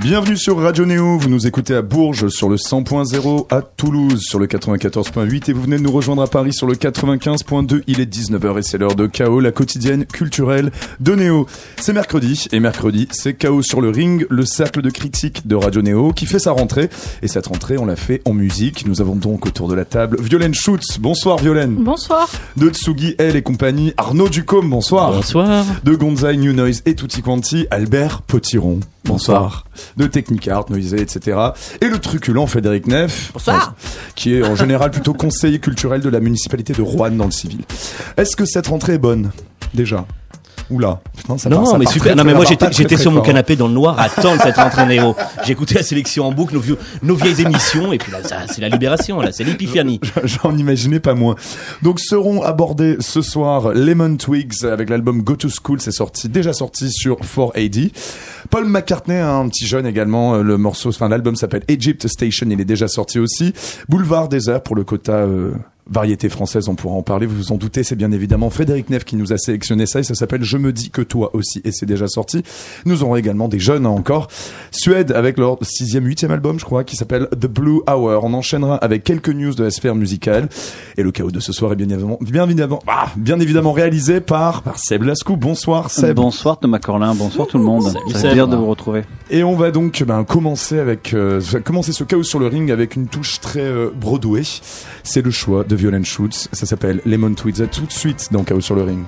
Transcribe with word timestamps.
Bienvenue 0.00 0.38
sur 0.38 0.56
Radio 0.58 0.86
Néo, 0.86 1.18
vous 1.18 1.28
nous 1.28 1.46
écoutez 1.46 1.74
à 1.74 1.82
Bourges 1.82 2.28
sur 2.28 2.48
le 2.48 2.56
100.0, 2.56 3.46
à 3.50 3.60
Toulouse 3.60 4.22
sur 4.22 4.38
le 4.38 4.46
94.8 4.46 5.50
et 5.50 5.52
vous 5.52 5.60
venez 5.60 5.76
de 5.76 5.82
nous 5.82 5.92
rejoindre 5.92 6.22
à 6.22 6.26
Paris 6.26 6.54
sur 6.54 6.66
le 6.66 6.72
95.2. 6.72 7.82
Il 7.86 8.00
est 8.00 8.10
19h 8.10 8.58
et 8.58 8.62
c'est 8.62 8.78
l'heure 8.78 8.94
de 8.94 9.06
Chaos, 9.06 9.40
la 9.40 9.52
quotidienne 9.52 10.06
culturelle 10.06 10.72
de 11.00 11.14
Néo. 11.14 11.46
C'est 11.78 11.92
mercredi 11.92 12.46
et 12.50 12.60
mercredi 12.60 13.08
c'est 13.10 13.34
Chaos 13.34 13.60
sur 13.60 13.82
le 13.82 13.90
ring, 13.90 14.26
le 14.30 14.46
cercle 14.46 14.80
de 14.80 14.88
critique 14.88 15.46
de 15.46 15.54
Radio 15.54 15.82
Néo 15.82 16.14
qui 16.14 16.24
fait 16.24 16.38
sa 16.38 16.52
rentrée 16.52 16.88
et 17.20 17.28
cette 17.28 17.48
rentrée 17.48 17.76
on 17.76 17.84
l'a 17.84 17.96
fait 17.96 18.22
en 18.24 18.32
musique. 18.32 18.86
Nous 18.86 19.02
avons 19.02 19.16
donc 19.16 19.44
autour 19.44 19.68
de 19.68 19.74
la 19.74 19.84
table 19.84 20.16
Violaine 20.18 20.54
Schutz. 20.54 20.98
Bonsoir 20.98 21.36
Violaine. 21.36 21.74
Bonsoir. 21.74 22.26
De 22.56 22.70
Tsugi 22.70 23.16
Elle 23.18 23.36
et 23.36 23.42
compagnie, 23.42 23.92
Arnaud 23.98 24.30
Ducombe. 24.30 24.70
Bonsoir. 24.70 25.12
Bonsoir. 25.12 25.66
De 25.84 25.94
Gonzai 25.94 26.38
New 26.38 26.54
Noise 26.54 26.82
et 26.86 26.94
Tutti 26.94 27.20
Quanti, 27.20 27.66
Albert 27.70 28.22
Potiron. 28.22 28.80
Bonsoir. 29.04 29.64
De 29.96 30.06
Technicart, 30.06 30.66
Noisé, 30.70 31.00
etc. 31.00 31.38
Et 31.80 31.88
le 31.88 31.98
truculent 31.98 32.46
Frédéric 32.46 32.86
Neff. 32.86 33.30
Bonsoir. 33.32 33.74
Qui 34.14 34.34
est 34.34 34.42
en 34.42 34.56
général 34.56 34.90
plutôt 34.90 35.14
conseiller 35.14 35.58
culturel 35.58 36.00
de 36.00 36.08
la 36.08 36.20
municipalité 36.20 36.72
de 36.72 36.82
Rouen 36.82 37.10
dans 37.10 37.26
le 37.26 37.30
civil. 37.30 37.60
Est-ce 38.16 38.36
que 38.36 38.44
cette 38.44 38.68
rentrée 38.68 38.94
est 38.94 38.98
bonne 38.98 39.30
Déjà? 39.74 40.06
Oula, 40.70 41.00
putain, 41.16 41.36
ça 41.36 41.48
non, 41.50 41.58
part- 41.58 41.66
ça 41.66 41.78
mais 41.78 41.84
part 41.84 41.92
super. 41.92 42.06
très, 42.08 42.14
non, 42.16 42.24
mais 42.24 42.34
moi 42.34 42.44
j'étais 42.46 42.96
sur 42.96 43.10
mon 43.10 43.18
fort. 43.18 43.26
canapé 43.26 43.56
dans 43.56 43.66
le 43.68 43.74
noir 43.74 43.98
à 43.98 44.04
attendre 44.04 44.40
cette 44.42 44.56
rentrée 44.56 44.86
Néo. 44.86 45.16
J'ai 45.44 45.52
écouté 45.52 45.74
la 45.74 45.82
sélection 45.82 46.26
en 46.26 46.32
boucle, 46.32 46.54
nos, 46.54 46.60
vieux, 46.60 46.78
nos 47.02 47.14
vieilles 47.16 47.40
émissions, 47.42 47.92
et 47.92 47.98
puis 47.98 48.12
là, 48.12 48.18
ça, 48.22 48.38
c'est 48.48 48.60
la 48.60 48.68
libération, 48.68 49.20
là, 49.20 49.32
c'est 49.32 49.44
l'épiphanie. 49.44 50.00
J'en 50.24 50.56
imaginais 50.56 51.00
pas 51.00 51.14
moins. 51.14 51.34
Donc 51.82 51.98
seront 52.00 52.42
abordés 52.42 52.96
ce 53.00 53.20
soir 53.22 53.72
Lemon 53.74 54.16
Twigs 54.16 54.64
avec 54.64 54.90
l'album 54.90 55.22
Go 55.22 55.36
to 55.36 55.48
School, 55.48 55.80
c'est 55.80 55.90
sorti 55.92 56.28
déjà 56.28 56.52
sorti 56.52 56.90
sur 56.90 57.16
4AD. 57.20 57.90
Paul 58.50 58.64
McCartney, 58.66 59.18
un 59.18 59.48
petit 59.48 59.66
jeune 59.66 59.86
également, 59.86 60.34
euh, 60.34 60.42
le 60.42 60.56
morceau, 60.56 60.90
enfin 60.90 61.08
l'album 61.08 61.36
s'appelle 61.36 61.62
Egypt 61.68 62.06
Station, 62.06 62.46
il 62.50 62.60
est 62.60 62.64
déjà 62.64 62.88
sorti 62.88 63.18
aussi. 63.18 63.52
Boulevard 63.88 64.28
Désert 64.28 64.62
pour 64.62 64.76
le 64.76 64.84
quota 64.84 65.12
euh, 65.12 65.52
variété 65.90 66.28
française, 66.28 66.68
on 66.68 66.74
pourra 66.74 66.94
en 66.94 67.02
parler, 67.02 67.26
vous 67.26 67.36
vous 67.36 67.52
en 67.52 67.56
doutez, 67.56 67.82
c'est 67.82 67.96
bien 67.96 68.12
évidemment 68.12 68.48
Frédéric 68.48 68.90
Neff 68.90 69.04
qui 69.04 69.16
nous 69.16 69.32
a 69.32 69.38
sélectionné 69.38 69.86
ça 69.86 70.00
et 70.00 70.02
ça 70.02 70.14
s'appelle 70.14 70.44
Je 70.44 70.56
me 70.56 70.72
dis 70.72 70.90
que 70.90 71.02
toi 71.02 71.30
aussi 71.34 71.60
et 71.64 71.72
c'est 71.72 71.86
déjà 71.86 72.06
sorti. 72.06 72.42
Nous 72.84 73.02
aurons 73.02 73.16
également 73.16 73.48
des 73.48 73.58
jeunes 73.58 73.86
hein, 73.86 73.90
encore. 73.90 74.28
Suède 74.70 75.12
avec 75.12 75.36
leur 75.36 75.58
sixième, 75.62 76.06
huitième 76.06 76.30
album, 76.30 76.58
je 76.58 76.64
crois, 76.64 76.84
qui 76.84 76.96
s'appelle 76.96 77.28
The 77.32 77.46
Blue 77.46 77.80
Hour. 77.88 78.24
On 78.24 78.34
enchaînera 78.34 78.76
avec 78.76 79.04
quelques 79.04 79.30
news 79.30 79.54
de 79.54 79.64
la 79.64 79.70
sphère 79.70 79.94
musicale 79.94 80.48
et 80.96 81.02
le 81.02 81.10
chaos 81.10 81.30
de 81.30 81.40
ce 81.40 81.52
soir 81.52 81.72
est 81.72 81.76
bien 81.76 81.88
évidemment, 81.88 82.18
bien 82.20 82.44
évidemment, 82.44 82.80
ah, 82.86 83.08
bien 83.16 83.40
évidemment 83.40 83.72
réalisé 83.72 84.20
par, 84.20 84.62
par 84.62 84.78
Seb 84.78 85.02
Lascou. 85.02 85.36
Bonsoir 85.36 85.90
Seb. 85.90 86.16
Bonsoir 86.16 86.58
Thomas 86.58 86.78
Corlin, 86.78 87.14
bonsoir 87.14 87.48
tout 87.48 87.58
le 87.58 87.64
monde. 87.64 87.90
Seb. 87.90 88.20
plaisir 88.20 88.48
de 88.48 88.56
vous 88.56 88.66
retrouver. 88.66 89.02
Et 89.30 89.42
on 89.42 89.56
va 89.56 89.70
donc 89.70 90.02
ben, 90.06 90.24
commencer 90.24 90.78
avec 90.78 91.14
euh, 91.14 91.40
commencer 91.64 91.92
ce 91.92 92.04
chaos 92.04 92.22
sur 92.22 92.38
le 92.38 92.46
ring 92.46 92.70
avec 92.70 92.96
une 92.96 93.08
touche 93.08 93.40
très 93.40 93.60
euh, 93.60 93.90
Broadway. 93.94 94.42
C'est 95.02 95.22
le 95.22 95.30
choix 95.30 95.64
de 95.64 95.76
Violent 95.80 96.04
Schutz. 96.04 96.48
Ça 96.52 96.66
s'appelle 96.66 97.00
Lemon 97.06 97.32
Twigs. 97.32 97.62
À 97.62 97.66
tout 97.66 97.86
de 97.86 97.92
suite 97.92 98.28
dans 98.32 98.44
Chaos 98.44 98.60
sur 98.60 98.74
le 98.74 98.82
ring. 98.82 99.02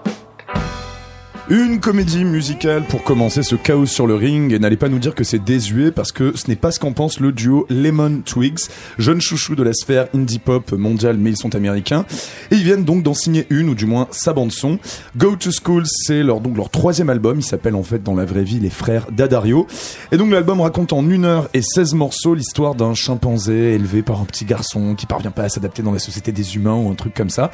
comédie 1.82 2.24
musicale 2.26 2.84
pour 2.88 3.04
commencer 3.04 3.42
ce 3.42 3.56
chaos 3.56 3.88
sur 3.88 4.06
le 4.06 4.14
ring 4.14 4.54
et 4.54 4.60
n'allez 4.60 4.78
pas 4.78 4.88
nous 4.88 5.00
dire 5.00 5.16
que 5.16 5.24
c'est 5.24 5.44
désuet 5.44 5.92
parce 5.92 6.12
que 6.12 6.38
ce 6.38 6.48
n'est 6.48 6.56
pas 6.56 6.70
ce 6.70 6.80
qu'en 6.80 6.94
pense 6.94 7.20
le 7.20 7.32
duo 7.32 7.66
Lemon 7.72 8.22
Twigs, 8.24 8.60
jeune 9.00 9.20
chouchou 9.20 9.56
de 9.56 9.64
la 9.64 9.74
sphère 9.74 10.08
indie 10.14 10.38
pop 10.38 10.72
mondiale 10.74 11.18
mais 11.18 11.32
ils 11.32 11.38
sont 11.38 11.56
américains 11.56 12.06
et 12.52 12.56
ils 12.56 12.64
viennent 12.64 12.86
donc 12.86 13.02
d'en 13.02 13.16
signer 13.16 13.48
une 13.50 13.68
ou 13.68 13.74
du 13.74 13.88
moins 13.88 14.08
sa 14.12 14.32
bande 14.32 14.52
son. 14.52 14.78
Go 15.18 15.36
to 15.36 15.50
School 15.52 15.84
c'est 15.88 16.22
leur 16.22 16.40
donc 16.40 16.56
leur 16.56 16.70
troisième 16.70 17.10
album, 17.10 17.40
il 17.40 17.44
s'appelle 17.44 17.76
en 17.76 17.84
fait 17.84 18.04
dans 18.04 18.16
la 18.16 18.26
vraie 18.26 18.44
vie 18.44 18.60
les 18.60 18.70
frères 18.70 19.08
D'Addario 19.12 19.66
et 20.12 20.18
donc 20.18 20.30
l'album 20.32 20.62
raconte 20.62 20.94
en 20.94 21.10
une 21.10 21.26
heure 21.26 21.50
et 21.56 21.64
16 21.64 21.96
morceaux 21.96 22.36
l'histoire 22.36 22.76
d'un 22.76 22.94
chimpanzé 22.94 23.74
élevé 23.74 24.04
par 24.04 24.22
un 24.22 24.26
petit 24.26 24.46
garçon 24.46 24.94
qui 24.94 25.08
parvient 25.08 25.32
pas 25.32 25.44
à 25.44 25.50
s'adapter 25.50 25.82
dans 25.82 25.92
la 25.92 26.00
société 26.00 26.32
des 26.32 26.56
humains 26.56 26.76
ou 26.76 26.92
un 26.92 26.96
truc 26.96 27.16
comme 27.16 27.32
ça. 27.32 27.50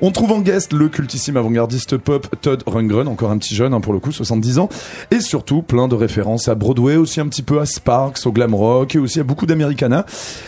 On 0.00 0.10
trouve 0.10 0.32
en 0.32 0.40
guest 0.40 0.72
le 0.72 0.88
cultissime 0.88 1.36
avant-gardiste 1.36 1.96
pop 1.96 2.26
Todd 2.40 2.64
Rundgren, 2.66 3.06
encore 3.06 3.30
un 3.30 3.38
petit 3.38 3.54
jeune 3.54 3.68
hein, 3.78 3.80
pour 3.80 3.92
le 3.92 3.98
coup, 3.98 4.12
70 4.12 4.58
ans, 4.58 4.68
et 5.10 5.20
surtout 5.20 5.62
plein 5.62 5.88
de 5.88 5.94
références 5.94 6.48
à 6.48 6.54
Broadway, 6.54 6.96
aussi 6.96 7.20
un 7.20 7.28
petit 7.28 7.42
peu 7.42 7.60
à 7.60 7.66
Sparks, 7.66 8.26
au 8.26 8.32
glam 8.32 8.54
rock 8.54 8.94
et 8.94 8.98
aussi 8.98 9.20
à 9.20 9.24
beaucoup 9.24 9.46
d'Americana. 9.46 10.04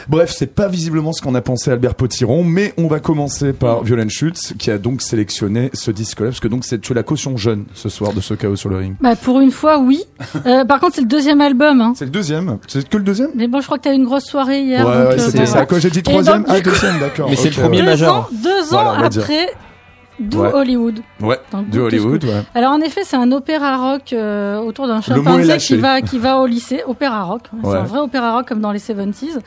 Bref, 0.08 0.34
c'est 0.36 0.54
pas 0.54 0.68
visiblement 0.68 1.12
ce 1.12 1.22
qu'en 1.22 1.34
a 1.34 1.40
pensé 1.40 1.70
Albert 1.70 1.94
Potiron, 1.94 2.44
mais 2.44 2.74
on 2.76 2.86
va 2.86 3.00
commencer 3.00 3.52
par 3.52 3.82
Violaine 3.82 4.10
Schutz 4.10 4.54
qui 4.58 4.70
a 4.70 4.78
donc 4.78 5.02
sélectionné 5.02 5.70
ce 5.72 5.90
disque-là, 5.90 6.28
parce 6.28 6.40
que 6.40 6.48
donc 6.48 6.64
c'est 6.64 6.80
tu 6.80 6.92
es 6.92 6.94
la 6.94 7.02
caution 7.02 7.36
jeune 7.36 7.64
ce 7.74 7.88
soir 7.88 8.12
de 8.12 8.20
ce 8.20 8.34
chaos 8.34 8.56
sur 8.56 8.68
le 8.68 8.76
ring. 8.76 8.94
Bah, 9.00 9.16
pour 9.16 9.40
une 9.40 9.50
fois, 9.50 9.78
oui. 9.78 10.02
Euh, 10.46 10.64
par 10.64 10.80
contre, 10.80 10.94
c'est 10.94 11.02
le 11.02 11.06
deuxième 11.06 11.40
album. 11.40 11.80
Hein. 11.82 11.92
C'est 11.96 12.06
le 12.06 12.10
deuxième, 12.10 12.58
c'est 12.66 12.88
que 12.88 12.96
le 12.96 13.02
deuxième? 13.02 13.28
Mais 13.34 13.46
bon, 13.46 13.60
je 13.60 13.66
crois 13.66 13.76
que 13.78 13.82
t'as 13.82 13.92
eu 13.92 13.96
une 13.96 14.04
grosse 14.06 14.24
soirée 14.24 14.62
hier. 14.62 14.86
Ouais, 14.86 14.92
ouais, 14.92 14.98
euh, 14.98 15.18
c'était 15.18 15.44
ça. 15.44 15.66
Quand 15.66 15.78
j'ai 15.78 15.90
dit 15.90 16.02
troisième, 16.02 16.44
ah 16.48 16.60
deuxième, 16.60 16.98
d'accord. 16.98 17.28
Mais 17.28 17.36
c'est 17.36 17.50
le 17.54 17.60
premier 17.60 17.78
Deux 17.78 17.84
majeur. 17.84 18.14
ans, 18.14 18.26
deux 18.32 18.74
ans 18.74 18.90
après 18.92 19.48
Do 20.20 20.42
Ouais. 20.42 20.52
Hollywood. 20.52 21.00
Ouais, 21.20 21.38
to 21.72 21.80
Hollywood, 21.80 22.24
ouais. 22.24 22.42
Alors 22.54 22.72
en 22.72 22.80
effet, 22.80 23.00
c'est 23.04 23.16
un 23.16 23.32
opéra 23.32 23.76
rock 23.78 24.12
euh, 24.12 24.58
autour 24.58 24.86
d'un 24.86 25.00
chimpanzé 25.00 25.56
qui 25.56 25.76
va 25.76 26.02
qui 26.02 26.18
va 26.18 26.38
au 26.38 26.46
lycée, 26.46 26.82
opéra 26.86 27.22
rock. 27.24 27.42
C'est 27.62 27.68
un 27.76 27.82
vrai 27.84 28.00
opéra 28.00 28.34
rock 28.34 28.46
comme 28.48 28.60
dans 28.60 28.72
les 28.72 28.78
70s. 28.78 29.38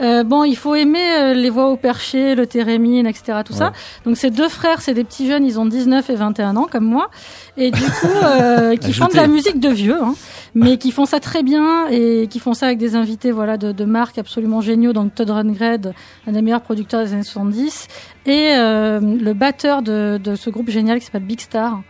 Euh, 0.00 0.22
bon, 0.22 0.44
il 0.44 0.56
faut 0.56 0.74
aimer 0.74 1.12
euh, 1.16 1.34
les 1.34 1.50
voix 1.50 1.68
au 1.68 1.76
perché, 1.76 2.34
le 2.34 2.46
thérémine, 2.46 3.06
etc. 3.06 3.40
Tout 3.44 3.52
ça. 3.52 3.72
Donc 4.04 4.16
ces 4.16 4.30
deux 4.30 4.48
frères, 4.48 4.80
c'est 4.80 4.94
des 4.94 5.04
petits 5.04 5.26
jeunes, 5.26 5.44
ils 5.44 5.58
ont 5.58 5.66
19 5.66 6.08
et 6.10 6.14
21 6.14 6.56
ans 6.56 6.68
comme 6.70 6.84
moi, 6.84 7.10
et 7.56 7.70
du 7.70 7.82
coup, 7.82 8.06
euh, 8.22 8.76
qui 8.80 8.92
font 8.92 9.06
de 9.06 9.16
la 9.16 9.26
musique 9.26 9.58
de 9.58 9.68
vieux, 9.68 10.00
hein, 10.00 10.14
mais 10.54 10.76
qui 10.76 10.92
font 10.92 11.06
ça 11.06 11.20
très 11.20 11.42
bien 11.42 11.88
et 11.88 12.28
qui 12.28 12.38
font 12.38 12.54
ça 12.54 12.66
avec 12.66 12.78
des 12.78 12.94
invités, 12.94 13.32
voilà, 13.32 13.56
de, 13.56 13.72
de 13.72 13.84
marques 13.84 14.18
absolument 14.18 14.60
géniaux. 14.60 14.92
Donc 14.92 15.14
Todd 15.14 15.30
Rundgren, 15.30 15.92
un 16.26 16.32
des 16.32 16.42
meilleurs 16.42 16.62
producteurs 16.62 17.04
des 17.04 17.12
années 17.12 17.22
70, 17.22 17.88
et 18.26 18.52
euh, 18.56 19.00
le 19.00 19.32
batteur 19.32 19.82
de, 19.82 20.20
de 20.22 20.34
ce 20.36 20.50
groupe 20.50 20.70
génial 20.70 20.98
qui 21.00 21.06
s'appelle 21.06 21.24
Big 21.24 21.40
Star. 21.40 21.80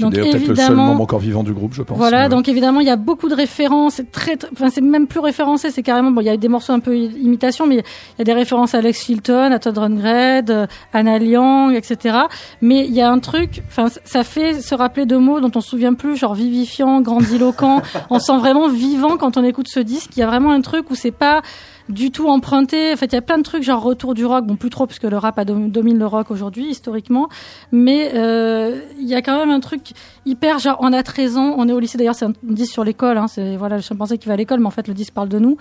Donc 0.00 0.12
d'ailleurs 0.12 0.30
peut-être 0.30 0.40
le 0.48 0.54
seul 0.54 0.64
évidemment, 0.64 0.86
membre 0.86 1.02
encore 1.02 1.18
vivant 1.20 1.42
du 1.42 1.52
groupe, 1.52 1.74
je 1.74 1.82
pense. 1.82 1.96
voilà, 1.98 2.24
Mais- 2.24 2.28
donc 2.30 2.48
évidemment, 2.48 2.80
il 2.80 2.86
y 2.86 2.90
a 2.90 2.96
beaucoup 2.96 3.28
de 3.28 3.34
références. 3.34 3.94
C'est 3.94 4.10
très, 4.10 4.36
très- 4.36 4.48
enfin, 4.52 4.68
c'est 4.70 4.80
même 4.80 5.06
plus 5.06 5.20
référencé. 5.20 5.70
C'est 5.70 5.82
carrément, 5.82 6.10
bon, 6.10 6.20
il 6.20 6.26
y 6.26 6.30
a 6.30 6.36
des 6.36 6.48
morceaux 6.48 6.72
un 6.72 6.80
peu 6.80 6.96
i- 6.96 7.14
imitation, 7.22 7.66
mais 7.66 7.76
il 7.76 8.18
y 8.18 8.22
a 8.22 8.24
des 8.24 8.32
références 8.32 8.74
à 8.74 8.78
Alex 8.78 9.04
Chilton, 9.04 9.52
à 9.52 9.58
Todd 9.58 9.78
Rundgren, 9.78 10.44
euh, 10.50 10.66
Anna 10.92 11.18
Liang, 11.18 11.70
etc. 11.72 12.16
Mais 12.60 12.84
il 12.86 12.92
y 12.94 13.00
a 13.00 13.10
un 13.10 13.18
truc, 13.18 13.62
enfin, 13.68 13.86
ça 14.04 14.24
fait 14.24 14.60
se 14.60 14.74
rappeler 14.74 15.06
de 15.06 15.16
mots 15.16 15.40
dont 15.40 15.50
on 15.54 15.60
se 15.60 15.68
souvient 15.70 15.94
plus, 15.94 16.16
genre 16.16 16.34
vivifiant, 16.34 17.00
grandiloquent. 17.00 17.80
on 18.10 18.18
se 18.18 18.26
sent 18.26 18.38
vraiment 18.38 18.68
vivant 18.68 19.16
quand 19.16 19.36
on 19.36 19.44
écoute 19.44 19.66
ce 19.68 19.80
disque. 19.80 20.10
Il 20.16 20.20
y 20.20 20.22
a 20.22 20.26
vraiment 20.26 20.50
un 20.52 20.60
truc 20.60 20.90
où 20.90 20.94
c'est 20.94 21.10
pas 21.10 21.42
du 21.88 22.10
tout 22.10 22.28
emprunté. 22.28 22.92
En 22.92 22.96
fait, 22.96 23.06
il 23.06 23.12
y 23.14 23.18
a 23.18 23.22
plein 23.22 23.38
de 23.38 23.42
trucs 23.42 23.62
genre 23.62 23.82
retour 23.82 24.14
du 24.14 24.24
rock, 24.24 24.46
bon 24.46 24.56
plus 24.56 24.70
trop 24.70 24.86
puisque 24.86 25.04
le 25.04 25.16
rap 25.18 25.38
a 25.38 25.44
dom- 25.44 25.70
domine 25.70 25.98
le 25.98 26.06
rock 26.06 26.30
aujourd'hui 26.30 26.66
historiquement, 26.70 27.28
mais 27.72 28.10
euh, 28.14 28.80
il 29.00 29.06
y 29.08 29.14
a 29.14 29.22
quand 29.22 29.38
même 29.38 29.50
un 29.50 29.60
truc 29.60 29.92
hyper 30.26 30.58
genre 30.58 30.76
on 30.80 30.92
a 30.92 31.02
13 31.02 31.36
ans, 31.36 31.54
on 31.58 31.68
est 31.68 31.72
au 31.72 31.80
lycée. 31.80 31.98
D'ailleurs, 31.98 32.14
c'est 32.14 32.24
un 32.26 32.32
disque 32.42 32.72
sur 32.72 32.84
l'école, 32.84 33.18
hein, 33.18 33.26
c'est 33.28 33.56
voilà 33.56 33.76
le 33.76 33.82
chimpanzé 33.82 34.18
qui 34.18 34.28
va 34.28 34.34
à 34.34 34.36
l'école, 34.36 34.60
mais 34.60 34.66
en 34.66 34.70
fait 34.70 34.88
le 34.88 34.94
disque 34.94 35.12
parle 35.12 35.28
de 35.28 35.38
nous. 35.38 35.56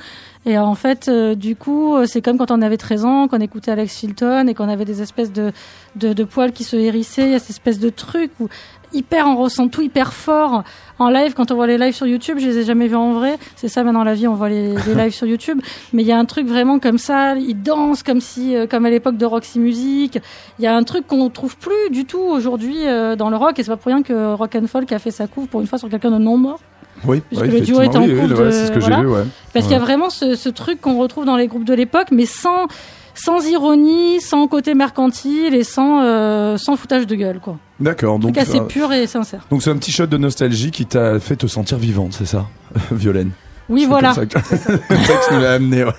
Et 0.45 0.57
en 0.57 0.75
fait, 0.75 1.07
euh, 1.07 1.35
du 1.35 1.55
coup, 1.55 1.95
euh, 1.95 2.05
c'est 2.05 2.21
comme 2.21 2.37
quand 2.37 2.51
on 2.51 2.61
avait 2.61 2.77
13 2.77 3.05
ans, 3.05 3.27
qu'on 3.27 3.39
écoutait 3.39 3.71
Alex 3.71 3.97
Chilton 3.99 4.47
et 4.47 4.53
qu'on 4.53 4.69
avait 4.69 4.85
des 4.85 5.01
espèces 5.01 5.31
de, 5.31 5.51
de 5.95 6.13
de 6.13 6.23
poils 6.23 6.51
qui 6.51 6.63
se 6.63 6.75
hérissaient, 6.75 7.25
il 7.25 7.31
y 7.31 7.35
a 7.35 7.39
cette 7.39 7.49
espèce 7.51 7.79
de 7.79 7.89
truc 7.89 8.31
où 8.39 8.47
hyper 8.93 9.27
on 9.27 9.35
ressent 9.35 9.67
tout 9.67 9.81
hyper 9.81 10.13
fort 10.13 10.63
en 10.99 11.09
live. 11.09 11.33
Quand 11.33 11.51
on 11.51 11.55
voit 11.55 11.67
les 11.67 11.77
lives 11.77 11.93
sur 11.93 12.07
YouTube 12.07 12.37
je 12.39 12.47
les 12.47 12.59
ai 12.59 12.63
jamais 12.63 12.87
vus 12.87 12.95
en 12.95 13.13
vrai. 13.13 13.37
C'est 13.55 13.67
ça 13.67 13.83
maintenant 13.83 14.03
la 14.03 14.13
vie 14.13 14.27
on 14.27 14.35
voit 14.35 14.49
les, 14.49 14.73
les 14.87 14.95
lives 14.95 15.13
sur 15.13 15.27
YouTube. 15.27 15.61
Mais 15.93 16.03
il 16.03 16.07
y 16.07 16.11
a 16.11 16.17
un 16.17 16.25
truc 16.25 16.47
vraiment 16.47 16.79
comme 16.79 16.97
ça. 16.97 17.35
Ils 17.35 17.61
dansent 17.61 18.03
comme 18.03 18.21
si 18.21 18.55
euh, 18.55 18.67
comme 18.67 18.85
à 18.85 18.89
l'époque 18.89 19.17
de 19.17 19.25
Roxy 19.25 19.59
Music. 19.59 20.19
Il 20.59 20.65
y 20.65 20.67
a 20.67 20.75
un 20.75 20.83
truc 20.83 21.07
qu'on 21.07 21.29
trouve 21.29 21.57
plus 21.57 21.89
du 21.91 22.05
tout 22.05 22.21
aujourd'hui 22.21 22.87
euh, 22.87 23.15
dans 23.15 23.29
le 23.29 23.37
rock. 23.37 23.59
Et 23.59 23.63
c'est 23.63 23.71
pas 23.71 23.77
pour 23.77 23.91
rien 23.91 24.03
que 24.03 24.33
Rock 24.33 24.55
and 24.55 24.67
Folk 24.67 24.91
a 24.91 24.99
fait 24.99 25.11
sa 25.11 25.27
couve 25.27 25.47
pour 25.47 25.61
une 25.61 25.67
fois 25.67 25.79
sur 25.79 25.89
quelqu'un 25.89 26.11
de 26.11 26.17
non 26.17 26.37
mort. 26.37 26.59
Oui, 27.05 27.21
puisque 27.27 27.43
oui, 27.43 27.51
le 27.51 27.61
duo 27.61 27.81
est 27.81 27.95
en 27.95 28.03
oui, 28.03 28.15
c'est 28.51 28.67
ce 28.67 28.71
que 28.71 28.79
voilà. 28.79 28.97
j'ai 28.97 29.01
lu, 29.01 29.07
ouais. 29.09 29.23
parce 29.53 29.65
qu'il 29.65 29.73
y 29.73 29.77
a 29.77 29.79
vraiment 29.79 30.11
ce, 30.11 30.35
ce 30.35 30.49
truc 30.49 30.81
qu'on 30.81 30.99
retrouve 30.99 31.25
dans 31.25 31.35
les 31.35 31.47
groupes 31.47 31.63
de 31.63 31.73
l'époque 31.73 32.09
mais 32.11 32.27
sans 32.27 32.67
sans 33.13 33.45
ironie, 33.47 34.21
sans 34.21 34.47
côté 34.47 34.73
mercantile 34.73 35.53
et 35.53 35.63
sans 35.63 36.01
euh, 36.03 36.57
sans 36.57 36.75
foutage 36.75 37.07
de 37.07 37.15
gueule 37.15 37.39
quoi. 37.39 37.57
D'accord, 37.81 38.19
donc 38.19 38.33
truc 38.35 38.47
assez 38.47 38.59
euh, 38.59 38.63
pur 38.65 38.91
et 38.93 39.07
sincère. 39.07 39.45
donc 39.49 39.61
c'est 39.63 39.69
un 39.71 39.77
petit 39.77 39.91
shot 39.91 40.05
de 40.07 40.17
nostalgie 40.17 40.71
qui 40.71 40.85
t'a 40.85 41.19
fait 41.19 41.35
te 41.35 41.47
sentir 41.47 41.77
vivante, 41.77 42.13
c'est 42.13 42.25
ça, 42.25 42.47
Violaine? 42.91 43.31
Oui 43.69 43.81
C'est 43.81 43.87
voilà. 43.87 44.13
comme 44.15 44.27
ça 44.43 44.57
ça 44.57 44.77
que 44.77 45.33
nous 45.35 45.41
l'as 45.41 45.53
amené. 45.53 45.83
ouais. 45.83 45.91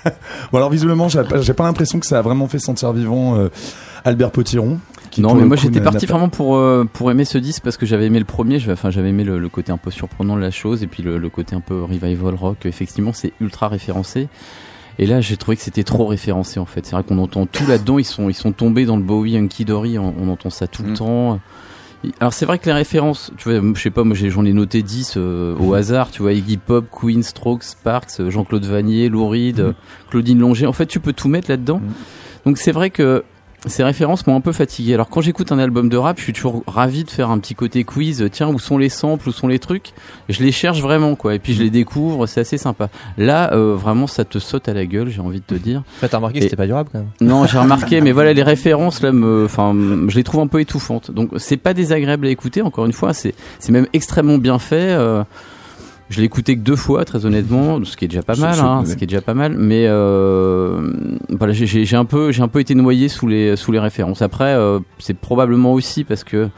Bon 0.53 0.59
alors 0.59 0.71
visiblement, 0.71 1.09
j'ai 1.09 1.23
pas, 1.55 1.65
l'impression 1.65 2.01
que 2.01 2.07
ça 2.07 2.19
a 2.19 2.23
vraiment 2.23 2.47
fait 2.47 2.59
sentir 2.59 2.93
vivant 2.93 3.37
euh, 3.37 3.49
Albert 4.05 4.31
Potiron. 4.31 4.79
qui, 5.11 5.21
non, 5.23 5.35
mais 5.35 5.45
moi 5.45 5.57
j'étais 5.57 5.81
parti 5.81 6.05
vraiment 6.07 6.29
pour 6.29 6.57
euh, 6.57 6.87
pour 6.93 7.11
aimer 7.11 7.25
ce 7.25 7.39
disque 7.39 7.63
parce 7.63 7.77
que 7.79 7.87
j'avais 7.87 8.07
aimé 8.07 8.19
le 8.19 8.25
premier, 8.27 8.59
enfin 8.71 8.91
j'avais 8.91 9.09
aimé 9.09 9.25
le, 9.25 9.39
le 9.39 9.49
côté 9.49 9.73
un 9.73 9.79
peu 9.79 9.91
surprenant 9.91 10.37
de 10.37 10.41
la 10.43 10.51
chose 10.51 10.83
et 10.83 10.87
puis 10.87 11.03
le, 11.03 11.17
le 11.19 11.29
côté 11.31 11.55
un 11.57 11.61
peu 11.61 11.83
revival 11.83 12.35
rock. 12.35 12.67
Effectivement, 12.67 13.13
c'est 13.15 13.33
ultra 13.41 13.69
référencé. 13.69 14.29
Et 14.99 15.07
là, 15.07 15.23
j'ai 15.23 15.39
trouvé 15.39 15.57
que 15.57 15.63
c'était 15.63 15.85
trop 15.85 16.05
référencé 16.07 16.61
en 16.61 16.67
fait. 16.67 16.85
C'est 16.85 16.93
vrai 16.93 17.03
qu'on 17.05 17.17
entend 17.19 17.47
tout 17.47 17.67
là-dedans. 17.67 17.99
Ils 17.99 18.05
sont 18.05 18.29
ils 18.29 18.35
sont 18.35 18.53
tombés 18.53 18.85
dans 18.85 18.97
le 18.97 19.03
Bowie 19.03 19.39
Hunky 19.39 19.65
Dory. 19.65 19.99
On, 19.99 20.13
on 20.21 20.29
entend 20.29 20.51
ça 20.51 20.67
tout 20.67 20.83
le 20.83 20.91
Mm. 20.91 20.95
temps. 20.97 21.41
Alors 22.19 22.33
c'est 22.33 22.47
vrai 22.47 22.59
que 22.59 22.67
les 22.67 22.73
références, 22.73 23.33
tu 23.37 23.49
vois, 23.49 23.61
je 23.75 23.81
sais 23.81 23.91
pas, 23.91 24.03
moi 24.03 24.17
j'en 24.17 24.45
ai 24.45 24.53
noté 24.53 24.83
10 24.83 25.15
euh, 25.17 25.57
au 25.57 25.75
hasard, 25.75 26.11
tu 26.11 26.23
vois, 26.23 26.33
Iggy 26.33 26.57
Pop, 26.57 26.87
Queen, 26.91 27.23
Strokes, 27.23 27.63
Sparks, 27.63 28.19
euh, 28.19 28.31
Jean-Claude 28.31 28.65
Vanier, 28.65 29.09
Lou 29.09 29.29
Reed, 29.29 29.61
euh, 29.61 29.73
Claudine 30.11 30.41
Longer. 30.41 30.67
En 30.67 30.73
fait, 30.73 30.87
tu 30.87 30.99
peux 30.99 31.13
tout 31.13 31.29
mettre 31.29 31.49
là-dedans. 31.49 31.81
Donc 32.45 32.59
c'est 32.59 32.73
vrai 32.73 32.91
que 32.91 33.23
ces 33.67 33.85
références 33.85 34.27
m'ont 34.27 34.35
un 34.37 34.41
peu 34.41 34.53
fatigué. 34.53 34.95
Alors 34.95 35.09
quand 35.09 35.21
j'écoute 35.21 35.53
un 35.53 35.59
album 35.59 35.89
de 35.89 35.97
rap, 35.97 36.19
je 36.19 36.25
suis 36.25 36.33
toujours 36.33 36.65
ravi 36.67 37.05
de 37.05 37.11
faire 37.11 37.31
un 37.31 37.39
petit 37.39 37.55
côté 37.55 37.85
quiz. 37.85 38.29
Tiens, 38.33 38.49
où 38.49 38.59
sont 38.59 38.77
les 38.79 38.89
samples, 38.89 39.29
où 39.29 39.33
sont 39.33 39.47
les 39.49 39.59
trucs? 39.61 39.93
Je 40.29 40.43
les 40.43 40.51
cherche 40.53 40.81
vraiment, 40.81 41.15
quoi. 41.15 41.35
Et 41.35 41.39
puis 41.39 41.55
je 41.55 41.63
les 41.63 41.71
découvre, 41.71 42.27
c'est 42.27 42.41
assez 42.41 42.59
sympa. 42.59 42.89
Là, 43.19 43.53
euh, 43.53 43.77
vraiment, 43.77 44.07
ça 44.07 44.25
te 44.25 44.39
saute 44.39 44.69
à 44.69 44.75
la 44.75 44.85
gueule, 44.87 45.09
j'ai 45.11 45.21
envie 45.21 45.39
de 45.41 45.45
te 45.45 45.55
dire. 45.55 45.83
Enfin, 45.99 46.09
t'as 46.09 46.17
remarqué 46.17 46.39
Et- 46.39 46.41
que 46.41 46.45
c'était 46.47 46.57
pas 46.57 46.67
durable 46.67 46.89
quand 46.93 46.99
même. 46.99 47.09
Non, 47.21 47.47
j'ai 47.47 47.59
remarqué, 47.61 48.01
mais 48.01 48.13
voilà, 48.13 48.33
les 48.33 48.43
références 48.43 49.01
là, 49.03 49.13
me, 49.13 49.45
enfin, 49.45 49.75
je 50.09 50.17
les 50.17 50.25
trouve 50.25 50.41
un 50.41 50.47
peu 50.49 50.61
étouffantes. 50.61 51.11
Donc, 51.13 51.31
c'est 51.37 51.57
pas 51.57 51.73
désagréable 51.75 52.27
à 52.27 52.31
écouter. 52.31 52.63
Encore 52.63 52.87
une 52.87 52.93
fois, 52.93 53.15
c'est, 53.15 53.35
c'est 53.61 53.71
même 53.73 53.87
extrêmement 53.93 54.39
bien 54.39 54.59
fait. 54.59 54.91
euh, 54.93 55.23
je 56.13 56.19
l'ai 56.21 56.27
écouté 56.27 56.55
que 56.57 56.61
deux 56.61 56.77
fois, 56.77 57.05
très 57.05 57.27
honnêtement, 57.27 57.83
ce 57.85 57.97
qui 57.97 58.05
est 58.05 58.09
déjà 58.09 58.23
pas 58.23 58.37
mal, 58.37 58.59
hein, 58.61 58.85
ce 58.87 58.95
qui 58.95 59.05
est 59.05 59.07
déjà 59.09 59.21
pas 59.23 59.35
mal. 59.35 59.57
Mais 59.59 59.87
euh, 59.89 60.93
voilà, 61.31 61.53
j'ai- 61.53 61.97
un 61.97 62.05
peu, 62.05 62.31
j'ai 62.33 62.43
un 62.43 62.49
peu 62.49 62.61
été 62.61 62.75
noyé 62.75 63.09
sous 63.09 63.27
les 63.27 63.57
sous 63.57 63.73
les 63.73 63.79
références. 63.81 64.23
Après, 64.23 64.55
euh, 64.55 64.79
c'est 64.99 65.17
probablement 65.17 65.73
aussi 65.73 66.05
parce 66.05 66.23
que 66.25 66.49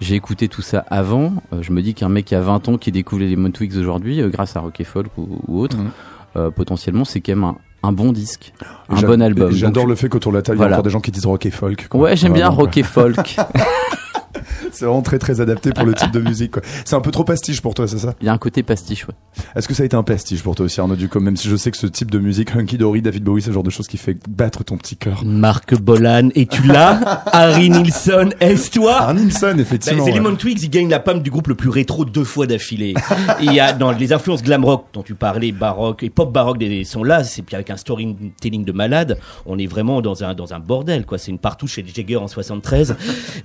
j'ai 0.00 0.14
écouté 0.14 0.46
tout 0.48 0.62
ça 0.62 0.84
avant. 0.90 1.32
Euh, 1.52 1.58
je 1.62 1.72
me 1.72 1.82
dis 1.82 1.94
qu'un 1.94 2.08
mec 2.08 2.26
qui 2.26 2.34
a 2.34 2.40
20 2.40 2.68
ans 2.68 2.76
qui 2.78 2.92
découvre 2.92 3.22
les 3.22 3.30
Lemon 3.30 3.50
Twigs 3.50 3.76
aujourd'hui, 3.76 4.20
euh, 4.20 4.28
grâce 4.28 4.54
à 4.56 4.60
Rock 4.60 4.78
et 4.80 4.84
Folk 4.84 5.08
ou, 5.16 5.26
ou 5.48 5.60
autre, 5.60 5.76
Mhm. 5.78 5.90
euh, 6.36 6.50
potentiellement, 6.50 7.04
c'est 7.04 7.20
quand 7.20 7.32
même 7.32 7.44
un, 7.44 7.56
un 7.82 7.92
bon 7.92 8.12
disque, 8.12 8.52
un 8.90 9.00
bon 9.00 9.20
album. 9.22 9.50
J'adore 9.52 9.86
le 9.86 9.94
fait 9.94 10.08
qu'autour 10.08 10.32
de 10.32 10.36
la 10.38 10.42
table, 10.42 10.58
il 10.58 10.62
y 10.62 10.64
a 10.64 10.68
encore 10.68 10.82
des 10.82 10.90
gens 10.90 11.00
qui 11.00 11.10
disent 11.10 11.26
rock 11.26 11.46
et 11.46 11.50
folk. 11.50 11.88
quoi. 11.88 12.00
Ouais, 12.00 12.16
j'aime 12.16 12.32
bien 12.32 12.46
Vraiment, 12.48 12.62
rock 12.64 12.76
et 12.76 12.82
folk. 12.82 13.16
C'est 14.72 14.84
vraiment 14.84 15.02
très 15.02 15.18
très 15.18 15.40
adapté 15.40 15.72
pour 15.72 15.84
le 15.84 15.94
type 15.94 16.10
de 16.10 16.20
musique. 16.20 16.52
quoi. 16.52 16.62
C'est 16.84 16.96
un 16.96 17.00
peu 17.00 17.10
trop 17.10 17.24
pastiche 17.24 17.60
pour 17.60 17.74
toi, 17.74 17.86
c'est 17.88 17.98
ça? 17.98 18.14
Il 18.20 18.26
y 18.26 18.28
a 18.28 18.32
un 18.32 18.38
côté 18.38 18.62
pastiche, 18.62 19.06
ouais. 19.06 19.14
Est-ce 19.56 19.66
que 19.68 19.74
ça 19.74 19.82
a 19.82 19.86
été 19.86 19.96
un 19.96 20.02
pastiche 20.02 20.42
pour 20.42 20.54
toi 20.54 20.66
aussi, 20.66 20.80
Arnaud 20.80 20.96
Ducom 20.96 21.22
Même 21.22 21.36
si 21.36 21.48
je 21.48 21.56
sais 21.56 21.70
que 21.70 21.76
ce 21.76 21.86
type 21.86 22.10
de 22.10 22.18
musique, 22.18 22.54
Hunky 22.54 22.78
Dory, 22.78 23.02
David 23.02 23.24
Bowie, 23.24 23.42
c'est 23.42 23.48
le 23.48 23.54
genre 23.54 23.62
de 23.62 23.70
choses 23.70 23.86
qui 23.88 23.96
fait 23.96 24.16
battre 24.28 24.64
ton 24.64 24.76
petit 24.76 24.96
cœur? 24.96 25.22
Marc 25.24 25.74
Bolan, 25.80 26.28
es-tu 26.34 26.62
là? 26.62 27.22
Harry 27.32 27.70
Nilsson, 27.70 28.30
est-ce 28.40 28.70
toi? 28.70 29.00
Arninson, 29.02 29.54
Bah, 29.54 29.60
effectivement. 29.62 30.04
c'est 30.04 30.12
ouais. 30.12 30.18
Lemon 30.18 30.36
Twigs, 30.36 30.62
ils 30.62 30.70
gagnent 30.70 30.90
la 30.90 31.00
palme 31.00 31.20
du 31.22 31.30
groupe 31.30 31.48
le 31.48 31.54
plus 31.54 31.68
rétro 31.70 32.04
deux 32.04 32.24
fois 32.24 32.46
d'affilée. 32.46 32.94
Et 33.40 33.44
Il 33.48 33.52
y 33.54 33.60
a 33.60 33.72
dans 33.72 33.92
les 33.92 34.12
influences 34.12 34.42
glam 34.42 34.64
rock 34.64 34.86
dont 34.92 35.02
tu 35.02 35.14
parlais, 35.14 35.52
baroque 35.52 36.02
et 36.02 36.10
pop 36.10 36.32
baroque 36.32 36.58
des- 36.58 36.84
sont 36.84 37.02
là, 37.02 37.24
c'est 37.24 37.42
puis 37.42 37.54
avec 37.54 37.70
un 37.70 37.76
storytelling 37.76 38.64
de 38.64 38.72
malade, 38.72 39.18
on 39.46 39.58
est 39.58 39.66
vraiment 39.66 40.00
dans 40.02 40.22
un 40.22 40.34
dans 40.34 40.52
un 40.52 40.58
bordel 40.60 41.06
quoi, 41.06 41.16
c'est 41.18 41.30
une 41.30 41.38
partout 41.38 41.66
chez 41.66 41.82
les 41.82 41.92
Jagger 41.92 42.16
en 42.16 42.28
73. 42.28 42.96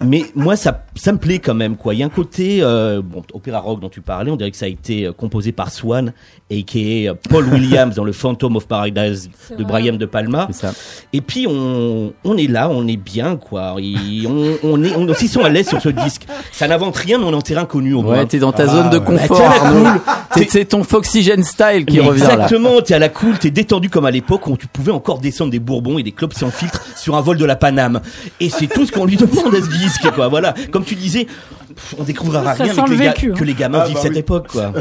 Mais 0.05 0.25
moi 0.35 0.55
ça 0.55 0.72
ça 0.95 1.11
me 1.11 1.17
plaît 1.17 1.39
quand 1.39 1.53
même 1.53 1.75
quoi. 1.75 1.93
Il 1.93 1.99
y 1.99 2.03
a 2.03 2.05
un 2.05 2.09
côté 2.09 2.59
euh, 2.61 3.01
bon 3.03 3.23
opéra 3.33 3.59
rock 3.59 3.79
dont 3.79 3.89
tu 3.89 4.01
parlais, 4.01 4.31
on 4.31 4.35
dirait 4.35 4.51
que 4.51 4.57
ça 4.57 4.65
a 4.65 4.69
été 4.69 5.05
euh, 5.07 5.11
composé 5.11 5.51
par 5.51 5.71
Swan 5.71 6.13
aka 6.51 7.13
Paul 7.29 7.45
Williams 7.53 7.95
dans 7.95 8.03
le 8.03 8.11
Phantom 8.11 8.55
of 8.55 8.67
Paradise 8.67 9.29
de 9.49 9.55
vrai. 9.55 9.63
Brian 9.65 9.93
de 9.93 10.05
Palma. 10.05 10.47
C'est 10.51 10.67
ça. 10.67 10.73
Et 11.13 11.21
puis 11.21 11.47
on, 11.47 12.13
on 12.23 12.37
est 12.37 12.47
là, 12.47 12.69
on 12.69 12.87
est 12.87 12.97
bien 12.97 13.35
quoi. 13.37 13.75
Et 13.79 14.25
on, 14.27 14.57
on 14.63 14.83
est, 14.83 14.95
on 14.95 15.13
s'y 15.13 15.27
sent 15.27 15.43
à 15.43 15.49
l'aise 15.49 15.67
sur 15.67 15.81
ce 15.81 15.89
disque. 15.89 16.25
Ça 16.51 16.67
n'invente 16.67 16.95
rien, 16.95 17.17
mais 17.17 17.25
on 17.25 17.33
en 17.33 17.41
terrain 17.41 17.65
connu 17.65 17.93
au 17.93 18.01
moins. 18.01 18.19
Ouais, 18.19 18.25
t'es 18.25 18.39
dans 18.39 18.51
ta 18.51 18.63
Ah, 18.63 18.67
zone 18.67 18.89
de 18.89 18.99
confort, 18.99 19.39
Bah, 19.39 20.41
C'est 20.47 20.65
ton 20.65 20.83
Foxygen 20.83 21.43
style 21.43 21.85
qui 21.85 21.97
Mais 21.99 22.05
revient 22.05 22.21
là. 22.21 22.33
exactement, 22.33 22.81
t'es 22.81 22.93
à 22.93 22.99
la 22.99 23.09
cool, 23.09 23.37
t'es 23.39 23.51
détendu 23.51 23.89
comme 23.89 24.05
à 24.05 24.11
l'époque 24.11 24.47
où 24.47 24.57
tu 24.57 24.67
pouvais 24.67 24.91
encore 24.91 25.19
descendre 25.19 25.51
des 25.51 25.59
bourbons 25.59 25.97
et 25.97 26.03
des 26.03 26.11
clopes 26.11 26.33
sans 26.33 26.51
filtre 26.51 26.81
sur 26.95 27.15
un 27.15 27.21
vol 27.21 27.37
de 27.37 27.45
la 27.45 27.55
Paname. 27.55 28.01
Et 28.39 28.49
c'est 28.49 28.67
tout 28.67 28.85
ce 28.85 28.91
qu'on 28.91 29.05
lui 29.05 29.15
demande 29.17 29.53
à 29.55 29.61
ce 29.61 29.69
disque, 29.69 30.09
quoi. 30.15 30.27
Voilà. 30.27 30.53
Comme 30.71 30.85
tu 30.85 30.95
disais, 30.95 31.27
on 31.97 32.03
découvrira 32.03 32.55
Ça 32.55 32.63
rien 32.63 32.73
sent 32.73 32.79
avec 32.81 32.91
le 32.91 32.97
les 32.97 33.03
gars- 33.05 33.11
vécu, 33.13 33.31
hein. 33.31 33.35
que 33.37 33.43
les 33.43 33.53
gamins 33.53 33.79
Ah, 33.81 33.85
vivent 33.85 33.95
bah 33.95 34.01
cette 34.03 34.11
oui. 34.13 34.17
époque, 34.19 34.47
quoi. 34.47 34.71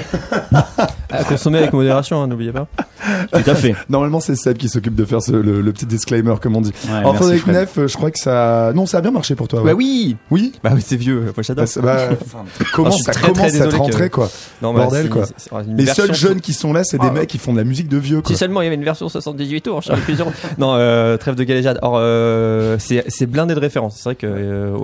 À 1.10 1.24
consommer 1.28 1.58
avec 1.58 1.72
modération, 1.72 2.22
hein, 2.22 2.26
n'oubliez 2.26 2.52
pas. 2.52 2.66
Tout 3.32 3.50
à 3.50 3.54
fait. 3.54 3.74
Normalement, 3.88 4.20
c'est 4.20 4.36
Seb 4.36 4.56
qui 4.56 4.68
s'occupe 4.68 4.94
de 4.94 5.04
faire 5.04 5.20
ce- 5.22 5.32
le, 5.32 5.60
le 5.60 5.72
petit 5.72 5.86
disclaimer, 5.86 6.34
comme 6.40 6.56
on 6.56 6.60
dit. 6.60 6.72
Ouais, 6.88 7.14
Fred. 7.14 7.46
Neff, 7.48 7.78
euh, 7.78 7.88
je 7.88 7.96
crois 7.96 8.10
que 8.10 8.18
ça, 8.18 8.72
non, 8.74 8.86
ça 8.86 8.98
a 8.98 9.00
bien 9.00 9.10
marché 9.10 9.34
pour 9.34 9.48
toi. 9.48 9.62
Bah 9.64 9.72
oui 9.74 10.16
Oui. 10.30 10.52
Bah 10.62 10.70
oui, 10.74 10.82
c'est 10.86 10.96
vieux, 10.96 11.20
moi 11.20 11.32
Bah, 11.36 11.42
j'adore. 11.42 11.64
bah, 11.82 11.96
enfin, 12.22 12.44
comment 12.72 12.90
suis 12.92 13.02
ça 13.02 13.12
très, 13.12 13.32
très 13.32 13.32
commence 13.32 13.52
cette 13.52 13.70
que- 13.70 13.76
rentrée, 13.76 14.10
quoi? 14.10 14.30
Non, 14.62 14.72
bah, 14.72 14.82
Bordel, 14.82 15.10
c'est- 15.36 15.48
quoi. 15.50 15.62
Les 15.66 15.86
seuls 15.86 16.14
jeunes 16.14 16.40
qui 16.40 16.52
sont 16.52 16.72
là, 16.72 16.84
c'est 16.84 16.98
des 16.98 17.08
Ah. 17.08 17.12
mecs 17.12 17.28
qui 17.28 17.38
font 17.38 17.52
de 17.52 17.58
la 17.58 17.64
musique 17.64 17.88
de 17.88 17.96
vieux, 17.98 18.20
quoi. 18.20 18.30
Si 18.30 18.36
seulement 18.38 18.60
il 18.62 18.64
y 18.64 18.66
avait 18.68 18.76
une 18.76 18.84
version 18.84 19.08
78 19.08 19.60
tours, 19.62 19.82
Charles 19.82 20.00
Pigeon. 20.00 20.32
non, 20.58 20.74
euh, 20.76 21.16
trêve 21.16 21.34
de 21.34 21.44
galéjade. 21.44 21.78
Or, 21.82 21.94
euh, 21.96 22.76
c'est 22.78 23.04
c'est 23.08 23.26
blindé 23.26 23.54
de 23.54 23.60
références. 23.60 23.96
C'est 23.96 24.04
vrai 24.04 24.14
que 24.14 24.26
euh, 24.26 24.76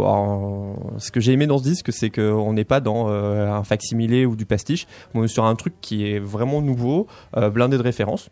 ce 0.99 1.11
que 1.11 1.21
j'ai 1.21 1.33
aimé 1.33 1.47
dans 1.47 1.59
ce 1.59 1.63
disque, 1.63 1.91
c'est 1.99 2.11
qu'on 2.11 2.53
n'est 2.53 2.65
pas 2.65 2.81
dans 2.81 3.09
euh, 3.09 3.51
un 3.51 3.65
facsimilé 3.65 4.27
ou 4.27 4.37
du 4.37 4.47
pastiche. 4.47 4.87
On 5.15 5.25
est 5.25 5.29
sur 5.29 5.45
un 5.45 5.55
truc 5.57 5.75
qui 5.81 6.11
est 6.11 6.19
vraiment 6.19 6.63
nouveau, 6.63 7.07
euh, 7.37 7.51
blindé 7.51 7.77
de 7.79 7.83
références. 7.83 8.31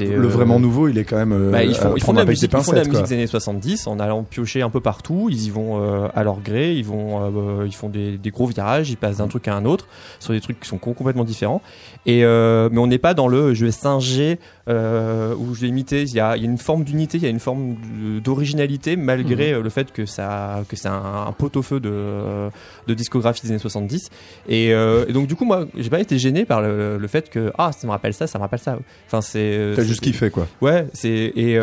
Le 0.00 0.06
euh, 0.24 0.26
vraiment 0.26 0.58
nouveau, 0.58 0.88
il 0.88 0.96
est 0.98 1.04
quand 1.04 1.18
même. 1.18 1.50
Bah, 1.52 1.62
ils 1.62 1.74
font, 1.74 1.94
ils 1.96 2.02
font 2.02 2.12
de 2.14 2.18
la 2.18 2.24
musique, 2.24 2.50
des 2.50 2.58
ils 2.58 2.62
font 2.64 2.72
de 2.72 2.76
la 2.76 2.82
pincettes, 2.82 2.88
musique 2.88 3.00
quoi. 3.02 3.08
des 3.08 3.14
années 3.14 3.26
70 3.26 3.86
en 3.86 4.00
allant 4.00 4.24
piocher 4.24 4.62
un 4.62 4.70
peu 4.70 4.80
partout. 4.80 5.28
Ils 5.30 5.44
y 5.44 5.50
vont 5.50 5.80
euh, 5.82 6.08
à 6.14 6.24
leur 6.24 6.40
gré, 6.40 6.72
ils 6.74 6.84
vont, 6.84 7.60
euh, 7.60 7.66
ils 7.66 7.74
font 7.74 7.90
des, 7.90 8.16
des 8.16 8.30
gros 8.30 8.46
virages, 8.46 8.90
ils 8.90 8.96
passent 8.96 9.18
d'un 9.18 9.28
truc 9.28 9.46
à 9.48 9.54
un 9.54 9.64
autre 9.66 9.86
sur 10.18 10.32
des 10.32 10.40
trucs 10.40 10.58
qui 10.58 10.66
sont 10.68 10.78
com- 10.78 10.94
complètement 10.94 11.24
différents. 11.24 11.60
Et 12.08 12.24
euh, 12.24 12.68
mais 12.70 12.78
on 12.78 12.86
n'est 12.86 12.98
pas 12.98 13.14
dans 13.14 13.26
le 13.26 13.52
je 13.52 13.64
vais 13.66 13.72
singer 13.72 14.38
euh, 14.68 15.34
ou 15.34 15.54
je 15.54 15.60
vais 15.62 15.68
imiter. 15.68 16.02
Il 16.04 16.14
y 16.14 16.20
a, 16.20 16.36
il 16.36 16.42
y 16.44 16.46
a 16.46 16.48
une 16.48 16.56
forme 16.58 16.84
d'unité, 16.84 17.18
il 17.18 17.24
y 17.24 17.26
a 17.26 17.30
une 17.30 17.40
forme 17.40 17.74
d'originalité 18.22 18.94
malgré 18.96 19.52
euh, 19.52 19.60
le 19.62 19.68
fait 19.70 19.92
que 19.92 20.06
ça, 20.06 20.62
que 20.68 20.76
c'est 20.76 20.86
un, 20.88 21.24
un 21.26 21.32
pot-au-feu 21.32 21.80
de, 21.80 22.48
de 22.86 22.94
discographie 22.94 23.42
des 23.42 23.48
années 23.50 23.58
70. 23.58 24.10
Et, 24.48 24.72
euh, 24.72 25.04
et 25.08 25.12
donc 25.12 25.26
du 25.26 25.34
coup 25.34 25.44
moi 25.44 25.66
j'ai 25.76 25.90
pas 25.90 25.98
été 26.00 26.16
gêné 26.18 26.44
par 26.44 26.62
le, 26.62 26.96
le 26.96 27.08
fait 27.08 27.28
que 27.28 27.52
ah 27.58 27.72
ça 27.72 27.86
me 27.86 27.92
rappelle 27.92 28.14
ça, 28.14 28.26
ça 28.28 28.38
me 28.38 28.42
rappelle 28.42 28.60
ça. 28.60 28.78
Enfin 29.06 29.20
c'est. 29.20 29.72
T'as 29.74 29.82
juste 29.82 30.00
kiffé, 30.00 30.30
quoi. 30.30 30.46
Ouais, 30.62 30.86
c'est 30.92 31.10
et 31.34 31.58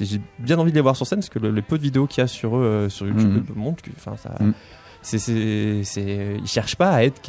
j'ai 0.00 0.20
bien 0.38 0.58
envie 0.58 0.70
de 0.72 0.76
les 0.76 0.82
voir 0.82 0.96
sur 0.96 1.06
scène 1.06 1.20
parce 1.20 1.28
que 1.30 1.38
le, 1.38 1.50
le 1.50 1.62
peu 1.62 1.78
de 1.78 1.82
vidéos 1.82 2.06
qu'il 2.06 2.20
y 2.22 2.24
a 2.24 2.26
sur 2.26 2.56
eux 2.56 2.62
euh, 2.64 2.88
sur 2.88 3.06
YouTube 3.06 3.32
Mhm. 3.32 3.44
montrent 3.56 3.82
que 3.82 3.90
enfin 3.96 4.16
ça 4.16 4.34
Mhm. 4.40 4.52
c'est, 5.02 5.18
c'est, 5.18 5.80
c'est, 5.84 6.36
ils 6.42 6.46
cherchent 6.48 6.76
pas 6.76 6.90
à 6.90 7.04
être 7.04 7.20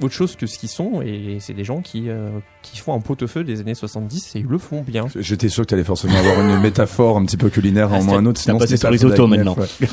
autre 0.00 0.14
chose 0.14 0.36
que 0.36 0.46
ce 0.46 0.58
qu'ils 0.58 0.68
sont 0.68 1.02
et 1.02 1.38
c'est 1.40 1.54
des 1.54 1.64
gens 1.64 1.80
qui, 1.80 2.04
euh, 2.08 2.28
qui 2.62 2.78
font 2.78 2.94
un 2.94 3.00
pot-au-feu 3.00 3.44
des 3.44 3.60
années 3.60 3.74
70 3.74 4.36
et 4.36 4.38
ils 4.40 4.46
le 4.46 4.58
font 4.58 4.82
bien. 4.86 5.06
J'étais 5.16 5.48
sûr 5.48 5.64
que 5.64 5.68
tu 5.68 5.74
allais 5.74 5.84
forcément 5.84 6.16
avoir 6.18 6.40
une 6.40 6.60
métaphore 6.60 7.16
un 7.16 7.24
petit 7.24 7.36
peu 7.36 7.48
culinaire 7.50 7.88
Ah, 7.92 7.96
en 7.96 8.00
c'est- 8.00 8.06
moins 8.06 8.18
un 8.18 8.26
autre. 8.26 8.40
Sinon, 8.40 8.58
passé 8.58 8.76
ce 8.76 8.86
sur 8.86 8.88
Fred 8.88 9.20
maintenant. 9.28 9.52
Agnew, 9.54 9.60
ouais. 9.62 9.88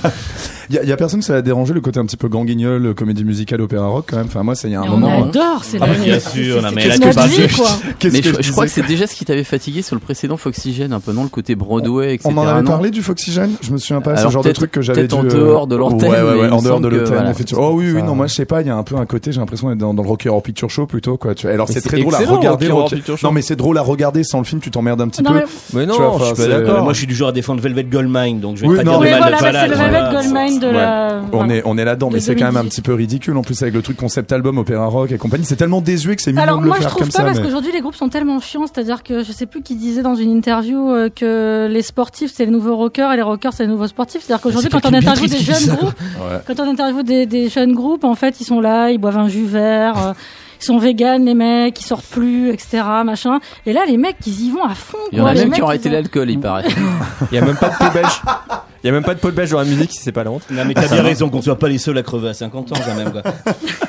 Il 0.70 0.76
y, 0.76 0.80
a- 0.80 0.84
il 0.84 0.90
y 0.90 0.92
a 0.92 0.98
personne 0.98 1.20
que 1.20 1.26
ça 1.26 1.36
a 1.36 1.42
dérangé 1.42 1.74
le 1.74 1.82
côté 1.82 2.00
un 2.00 2.06
petit 2.06 2.18
peu 2.18 2.28
ganguignol, 2.28 2.94
comédie 2.96 3.24
musicale, 3.24 3.62
opéra 3.62 3.88
rock 3.88 4.06
quand 4.10 4.18
même. 4.18 4.26
Enfin, 4.28 4.44
moi, 4.44 4.56
c'est 4.56 4.68
il 4.68 4.72
y 4.72 4.76
a 4.76 4.82
un 4.82 4.86
Et 4.86 4.90
on 4.90 4.98
moment. 4.98 5.24
adore, 5.26 5.64
c'est 5.64 5.78
Ah 5.82 5.88
la 5.88 5.94
bah, 5.94 6.00
bien 6.04 6.20
sûr, 6.20 6.62
non, 6.62 6.70
mais 6.74 6.82
c'est 6.82 6.88
là, 7.00 7.28
Mais 8.12 8.22
je, 8.22 8.42
je 8.42 8.52
crois 8.52 8.66
que 8.66 8.72
c'est 8.72 8.86
déjà 8.86 9.08
ce 9.08 9.16
qui 9.16 9.26
t'avait 9.26 9.44
fatigué 9.44 9.82
sur 9.82 9.96
le 9.96 10.00
précédent 10.02 10.38
Foxygène, 10.38 10.94
un 10.94 11.00
peu 11.00 11.12
non 11.14 11.24
le 11.24 11.30
côté 11.30 11.56
Broadway, 11.56 12.16
etc. 12.16 12.30
On 12.34 12.38
en 12.38 12.48
avait 12.48 12.64
parlé 12.64 12.92
du 12.92 13.02
Foxygène 13.02 13.52
Je 13.62 13.72
me 13.72 13.78
souviens 13.78 14.02
pas. 14.02 14.12
C'est 14.12 14.16
le 14.16 14.20
Alors, 14.22 14.32
genre 14.32 14.44
de 14.44 14.52
truc 14.52 14.72
que 14.72 14.82
j'avais 14.82 15.02
peut-être 15.02 15.14
en 15.18 15.26
euh, 15.26 15.30
dehors 15.30 15.68
de 15.68 15.76
l'antenne, 15.76 16.10
Ouais, 16.10 16.18
ouais, 16.22 16.24
mais 16.36 16.40
ouais, 16.42 16.48
il 16.48 16.54
en 16.54 16.62
dehors 16.62 16.80
de 16.80 16.88
l'antenne. 16.88 17.34
Oh 17.58 17.72
oui, 17.74 17.92
oui, 17.92 18.00
Ça- 18.00 18.06
non, 18.06 18.16
moi 18.16 18.28
je 18.28 18.34
sais 18.34 18.46
pas. 18.46 18.62
Il 18.62 18.68
y 18.68 18.70
a 18.70 18.76
un 18.76 18.84
peu 18.84 18.96
un 18.98 19.06
côté. 19.06 19.32
J'ai 19.32 19.40
l'impression 19.40 19.70
d'être 19.70 19.78
dans, 19.80 19.94
dans 19.96 20.04
le 20.04 20.10
Rocky 20.10 20.30
Horror 20.30 20.44
Picture 20.44 20.70
Show 20.70 20.86
plutôt 20.86 21.18
quoi. 21.18 21.34
Tu 21.36 21.48
vois. 21.48 21.54
Alors 21.54 21.68
c'est 21.70 21.82
très 21.82 22.00
drôle 22.00 22.16
à 22.16 22.20
regarder. 22.20 22.70
Rocky. 22.70 23.02
Non, 23.24 23.32
mais 23.32 23.42
c'est 23.42 23.56
drôle 23.56 23.78
à 23.78 23.82
regarder 23.82 24.24
sans 24.24 24.40
le 24.40 24.44
film. 24.44 24.62
Tu 24.62 24.72
t'emmerdes 24.72 25.02
un 25.02 25.08
petit 25.08 25.24
Non, 25.24 25.32
peu. 25.32 25.38
mais 25.40 25.44
Mais 25.74 25.86
non, 25.86 25.94
Tu 25.96 26.02
vois, 26.02 26.10
je 26.12 26.16
enfin, 26.16 26.26
suis 26.26 26.36
pas 26.36 26.42
c'est- 26.44 26.48
d'accord. 26.50 26.84
Moi, 26.84 26.94
je 26.94 26.98
suis 27.00 27.08
du 27.08 27.16
genre 27.16 27.30
à 27.30 27.32
défendre 27.32 27.62
Velvet 27.62 27.84
Goldmine, 27.86 28.40
donc 28.40 28.58
je 28.58 28.62
vais 28.62 28.68
Oui, 28.68 28.78
pas 28.78 28.84
non, 28.84 28.92
dire 28.94 29.00
de 29.02 29.06
Oui, 29.06 29.12
mais- 29.14 29.20
mal 29.20 29.36
voilà, 29.40 29.68
de. 29.68 29.74
Velvet 29.74 30.12
Goldmine 30.12 30.60
de 30.60 30.68
Ouais. 30.68 30.74
la. 30.74 31.22
On 31.34 31.50
est, 31.50 31.62
on 31.66 31.78
est 31.78 31.86
là-dedans, 31.86 32.10
De 32.10 32.14
mais 32.16 32.20
c'est 32.20 32.36
quand 32.36 32.46
même 32.46 32.58
un 32.58 32.60
2018. 32.62 32.70
petit 32.70 32.82
peu 32.82 32.94
ridicule 32.94 33.38
en 33.38 33.42
plus 33.42 33.62
avec 33.62 33.74
le 33.74 33.82
truc 33.82 33.98
concept 33.98 34.32
album, 34.32 34.58
opéra 34.58 34.86
rock 34.88 35.12
et 35.12 35.18
compagnie. 35.18 35.46
C'est 35.46 35.56
tellement 35.56 35.82
désuet 35.82 36.16
que 36.16 36.22
c'est 36.22 36.32
mignon 36.32 36.44
Alors 36.44 36.58
de 36.58 36.64
le 36.64 36.68
moi 36.68 36.78
je 36.82 36.88
trouve 36.88 37.06
pas 37.08 37.12
ça. 37.12 37.24
parce 37.24 37.40
qu'aujourd'hui 37.40 37.72
les 37.74 37.82
groupes 37.82 37.96
sont 37.96 38.10
tellement 38.10 38.40
chiants, 38.40 38.66
c'est-à-dire 38.66 39.04
que 39.04 39.24
je 39.24 39.32
sais 39.32 39.46
plus 39.46 39.62
qui 39.62 39.76
disait 39.76 40.02
dans 40.02 40.16
une 40.16 40.32
interview 40.32 40.90
euh, 40.92 41.10
que 41.10 41.68
les 41.70 41.82
sportifs 41.82 42.32
c'est 42.34 42.46
les 42.46 42.52
nouveaux 42.52 42.76
rockers 42.76 43.12
et 43.14 43.16
les 43.16 43.22
rockers 43.22 43.54
c'est 43.54 43.64
les 43.64 43.70
nouveaux 43.70 43.88
sportifs. 43.88 44.24
C'est-à-dire 44.26 44.42
qu'aujourd'hui 44.42 44.70
C'est 44.72 44.82
quand 44.82 44.88
on 44.88 44.92
de 44.92 44.98
interviewe 44.98 45.28
des 45.28 45.38
jeunes 45.40 45.76
groupes, 45.76 45.94
quand 46.48 46.60
on 46.60 46.70
interviewe 46.72 47.04
des 47.28 47.50
jeunes 47.50 47.74
groupes, 47.74 48.04
en 48.04 48.16
fait 48.16 48.40
ils 48.42 48.46
sont 48.46 48.60
là, 48.62 48.90
ils 48.92 48.98
boivent 48.98 49.18
un 49.18 49.28
jus 49.28 49.46
vert, 49.46 49.85
euh, 49.94 50.14
ils 50.66 50.74
sont 50.74 50.80
véganes 50.80 51.26
les 51.26 51.36
mecs, 51.36 51.80
ils 51.80 51.86
sortent 51.86 52.06
plus, 52.06 52.50
etc. 52.50 52.82
Machin. 53.06 53.40
Et 53.68 53.74
là 53.74 53.82
les 53.88 53.98
mecs 53.98 54.18
ils 54.26 54.48
y 54.48 54.52
vont 54.52 54.64
à 54.64 54.74
fond. 54.74 54.98
Il 55.12 55.20
y 55.20 55.22
en 55.22 55.26
a 55.28 55.34
même 55.36 55.52
qui 55.52 55.62
ont 55.62 55.68
arrêté 55.68 55.90
l'alcool, 55.90 56.30
il 56.32 56.40
paraît. 56.40 56.66
Il 57.32 57.36
y 57.36 57.38
a 57.38 57.46
même 57.46 57.56
pas 57.56 57.70
de 57.70 57.76
pot 57.76 57.94
belge. 57.94 58.22
Il 58.84 58.88
y 58.88 58.90
a 58.90 58.92
même 58.94 59.04
pas 59.04 59.16
de 59.16 59.20
pot 59.20 59.32
belge 59.34 59.50
dans 59.52 59.58
la 59.60 59.66
musique 59.66 59.92
si 59.92 60.00
c'est 60.00 60.12
pas 60.12 60.24
la 60.24 60.30
honte. 60.32 60.44
Non, 60.52 60.62
mais 60.68 60.74
t'as 60.76 60.88
bien 60.88 61.02
raison 61.02 61.30
qu'on 61.30 61.42
soit 61.42 61.58
pas 61.58 61.68
les 61.70 61.80
seuls 61.80 61.98
à 61.98 62.04
crever 62.04 62.30
à 62.30 62.34
50 62.36 62.72
ans, 62.72 62.76
quand 62.86 62.96
même, 62.96 63.12
quoi. 63.12 63.22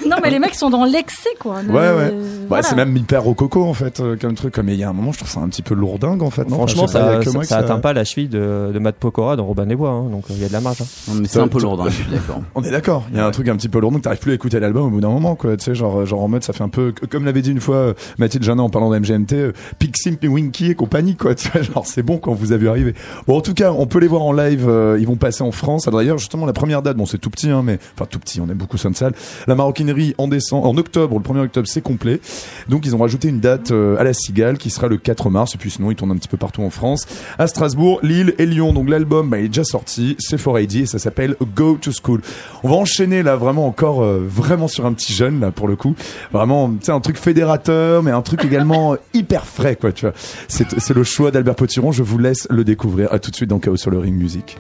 Non 0.08 0.16
mais 0.22 0.30
les 0.30 0.38
mecs 0.38 0.54
sont 0.54 0.70
dans 0.70 0.84
l'excès 0.84 1.30
quoi. 1.40 1.56
Ouais, 1.68 1.72
ouais. 1.74 1.80
Euh, 1.82 2.10
Bah, 2.42 2.46
voilà. 2.48 2.62
c'est 2.62 2.76
même 2.76 2.96
hyper 2.96 3.24
rococo 3.24 3.64
en 3.64 3.74
fait, 3.74 3.98
euh, 3.98 4.16
comme 4.18 4.34
truc. 4.34 4.56
Mais 4.58 4.74
il 4.74 4.78
y 4.78 4.84
a 4.84 4.88
un 4.88 4.92
moment, 4.92 5.10
je 5.10 5.18
trouve 5.18 5.28
ça 5.30 5.40
un 5.40 5.48
petit 5.48 5.62
peu 5.62 5.74
lourdingue 5.74 6.22
en 6.22 6.30
fait. 6.30 6.48
Non? 6.48 6.56
Franchement, 6.58 6.86
ça, 6.86 7.18
atteint 7.58 7.80
pas 7.80 7.92
la 7.92 8.04
cheville 8.04 8.28
de, 8.28 8.70
de 8.72 8.78
Matt 8.78 8.94
Pokora 8.96 9.34
dans 9.34 9.44
Robin 9.44 9.66
des 9.66 9.74
Bois, 9.74 9.90
hein, 9.90 10.04
donc 10.10 10.24
euh, 10.30 10.34
il 10.36 10.40
y 10.40 10.44
a 10.44 10.48
de 10.48 10.52
la 10.52 10.60
marge. 10.60 10.80
hein. 10.80 11.12
Mais 11.20 11.26
c'est 11.26 11.40
un 11.40 11.48
peu 11.48 11.58
lourd, 11.60 11.82
hein, 11.82 11.86
je 11.88 11.94
suis 12.02 12.10
d'accord. 12.10 12.40
On 12.54 12.62
est 12.62 12.70
d'accord. 12.70 13.02
Il 13.10 13.16
y 13.16 13.20
a 13.20 13.26
un 13.26 13.30
truc 13.32 13.48
un 13.48 13.56
petit 13.56 13.68
peu 13.68 13.80
lourd, 13.80 13.90
donc 13.90 14.02
t'arrives 14.02 14.20
plus 14.20 14.30
à 14.30 14.34
écouter 14.36 14.60
l'album 14.60 14.86
au 14.86 14.90
bout 14.90 15.00
d'un 15.00 15.08
moment, 15.10 15.34
quoi. 15.34 15.56
Tu 15.56 15.64
sais, 15.64 15.74
genre, 15.74 16.06
genre 16.06 16.22
en 16.22 16.28
mode, 16.28 16.44
ça 16.44 16.52
fait 16.52 16.62
un 16.66 16.68
peu, 16.68 16.92
comme 17.10 17.24
l'avait 17.24 17.42
dit 17.42 17.52
une 17.52 17.60
fois 17.60 17.76
euh, 17.76 17.94
Mathilde 18.18 18.44
Janin 18.44 18.64
en 18.64 18.68
parlant 18.68 18.90
d'MGMT, 18.90 19.32
euh, 19.34 19.52
Pixim, 19.78 20.16
Winky 20.22 20.70
et 20.70 20.74
compagnie, 20.74 21.16
quoi. 21.16 21.34
Tu 21.46 21.48
vois, 21.50 21.62
genre, 21.62 21.86
c'est 21.86 22.02
bon 22.02 22.18
quand 22.18 22.32
vous 22.32 22.52
avez 22.52 22.68
arrivé. 22.68 22.94
Bon, 23.26 23.36
en 23.36 23.40
tout 23.40 23.54
cas, 23.54 23.72
on 23.72 23.86
peut 23.86 23.98
les 23.98 24.08
voir 24.08 24.22
en 24.22 24.32
live. 24.32 24.66
euh, 24.68 24.96
ils 24.98 25.06
vont 25.06 25.16
passer 25.16 25.42
en 25.42 25.52
France. 25.52 25.86
D'ailleurs, 25.86 26.18
justement, 26.18 26.46
la 26.46 26.52
première 26.52 26.82
date, 26.82 26.96
bon, 26.96 27.06
c'est 27.06 27.18
tout 27.18 27.30
petit, 27.30 27.50
hein, 27.50 27.62
mais 27.62 27.78
enfin 27.94 28.06
tout 28.10 28.18
petit. 28.18 28.40
On 28.40 28.48
aime 28.48 28.56
beaucoup 28.56 28.78
Sainte-Salle. 28.78 29.12
La 29.46 29.54
maroquinerie 29.54 30.14
en 30.18 30.28
décembre, 30.28 30.66
en 30.66 30.76
octobre, 30.76 31.18
le 31.18 31.22
1er 31.22 31.44
octobre, 31.44 31.68
c'est 31.68 31.82
complet. 31.82 32.20
Donc, 32.68 32.86
ils 32.86 32.96
ont 32.96 32.98
rajouté 32.98 33.28
une 33.28 33.40
date 33.40 33.70
à 33.70 34.02
la 34.02 34.12
Cigale 34.12 34.58
qui 34.58 34.70
sera 34.70 34.88
le 34.88 34.96
4 34.96 35.30
mars. 35.30 35.54
Et 35.54 35.58
puis, 35.58 35.70
sinon, 35.70 35.90
ils 35.90 35.96
tournent 35.96 36.10
un 36.12 36.16
petit 36.16 36.28
peu 36.28 36.36
partout 36.36 36.62
en 36.62 36.70
France, 36.70 37.06
à 37.38 37.46
Strasbourg, 37.46 38.00
Lille 38.02 38.34
et 38.38 38.46
Lyon. 38.46 38.72
Donc, 38.72 38.88
l'album, 38.88 39.30
bah, 39.30 39.38
est 39.38 39.48
déjà 39.48 39.64
sorti. 39.64 40.16
C'est 40.18 40.38
for 40.38 40.58
ID 40.58 40.76
et 40.76 40.86
ça 40.86 40.98
s'appelle 40.98 41.36
Go 41.54 41.78
to 41.80 41.90
School. 41.92 42.22
On 42.64 42.68
va 42.68 42.76
enchaîner 42.76 43.22
là 43.22 43.36
vraiment 43.36 43.66
encore 43.66 44.02
vraiment 44.02 44.68
sur 44.68 44.86
un 44.86 44.92
petit 44.92 45.12
jeune 45.12 45.40
là 45.40 45.50
pour 45.50 45.68
le 45.68 45.76
coup. 45.76 45.94
Vraiment, 46.32 46.55
tu 46.78 46.86
sais 46.86 46.92
un 46.92 47.00
truc 47.00 47.16
fédérateur 47.16 48.02
mais 48.02 48.10
un 48.10 48.22
truc 48.22 48.44
également 48.44 48.96
hyper 49.14 49.46
frais 49.46 49.76
quoi, 49.76 49.92
tu 49.92 50.06
vois. 50.06 50.14
C'est 50.48 50.78
c'est 50.78 50.94
le 50.94 51.04
choix 51.04 51.30
d'Albert 51.30 51.54
Potiron, 51.54 51.92
je 51.92 52.02
vous 52.02 52.18
laisse 52.18 52.46
le 52.50 52.64
découvrir. 52.64 53.12
À 53.12 53.18
tout 53.18 53.30
de 53.30 53.36
suite 53.36 53.50
dans 53.50 53.58
Chaos 53.58 53.76
sur 53.76 53.90
le 53.90 53.98
Ring 53.98 54.16
Music. 54.16 54.58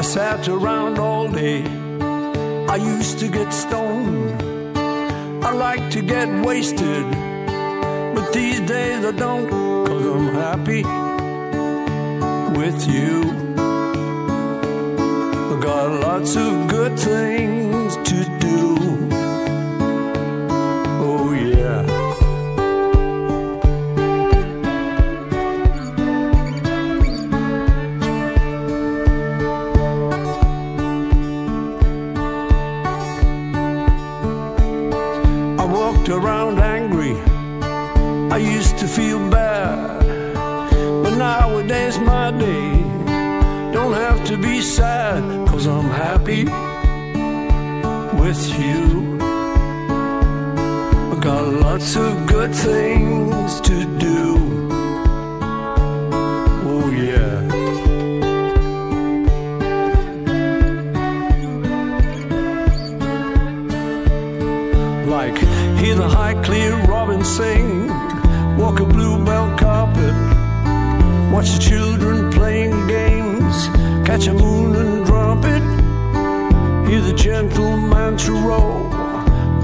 I 0.00 0.02
sat 0.02 0.48
around 0.48 0.98
all 0.98 1.28
day. 1.28 1.62
I 2.70 2.76
used 2.76 3.18
to 3.18 3.28
get 3.28 3.52
stoned. 3.52 4.40
I 5.44 5.52
like 5.52 5.90
to 5.90 6.00
get 6.00 6.28
wasted. 6.42 7.04
But 8.14 8.32
these 8.32 8.60
days 8.60 9.04
I 9.04 9.12
don't, 9.12 9.46
cause 9.86 10.06
I'm 10.06 10.28
happy 10.34 10.84
with 12.58 12.86
you. 12.88 13.30
I 15.52 15.60
got 15.60 16.00
lots 16.00 16.34
of 16.36 16.68
good 16.68 16.98
things 16.98 17.69
around 36.10 36.58
angry. 36.58 37.14
I 38.30 38.36
used 38.36 38.78
to 38.78 38.86
feel 38.88 39.18
bad. 39.30 40.34
But 41.02 41.16
nowadays, 41.16 41.98
my 41.98 42.30
day 42.32 42.82
don't 43.72 43.92
have 43.92 44.24
to 44.26 44.36
be 44.36 44.60
sad. 44.60 45.22
Cause 45.48 45.66
I'm 45.66 45.90
happy 46.06 46.44
with 48.20 48.42
you. 48.58 49.18
I 51.12 51.18
got 51.20 51.44
lots 51.66 51.96
of 51.96 52.26
good 52.26 52.54
things 52.54 53.60
to 53.62 53.76
do. 53.98 54.69
Clear 66.50 66.74
robin 66.86 67.24
sing. 67.24 67.86
Walk 68.58 68.80
a 68.80 68.84
bluebell 68.84 69.56
carpet. 69.56 70.16
Watch 71.32 71.50
the 71.52 71.60
children 71.70 72.28
playing 72.32 72.88
games. 72.88 73.56
Catch 74.04 74.26
a 74.26 74.34
moon 74.34 74.74
and 74.74 75.06
drop 75.06 75.44
it. 75.44 75.64
Hear 76.88 77.02
the 77.02 77.14
gentle 77.14 77.76
mantra 77.76 78.34
roll 78.34 78.82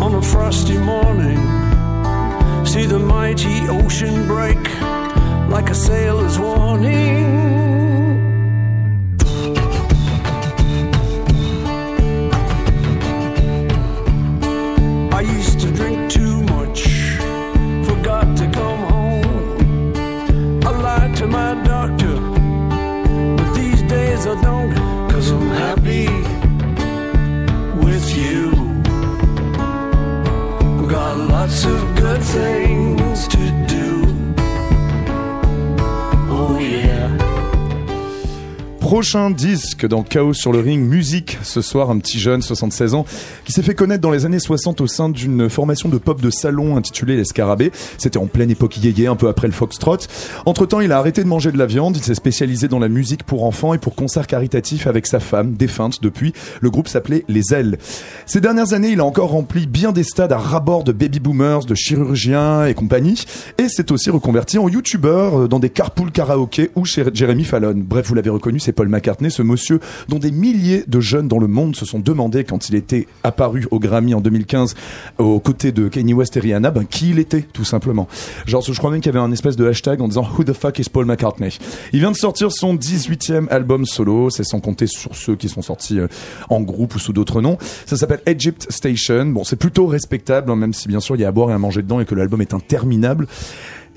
on 0.05 0.15
a 0.15 0.23
frosty 0.23 0.79
morning. 0.79 1.41
See 2.65 2.87
the 2.87 3.01
mighty 3.01 3.59
ocean 3.79 4.29
break 4.29 4.63
like 5.55 5.69
a 5.71 5.75
sailor's 5.75 6.39
warning 6.39 7.66
Prochain 39.07 39.31
disque 39.31 39.87
dans 39.87 40.03
Chaos 40.03 40.33
sur 40.33 40.51
le 40.51 40.59
ring, 40.59 40.85
musique. 40.85 41.39
Ce 41.45 41.61
soir, 41.61 41.91
un 41.91 41.99
petit 41.99 42.19
jeune, 42.19 42.43
76 42.43 42.95
ans, 42.95 43.05
qui 43.45 43.53
s'est 43.53 43.63
fait 43.63 43.77
connaître 43.77 44.01
dans 44.01 44.11
les 44.11 44.27
années 44.27 44.41
60 44.41 44.81
au 44.81 44.89
sein 44.89 45.09
d'une 45.09 45.49
formation 45.49 45.89
de 45.89 45.97
pop 45.97 46.21
de 46.21 46.29
salon 46.29 46.77
intitulée 46.77 47.17
Les 47.17 47.25
Scarabées. 47.25 47.71
C'était 47.99 48.19
en 48.19 48.27
pleine 48.27 48.51
époque 48.51 48.77
yéyé, 48.79 49.07
un 49.07 49.15
peu 49.15 49.29
après 49.29 49.47
le 49.47 49.53
foxtrot. 49.53 49.99
Entre 50.45 50.67
temps, 50.67 50.81
il 50.81 50.91
a 50.91 50.99
arrêté 50.99 51.23
de 51.23 51.29
manger 51.29 51.53
de 51.53 51.57
la 51.57 51.67
viande. 51.67 51.97
Il 51.97 52.03
s'est 52.03 52.17
spécialisé 52.17 52.67
dans 52.67 52.81
la 52.81 52.89
musique 52.89 53.23
pour 53.23 53.45
enfants 53.45 53.75
et 53.75 53.79
pour 53.79 53.95
concerts 53.95 54.27
caritatifs 54.27 54.89
avec 54.89 55.07
sa 55.07 55.21
femme, 55.21 55.53
défunte 55.53 56.03
depuis. 56.03 56.33
Le 56.61 56.71
groupe 56.71 56.89
s'appelait 56.89 57.25
Les 57.29 57.55
Ailes. 57.55 57.79
Ces 58.27 58.41
dernières 58.41 58.73
années, 58.73 58.91
il 58.91 58.99
a 58.99 59.05
encore 59.05 59.31
rempli 59.31 59.69
bien 59.69 59.93
des 59.93 60.03
stades 60.03 60.33
à 60.33 60.39
rabord 60.39 60.83
de 60.83 60.91
baby 60.91 61.21
boomers, 61.21 61.65
de 61.65 61.77
chirurgiens 61.77 62.67
et 62.67 62.75
compagnie. 62.75 63.25
Et 63.59 63.69
s'est 63.69 63.93
aussi 63.93 64.11
reconverti 64.11 64.59
en 64.59 64.69
youtubeur 64.69 65.43
euh, 65.43 65.49
dans 65.49 65.61
des 65.61 65.71
carpool 65.71 66.11
karaoké 66.11 66.73
ou 66.75 66.85
chez 66.85 67.05
Jérémy 67.15 67.45
Fallon. 67.45 67.75
Bref, 67.77 68.09
vous 68.09 68.17
l'avez 68.17 68.31
reconnu, 68.31 68.59
c'est 68.59 68.73
Paul 68.73 68.89
McCartney, 68.97 69.31
ce 69.31 69.43
monsieur 69.43 69.81
dont 70.09 70.19
des 70.19 70.31
milliers 70.31 70.85
de 70.87 71.01
jeunes 71.01 71.29
dans 71.29 71.39
le 71.39 71.47
monde 71.47 71.77
se 71.77 71.85
sont 71.85 71.99
demandé 71.99 72.45
quand 72.45 72.69
il 72.69 72.75
était 72.75 73.07
apparu 73.23 73.67
au 73.71 73.79
Grammy 73.79 74.15
en 74.15 74.21
2015 74.21 74.75
aux 75.19 75.41
côtés 75.41 75.73
de 75.73 75.89
Kanye 75.89 76.15
West 76.15 76.37
et 76.37 76.41
Rihanna, 76.41 76.71
ben, 76.71 76.85
qui 76.85 77.11
il 77.11 77.19
était, 77.19 77.43
tout 77.43 77.65
simplement. 77.65 78.09
Genre, 78.47 78.63
je 78.63 78.73
crois 78.73 78.91
même 78.91 79.01
qu'il 79.01 79.13
y 79.13 79.17
avait 79.17 79.25
un 79.25 79.33
espèce 79.33 79.57
de 79.57 79.67
hashtag 79.67 80.01
en 80.01 80.09
disant 80.09 80.27
Who 80.37 80.45
the 80.45 80.53
fuck 80.53 80.79
is 80.79 80.85
Paul 80.91 81.07
McCartney? 81.07 81.59
Il 81.93 82.01
vient 82.01 82.11
de 82.11 82.17
sortir 82.17 82.51
son 82.53 82.75
18e 82.75 83.49
album 83.49 83.87
solo, 83.87 84.31
c'est 84.31 84.45
sans 84.45 84.61
compter 84.61 84.87
sur 84.87 85.15
ceux 85.15 85.37
qui 85.37 85.49
sont 85.49 85.63
sortis 85.63 86.01
euh, 86.01 86.09
en 86.51 86.61
groupe 86.61 86.95
ou 86.95 86.99
sous 86.99 87.13
d'autres 87.13 87.41
noms. 87.41 87.59
Ça 87.87 87.97
s'appelle 87.97 88.21
Egypt 88.27 88.67
Station. 88.71 89.27
Bon, 89.27 89.45
c'est 89.45 89.57
plutôt 89.57 89.87
respectable, 89.87 90.51
hein, 90.51 90.57
même 90.57 90.73
si 90.73 90.89
bien 90.89 91.01
sûr 91.01 91.17
il 91.17 91.23
y 91.23 91.25
a 91.25 91.29
à 91.29 91.33
boire 91.33 91.51
et 91.51 91.53
à 91.53 91.59
manger 91.59 91.83
dedans 91.83 92.01
et 92.01 92.05
que 92.05 92.15
l'album 92.15 92.41
est 92.41 92.55
interminable. 92.55 93.27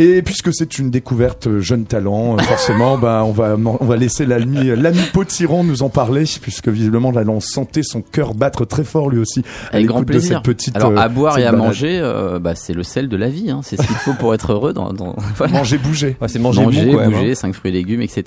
Et 0.02 0.22
puisque 0.22 0.54
c'est 0.54 0.80
une 0.80 0.90
découverte 0.90 1.48
euh, 1.48 1.60
jeune 1.60 1.84
talent, 1.86 2.36
euh, 2.38 2.42
forcément, 2.42 2.98
bah, 3.02 3.24
on 3.26 3.32
va 3.32 3.58
on 3.58 3.86
va 3.86 3.98
laisser 3.98 4.26
l'ami 4.26 4.72
l'ami 4.76 5.00
Potiron 5.12 5.64
nous 5.66 5.84
en 5.84 5.90
parler, 5.90 6.24
puisque 6.42 6.70
visiblement 6.70 7.12
là, 7.12 7.22
on 7.28 7.42
sentait 7.42 7.84
son 7.84 8.02
cœur 8.02 8.34
battre 8.34 8.64
très 8.66 8.86
fort 8.86 9.10
lui 9.10 9.20
aussi 9.20 9.44
à 9.72 9.76
Avec 9.76 9.88
grand 9.88 10.00
de 10.00 10.06
plaisir. 10.06 10.38
cette 10.38 10.46
petite. 10.46 10.76
Alors 10.78 10.92
euh, 10.92 10.96
à 10.98 11.10
boire 11.10 11.38
et 11.38 11.44
à 11.46 11.52
balade. 11.52 11.68
manger, 11.68 12.00
euh, 12.02 12.40
bah, 12.40 12.56
c'est 12.56 12.74
le 12.74 12.84
sel 12.84 13.10
de 13.10 13.18
la 13.18 13.28
vie. 13.30 13.50
Hein. 13.52 13.60
C'est 13.62 13.76
ce 13.76 13.86
qu'il 13.86 13.96
faut 13.98 14.14
pour 14.14 14.34
être 14.34 14.54
heureux. 14.54 14.72
Dans, 14.72 14.94
dans... 14.94 15.16
voilà. 15.36 15.52
Manger, 15.54 15.78
bouger. 15.78 16.16
Ouais, 16.22 16.28
c'est 16.30 16.40
manger, 16.40 16.64
Manger, 16.64 16.86
bon, 16.94 17.06
bouger, 17.10 17.32
hein. 17.32 17.36
5 17.36 17.54
fruits 17.54 17.72
et 17.72 17.74
légumes, 17.74 18.02
etc. 18.02 18.24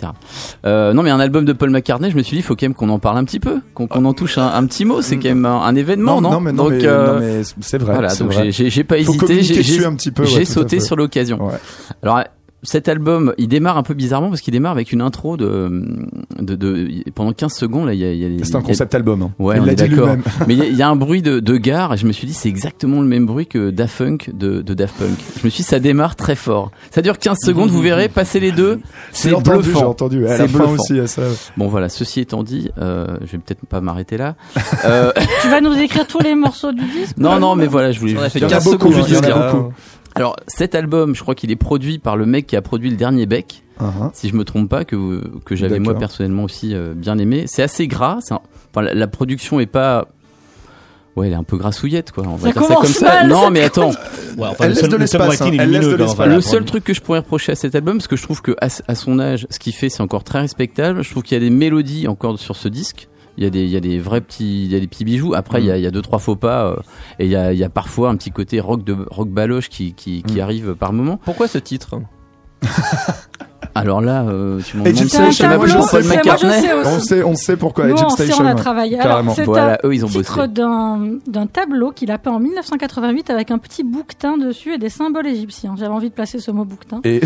Euh, 0.67 0.93
non, 0.93 1.03
mais 1.03 1.11
un 1.11 1.21
album 1.21 1.47
de 1.47 1.55
Paul 1.55 1.71
McCartney, 1.71 2.11
je 2.11 2.17
me 2.17 2.23
suis 2.23 2.35
dit, 2.37 2.41
il 2.41 2.45
faut 2.45 2.55
quand 2.55 2.67
même 2.67 2.75
qu'on 2.75 2.91
en 2.91 2.99
parle 2.99 3.17
un 3.17 3.25
petit 3.25 3.41
peu, 3.41 3.61
qu'on 3.73 3.87
qu'on 3.87 4.05
en 4.05 4.13
touche 4.13 4.37
un, 4.37 4.49
un 4.53 4.67
petit 4.67 4.85
mot. 4.85 5.01
C'est 5.01 5.17
quand 5.17 5.29
même 5.31 5.47
un, 5.47 5.63
un 5.63 5.75
événement, 5.75 6.21
non, 6.21 6.33
non, 6.33 6.41
mais 6.41 6.53
non, 6.53 6.65
Donc, 6.65 6.73
mais, 6.75 6.85
euh, 6.87 7.15
non, 7.15 7.21
mais 7.21 7.43
c'est 7.61 7.79
vrai. 7.79 7.93
voilà, 7.95 8.09
c'est 8.11 8.25
donc 8.25 8.33
vrai. 8.35 8.45
j'ai- 8.47 8.53
j'ai 8.53 8.71
j'ai 8.71 8.85
pas 8.85 8.97
Faut 9.03 9.13
hésité. 9.15 9.43
J'ai 9.43 9.57
dessus 9.57 9.73
j'ai- 9.81 9.85
un 9.87 9.95
petit 9.95 10.11
peu, 10.11 10.23
ouais, 10.23 10.29
j'ai 10.29 10.45
tout 10.45 10.51
à 10.51 10.55
sauté 10.55 10.81
sur 10.81 10.97
l'occasion. 10.97 11.43
Ouais. 11.47 11.55
Alors 12.03 12.23
cet 12.65 12.89
album, 12.89 13.35
il 13.39 13.49
démarre 13.49 13.77
un 13.77 13.83
peu 13.83 13.93
bizarrement 13.93 14.29
parce 14.29 14.41
qu'il 14.41 14.53
démarre 14.53 14.71
avec 14.71 14.93
une 14.93 15.01
intro 15.01 15.37
de, 15.37 15.83
de, 16.39 16.55
de 16.55 16.89
pendant 17.13 17.33
15 17.33 17.53
secondes 17.53 17.87
là, 17.87 17.93
il 17.93 17.99
y 17.99 18.05
a, 18.05 18.45
C'est 18.45 18.55
un 18.55 18.61
il 18.61 18.63
y 18.63 18.67
a- 18.67 18.69
concept 18.69 18.95
album. 18.95 19.23
hein. 19.23 19.31
Ouais, 19.41 19.57
Il 19.57 19.63
on 19.63 19.65
l'a 19.65 19.73
est 19.73 19.75
dit 19.75 19.89
d'accord. 19.89 20.07
lui-même. 20.07 20.23
Mais 20.47 20.55
il 20.55 20.59
y, 20.61 20.63
a- 20.63 20.67
il 20.67 20.77
y 20.77 20.83
a 20.83 20.89
un 20.89 20.95
bruit 20.95 21.23
de, 21.23 21.41
de 21.41 21.57
gare 21.57 21.93
et 21.95 21.97
je 21.97 22.07
me 22.07 22.13
suis 22.13 22.25
dit 22.29 22.33
c'est 22.35 22.49
exactement 22.49 23.01
le 23.01 23.09
même 23.09 23.27
bruit 23.27 23.49
que 23.49 23.71
Daft 23.71 23.99
Punk 23.99 24.31
de, 24.33 24.63
de 24.63 24.75
Daft 24.75 24.95
Punk. 24.97 25.19
Je 25.41 25.45
me 25.45 25.51
suis 25.51 25.65
dit 25.65 25.69
ça 25.69 25.81
démarre 25.81 26.15
très 26.15 26.37
fort. 26.37 26.71
Ça 26.93 27.03
dure 27.03 27.19
15 27.19 27.37
secondes, 27.45 27.69
vous 27.71 27.83
verrez, 27.83 28.09
passer 28.09 28.39
les 28.39 28.53
deux, 28.53 28.79
c'est 29.13 29.35
entendu, 29.35 29.57
j'ai 29.65 29.71
bluffant. 29.73 29.89
entendu. 29.89 30.27
À 30.29 30.37
C'est 30.37 30.43
la 30.43 30.47
fin 30.49 30.59
bluffant. 30.59 30.73
aussi, 30.75 31.01
à 31.01 31.09
ça. 31.09 31.23
Bon 31.57 31.67
voilà, 31.67 31.89
ceci 31.89 32.21
étant 32.21 32.45
dit, 32.45 32.71
euh, 32.79 33.17
je 33.23 33.33
vais 33.33 33.39
peut-être 33.39 33.67
pas 33.67 33.81
m'arrêter 33.81 34.17
là. 34.17 34.37
Euh, 34.85 35.11
Tu 35.43 35.49
vas 35.49 35.61
nous 35.61 35.75
écrire 35.77 36.07
tous 36.07 36.21
les 36.21 36.37
morceaux 36.37 36.71
du 36.73 36.85
disque 36.85 37.17
non 37.19 37.39
non 37.41 37.55
mais 37.57 37.67
voilà, 37.67 37.91
je 37.93 37.99
voulais 38.01 38.15
On 38.19 38.23
a 38.23 38.29
fait 38.29 38.39
Il 38.39 38.43
y 38.43 38.45
en 38.45 38.49
a 38.49 38.53
15 38.53 38.65
beaucoup, 38.65 38.93
secondes 38.93 39.73
Alors 40.15 40.37
cet 40.47 40.75
album, 40.75 41.15
je 41.15 41.23
crois 41.23 41.35
qu'il 41.35 41.51
est 41.51 41.57
produit 41.57 41.99
par 41.99 42.17
le 42.17 42.27
mec 42.27 42.47
qui 42.47 42.57
a 42.57 42.63
produit 42.63 42.91
le 42.91 42.97
dernier 42.97 43.27
Beck. 43.27 43.63
Uh-huh. 43.81 44.11
si 44.13 44.29
je 44.29 44.37
me 44.37 44.45
trompe 44.45 44.69
pas, 44.69 44.85
que, 44.85 45.23
que 45.45 45.57
j'avais 45.57 45.81
moi 45.81 45.95
personnellement 45.99 46.45
aussi 46.45 46.73
euh, 46.75 46.93
bien 46.95 47.19
aimé. 47.19 47.45
C'est 47.49 47.63
assez 47.63 47.89
gras, 47.89 48.19
un- 48.31 48.39
enfin, 48.71 48.83
la, 48.83 48.95
la 48.95 49.07
production 49.09 49.59
est 49.59 49.67
pas... 49.67 50.07
Ouais, 51.17 51.27
elle 51.27 51.33
est 51.33 51.37
un 51.37 51.43
peu 51.43 51.57
grassouillette, 51.57 52.13
quoi. 52.13 52.25
On 52.27 52.37
va 52.37 52.53
Ça 52.53 52.61
dire 52.61 52.69
ça 52.69 52.75
comme 52.77 52.87
ça. 52.87 53.25
non, 53.27 53.51
mais 53.51 53.63
attends, 53.63 53.91
Ouais, 54.39 54.47
enfin, 54.49 54.65
Elle 54.65 54.71
le 54.71 54.77
hein. 55.61 55.67
laisse 55.67 55.89
de 55.89 55.95
l'espace. 55.97 56.47
seul 56.53 56.65
truc 56.65 56.85
que 56.85 56.95
je 56.95 57.01
pourrais 57.01 57.19
reprocher 57.19 57.53
à 57.53 57.55
cet 57.55 57.75
album, 57.75 57.97
parce 57.99 58.07
que 58.09 58.17
je 58.17 58.23
trouve 58.23 58.41
que 58.41 58.53
à, 58.61 58.69
à 58.87 58.95
son 58.95 59.19
âge, 59.19 59.47
ce 59.51 59.59
qu'il 59.59 59.75
fait, 59.75 59.89
c'est 59.89 60.03
encore 60.03 60.23
très 60.25 60.41
respectable. 60.41 61.03
Je 61.03 61.11
trouve 61.11 61.23
qu'il 61.25 61.37
y 61.37 61.41
a 61.41 61.45
des 61.45 61.51
mélodies 61.55 62.07
encore 62.09 62.39
sur 62.39 62.57
ce 62.57 62.69
disque. 62.69 63.09
Il 63.39 63.45
y 63.45 63.47
a 63.47 63.51
des, 63.51 63.63
il 63.65 63.71
y 63.71 63.77
a 63.77 63.81
des 63.81 63.99
vrais 63.99 64.21
petits, 64.21 64.65
il 64.67 64.73
y 64.73 64.77
a 64.77 64.81
des 64.81 64.87
petits 64.87 65.05
bijoux. 65.05 65.33
Après, 65.35 65.61
il 65.63 65.67
y 65.67 65.71
a, 65.71 65.79
il 65.79 65.83
y 65.83 65.87
a 65.87 65.91
deux 65.91 66.03
trois 66.03 66.19
faux 66.19 66.37
pas, 66.37 66.67
euh, 66.67 66.77
et 67.19 67.25
il 67.25 67.31
y 67.31 67.37
a, 67.37 67.53
il 67.53 67.59
y 67.59 67.65
a 67.65 67.71
parfois 67.71 68.11
un 68.11 68.17
petit 68.17 68.31
côté 68.31 68.61
rock 68.61 68.85
de 68.85 68.95
rock 69.11 69.29
baloche 69.31 69.69
qui, 69.69 69.95
qui, 69.95 70.23
qui 70.23 70.37
Mm. 70.37 70.41
arrive 70.41 70.75
par 70.75 70.93
moment. 70.93 71.19
Pourquoi 71.25 71.49
ce 71.49 71.59
titre? 71.59 72.01
Alors 73.75 74.03
là, 74.03 74.23
euh, 74.25 74.61
tu 74.61 74.77
m'en 74.77 74.85
demandes 74.85 74.97
sais 75.09 75.23
aussi. 75.23 75.43
On 76.85 77.01
sait, 77.01 77.23
on 77.23 77.35
sait 77.35 77.57
pourquoi. 77.57 77.87
Nous, 77.87 77.93
Egypt 77.95 78.07
on 78.13 78.17
sait, 78.17 78.25
Station. 78.27 78.45
on 78.45 78.47
a 78.47 78.55
ouais. 78.55 78.61
travaillé. 78.61 78.99
Carrément. 78.99 79.33
Alors, 79.33 79.45
Voilà, 79.47 79.79
eux, 79.85 79.95
ils 79.95 80.05
ont 80.05 80.09
titre 80.09 80.37
bossé. 80.37 80.49
d'un 80.49 81.01
d'un 81.27 81.47
tableau 81.47 81.91
qu'il 81.91 82.11
a 82.11 82.19
peint 82.19 82.33
en 82.33 82.39
1988 82.39 83.31
avec 83.31 83.51
un 83.51 83.57
petit 83.57 83.83
bouquetin 83.83 84.37
dessus 84.37 84.75
et 84.75 84.79
des 84.79 84.91
symboles 84.91 85.27
égyptiens. 85.27 85.75
J'avais 85.79 85.93
envie 85.93 86.11
de 86.11 86.15
placer 86.15 86.39
ce 86.39 86.51
mot 86.51 86.67
bouquetin. 86.67 87.01
Et 87.05 87.17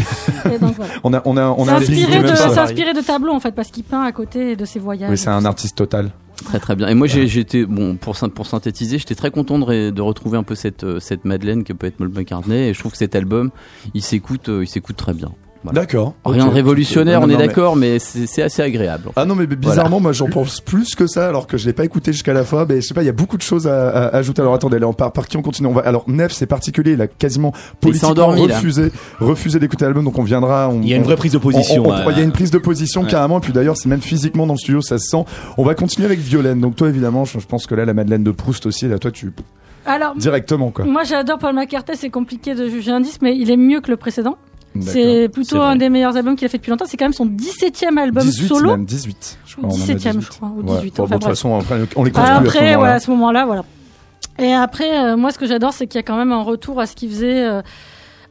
Et 0.53 0.59
donc 0.61 0.75
voilà. 0.77 0.93
on 1.05 1.13
a, 1.15 1.23
on 1.25 1.37
a, 1.37 1.47
on 1.49 1.65
C'est 1.65 1.71
a 1.71 1.75
inspiré, 1.77 2.23
de 2.23 2.59
inspiré 2.61 2.93
de 2.95 3.01
tableaux 3.01 3.33
en 3.35 3.41
fait 3.41 3.53
parce 3.53 3.73
qu'il 3.73 3.83
peint 3.83 4.03
à 4.03 4.13
côté 4.13 4.55
de 4.55 4.65
ses 4.65 4.79
voyages. 4.79 5.11
Oui, 5.11 5.19
c'est 5.19 5.31
un 5.31 5.45
artiste 5.45 5.77
total. 5.77 6.11
Très 6.45 6.61
très 6.61 6.77
bien. 6.77 6.89
Et 6.89 6.95
moi 6.95 7.07
j'ai 7.07 7.27
j'étais 7.27 7.65
bon 7.65 7.97
pour 7.97 8.17
pour 8.35 8.47
synthétiser, 8.47 8.99
j'étais 8.99 9.15
très 9.15 9.31
content 9.31 9.59
de, 9.59 10.01
retrouver 10.01 10.37
un 10.37 10.43
peu 10.43 10.55
cette 10.55 10.85
euh, 10.85 11.01
cette 11.01 11.25
Madeleine 11.25 11.65
que 11.65 11.73
peut 11.73 11.87
être 11.87 11.97
Paul 11.97 12.11
McCartney 12.11 12.69
et 12.69 12.75
je 12.75 12.79
trouve 12.79 12.93
que 12.93 12.99
cet 12.99 13.15
album, 13.15 13.51
il 13.95 14.03
s'écoute 14.03 14.49
euh, 14.49 14.63
il 14.63 14.69
s'écoute 14.69 14.97
très 14.97 15.15
bien. 15.15 15.33
Voilà. 15.67 15.81
D'accord. 15.81 16.15
Rien 16.25 16.47
de 16.47 16.51
révolutionnaire, 16.51 17.21
Non, 17.21 17.27
on 17.27 17.31
est 17.31 17.35
non, 17.35 17.39
d'accord, 17.39 17.77
mais 17.77 17.99
c'est 17.99 18.27
c'est 18.27 18.43
assez 18.43 18.63
agréable. 18.63 19.11
Ah 19.17 19.25
non 19.25 19.35
mais 19.35 19.47
bizarrement 19.47 20.01
moi 20.01 20.13
j'en 20.13 20.27
pense 20.29 20.61
plus 20.61 20.95
que 20.95 21.07
ça 21.07 21.29
alors 21.29 21.47
que 21.47 21.57
je 21.57 21.67
l'ai 21.67 21.73
pas 21.73 21.85
écouté 21.85 22.13
jusqu'à 22.13 22.33
la 22.33 22.45
fin 22.45 22.67
mais 22.69 22.81
je 22.81 22.87
sais 22.87 22.95
pas 22.95 23.03
il 23.03 23.07
y 23.07 23.11
a 23.11 23.13
beaucoup 23.13 23.37
de 23.37 23.43
choses 23.43 23.67
à, 23.67 23.89
à 23.89 24.17
ajouter 24.17 24.43
alors 24.43 24.55
attendez 24.55 24.77
allez, 24.77 24.85
on 24.87 24.93
part 24.93 25.13
par 25.13 25.27
qui 25.29 25.37
on 25.37 25.43
continue 25.43 25.69
on 25.69 25.73
va 25.73 25.83
alors 25.83 26.05
Nef 26.09 26.33
c'est 26.33 26.47
particulier 26.47 26.93
il 26.93 27.01
a 27.01 27.07
quasiment 27.07 27.53
politiquement 27.81 28.11
endormi, 28.11 28.47
là. 28.47 28.57
refusé 28.57 28.91
refusé 29.21 29.59
d'écouter 29.59 29.85
l'album 29.85 30.05
donc 30.05 30.19
on 30.19 30.23
viendra 30.23 30.69
on, 30.69 30.81
Il 30.83 30.89
y 30.89 30.93
a 30.93 30.97
une 30.97 31.03
on- 31.03 31.05
vraie 31.07 31.17
prise 31.17 31.33
de 31.33 31.39
on- 31.39 31.41
position. 31.41 31.85
on- 31.85 31.91
on- 31.91 31.93
euh, 31.97 32.11
il 32.13 32.19
y 32.19 32.21
a 32.21 32.25
une 32.25 32.33
prise 32.33 32.51
de 32.51 32.59
position 32.59 33.03
Ouais. 33.03 33.09
carrément 33.09 33.39
et 33.39 33.41
puis 33.41 33.53
d'ailleurs 33.53 33.77
c'est 33.77 33.89
même 33.89 34.01
physiquement 34.03 34.47
dans 34.47 34.55
le 34.55 34.59
studio 34.59 34.81
ça 34.83 34.99
se 34.99 35.07
sent 35.09 35.25
on 35.59 35.65
va 35.65 35.75
continuer 35.75 36.07
avec 36.07 36.19
Violaine 36.21 36.61
donc 36.61 36.77
toi 36.77 36.89
évidemment 36.89 37.25
je, 37.25 37.39
je 37.39 37.47
pense 37.47 37.67
que 37.67 37.75
là 37.75 37.85
la 37.85 37.95
Madeleine 37.95 38.25
de 38.25 38.31
Proust 38.31 38.67
aussi 38.67 38.87
là 38.89 38.99
toi 38.99 39.11
tu 39.11 39.33
Alors, 39.87 40.15
directement 40.17 40.71
quoi 40.71 40.85
moi 40.85 41.05
j'adore 41.05 41.39
Paul 41.39 41.55
McCartney, 41.55 41.97
c'est 41.97 42.11
compliqué 42.11 42.55
de 42.55 42.69
juger 42.69 42.91
un 42.93 43.01
disque, 43.01 43.21
mais 43.23 43.37
il 43.37 43.51
est 43.51 43.57
mieux 43.57 43.81
que 43.81 43.91
le 43.91 43.97
précédent. 43.97 44.37
C'est 44.83 45.29
plutôt 45.29 45.61
un 45.61 45.77
des 45.77 45.89
meilleurs 45.89 46.17
albums 46.17 46.37
qu'il 46.37 46.47
a 46.47 46.49
fait 46.49 46.59
depuis 46.59 46.71
longtemps. 46.71 46.85
C'est 46.87 46.97
quand 46.97 47.05
même 47.07 47.13
son 47.13 47.27
17e 47.27 47.97
album 47.99 48.23
18 48.25 48.49
solo. 48.49 48.71
même 48.71 48.85
18 48.85 49.39
je 49.47 49.57
crois 49.57 49.69
Ou 49.69 49.73
on 49.73 49.75
en 49.75 49.83
a 49.83 49.87
17e, 49.87 49.95
18. 49.97 50.21
je 50.21 50.29
crois, 50.31 50.49
ou 50.57 50.61
Ouais. 50.63 50.77
18, 50.79 50.97
Bon, 50.97 51.03
enfin, 51.05 51.15
bon, 51.15 51.19
de 51.19 51.23
toute 51.25 51.29
façon 51.31 51.59
après 51.59 51.81
on 51.97 52.05
les 52.05 52.11
à 52.11 52.15
ce 52.27 52.33
après, 52.45 52.77
voilà, 52.77 52.95
à 52.95 53.01
ce 53.01 53.11
moment-là, 53.11 53.47
voilà. 53.47 53.65
Et 54.39 54.53
après, 54.53 54.99
euh, 54.99 55.17
moi, 55.17 55.31
ce 55.33 55.39
que 55.39 55.47
j'adore, 55.47 55.73
c'est 55.73 55.87
qu'il 55.87 55.99
y 55.99 56.01
a 56.01 56.03
quand 56.03 56.17
même 56.17 56.33
un 56.33 56.43
retour 56.43 56.79
à 56.81 56.87
ce 56.87 56.95
qu'il 56.95 57.09
faisait. 57.11 57.47
euh, 57.47 57.63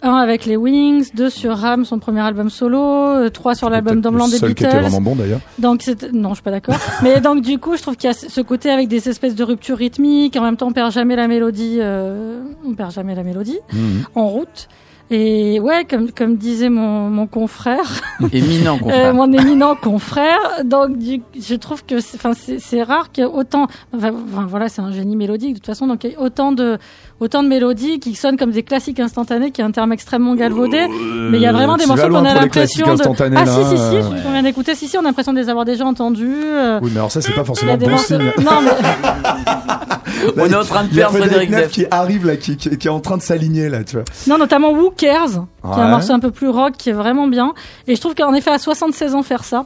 un 0.02 0.14
avec 0.18 0.46
les 0.46 0.56
Wings, 0.56 1.10
deux 1.16 1.32
sur 1.32 1.58
Ram, 1.58 1.84
son 1.84 1.98
premier 1.98 2.20
album 2.20 2.52
solo, 2.52 2.78
euh, 2.80 3.30
trois 3.30 3.56
sur 3.56 3.72
l'album 3.72 3.96
le 3.96 4.02
des 4.30 4.38
seul 4.38 4.54
qui 4.54 4.64
était 4.64 4.66
Beatles. 4.68 4.82
vraiment 4.82 5.02
bon 5.02 5.16
d'ailleurs 5.16 5.40
Donc 5.58 5.82
non, 6.14 6.30
je 6.30 6.34
suis 6.36 6.44
pas 6.44 6.52
d'accord. 6.52 6.76
Mais 7.02 7.22
donc 7.22 7.42
du 7.42 7.58
coup, 7.58 7.76
je 7.76 7.82
trouve 7.82 7.96
qu'il 7.96 8.08
y 8.10 8.12
a 8.12 8.14
ce 8.14 8.42
côté 8.42 8.70
avec 8.70 8.88
des 8.88 9.10
espèces 9.10 9.34
de 9.34 9.44
ruptures 9.44 9.78
rythmiques. 9.78 10.36
En 10.38 10.44
même 10.44 10.58
temps, 10.58 10.68
on 10.68 10.74
perd 10.74 10.92
jamais 10.92 11.16
la 11.16 11.28
mélodie. 11.28 11.80
on 11.82 12.74
perd 12.76 12.92
jamais 12.92 13.16
la 13.16 13.24
mélodie 13.24 13.58
Mhm. 13.74 14.04
en 14.14 14.28
route. 14.28 14.68
Et 15.12 15.60
ouais, 15.60 15.86
comme 15.88 16.12
comme 16.12 16.36
disait 16.36 16.70
mon 16.70 17.10
mon 17.12 17.28
confrère, 17.28 18.02
Éminent 18.34 18.76
euh, 18.76 18.80
confrère. 18.80 19.14
mon 19.14 19.32
éminent 19.32 19.76
confrère. 19.76 20.40
Donc 20.64 20.98
du, 20.98 21.22
je 21.40 21.54
trouve 21.56 21.86
que 21.86 22.00
c'est- 22.00 22.18
enfin 22.18 22.32
c'est 22.34 22.58
c'est 22.60 22.82
rare 22.82 23.12
qu'il 23.12 23.24
y 23.24 23.28
ait 23.28 23.30
autant. 23.32 23.68
Enfin, 23.96 24.12
voilà, 24.48 24.68
c'est 24.68 24.82
un 24.82 24.92
génie 24.92 25.16
mélodique 25.16 25.54
de 25.54 25.58
toute 25.60 25.68
façon. 25.68 25.86
Donc 25.86 26.04
il 26.06 26.14
y 26.14 26.16
a 26.16 26.20
autant 26.20 26.52
de 26.52 26.80
autant 27.20 27.44
de 27.44 27.48
mélodies 27.48 28.00
qui 28.00 28.16
sonnent 28.16 28.36
comme 28.36 28.50
des 28.50 28.64
classiques 28.64 29.00
instantanés, 29.00 29.52
qui 29.52 29.62
est 29.62 29.64
un 29.64 29.70
terme 29.72 29.94
extrêmement 29.94 30.34
galvaudé. 30.34 30.88
Mais 31.30 31.38
il 31.38 31.42
y 31.42 31.46
a 31.46 31.54
vraiment 31.54 31.78
des 31.78 31.86
morceaux 31.86 32.10
qu'on 32.10 32.26
a 32.26 32.34
l'impression 32.34 32.96
de. 32.96 33.04
Ah 33.36 33.46
là, 33.46 33.46
si 33.46 33.64
si 33.64 33.78
si, 33.78 33.84
euh, 33.84 34.02
celui 34.10 34.22
qu'on 34.24 34.32
vient 34.32 34.42
d'écouter, 34.44 34.74
si 34.74 34.88
si, 34.88 34.98
on 34.98 35.02
a 35.02 35.04
l'impression 35.04 35.34
de 35.34 35.40
les 35.40 35.50
avoir 35.50 35.66
déjà 35.66 35.86
entendus. 35.86 36.34
euh, 36.36 36.80
oui 36.82 36.90
mais 36.92 36.98
alors 36.98 37.12
ça 37.12 37.22
c'est 37.22 37.32
pas 37.34 37.42
il 37.42 37.44
y 37.44 37.46
forcément 37.46 37.74
a 37.74 37.78
des 37.78 37.86
bon 37.86 37.92
morceaux. 37.92 38.06
signe 38.20 38.32
Non 38.44 38.60
mais 38.64 38.72
On 40.38 40.48
est 40.50 40.56
en 40.56 40.64
train 40.64 40.84
de 40.84 40.90
Il 40.90 40.98
y 40.98 41.02
a 41.02 41.08
perdre 41.10 41.20
Frédéric 41.20 41.50
Neff 41.52 41.72
qui 41.72 41.86
arrive 41.92 42.26
là, 42.26 42.36
qui, 42.36 42.58
qui, 42.58 42.76
qui 42.78 42.88
est 42.88 42.92
en 42.92 43.00
train 43.00 43.18
de 43.18 43.22
s'aligner 43.22 43.70
là, 43.70 43.84
tu 43.84 43.96
vois. 43.98 44.06
non, 44.28 44.38
notamment 44.38 44.72
Who 44.72 44.92
Cares, 44.98 45.46
qui 45.74 45.80
est 45.80 45.84
un 45.84 45.90
morceau 45.90 46.14
un 46.14 46.20
peu 46.20 46.32
plus 46.32 46.50
rock, 46.50 46.74
qui 46.78 46.90
est 46.90 46.94
vraiment 46.94 47.28
bien. 47.28 47.54
Et 47.88 47.96
je 47.96 48.02
trouve 48.02 48.16
qu'en 48.16 48.34
effet, 48.34 48.52
à 48.52 48.58
76 48.60 49.16
ans, 49.16 49.24
faire 49.24 49.44
ça, 49.44 49.66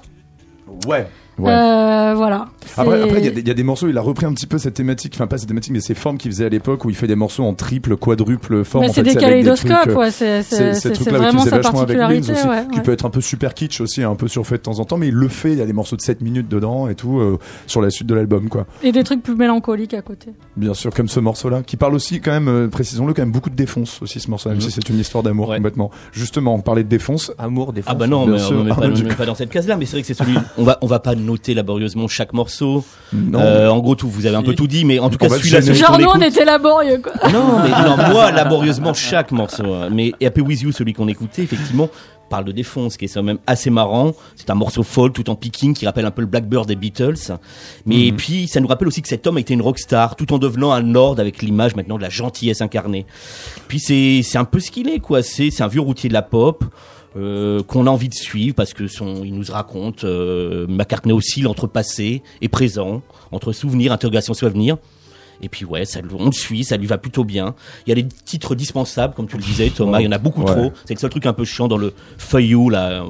Ouais. 0.87 1.07
Ouais. 1.39 1.51
euh, 1.51 2.13
voilà. 2.15 2.47
Après, 2.77 2.99
il 3.19 3.25
y, 3.25 3.27
a 3.27 3.31
des- 3.31 3.41
il 3.41 3.47
y 3.47 3.51
a 3.51 3.53
des 3.53 3.63
morceaux, 3.63 3.87
il 3.87 3.97
a 3.97 4.01
repris 4.01 4.25
un 4.25 4.33
petit 4.33 4.45
peu 4.47 4.57
cette 4.57 4.73
thématique, 4.75 5.13
enfin 5.15 5.27
pas 5.27 5.37
cette 5.37 5.47
thématique, 5.49 5.73
mais 5.73 5.79
ces 5.79 5.95
formes 5.95 6.17
qu'il 6.17 6.31
faisait 6.31 6.45
à 6.45 6.49
l'époque 6.49 6.85
où 6.85 6.89
il 6.89 6.95
fait 6.95 7.07
des 7.07 7.15
morceaux 7.15 7.43
en 7.43 7.53
triple, 7.53 7.95
quadruple 7.97 8.63
forme. 8.63 8.85
Mais 8.85 8.91
c'est 8.93 9.03
des 9.03 9.15
kaléidoscopes, 9.15 9.87
euh, 9.87 9.95
ouais. 9.95 10.11
C'est 10.11 10.41
vraiment 11.09 11.39
faisait 11.39 11.49
sa 11.49 11.57
vachement 11.57 11.81
avec 11.81 11.97
Wings 11.97 12.07
particularité. 12.27 12.31
aussi, 12.33 12.47
ouais, 12.47 12.67
qui 12.73 12.79
peut 12.81 12.91
être 12.91 13.05
un 13.05 13.09
peu 13.09 13.21
super 13.21 13.53
kitsch 13.53 13.81
aussi, 13.81 14.03
un 14.03 14.15
peu 14.15 14.27
surfait 14.27 14.57
de 14.57 14.61
temps 14.61 14.79
en 14.79 14.85
temps, 14.85 14.97
mais 14.97 15.07
il 15.07 15.13
le 15.15 15.27
fait. 15.27 15.51
Il 15.53 15.57
y 15.57 15.61
a 15.61 15.65
des 15.65 15.73
morceaux 15.73 15.95
de 15.95 16.01
7 16.01 16.21
minutes 16.21 16.47
dedans 16.47 16.87
et 16.87 16.95
tout 16.95 17.19
euh, 17.19 17.37
sur 17.67 17.81
la 17.81 17.89
suite 17.89 18.07
de 18.07 18.15
l'album, 18.15 18.49
quoi. 18.49 18.65
Et 18.83 18.91
des 18.91 19.03
trucs 19.03 19.23
plus 19.23 19.35
mélancoliques 19.35 19.93
à 19.93 20.01
côté. 20.01 20.31
Bien 20.57 20.73
sûr, 20.73 20.93
comme 20.93 21.07
ce 21.09 21.19
morceau-là, 21.19 21.61
qui 21.63 21.77
parle 21.77 21.95
aussi 21.95 22.21
quand 22.21 22.31
même, 22.31 22.47
euh, 22.47 22.67
précisons-le, 22.67 23.13
quand 23.13 23.21
même 23.21 23.31
beaucoup 23.31 23.49
de 23.49 23.55
défonce 23.55 24.01
aussi 24.01 24.19
ce 24.19 24.29
morceau, 24.29 24.49
même 24.49 24.57
Mhm. 24.57 24.63
si 24.63 24.71
c'est 24.71 24.89
une 24.89 24.99
histoire 24.99 25.23
d'amour 25.23 25.49
Ouais. 25.49 25.57
complètement. 25.57 25.89
Justement, 26.11 26.53
on 26.55 26.61
parlait 26.61 26.83
de 26.83 26.89
défonce. 26.89 27.31
Amour, 27.37 27.73
des 27.73 27.81
Ah 27.85 27.95
bah 27.95 28.07
non, 28.07 28.25
mais 28.25 28.41
on 28.51 28.53
ne 28.59 28.63
met 28.63 28.71
Ah, 28.71 28.81
pas, 28.81 28.87
met 28.87 29.15
pas 29.15 29.25
dans 29.25 29.35
cette 29.35 29.49
case-là, 29.49 29.77
mais 29.77 29.85
c'est 29.85 29.93
vrai 29.93 30.01
que 30.01 30.07
c'est 30.07 30.13
celui. 30.13 30.35
On 30.57 30.63
va, 30.63 30.77
on 30.81 30.87
va 30.87 30.99
pas 30.99 31.15
noter 31.29 31.53
laborieusement 31.53 32.07
chaque 32.07 32.33
morceau. 32.33 32.83
Non. 33.13 33.39
Euh, 33.39 33.69
en 33.69 33.79
gros, 33.79 33.95
tout, 33.95 34.09
vous 34.09 34.25
avez 34.25 34.35
un 34.35 34.43
peu 34.43 34.55
tout 34.55 34.67
dit, 34.67 34.85
mais 34.85 34.99
en 34.99 35.09
tout 35.09 35.17
On 35.21 35.27
cas, 35.27 35.35
celui-là, 35.35 35.61
celui 35.61 35.77
Genre, 35.77 35.99
nous, 35.99 36.07
on 36.13 36.21
était 36.21 36.45
laborieux, 36.45 37.01
quoi. 37.01 37.13
Non, 37.31 37.59
mais 37.63 37.69
non, 37.69 37.97
moi, 38.11 38.31
laborieusement, 38.31 38.93
chaque 38.93 39.31
morceau. 39.31 39.73
hein. 39.73 39.89
Mais 39.91 40.13
Happy 40.23 40.41
With 40.41 40.61
You, 40.61 40.71
celui 40.71 40.93
qu'on 40.93 41.07
écoutait, 41.07 41.43
effectivement, 41.43 41.89
parle 42.29 42.45
de 42.45 42.51
défonce, 42.51 42.95
qui 42.95 43.05
est 43.05 43.13
quand 43.13 43.23
même 43.23 43.39
assez 43.47 43.69
marrant. 43.71 44.11
C'est 44.35 44.49
un 44.51 44.55
morceau 44.55 44.83
folk, 44.83 45.13
tout 45.13 45.29
en 45.31 45.35
picking, 45.35 45.73
qui 45.73 45.85
rappelle 45.85 46.05
un 46.05 46.11
peu 46.11 46.21
le 46.21 46.27
Blackbird 46.27 46.67
des 46.67 46.75
Beatles. 46.75 47.15
Mais 47.87 48.11
puis, 48.11 48.47
ça 48.47 48.59
nous 48.59 48.67
rappelle 48.67 48.87
aussi 48.87 49.01
que 49.01 49.07
cet 49.07 49.25
homme 49.25 49.37
a 49.37 49.39
été 49.39 49.53
une 49.55 49.61
rockstar, 49.63 50.15
tout 50.15 50.31
en 50.33 50.37
devenant 50.37 50.71
un 50.71 50.81
lord 50.81 51.19
avec 51.19 51.41
l'image 51.41 51.75
maintenant 51.75 51.97
de 51.97 52.03
la 52.03 52.09
gentillesse 52.09 52.61
incarnée. 52.61 53.05
Puis 53.67 53.79
c'est, 53.79 54.21
c'est 54.23 54.37
un 54.37 54.45
peu 54.45 54.59
ce 54.59 54.69
qu'il 54.69 54.89
est, 54.89 54.99
quoi. 54.99 55.23
C'est, 55.23 55.49
c'est 55.49 55.63
un 55.63 55.67
vieux 55.67 55.81
routier 55.81 56.07
de 56.09 56.13
la 56.13 56.21
pop. 56.21 56.63
Euh, 57.17 57.63
qu'on 57.63 57.87
a 57.87 57.89
envie 57.89 58.09
de 58.09 58.13
suivre 58.13 58.55
parce 58.55 58.73
que 58.73 58.87
son, 58.87 59.23
il 59.23 59.33
nous 59.33 59.45
raconte 59.49 60.03
euh, 60.03 60.67
McCartney 60.67 61.11
oscille 61.13 61.47
entre 61.47 61.67
passé 61.67 62.21
et 62.41 62.47
présent, 62.49 63.01
entre 63.31 63.51
souvenir, 63.51 63.91
interrogation, 63.91 64.33
souvenir. 64.33 64.77
Et 65.41 65.47
puis 65.47 65.63
ouais, 65.65 65.85
ça, 65.85 66.01
on 66.17 66.25
le 66.25 66.31
suit, 66.33 66.65
ça 66.65 66.75
lui 66.75 66.85
va 66.85 66.97
plutôt 66.97 67.23
bien. 67.23 67.55
Il 67.87 67.89
y 67.89 67.91
a 67.93 67.95
des 67.95 68.05
titres 68.07 68.55
dispensables, 68.55 69.13
comme 69.13 69.25
tu 69.27 69.37
le 69.37 69.43
disais 69.43 69.69
Thomas, 69.69 70.01
il 70.01 70.05
y 70.05 70.07
en 70.07 70.11
a 70.11 70.17
beaucoup 70.17 70.41
Ouais. 70.43 70.51
trop. 70.51 70.73
C'est 70.85 70.93
le 70.95 70.99
seul 70.99 71.09
truc 71.09 71.25
un 71.25 71.33
peu 71.33 71.45
chiant 71.45 71.67
dans 71.69 71.77
le 71.77 71.93
feuillou 72.17 72.69
là. 72.69 73.03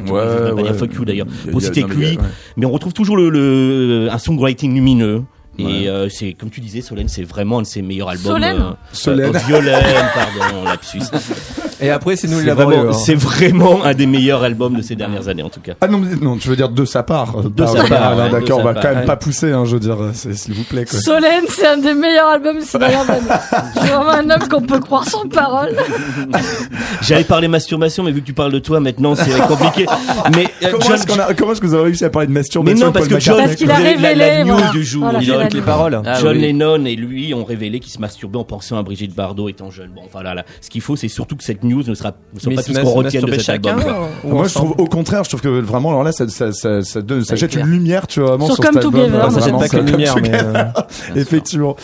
Ouais, 0.00 0.10
Ouais, 0.10 0.52
ouais. 0.52 0.74
fuck 0.74 0.92
you 0.94 1.04
d'ailleurs. 1.04 1.26
Pour 1.50 1.62
citer 1.62 1.82
que 1.84 1.92
lui, 1.92 2.18
mais 2.56 2.66
on 2.66 2.70
retrouve 2.72 2.92
toujours 2.92 3.16
le, 3.16 3.30
le 3.30 4.08
un 4.10 4.18
songwriting 4.18 4.74
lumineux. 4.74 5.22
Ouais. 5.58 5.72
Et 5.82 5.88
euh, 5.88 6.08
c'est 6.08 6.34
comme 6.34 6.50
tu 6.50 6.60
disais, 6.60 6.80
Solène, 6.82 7.08
c'est 7.08 7.22
vraiment 7.24 7.58
un 7.58 7.62
de 7.62 7.66
ses 7.66 7.82
meilleurs 7.82 8.08
albums. 8.10 8.32
Solène 8.32 8.56
euh, 8.60 8.72
Solène. 8.92 9.34
euh, 9.34 9.38
Violaine, 9.46 9.84
pardon, 10.14 10.64
lapsus. 10.64 11.00
Et 11.80 11.90
après, 11.90 12.16
c'est 12.16 12.26
nous 12.26 12.38
vraiment, 12.38 12.90
hein. 12.90 12.92
c'est 12.92 13.14
vraiment 13.14 13.84
un 13.84 13.94
des 13.94 14.06
meilleurs 14.06 14.42
albums 14.42 14.74
de 14.76 14.82
ces 14.82 14.96
dernières 14.96 15.28
années, 15.28 15.44
en 15.44 15.48
tout 15.48 15.60
cas. 15.60 15.74
Ah 15.80 15.86
non, 15.86 15.98
mais- 15.98 16.16
non, 16.16 16.36
tu 16.36 16.48
veux 16.48 16.56
dire 16.56 16.68
de 16.68 16.84
sa 16.84 17.04
part. 17.04 17.36
euh, 17.38 17.48
De 17.48 17.66
sa 17.66 17.84
part, 17.84 18.16
ouais, 18.16 18.30
D'accord, 18.30 18.58
on 18.58 18.64
va 18.64 18.74
part, 18.74 18.82
quand 18.82 18.88
même 18.90 18.98
ouais. 19.00 19.04
pas 19.06 19.14
pousser, 19.16 19.52
hein, 19.52 19.64
je 19.64 19.74
veux 19.74 19.80
dire, 19.80 19.96
s'il 20.12 20.54
vous 20.54 20.64
plaît. 20.64 20.84
Quoi. 20.86 20.98
Solène, 20.98 21.44
c'est 21.48 21.66
un 21.68 21.76
des 21.78 21.94
meilleurs 21.94 22.28
albums 22.30 22.56
de 22.56 22.62
ces 22.64 22.78
dernières 22.78 23.08
années. 23.08 23.20
C'est 23.74 23.80
vraiment 23.80 24.10
un 24.10 24.28
homme 24.30 24.48
qu'on 24.50 24.62
peut 24.62 24.80
croire 24.80 25.08
sans 25.08 25.28
parole. 25.28 25.76
J'allais 27.02 27.24
parler 27.24 27.48
masturbation, 27.48 28.02
mais 28.02 28.12
vu 28.12 28.20
que 28.22 28.26
tu 28.26 28.32
parles 28.32 28.52
de 28.52 28.58
toi 28.58 28.80
maintenant, 28.80 29.14
c'est 29.14 29.30
compliqué. 29.46 29.86
Mais 30.34 30.48
Comment 30.70 30.94
est-ce 30.94 31.06
qu'on 31.06 31.18
a- 31.20 31.34
comment 31.34 31.52
est-ce 31.52 31.60
que 31.60 31.66
vous 31.66 31.74
avez 31.74 31.84
réussi 31.84 32.04
à 32.04 32.10
parler 32.10 32.26
de 32.28 32.32
mais 32.32 32.40
masturbation 32.40 32.86
non, 32.86 32.92
parce 32.92 33.08
que 33.08 33.20
John, 33.20 33.36
Parce 33.38 33.54
qu'il 33.56 33.70
a 33.70 33.76
avez 33.76 33.94
la- 33.96 34.14
la, 34.14 34.24
révélé, 34.24 34.44
news 34.44 34.52
voilà. 34.56 34.70
du 34.70 34.84
jour. 34.84 35.02
Voilà, 35.04 35.20
il 35.20 35.26
c'est 35.26 35.32
a- 35.34 35.38
la 35.38 35.47
Avec 35.48 35.54
les 35.54 35.66
paroles. 35.66 36.00
Ah 36.04 36.18
John 36.20 36.36
oui. 36.36 36.42
Lennon 36.42 36.84
et 36.84 36.96
lui 36.96 37.34
ont 37.34 37.44
révélé 37.44 37.80
qu'ils 37.80 37.92
se 37.92 38.00
masturbaient 38.00 38.38
en 38.38 38.44
pensant 38.44 38.76
à 38.78 38.82
Brigitte 38.82 39.14
Bardot 39.14 39.48
étant 39.48 39.70
jeune. 39.70 39.90
Bon, 39.94 40.02
enfin 40.04 40.22
là, 40.22 40.34
là. 40.34 40.44
Ce 40.60 40.70
qu'il 40.70 40.80
faut, 40.80 40.96
c'est 40.96 41.08
surtout 41.08 41.36
que 41.36 41.44
cette 41.44 41.64
news 41.64 41.82
ne 41.86 41.94
sera, 41.94 42.12
ne 42.34 42.54
pas 42.54 42.62
tout 42.62 42.72
ce 42.72 42.80
qu'on 42.80 42.90
retienne 42.90 43.24
de 43.24 43.38
cet 43.38 43.48
album. 43.66 43.82
ou 44.24 44.28
Moi, 44.28 44.46
je 44.48 44.54
trouve, 44.54 44.74
au 44.78 44.86
contraire, 44.86 45.24
je 45.24 45.30
trouve 45.30 45.40
que 45.40 45.48
vraiment, 45.48 45.90
alors 45.90 46.04
là, 46.04 46.12
ça, 46.12 46.28
ça, 46.28 46.52
ça, 46.52 46.82
ça, 46.82 47.02
donne, 47.02 47.24
ça 47.24 47.32
Ouais, 47.34 47.36
jette 47.38 47.50
clair. 47.52 47.64
une 47.66 47.72
lumière, 47.72 48.06
tu 48.06 48.20
vois, 48.20 48.30
vraiment 48.30 48.46
Sur 48.46 48.56
sur, 48.56 48.64
Come 48.64 48.74
cet 48.74 48.84
album. 48.84 49.00
Together, 49.02 49.24
euh, 49.24 49.30
ça 49.30 49.40
jette 49.40 49.58
pas 49.58 49.68
que 49.68 49.76
la 49.76 49.82
lumière, 49.82 50.14
mais 50.20 50.34
euh, 50.34 50.64
sûr. 50.88 51.16
Effectivement. 51.16 51.76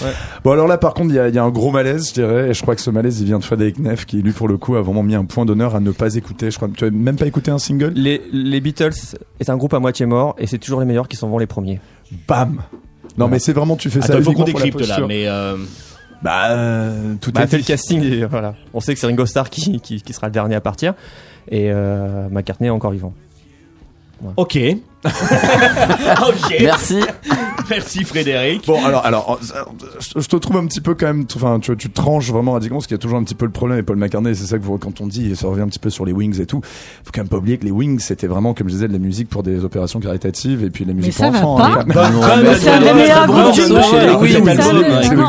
Bon, 0.44 0.53
alors 0.53 0.66
là, 0.66 0.79
par 0.79 0.94
contre, 0.94 1.11
il 1.11 1.16
y 1.16 1.18
a, 1.18 1.29
il 1.29 1.35
y 1.35 1.38
a 1.38 1.44
un 1.44 1.50
gros 1.50 1.70
malaise, 1.70 2.09
je 2.09 2.14
dirais, 2.14 2.50
et 2.50 2.55
je 2.55 2.62
crois 2.62 2.74
que 2.74 2.81
ce 2.81 2.90
malaise, 2.90 3.20
il 3.20 3.27
vient 3.27 3.38
de 3.38 3.44
Frédéric 3.44 3.79
Neff, 3.79 4.05
qui, 4.07 4.22
lui, 4.22 4.33
pour 4.33 4.48
le 4.48 4.57
coup, 4.57 4.77
a 4.77 4.83
vraiment 4.83 5.03
mis 5.03 5.14
un 5.14 5.24
point 5.24 5.44
d'honneur 5.44 5.74
à 5.74 5.81
ne 5.81 5.90
pas 5.90 6.14
écouter. 6.14 6.50
Je 6.50 6.57
crois 6.57 6.68
que 6.68 6.74
tu 6.74 6.85
as 6.85 6.90
même 6.90 7.16
pas 7.16 7.27
écouté 7.27 7.50
un 7.50 7.59
single? 7.59 7.92
les, 7.94 8.22
les 8.33 8.61
Beatles 8.61 8.92
est 9.40 9.50
un 9.50 9.57
groupe 9.57 9.74
à 9.74 9.79
moitié 9.79 10.07
mort 10.07 10.35
et 10.38 10.46
c'est 10.46 10.59
toujours 10.59 10.81
les 10.81 10.87
meilleurs 10.87 11.09
qui 11.09 11.16
sont 11.16 11.27
souvent 11.27 11.38
les 11.38 11.46
premiers. 11.46 11.81
Bam! 12.29 12.61
Non, 13.16 13.29
mais 13.29 13.38
c'est 13.38 13.53
vraiment, 13.53 13.77
tu 13.77 13.90
fais 13.90 14.00
ça 14.00 14.16
il 14.16 14.22
faut 14.24 14.33
qu'on 14.33 14.44
décrypte 14.44 14.87
là, 14.87 15.00
mais 15.07 15.27
euh, 15.29 15.57
Bah, 16.22 16.50
euh, 16.50 17.14
tout 17.20 17.33
Bah, 17.33 17.42
est 17.42 17.46
fait 17.46 17.59
le 17.59 17.62
casting, 17.64 18.03
et 18.03 18.24
voilà. 18.24 18.55
On 18.72 18.81
sait 18.81 18.94
que 18.94 19.00
c'est 19.00 19.07
Ringo 19.07 19.27
Starr 19.27 19.50
qui, 19.50 19.81
qui, 19.81 20.00
qui 20.03 20.12
sera 20.12 20.27
le 20.29 20.33
dernier 20.33 20.55
à 20.57 20.61
partir 20.61 20.94
et 21.50 21.70
euh, 21.70 22.29
McCartney 22.31 22.68
est 22.68 22.70
encore 22.70 22.90
vivant. 22.92 23.12
ok. 24.37 24.59
ok. 25.07 26.55
Merci. 26.61 27.00
Merci 27.70 28.05
Frédéric. 28.05 28.66
Bon, 28.66 28.85
alors, 28.85 29.05
alors, 29.07 29.40
je 30.16 30.27
te 30.27 30.37
trouve 30.37 30.57
un 30.57 30.66
petit 30.66 30.81
peu 30.81 30.94
quand 30.94 31.07
même, 31.07 31.24
enfin, 31.35 31.59
tu, 31.61 31.77
tu 31.77 31.90
tranches 31.90 32.31
vraiment 32.31 32.53
radicalement, 32.53 32.79
parce 32.79 32.87
qu'il 32.87 32.94
y 32.96 33.00
a 33.00 33.03
toujours 33.03 33.18
un 33.18 33.24
petit 33.24 33.35
peu 33.35 33.44
le 33.46 33.50
problème 33.53 33.74
avec 33.77 33.87
Paul 33.87 33.96
McCartney, 33.96 34.35
c'est 34.35 34.46
ça 34.46 34.59
que 34.59 34.64
vous, 34.64 34.77
quand 34.79 35.00
on 35.00 35.07
dit, 35.07 35.31
et 35.31 35.35
ça 35.35 35.46
revient 35.48 35.62
un 35.62 35.68
petit 35.68 35.79
peu 35.79 35.90
sur 35.90 36.05
les 36.05 36.12
Wings 36.12 36.40
et 36.40 36.46
tout, 36.46 36.61
faut 36.62 37.11
quand 37.12 37.20
même 37.22 37.29
pas 37.29 37.37
oublier 37.38 37.59
que 37.59 37.64
les 37.64 37.70
Wings, 37.70 37.98
c'était 38.00 38.27
vraiment, 38.27 38.55
comme 38.55 38.68
je 38.68 38.74
disais, 38.74 38.88
de 38.88 38.92
la 38.92 38.98
musique 38.98 39.29
pour 39.29 39.42
des 39.42 39.64
opérations 39.64 40.00
caritatives, 40.00 40.62
et 40.64 40.70
puis 40.70 40.85
de 40.85 40.90
la 40.90 40.94
musique 40.94 41.14
pour 41.14 41.24
enfants. 41.27 41.59
hein, 41.61 41.85
bonne- 41.87 42.55
c'est 42.59 42.70
un 42.70 42.81
des 42.81 42.92
meilleurs 42.94 43.27
groupes 43.27 43.55
album, 44.48 44.85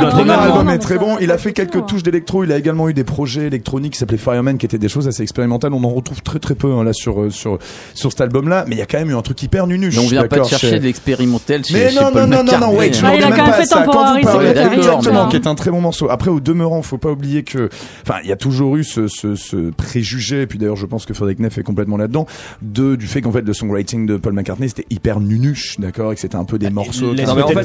Le 0.05 0.09
premier 0.09 0.31
album 0.33 0.69
est 0.69 0.77
très 0.79 0.97
bon. 0.97 1.17
Il 1.21 1.31
a 1.31 1.37
fait 1.37 1.53
quelques 1.53 1.85
touches 1.85 2.03
d'électro. 2.03 2.43
Il 2.43 2.51
a 2.51 2.57
également 2.57 2.89
eu 2.89 2.93
des 2.93 3.03
projets 3.03 3.47
électroniques 3.47 3.93
qui 3.93 3.99
s'appelaient 3.99 4.17
Fireman, 4.17 4.57
qui 4.57 4.65
étaient 4.65 4.77
des 4.77 4.89
choses 4.89 5.07
assez 5.07 5.23
expérimentales. 5.23 5.73
On 5.73 5.83
en 5.83 5.89
retrouve 5.89 6.21
très 6.21 6.39
très 6.39 6.55
peu 6.55 6.71
hein, 6.73 6.83
là 6.83 6.93
sur 6.93 7.21
euh, 7.21 7.29
sur 7.29 7.57
sur 7.93 8.11
cet 8.11 8.21
album-là. 8.21 8.65
Mais 8.67 8.75
il 8.75 8.79
y 8.79 8.81
a 8.81 8.85
quand 8.85 8.97
même 8.99 9.09
eu 9.09 9.15
un 9.15 9.21
truc 9.21 9.41
hyper 9.43 9.67
nunuche. 9.67 9.97
On 9.97 10.07
vient 10.07 10.21
pas 10.27 10.35
chercher 10.49 10.79
de 10.79 10.83
l'expérimental 10.85 11.63
chez, 11.65 11.73
Paul 12.11 12.24
non, 12.27 12.43
non, 12.43 12.51
non, 12.59 12.59
non, 12.71 12.77
wait, 12.77 12.93
je 12.93 13.01
Bah, 13.01 13.09
quand 13.21 13.29
même 13.29 13.37
pas 13.45 13.51
fait 13.53 13.65
ça. 13.65 13.83
Quand 13.85 13.91
vous 14.15 14.21
parlez- 14.21 14.47
Exactement, 14.49 15.27
qui 15.27 15.35
est 15.35 15.47
un 15.47 15.55
très 15.55 15.71
bon 15.71 15.81
morceau. 15.81 16.09
Après, 16.09 16.29
au 16.29 16.39
demeurant, 16.39 16.81
faut 16.81 16.97
pas 16.97 17.11
oublier 17.11 17.43
que, 17.43 17.69
enfin, 18.03 18.19
il 18.23 18.29
y 18.29 18.31
a 18.31 18.35
toujours 18.37 18.75
eu 18.77 18.83
ce, 18.83 19.07
ce, 19.07 19.35
ce 19.35 19.71
préjugé, 19.71 20.41
et 20.43 20.47
puis 20.47 20.57
d'ailleurs, 20.59 20.75
je 20.75 20.85
pense 20.85 21.05
que 21.05 21.13
Frédéric 21.13 21.39
Neff 21.39 21.57
est 21.57 21.63
complètement 21.63 21.97
là-dedans, 21.97 22.25
de, 22.61 22.95
du 22.95 23.07
fait 23.07 23.21
qu'en 23.21 23.31
fait, 23.31 23.41
le 23.41 23.53
songwriting 23.53 24.05
de 24.05 24.17
Paul 24.17 24.33
McCartney, 24.33 24.67
c'était 24.69 24.85
hyper 24.89 25.19
nunuche, 25.19 25.79
d'accord, 25.79 26.11
et 26.11 26.15
que 26.15 26.21
c'était 26.21 26.35
un 26.35 26.45
peu 26.45 26.57
des 26.57 26.69
morceaux. 26.69 27.11
qui- 27.11 27.15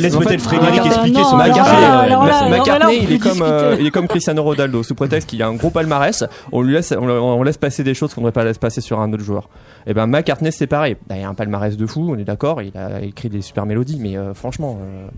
Laisse 0.03 0.17
peut-être 0.17 0.43
Frédéric 0.43 0.87
expliquer 0.87 1.25
son 1.25 1.37
alors 1.39 2.51
McCartney. 2.51 2.99
il 3.03 3.13
est 3.13 3.19
comme 3.19 3.43
euh, 3.43 3.77
il 3.81 3.87
est 3.87 3.91
comme 3.91 4.09
Cristiano 4.09 4.43
Ronaldo 4.43 4.83
sous 4.83 4.95
prétexte 4.95 5.29
qu'il 5.29 5.39
y 5.39 5.43
a 5.43 5.47
un 5.49 5.55
gros 5.55 5.71
palmarès, 5.71 6.25
on 6.53 6.63
lui 6.63 6.75
laisse 6.75 6.93
on, 6.99 7.43
laisse 7.43 7.59
passer 7.59 7.83
des 7.85 7.95
choses 7.95 8.15
qu'on 8.15 8.21
ne 8.21 8.27
devrait 8.27 8.33
pas 8.33 8.45
laisser 8.45 8.59
passer 8.59 8.81
sur 8.81 9.01
un 9.01 9.13
autre 9.13 9.23
joueur. 9.23 9.49
Et 9.87 9.95
ben 9.95 10.07
McCartney 10.07 10.53
c'est 10.53 10.67
pareil, 10.67 10.97
Bah, 11.09 11.17
il 11.17 11.23
y 11.23 11.25
a 11.25 11.29
un 11.29 11.35
palmarès 11.35 11.77
de 11.77 11.87
fou, 11.87 12.11
on 12.15 12.19
est 12.19 12.25
d'accord, 12.25 12.63
il 12.63 12.77
a 12.77 13.01
écrit 13.03 13.29
des 13.29 13.41
super 13.43 13.67
mélodies 13.67 13.99
mais 14.01 14.17
euh, 14.17 14.35
franchement 14.51 14.79
euh, 14.83 15.09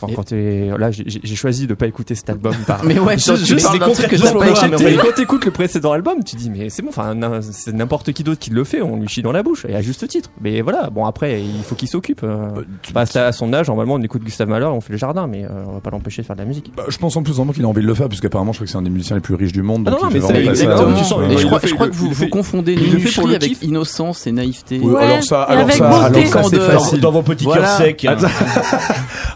Enfin, 0.00 0.12
Et- 0.12 0.16
quand 0.16 0.22
t'es- 0.24 0.70
là, 0.78 0.90
j'ai- 0.90 1.36
choisi 1.36 1.66
de 1.66 1.74
pas 1.74 1.86
écouter 1.86 2.14
cet 2.14 2.30
album. 2.30 2.54
Par... 2.66 2.84
Mais 2.84 2.98
ouais, 2.98 3.18
je, 3.18 3.34
je 3.34 3.54
parle 3.56 3.72
c'est 3.72 3.78
d'un 3.78 3.90
truc 3.92 4.08
que 4.08 4.16
t'as 4.16 4.32
pas 4.32 4.44
mais 4.44 4.68
écouté. 4.74 4.96
Quand 4.96 5.14
t'écoutes 5.14 5.44
le 5.44 5.50
précédent 5.50 5.92
album, 5.92 6.24
tu 6.24 6.36
dis 6.36 6.50
mais 6.50 6.70
c'est 6.70 6.82
bon, 6.82 6.88
enfin 6.90 7.14
c'est 7.52 7.72
n'importe 7.74 8.12
qui 8.12 8.24
d'autre 8.24 8.38
qui 8.40 8.50
le 8.50 8.64
fait, 8.64 8.80
on 8.82 8.96
lui 8.96 9.08
chie 9.08 9.22
dans 9.22 9.32
la 9.32 9.42
bouche 9.42 9.66
et 9.68 9.74
à 9.74 9.82
juste 9.82 10.06
titre. 10.08 10.30
Mais 10.40 10.60
voilà, 10.62 10.88
bon 10.90 11.04
après 11.04 11.42
il 11.42 11.62
faut 11.62 11.74
qu'il 11.74 11.88
s'occupe. 11.88 12.22
euh. 12.24 12.48
Bah, 12.94 13.06
c'est 13.06 13.20
à 13.20 13.32
son 13.32 13.52
âge, 13.52 13.68
normalement 13.68 13.94
on 13.94 14.02
écoute 14.02 14.22
Gustave 14.24 14.48
Mahler, 14.48 14.66
on 14.66 14.80
fait 14.80 14.92
le 14.92 14.98
jardin, 14.98 15.26
mais 15.26 15.44
euh, 15.44 15.48
on 15.68 15.72
va 15.72 15.80
pas 15.80 15.90
l'empêcher 15.90 16.22
de 16.22 16.26
faire 16.26 16.36
de 16.36 16.40
la 16.40 16.46
musique. 16.46 16.72
Bah, 16.76 16.84
je 16.88 16.96
pense 16.98 17.16
en 17.16 17.22
plus 17.22 17.34
vraiment 17.34 17.52
qu'il 17.52 17.64
a 17.64 17.68
envie 17.68 17.82
de 17.82 17.86
le 17.86 17.94
faire, 17.94 18.08
puisqu'apparemment, 18.08 18.52
je 18.52 18.58
crois 18.58 18.66
que 18.66 18.70
c'est 18.72 18.78
un 18.78 18.82
des 18.82 18.90
musiciens 18.90 19.16
les 19.16 19.22
plus 19.22 19.34
riches 19.34 19.52
du 19.52 19.62
monde. 19.62 19.84
Ah 19.86 19.90
donc 19.92 20.02
non, 20.02 20.08
il 20.10 20.20
mais 20.20 20.26
c'est 20.26 20.44
exactement. 20.44 20.96
Et 21.30 21.38
je 21.38 21.46
crois, 21.46 21.60
je 21.62 21.74
que 21.74 21.90
vous, 21.94 22.28
confondez 22.28 22.74
le 22.76 23.34
avec 23.34 23.62
innocence 23.62 24.26
et 24.26 24.32
naïveté. 24.32 24.80
Alors 24.84 25.22
ça, 25.22 25.42
alors 25.42 25.70
ça, 25.70 25.88
beauté. 25.88 26.20
alors 26.20 26.32
ça, 26.32 26.42
c'est 26.44 26.60
facile. 26.60 27.00
Dans 27.00 27.10
vos 27.12 27.22
petits 27.22 27.46
cœurs 27.46 27.76
secs. 27.76 28.06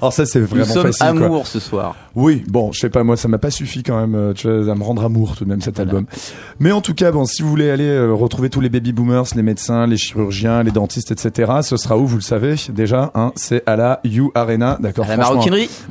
Alors 0.01 0.13
ça, 0.13 0.27
c'est 0.27 0.41
Nous 0.59 0.65
sommes 0.65 0.93
facile. 0.93 1.17
quoi. 1.19 1.27
amour 1.27 1.47
ce 1.47 1.61
soir. 1.61 1.97
Oui, 2.15 2.45
bon, 2.49 2.71
je 2.73 2.81
sais 2.81 2.91
pas, 2.91 3.03
moi, 3.05 3.17
ça 3.17 3.29
m'a 3.29 3.39
pas 3.39 3.51
suffi 3.51 3.83
quand 3.83 3.99
même, 3.99 4.15
euh, 4.15 4.33
tu 4.35 4.49
vois, 4.49 4.73
à 4.73 4.75
me 4.77 4.83
rendre 4.85 5.05
amour 5.05 5.35
tout 5.37 5.45
de 5.45 5.49
même 5.51 5.61
cet 5.61 5.77
Voilà. 5.77 5.91
album. 5.91 6.07
Mais 6.61 6.71
en 6.73 6.81
tout 6.81 6.95
cas, 6.95 7.11
bon, 7.13 7.25
si 7.25 7.43
vous 7.43 7.49
voulez 7.51 7.71
aller 7.71 7.89
euh, 7.89 8.13
retrouver 8.13 8.51
tous 8.51 8.61
les 8.61 8.69
baby 8.69 8.93
boomers, 8.93 9.25
les 9.35 9.43
médecins, 9.43 9.87
les 9.87 9.97
chirurgiens, 9.97 10.63
les 10.63 10.71
dentistes, 10.71 11.11
etc., 11.11 11.53
ce 11.63 11.77
sera 11.77 11.99
où, 11.99 12.07
vous 12.07 12.17
le 12.17 12.23
savez 12.23 12.55
déjà, 12.73 13.11
hein, 13.15 13.33
c'est 13.37 13.63
à 13.67 13.77
la 13.77 14.01
U 14.05 14.29
Arena, 14.35 14.77
d'accord. 14.81 15.07
À 15.07 15.09
la 15.09 15.17
maroquinerie. 15.17 15.69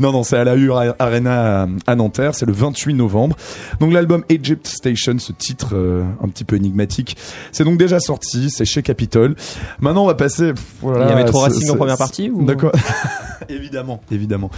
Non, 0.00 0.12
non, 0.12 0.22
c'est 0.22 0.36
à 0.36 0.44
la 0.44 0.56
U 0.56 0.70
Arena 0.98 1.66
à- 1.86 1.94
Nanterre, 1.96 2.34
c'est 2.34 2.46
le 2.46 2.52
28 2.52 2.94
novembre. 2.94 3.36
Donc 3.80 3.92
l'album 3.92 4.24
Egypt 4.28 4.66
Station, 4.66 5.18
ce 5.18 5.32
titre 5.32 5.70
euh, 5.74 6.02
un 6.22 6.28
petit 6.28 6.44
peu 6.44 6.56
énigmatique, 6.56 7.16
c'est 7.52 7.64
donc 7.64 7.78
déjà 7.78 8.00
sorti, 8.00 8.50
c'est 8.50 8.64
chez 8.64 8.82
Capitol. 8.82 9.34
Maintenant, 9.80 10.04
on 10.04 10.06
va 10.06 10.14
passer. 10.14 10.52
Voilà, 10.80 11.06
Il 11.06 11.08
y 11.10 11.12
avait 11.12 11.24
trop 11.24 11.40
Racing 11.40 11.70
en 11.70 11.76
première 11.76 11.98
partie 11.98 12.30
ou... 12.30 12.44
D'accord. 12.44 12.72
évidemment, 13.48 14.00
évidemment. 14.10 14.50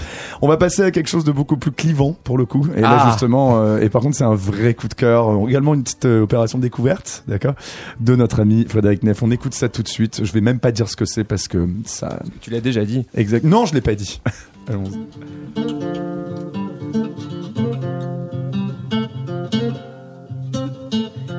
On 0.43 0.49
va 0.49 0.57
passer 0.57 0.83
à 0.83 0.91
quelque 0.91 1.09
chose 1.09 1.25
de 1.25 1.33
beaucoup 1.33 1.57
plus 1.57 1.73
clivant 1.73 2.17
pour 2.25 2.39
le 2.39 2.45
coup. 2.47 2.67
Et 2.77 2.81
là 2.81 2.99
Ah. 3.01 3.09
justement, 3.11 3.61
euh, 3.61 3.81
et 3.81 3.89
par 3.89 4.03
contre 4.03 4.17
c'est 4.17 4.25
un 4.25 4.35
vrai 4.35 4.75
coup 4.75 4.89
de 4.89 4.95
cœur. 4.95 5.29
Euh, 5.31 5.49
Également 5.49 5.75
une 5.75 5.83
petite 5.83 6.05
opération 6.05 6.59
découverte, 6.59 7.23
d'accord, 7.29 7.55
de 8.01 8.17
notre 8.17 8.41
ami 8.41 8.67
Frédéric 8.69 9.03
Neff. 9.03 9.23
On 9.23 9.31
écoute 9.31 9.55
ça 9.55 9.69
tout 9.69 9.83
de 9.83 9.89
suite. 9.89 10.21
Je 10.25 10.33
vais 10.33 10.41
même 10.41 10.59
pas 10.59 10.73
dire 10.73 10.89
ce 10.89 10.97
que 10.97 11.05
c'est 11.05 11.25
parce 11.25 11.49
que 11.49 11.69
ça. 11.85 12.21
Tu 12.41 12.51
l'as 12.51 12.61
déjà 12.61 12.85
dit. 12.85 13.07
Exact. 13.15 13.45
Non, 13.45 13.67
je 13.67 13.75
l'ai 13.75 13.81
pas 13.81 13.95
dit. 13.95 14.21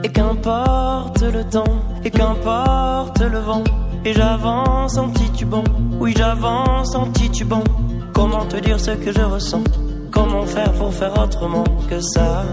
Et 0.03 0.09
qu'importe 0.09 1.21
le 1.23 1.43
temps, 1.49 1.63
et 2.03 2.11
qu'importe 2.11 3.19
le 3.21 3.39
vent, 3.39 3.63
et 4.05 4.13
j'avance 4.13 4.97
en 4.97 5.09
titubant, 5.09 5.63
oui 5.99 6.13
j'avance 6.15 6.93
en 6.95 7.07
titubant. 7.07 7.63
Comment 8.13 8.45
te 8.45 8.57
dire 8.57 8.79
ce 8.79 8.91
que 8.91 9.11
je 9.11 9.21
ressens? 9.21 9.63
Comment 10.11 10.45
faire 10.45 10.71
pour 10.73 10.93
faire 10.93 11.17
autrement 11.19 11.63
que 11.89 11.99
ça? 11.99 12.43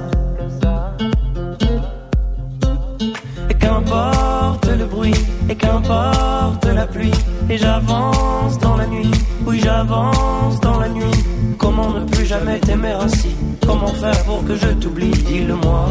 Et 3.50 3.54
qu'importe 3.54 4.41
le 4.66 4.86
bruit, 4.86 5.14
et 5.48 5.54
qu'importe 5.54 6.64
la 6.66 6.86
pluie, 6.86 7.12
et 7.48 7.58
j'avance 7.58 8.58
dans 8.58 8.76
la 8.76 8.86
nuit, 8.86 9.10
oui 9.46 9.60
j'avance 9.62 10.60
dans 10.60 10.78
la 10.78 10.88
nuit. 10.88 11.16
Comment 11.58 11.90
ne 11.90 12.04
plus 12.04 12.26
jamais 12.26 12.58
t'aimer 12.60 12.92
ainsi? 12.92 13.30
Comment 13.66 13.88
faire 13.88 14.24
pour 14.24 14.44
que 14.44 14.56
je 14.56 14.68
t'oublie? 14.68 15.10
Dis-le-moi. 15.10 15.86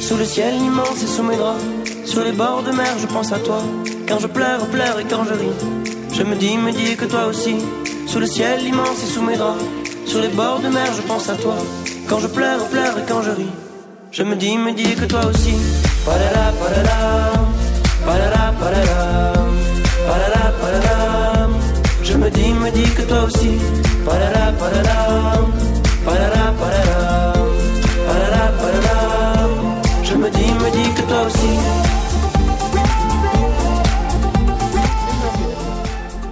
Sous 0.00 0.16
le 0.16 0.24
ciel 0.24 0.54
immense 0.56 1.02
et 1.02 1.06
sous 1.06 1.22
mes 1.22 1.36
draps, 1.36 1.64
sur 2.04 2.22
les 2.22 2.32
bords 2.32 2.62
de 2.62 2.72
mer, 2.72 2.94
je 3.00 3.06
pense 3.06 3.32
à 3.32 3.38
toi. 3.38 3.60
Quand 4.06 4.18
je 4.18 4.26
pleure, 4.26 4.66
pleure 4.66 4.98
et 5.00 5.04
quand 5.04 5.24
je 5.24 5.32
ris, 5.32 5.56
je 6.12 6.22
me 6.22 6.36
dis, 6.36 6.56
me 6.56 6.72
dis 6.72 6.94
que 6.94 7.06
toi 7.06 7.26
aussi. 7.26 7.56
Sous 8.06 8.20
le 8.20 8.26
ciel 8.26 8.62
immense 8.62 9.02
et 9.02 9.06
sous 9.06 9.22
mes 9.22 9.36
draps, 9.36 9.64
sur 10.06 10.20
les 10.20 10.28
bords 10.28 10.60
de 10.60 10.68
mer, 10.68 10.88
je 10.94 11.02
pense 11.02 11.28
à 11.30 11.34
toi. 11.34 11.56
Quand 12.08 12.20
je 12.20 12.28
pleure, 12.28 12.68
pleure 12.68 12.98
et 12.98 13.04
quand 13.08 13.22
je 13.22 13.30
ris, 13.30 13.50
je 14.16 14.22
me 14.22 14.36
dis, 14.36 14.56
me 14.56 14.72
dis 14.72 14.94
que 14.94 15.06
toi 15.06 15.26
aussi. 15.26 15.54
Padala, 16.06 16.52
padala, 16.60 16.98
padala, 18.06 18.42
padala, 18.60 19.32
padala, 20.06 20.42
padala. 20.60 21.48
Je 22.04 22.14
me 22.16 22.30
dis, 22.30 22.52
me 22.52 22.70
dis 22.70 22.90
que 22.96 23.02
toi 23.02 23.24
aussi. 23.24 23.58
Padala, 24.06 24.52
padala, 24.60 24.96
padala, 26.06 26.42
padala. 26.60 26.73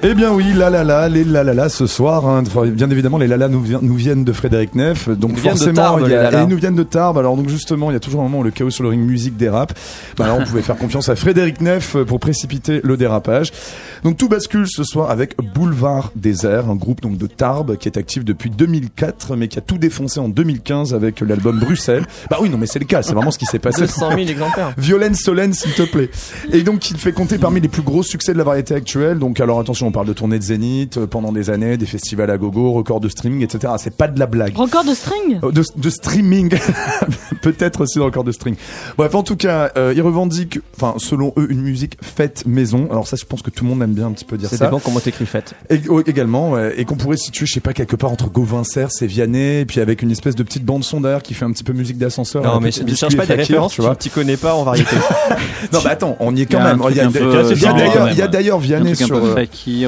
Eh 0.05 0.15
bien 0.15 0.33
oui, 0.33 0.53
la 0.53 0.69
la 0.69 0.83
la, 0.83 1.09
les 1.09 1.23
la 1.23 1.45
la 1.45 1.55
la 1.55 1.69
ce 1.69 1.87
soir. 1.87 2.27
hein. 2.27 2.43
Enfin, 2.45 2.67
bien 2.67 2.91
évidemment, 2.91 3.19
les 3.19 3.29
la 3.29 3.37
la 3.37 3.47
nous, 3.47 3.63
vi- 3.63 3.79
nous 3.81 3.95
viennent 3.95 4.25
de 4.25 4.33
Frédéric 4.33 4.75
Neff. 4.75 5.09
Donc 5.09 5.39
forcément, 5.39 5.75
Tarbes, 5.75 6.09
y 6.09 6.15
a, 6.15 6.41
et 6.41 6.43
ils 6.43 6.49
nous 6.49 6.57
viennent 6.57 6.75
de 6.75 6.83
Tarbes. 6.83 7.19
Alors 7.19 7.37
donc 7.37 7.49
justement, 7.49 7.89
il 7.91 7.95
y 7.95 7.97
a 7.97 8.01
toujours 8.01 8.21
un 8.21 8.25
moment 8.25 8.41
où 8.41 8.43
le 8.43 8.51
chaos 8.51 8.71
sur 8.71 8.83
le 8.83 8.89
ring 8.89 9.01
musique 9.01 9.37
dérape. 9.37 9.73
Bah 10.17 10.27
là, 10.27 10.35
on 10.35 10.45
pouvait 10.45 10.63
faire 10.63 10.77
confiance 10.77 11.09
à 11.09 11.15
Frédéric 11.15 11.61
Neff 11.61 11.97
pour 12.05 12.19
précipiter 12.19 12.81
le 12.83 12.97
dérapage. 12.97 13.53
Donc 14.03 14.17
tout 14.17 14.29
bascule 14.29 14.67
ce 14.67 14.83
soir 14.83 15.09
avec 15.09 15.37
Boulevard 15.55 16.11
Désert, 16.17 16.69
un 16.69 16.75
groupe 16.75 17.01
donc 17.01 17.17
de 17.17 17.29
Tarbes 17.29 17.77
qui 17.77 17.87
est 17.87 17.97
actif 17.97 18.25
depuis 18.25 18.51
2004, 18.51 19.37
mais 19.37 19.47
qui 19.47 19.59
a 19.59 19.63
tout 19.63 19.79
défoncé 19.79 20.19
en 20.19 20.29
2015 20.29 20.95
avec 20.95 21.21
l'album 21.21 21.61
Bruxelles. 21.61 22.05
Bah 22.29 22.39
oui, 22.41 22.51
non 22.51 22.59
mais 22.59 22.67
c'est 22.67 22.81
le 22.81 22.87
cas, 22.87 23.03
c'est 23.03 23.15
vraiment 23.15 23.31
ce 23.31 23.39
qui 23.39 23.47
s'est 23.47 23.61
passé. 23.61 23.83
200 23.83 24.09
000 24.17 24.21
exemplaires. 24.29 24.73
Violaine 24.77 25.15
Solène, 25.15 25.53
s'il 25.53 25.75
te 25.75 25.83
plaît. 25.83 26.11
Et 26.53 26.63
donc, 26.63 26.91
il 26.91 26.97
fait 26.97 27.13
compter 27.13 27.39
parmi 27.39 27.61
les 27.61 27.69
plus 27.69 27.83
gros 27.83 28.03
succès 28.03 28.33
de 28.33 28.39
la 28.39 28.43
variété 28.45 28.75
actuelle. 28.75 29.21
Donc, 29.21 29.39
alors 29.39 29.61
attention, 29.61 29.92
on 29.93 29.97
parle 29.97 30.07
de 30.07 30.15
tournées 30.15 30.39
de 30.39 30.43
Zénith 30.45 30.97
euh, 30.97 31.07
pendant 31.07 31.33
des 31.33 31.51
années, 31.51 31.77
des 31.77 31.85
festivals 31.85 32.31
à 32.31 32.39
gogo, 32.39 32.73
records 32.73 33.01
de 33.01 33.11
streaming, 33.11 33.43
etc. 33.43 33.75
C'est 33.77 33.95
pas 33.95 34.09
de 34.09 34.19
la 34.19 34.25
blague. 34.25 34.57
Record 34.57 34.85
de 34.85 34.95
string? 34.95 35.39
Euh, 35.45 35.53
De, 35.53 35.63
de 35.77 35.91
streaming, 35.91 36.49
peut-être 37.43 37.83
aussi 37.83 38.01
encore 38.01 38.25
de 38.25 38.33
string. 38.33 38.55
Bref, 38.97 39.15
en 39.15 39.23
tout 39.23 39.37
cas, 39.37 39.71
euh, 39.77 39.93
ils 39.95 40.01
revendiquent, 40.01 40.61
enfin, 40.77 40.95
selon 40.97 41.35
eux, 41.37 41.47
une 41.51 41.61
musique 41.61 41.99
faite 42.01 42.45
maison. 42.47 42.89
Alors 42.91 43.07
ça, 43.07 43.17
je 43.17 43.27
pense 43.27 43.43
que 43.43 43.51
tout 43.51 43.65
le 43.65 43.71
monde 43.71 43.83
aime 43.83 43.93
bien 43.93 44.07
un 44.07 44.13
petit 44.13 44.25
peu 44.25 44.39
dire 44.39 44.49
Ça 44.49 44.57
ça. 44.57 44.65
dépend 44.65 44.79
comment 44.79 44.99
t'écris 44.99 45.27
fête. 45.27 45.53
Et, 45.69 45.79
oh, 45.91 46.01
également, 46.07 46.53
ouais, 46.53 46.73
et 46.79 46.87
qu'on 46.87 46.97
pourrait 46.97 47.19
situer, 47.19 47.45
je 47.45 47.53
sais 47.53 47.61
pas, 47.61 47.75
quelque 47.75 47.97
part 47.97 48.11
entre 48.11 48.31
Gauvin 48.31 48.65
Serre 48.65 48.89
et 49.03 49.07
Vianney, 49.07 49.61
et 49.61 49.67
puis 49.67 49.81
avec 49.81 50.01
une 50.01 50.11
espèce 50.11 50.37
de 50.37 50.43
petite 50.43 50.65
bande 50.65 50.85
son 50.85 51.03
derrière 51.03 51.23
qui 51.23 51.35
fait 51.35 51.45
un 51.45 51.53
petit 51.53 51.65
peu 51.65 51.75
musique 51.75 51.99
d'ascenseur. 51.99 52.43
Non, 52.43 52.61
mais 52.61 52.71
Biscuit 52.71 52.97
cherche 52.97 53.17
pas 53.17 53.27
des 53.27 53.35
références, 53.35 53.75
tu 53.75 53.83
vois. 53.83 53.95
t'y 53.95 54.09
connais 54.09 54.39
pas 54.39 54.55
en 54.55 54.65
variété. 54.65 54.97
Non, 55.73 55.79
bah 55.85 55.91
attends, 55.91 56.17
on 56.19 56.35
y 56.35 56.43
est 56.43 56.47
quand 56.47 56.63
même. 56.63 56.83
Il 56.91 56.97
y 58.19 58.23
a, 58.23 58.29
d'ailleurs, 58.29 58.59
Vianney 58.59 58.97
sur. 58.97 59.21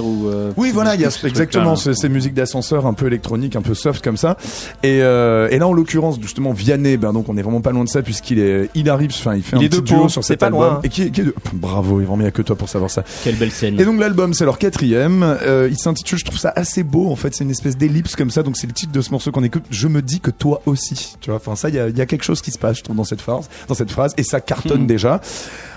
Euh, 0.02 0.48
euh, 0.48 0.52
Oui, 0.57 0.70
voilà, 0.72 0.94
il 0.94 1.00
y 1.00 1.04
a 1.04 1.11
ce 1.11 1.26
exactement 1.26 1.76
ces, 1.76 1.94
ces 1.94 2.09
musiques 2.09 2.35
d'ascenseur 2.35 2.87
un 2.87 2.94
peu 2.94 3.07
électroniques, 3.07 3.54
un 3.57 3.62
peu 3.62 3.74
soft 3.74 4.02
comme 4.02 4.16
ça. 4.16 4.37
Et, 4.83 5.00
euh, 5.02 5.48
et 5.50 5.59
là, 5.59 5.68
en 5.68 5.72
l'occurrence, 5.72 6.18
justement, 6.20 6.52
Vianney, 6.52 6.96
ben 6.96 7.12
donc 7.12 7.28
on 7.28 7.37
est 7.37 7.42
vraiment 7.42 7.61
pas 7.61 7.72
loin 7.72 7.85
de 7.85 7.88
ça 7.88 8.02
puisqu'il 8.02 8.38
est, 8.38 8.70
il 8.74 8.88
arrive, 8.90 9.11
enfin, 9.14 9.35
il 9.35 9.42
fait 9.42 9.57
Il 9.57 9.62
un 9.62 9.66
est 9.66 9.68
petit 9.68 9.83
duo 9.83 10.09
sur 10.09 10.24
cet 10.24 10.40
pas 10.40 10.46
album. 10.46 10.61
loin, 10.61 10.70
hein. 10.74 10.80
Et 10.83 10.88
qui, 10.88 11.02
est- 11.02 11.11
qui 11.11 11.20
est 11.20 11.24
de... 11.24 11.35
Bravo, 11.52 12.00
il 12.00 12.18
n'y 12.18 12.26
a 12.26 12.30
que 12.30 12.42
toi 12.42 12.57
pour 12.57 12.68
savoir 12.68 12.90
ça. 12.90 13.04
Quelle 13.22 13.37
belle 13.37 13.50
scène. 13.50 13.78
Et 13.80 13.85
donc 13.85 13.98
l'album, 14.00 14.35
c'est 14.35 14.44
leur 14.44 14.59
quatrième. 14.59 15.22
Euh, 15.22 15.68
il 15.70 15.76
s'intitule, 15.78 16.18
je 16.18 16.24
trouve 16.24 16.38
ça 16.38 16.52
assez 16.57 16.83
beau. 16.83 17.11
En 17.11 17.16
fait, 17.16 17.35
c'est 17.35 17.44
une 17.44 17.50
espèce 17.50 17.76
d'ellipse 17.76 18.16
comme 18.16 18.30
ça. 18.30 18.42
Donc 18.42 18.57
c'est 18.57 18.66
le 18.66 18.72
titre 18.72 18.92
de 18.92 19.00
ce 19.00 19.11
morceau 19.11 19.30
qu'on 19.33 19.42
écoute. 19.44 19.64
Je 19.70 19.88
me 19.88 20.02
dis 20.02 20.20
que 20.20 20.30
toi 20.30 20.62
aussi. 20.66 21.16
Tu 21.20 21.30
vois. 21.30 21.37
Enfin 21.38 21.57
ça, 21.57 21.68
il 21.68 21.74
y 21.74 21.78
a, 21.78 21.88
il 21.88 21.96
y 21.96 22.00
a 22.00 22.07
quelque 22.07 22.24
chose 22.24 22.40
qui 22.42 22.50
se 22.50 22.59
passe, 22.59 22.78
je 22.78 22.83
trouve, 22.83 22.96
dans 22.96 23.04
cette 23.04 23.20
phrase, 23.20 23.48
dans 23.68 23.74
cette 23.74 23.90
phrase, 23.90 24.14
et 24.16 24.22
ça 24.22 24.40
cartonne 24.40 24.87
déjà. 24.87 25.20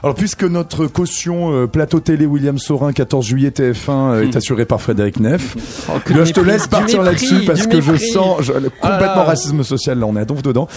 Alors 0.04 0.16
puisque 0.16 0.44
notre 0.44 0.86
caution 0.88 1.52
euh, 1.54 1.68
plateau 1.68 2.00
télé 2.00 2.26
William 2.26 2.58
Sorin 2.58 2.94
14 2.94 3.26
juillet 3.26 3.50
TF1 3.50 4.07
euh, 4.12 4.24
est 4.24 4.36
assurée 4.36 4.66
par 4.66 4.82
Frédéric 4.82 5.20
Neff, 5.20 5.56
là, 6.10 6.22
du 6.24 6.26
je 6.26 6.34
te 6.34 6.40
laisse 6.40 6.68
partir 6.68 7.02
là-dessus 7.02 7.46
parce 7.46 7.68
que 7.68 7.82
je 7.82 7.96
sens 7.96 8.42
je- 8.42 8.54
le- 8.54 8.72
Ah 8.82 8.92
complètement 8.92 9.24
racisme 9.24 9.64
social. 9.64 10.00
Là, 10.00 10.06
on 10.06 10.16
est 10.16 10.22
à 10.22 10.26
donf 10.26 10.42
dedans. 10.42 10.68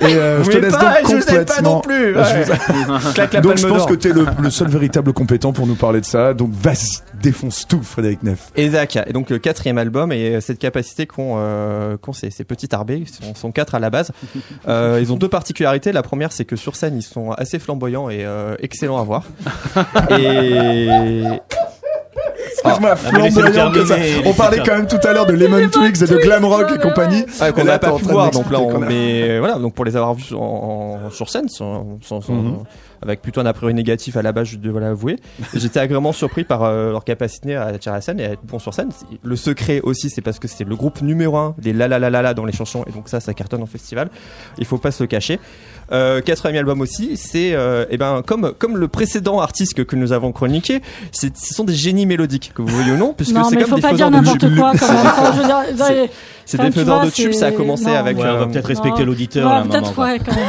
Et 0.00 0.06
euh, 0.06 0.42
je 0.44 0.50
te 0.50 0.58
laisse 0.58 0.74
pas, 0.76 1.02
donc 1.02 1.10
je 1.16 1.20
sais 1.20 1.44
pas 1.44 1.44
complètement. 1.44 1.74
non 1.76 1.80
plus, 1.80 2.12
Bah, 2.14 2.24
je 2.24 2.50
ouais. 2.50 2.58
vous- 2.98 3.12
Claque 3.14 3.32
la 3.34 3.40
donc 3.40 3.56
je 3.56 3.66
pense 3.66 3.86
que 3.86 3.94
t'es 3.94 4.12
le, 4.12 4.26
le 4.40 4.50
seul 4.50 4.68
véritable 4.68 5.12
compétent 5.12 5.52
pour 5.52 5.66
nous 5.66 5.74
parler 5.76 6.00
de 6.00 6.06
ça. 6.06 6.34
Donc 6.34 6.50
vas-y, 6.52 7.00
défonce 7.22 7.66
tout, 7.68 7.82
Frédéric 7.82 8.22
Neff. 8.22 8.50
Et 8.56 8.70
Zach, 8.70 8.96
et 9.06 9.12
donc 9.12 9.30
le 9.30 9.38
quatrième 9.38 9.78
album 9.78 10.12
et 10.12 10.36
euh, 10.36 10.40
cette 10.40 10.58
capacité 10.58 11.06
qu'ont 11.06 11.34
euh, 11.38 11.96
qu'ont 11.96 12.12
ces, 12.12 12.30
ces 12.30 12.44
petits 12.44 12.68
arbés, 12.74 12.96
ils 12.98 13.08
sont, 13.08 13.34
sont 13.34 13.52
quatre 13.52 13.74
à 13.74 13.78
la 13.78 13.90
base. 13.90 14.10
Euh, 14.68 14.98
ils 15.00 15.12
ont 15.12 15.16
deux 15.16 15.28
particularités. 15.28 15.90
La 15.92 16.02
première, 16.02 16.32
c'est 16.32 16.44
que 16.44 16.54
sur 16.56 16.76
scène, 16.76 16.96
ils 16.96 17.02
sont 17.02 17.30
assez 17.32 17.58
flamboyants 17.58 18.10
et 18.10 18.24
euh, 18.24 18.54
excellents 18.60 18.98
à 19.00 19.04
voir. 19.04 19.24
Et 20.18 20.88
Excuse-moi, 22.52 22.90
Ah, 22.92 22.96
flamboyant 22.96 23.70
que 23.72 23.84
ça. 23.84 23.96
On 24.24 24.32
parlait 24.34 24.58
quand 24.64 24.74
même 24.76 24.86
tout 24.86 24.98
à 25.06 25.12
l'heure 25.12 25.26
de 25.26 25.32
Lemon 25.32 25.68
Twigs 25.68 26.02
et 26.02 26.06
de 26.06 26.16
Glam 26.18 26.44
Rock 26.44 26.66
et 26.74 26.78
compagnie. 26.78 27.24
Ouais, 27.40 27.52
qu'on 27.52 27.64
n'a 27.64 27.78
pas 27.78 27.92
en 27.92 27.98
pu 27.98 28.04
voir, 28.04 28.30
donc 28.30 28.50
là, 28.50 28.60
on, 28.60 28.78
mais 28.80 29.22
euh, 29.30 29.38
voilà, 29.40 29.54
donc 29.58 29.74
pour 29.74 29.84
les 29.84 29.96
avoir 29.96 30.14
vus 30.14 30.34
en, 30.34 30.38
en- 31.06 31.10
sur 31.10 31.28
scène, 31.30 31.48
sans, 31.48 31.98
sans- 32.02 32.20
sans- 32.20 32.32
Mhm. 32.34 32.58
avec 33.02 33.22
plutôt 33.22 33.40
un 33.40 33.46
a 33.46 33.52
priori 33.52 33.72
négatif 33.74 34.16
à 34.16 34.22
la 34.22 34.32
base, 34.32 34.48
je 34.48 34.56
dois 34.56 34.80
l'avouer. 34.80 35.16
J'étais 35.54 35.80
agréablement 35.80 36.12
surpris 36.12 36.44
par 36.44 36.64
euh, 36.64 36.90
leur 36.92 37.04
capacité 37.04 37.56
à 37.56 37.66
attirer 37.66 37.94
la 37.94 38.00
scène 38.00 38.20
et 38.20 38.24
à 38.26 38.30
être 38.32 38.44
bon 38.44 38.58
sur 38.58 38.74
scène. 38.74 38.90
Le 39.22 39.36
secret 39.36 39.80
aussi, 39.82 40.10
c'est 40.10 40.20
parce 40.22 40.38
que 40.38 40.48
c'est 40.48 40.64
le 40.64 40.76
groupe 40.76 41.00
numéro 41.02 41.36
un 41.36 41.54
des 41.58 41.72
la 41.72 41.88
la 41.88 41.98
la 41.98 42.10
la 42.10 42.22
la 42.22 42.34
dans 42.34 42.44
les 42.44 42.52
chansons, 42.52 42.84
et 42.88 42.92
donc 42.92 43.08
ça, 43.08 43.20
ça 43.20 43.32
cartonne 43.34 43.62
en 43.62 43.66
festival. 43.66 44.10
Il 44.58 44.64
faut 44.66 44.78
pas 44.78 44.90
se 44.90 45.02
le 45.02 45.06
cacher. 45.06 45.38
Euh, 45.92 46.20
quatrième 46.20 46.56
album 46.56 46.80
aussi, 46.80 47.16
c'est 47.16 47.52
euh, 47.52 47.84
eh 47.90 47.96
ben 47.96 48.22
comme 48.24 48.52
comme 48.58 48.76
le 48.76 48.86
précédent 48.88 49.40
artiste 49.40 49.74
que, 49.74 49.82
que 49.82 49.96
nous 49.96 50.12
avons 50.12 50.30
chroniqué, 50.32 50.82
c'est- 51.10 51.36
ce 51.36 51.52
sont 51.52 51.64
des 51.64 51.74
génies 51.74 52.06
mélodiques 52.06 52.52
que 52.54 52.62
vous 52.62 52.68
voyez 52.68 52.92
ou 52.92 52.96
non, 52.96 53.12
puisque 53.12 53.34
Non, 53.34 53.44
c'est 53.44 53.56
comme 53.56 53.66
faut 53.66 53.74
des 53.76 53.82
pas 53.82 53.92
dire 53.94 54.10
n'importe 54.10 54.54
quoi 54.56 54.72
quand 54.78 54.86
même. 54.92 55.06
Enfin, 55.06 55.32
je 55.34 55.38
veux 55.40 55.46
dire, 55.46 55.62
C'est- 55.76 55.82
ouais, 56.02 56.10
C'est 56.46 56.58
Enfin, 56.58 56.68
des 56.68 56.74
tu 56.74 56.80
faiseurs 56.80 56.96
vois, 56.96 57.06
de 57.06 57.10
tubes, 57.10 57.32
ça 57.32 57.46
a 57.46 57.52
commencé 57.52 57.84
non. 57.86 57.94
avec. 57.94 58.16
Ouais, 58.18 58.22
on 58.24 58.26
va 58.34 58.40
euh, 58.42 58.46
peut-être 58.46 58.66
respecter 58.66 59.04
l'auditeur 59.04 59.48
Ouais, 59.50 59.58
maman. 59.58 59.70
peut-être, 59.70 59.98
ouais, 59.98 60.18
quand 60.18 60.34
même. 60.34 60.44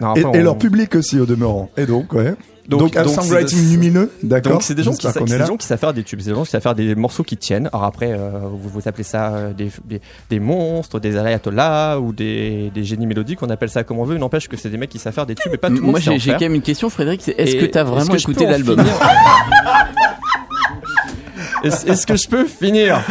non, 0.00 0.14
Et, 0.14 0.20
après, 0.24 0.38
et 0.38 0.40
on- 0.40 0.44
leur 0.44 0.58
public 0.58 0.94
aussi 0.96 1.18
au 1.20 1.26
demeurant. 1.26 1.70
Et 1.76 1.86
donc, 1.86 2.12
ouais. 2.12 2.34
Donc, 2.68 2.96
un 2.96 3.04
donc, 3.04 3.14
songwriting 3.14 3.70
lumineux, 3.70 4.10
d'accord. 4.22 4.52
Donc 4.52 4.62
c'est 4.62 4.74
des 4.74 4.82
gens 4.82 4.92
qui, 4.92 5.06
des 5.06 5.38
gens 5.38 5.58
savent 5.58 5.78
faire 5.78 5.92
des 5.92 6.02
tubes, 6.02 6.20
c'est 6.20 6.30
des 6.30 6.36
gens 6.36 6.44
qui 6.44 6.50
savent 6.50 6.62
faire 6.62 6.74
des 6.74 6.94
morceaux 6.94 7.22
qui 7.22 7.36
tiennent. 7.36 7.68
Alors 7.72 7.84
après, 7.84 8.12
euh, 8.12 8.30
vous, 8.50 8.68
vous 8.68 8.88
appelez 8.88 9.04
ça 9.04 9.34
euh, 9.34 9.52
des, 9.52 9.70
des, 9.84 10.00
des 10.30 10.40
monstres, 10.40 10.98
des 10.98 11.16
ayatollahs 11.16 11.98
ou 11.98 12.12
des, 12.12 12.70
des 12.74 12.84
génies 12.84 13.06
mélodiques, 13.06 13.42
on 13.42 13.50
appelle 13.50 13.68
ça 13.68 13.84
comme 13.84 13.98
on 13.98 14.04
veut. 14.04 14.16
N'empêche 14.16 14.48
que 14.48 14.56
c'est 14.56 14.70
des 14.70 14.78
mecs 14.78 14.90
qui 14.90 14.98
savent 14.98 15.12
faire 15.12 15.26
des 15.26 15.34
tubes 15.34 15.52
et 15.52 15.58
pas 15.58 15.68
tout 15.68 15.74
le 15.74 15.82
monde 15.82 15.90
Moi, 15.90 16.00
j'ai 16.00 16.32
quand 16.32 16.40
même 16.40 16.54
une 16.54 16.62
question, 16.62 16.88
Frédéric. 16.88 17.20
c'est 17.22 17.34
Est-ce 17.38 17.56
que 17.56 17.66
t'as 17.66 17.84
vraiment 17.84 18.14
écouté 18.14 18.46
l'album 18.46 18.82
est-ce 21.64 22.06
que 22.06 22.16
je 22.16 22.28
peux 22.28 22.44
finir? 22.44 23.02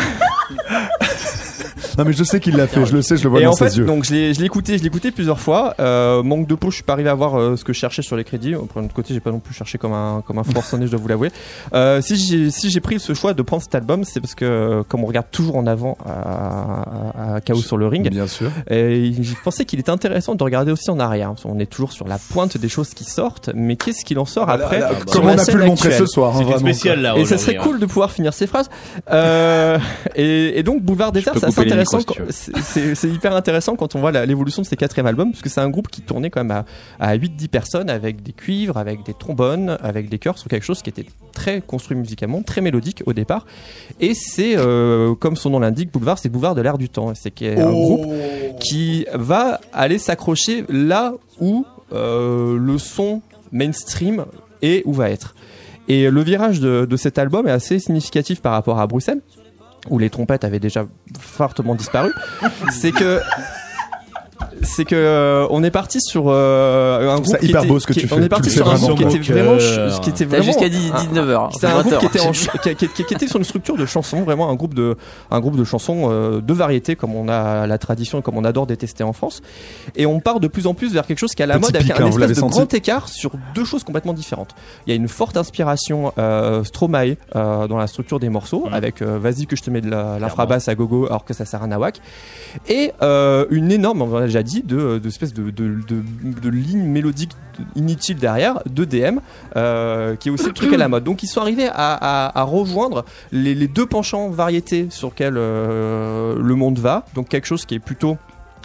Non, 1.97 2.06
mais 2.06 2.13
je 2.13 2.23
sais 2.23 2.39
qu'il 2.39 2.56
l'a 2.56 2.67
fait. 2.67 2.86
Je 2.86 2.93
le 2.93 3.01
sais, 3.01 3.17
je 3.17 3.23
le 3.23 3.29
vois 3.29 3.41
Et 3.41 3.43
dans 3.43 3.51
en 3.51 3.56
fait, 3.56 3.69
ses 3.69 3.77
yeux. 3.79 3.86
donc 3.86 4.03
je 4.06 4.13
l'ai 4.13 4.34
je 4.34 4.39
l'ai 4.39 4.45
écouté, 4.45 4.77
je 4.77 4.84
l'ai 4.84 4.88
écouté 4.88 5.12
plusieurs 5.12 5.39
fois. 5.39 5.75
Euh, 5.79 6.23
manque 6.23 6.47
de 6.47 6.56
peau, 6.56 6.69
je 6.69 6.75
suis 6.75 6.84
pas 6.84 6.93
arrivé 6.93 7.10
à 7.10 7.13
voir 7.13 7.36
euh, 7.39 7.56
ce 7.56 7.63
que 7.63 7.73
je 7.73 7.79
cherchais 7.79 8.01
sur 8.01 8.15
les 8.15 8.23
crédits. 8.23 8.53
Pour 8.53 8.82
un 8.82 8.86
autre 8.86 8.93
côté, 8.93 9.13
j'ai 9.13 9.19
pas 9.19 9.32
non 9.32 9.39
plus 9.39 9.53
cherché 9.53 9.77
comme 9.77 9.93
un 9.93 10.21
comme 10.25 10.38
un 10.39 10.43
forcené, 10.43 10.86
je 10.86 10.91
dois 10.91 10.99
vous 10.99 11.08
l'avouer. 11.08 11.29
Euh, 11.73 12.01
si 12.01 12.15
j'ai 12.17 12.51
si 12.51 12.69
j'ai 12.69 12.79
pris 12.79 12.99
ce 12.99 13.13
choix 13.13 13.34
de 13.34 13.41
prendre 13.41 13.62
cet 13.63 13.75
album, 13.75 14.03
c'est 14.03 14.19
parce 14.19 14.36
que 14.36 14.45
euh, 14.45 14.84
comme 14.88 15.03
on 15.03 15.08
regarde 15.08 15.27
toujours 15.32 15.56
en 15.58 15.67
avant 15.67 15.97
à, 16.06 17.32
à, 17.32 17.36
à 17.36 17.41
Chaos 17.41 17.62
sur 17.62 17.77
le 17.77 17.88
ring, 17.88 18.10
Bien 18.10 18.27
sûr. 18.27 18.49
et 18.69 19.12
j'ai 19.19 19.36
pensé 19.43 19.65
qu'il 19.65 19.79
était 19.79 19.91
intéressant 19.91 20.36
de 20.36 20.43
regarder 20.43 20.71
aussi 20.71 20.89
en 20.89 20.99
arrière. 20.99 21.34
Qu'on 21.41 21.60
est 21.60 21.65
toujours 21.67 21.91
sur 21.91 22.08
la 22.08 22.17
pointe 22.17 22.58
des 22.58 22.69
choses 22.69 22.89
qui 22.93 23.03
sortent, 23.03 23.49
mais 23.53 23.75
qu'est-ce 23.75 24.03
qu'il 24.06 24.19
en 24.19 24.25
sort 24.25 24.45
Ah, 24.49 24.58
là, 24.58 24.65
après 24.65 24.79
là, 24.79 24.91
Comme 25.12 25.25
on 25.25 25.38
a 25.38 25.45
pu 25.45 25.58
le 25.58 25.65
montrer 25.65 25.89
actuelle 25.89 26.08
ce 26.08 26.13
soir. 26.13 26.36
hein, 26.36 26.41
vraiment, 26.43 26.58
spéciale 26.60 27.01
là. 27.01 27.15
et 27.17 27.25
ça 27.25 27.38
serait 27.38 27.58
hein. 27.58 27.62
cool 27.63 27.79
de 27.79 27.86
pouvoir 27.86 28.12
finir 28.12 28.34
ces 28.34 28.47
phrases. 28.47 28.69
Euh, 29.12 29.77
et, 30.15 30.60
et 30.60 30.63
donc 30.63 30.82
Boulevard 30.82 31.12
c'est 31.13 31.27
assez 31.29 31.45
couper 31.47 31.75
les 31.75 31.83
intéressant. 31.84 32.52
c'est- 32.96 33.08
hyper 33.10 33.36
intéressant 33.36 33.76
quand 33.76 33.96
on 33.96 34.00
voit 34.00 34.12
la- 34.12 34.26
l'évolution 34.26 34.62
de 34.62 34.67
ces 34.67 34.76
quatrième 34.76 35.06
albums, 35.08 35.32
parce 35.32 35.41
que 35.41 35.50
c'est 35.50 35.62
un 35.62 35.69
groupe 35.69 35.88
qui 35.89 36.02
tournait 36.02 36.30
quand 36.30 36.43
même 36.43 36.52
à, 36.52 36.65
à 37.00 37.15
8-10 37.15 37.48
personnes 37.48 37.89
avec 37.89 38.22
des 38.24 38.32
cuivres, 38.34 38.78
avec 38.78 39.04
des 39.06 39.13
trombones, 39.13 39.78
avec 39.82 40.10
des 40.10 40.19
chœurs, 40.19 40.38
sur 40.38 40.50
quelque 40.50 40.63
chose 40.63 40.82
qui 40.82 40.89
était 40.89 41.06
très 41.34 41.62
construit 41.62 41.98
musicalement, 41.98 42.41
très 42.43 42.62
mélodique 42.62 43.04
au 43.06 43.13
départ. 43.13 43.46
Et 44.00 44.13
c'est, 44.13 44.56
euh, 44.58 45.15
comme 45.15 45.36
son 45.36 45.50
nom 45.50 45.60
l'indique, 45.60 45.91
Boulevard, 45.91 46.17
c'est 46.19 46.30
Boulevard 46.30 46.56
de 46.56 46.62
l'air 46.62 46.78
du 46.78 46.89
temps. 46.89 47.13
C'est 47.15 47.41
un 47.41 47.72
groupe 47.72 48.06
qui 48.60 49.06
va 49.13 49.60
aller 49.74 49.98
s'accrocher 49.98 50.65
là 50.69 51.13
où 51.39 51.65
euh, 51.93 52.58
le 52.58 52.78
son 52.78 53.22
mainstream 53.52 54.26
est 54.62 54.82
ou 54.86 54.93
va 54.93 55.10
être. 55.10 55.36
Et 55.88 56.10
le 56.10 56.22
virage 56.24 56.60
de, 56.60 56.86
de 56.89 56.98
cet 56.98 57.17
album 57.17 57.48
est 57.48 57.52
assez 57.52 57.78
significatif 57.80 58.41
par 58.41 58.54
rapport 58.54 58.80
à 58.80 58.88
Bruxelles, 58.88 59.22
où 59.89 60.00
les 60.00 60.10
trompettes 60.10 60.43
avaient 60.43 60.60
déjà 60.60 60.86
fortement 61.19 61.76
disparu. 61.76 62.12
C'est 62.72 62.91
que 62.91 63.22
c'est 64.62 64.86
que 64.86 64.96
euh, 64.96 65.48
on 65.50 65.63
est 65.63 65.72
parti 65.72 66.00
sur 66.02 66.26
euh, 66.28 67.10
un 67.10 67.19
groupe 67.19 67.38
qui 67.39 67.48
hyper 67.48 67.62
était, 67.62 67.67
beau 67.67 67.80
ce 67.80 67.88
que 67.88 67.93
qui- 67.93 68.02
tu 68.08 68.13
on 68.13 68.17
fais. 68.17 68.24
est 68.26 68.30
parti 68.30 68.50
sur 68.50 68.69
un 68.69 68.76
groupe 68.76 68.98
qui 68.98 69.04
vraiment. 69.04 69.15
était 69.15 69.34
vraiment 69.34 69.60
ch- 69.60 70.02
qui 70.02 70.10
était 70.10 70.26
vraiment 70.26 70.43
jusqu'à 70.43 70.65
un- 70.65 70.67
19h. 70.69 71.50
c'est 71.60 71.67
un 71.67 71.82
groupe 71.82 71.98
qui 72.00 72.06
était, 72.06 72.19
en 72.22 72.32
qui, 72.32 72.76
qui- 72.76 72.88
qui- 72.89 73.04
qui 73.06 73.13
était 73.13 73.28
sur 73.28 73.38
une 73.38 73.43
structure 73.43 73.78
de 73.78 73.86
chansons, 73.86 74.22
vraiment 74.24 74.50
un 74.50 74.56
groupe 74.56 74.74
de, 74.74 74.98
un 75.32 75.39
groupe 75.39 75.56
de 75.56 75.63
chansons 75.63 76.10
euh, 76.12 76.41
de 76.41 76.54
variété 76.54 76.96
comme 76.96 77.15
on 77.15 77.28
a 77.30 77.67
la 77.67 77.78
tradition 77.78 78.19
et 78.19 78.22
comme 78.22 78.38
on 78.38 78.43
adore 78.43 78.65
détester 78.67 79.04
en 79.04 79.13
France. 79.13 79.41
Et 79.96 80.06
on 80.06 80.19
part 80.19 80.39
de 80.39 80.48
plus 80.48 80.67
en 80.67 80.74
plus 80.74 80.93
vers 80.93 81.06
quelque 81.06 81.19
chose 81.19 81.34
qui 81.34 81.41
est 81.41 81.46
à 81.46 81.48
la 81.48 81.56
Petit 81.56 81.62
mode 81.65 81.76
avec 81.76 81.88
pic, 81.88 82.00
un 82.00 82.06
hein, 82.06 82.10
espèce 82.10 82.30
de 82.30 82.34
senti 82.34 82.58
grand 82.60 82.74
écart 82.74 83.10
sur 83.10 83.32
deux 83.56 83.65
choses 83.65 83.84
complètement 83.84 84.13
différentes. 84.13 84.56
Il 84.88 84.89
y 84.89 84.93
a 84.93 84.96
une 84.96 85.08
forte 85.08 85.38
inspiration 85.38 86.12
euh, 86.17 86.63
Stromae 86.63 87.15
euh, 87.36 87.67
dans 87.67 87.78
la 87.78 87.88
structure 87.88 88.19
des 88.19 88.30
morceaux 88.30 88.67
avec 88.72 89.02
euh, 89.02 89.17
vas-y 89.19 89.46
que 89.46 89.56
je 89.56 89.62
te 89.62 89.69
mets 89.69 89.82
de 89.82 89.89
la- 89.89 90.17
l'infrabasse 90.19 90.67
à 90.67 90.76
gogo 90.76 91.06
alors 91.06 91.26
que 91.26 91.34
ça 91.34 91.46
sert 91.46 91.62
à 91.63 91.67
nawak 91.67 92.00
et 92.69 92.91
euh, 93.02 93.46
une 93.50 93.72
énorme, 93.72 94.02
on 94.02 94.08
dit, 94.41 94.63
de, 94.63 94.98
de 94.98 95.08
espèce 95.08 95.34
de, 95.34 95.52
de, 95.52 95.80
de, 95.88 96.04
derrière, 98.19 98.60
de 98.65 98.86
DM, 98.86 99.19
euh, 99.56 100.15
qui 100.15 100.30
est 100.30 100.32
aussi 100.32 100.46
le 100.46 100.54
truc 100.54 100.74
à 100.74 100.78
la 100.78 100.88
mode. 100.88 101.04
Donc 101.04 101.22
ils 101.22 101.28
sont 101.28 101.41
arrivés 101.41 101.67
à, 101.72 102.39
à, 102.39 102.43
rejoindre 102.43 103.06
les, 103.32 103.54
les 103.54 103.67
deux 103.67 103.86
penchants 103.86 104.30
variétés 104.30 104.88
sur 104.89 105.10
lesquels 105.10 105.36
euh, 105.38 106.36
le 106.41 106.56
monde 106.56 106.80
va. 106.80 107.06
Donc 107.13 107.30
quelque 107.30 107.46
chose 107.46 107.65
qui 107.65 107.76
est 107.76 107.80
plutôt 107.80 108.17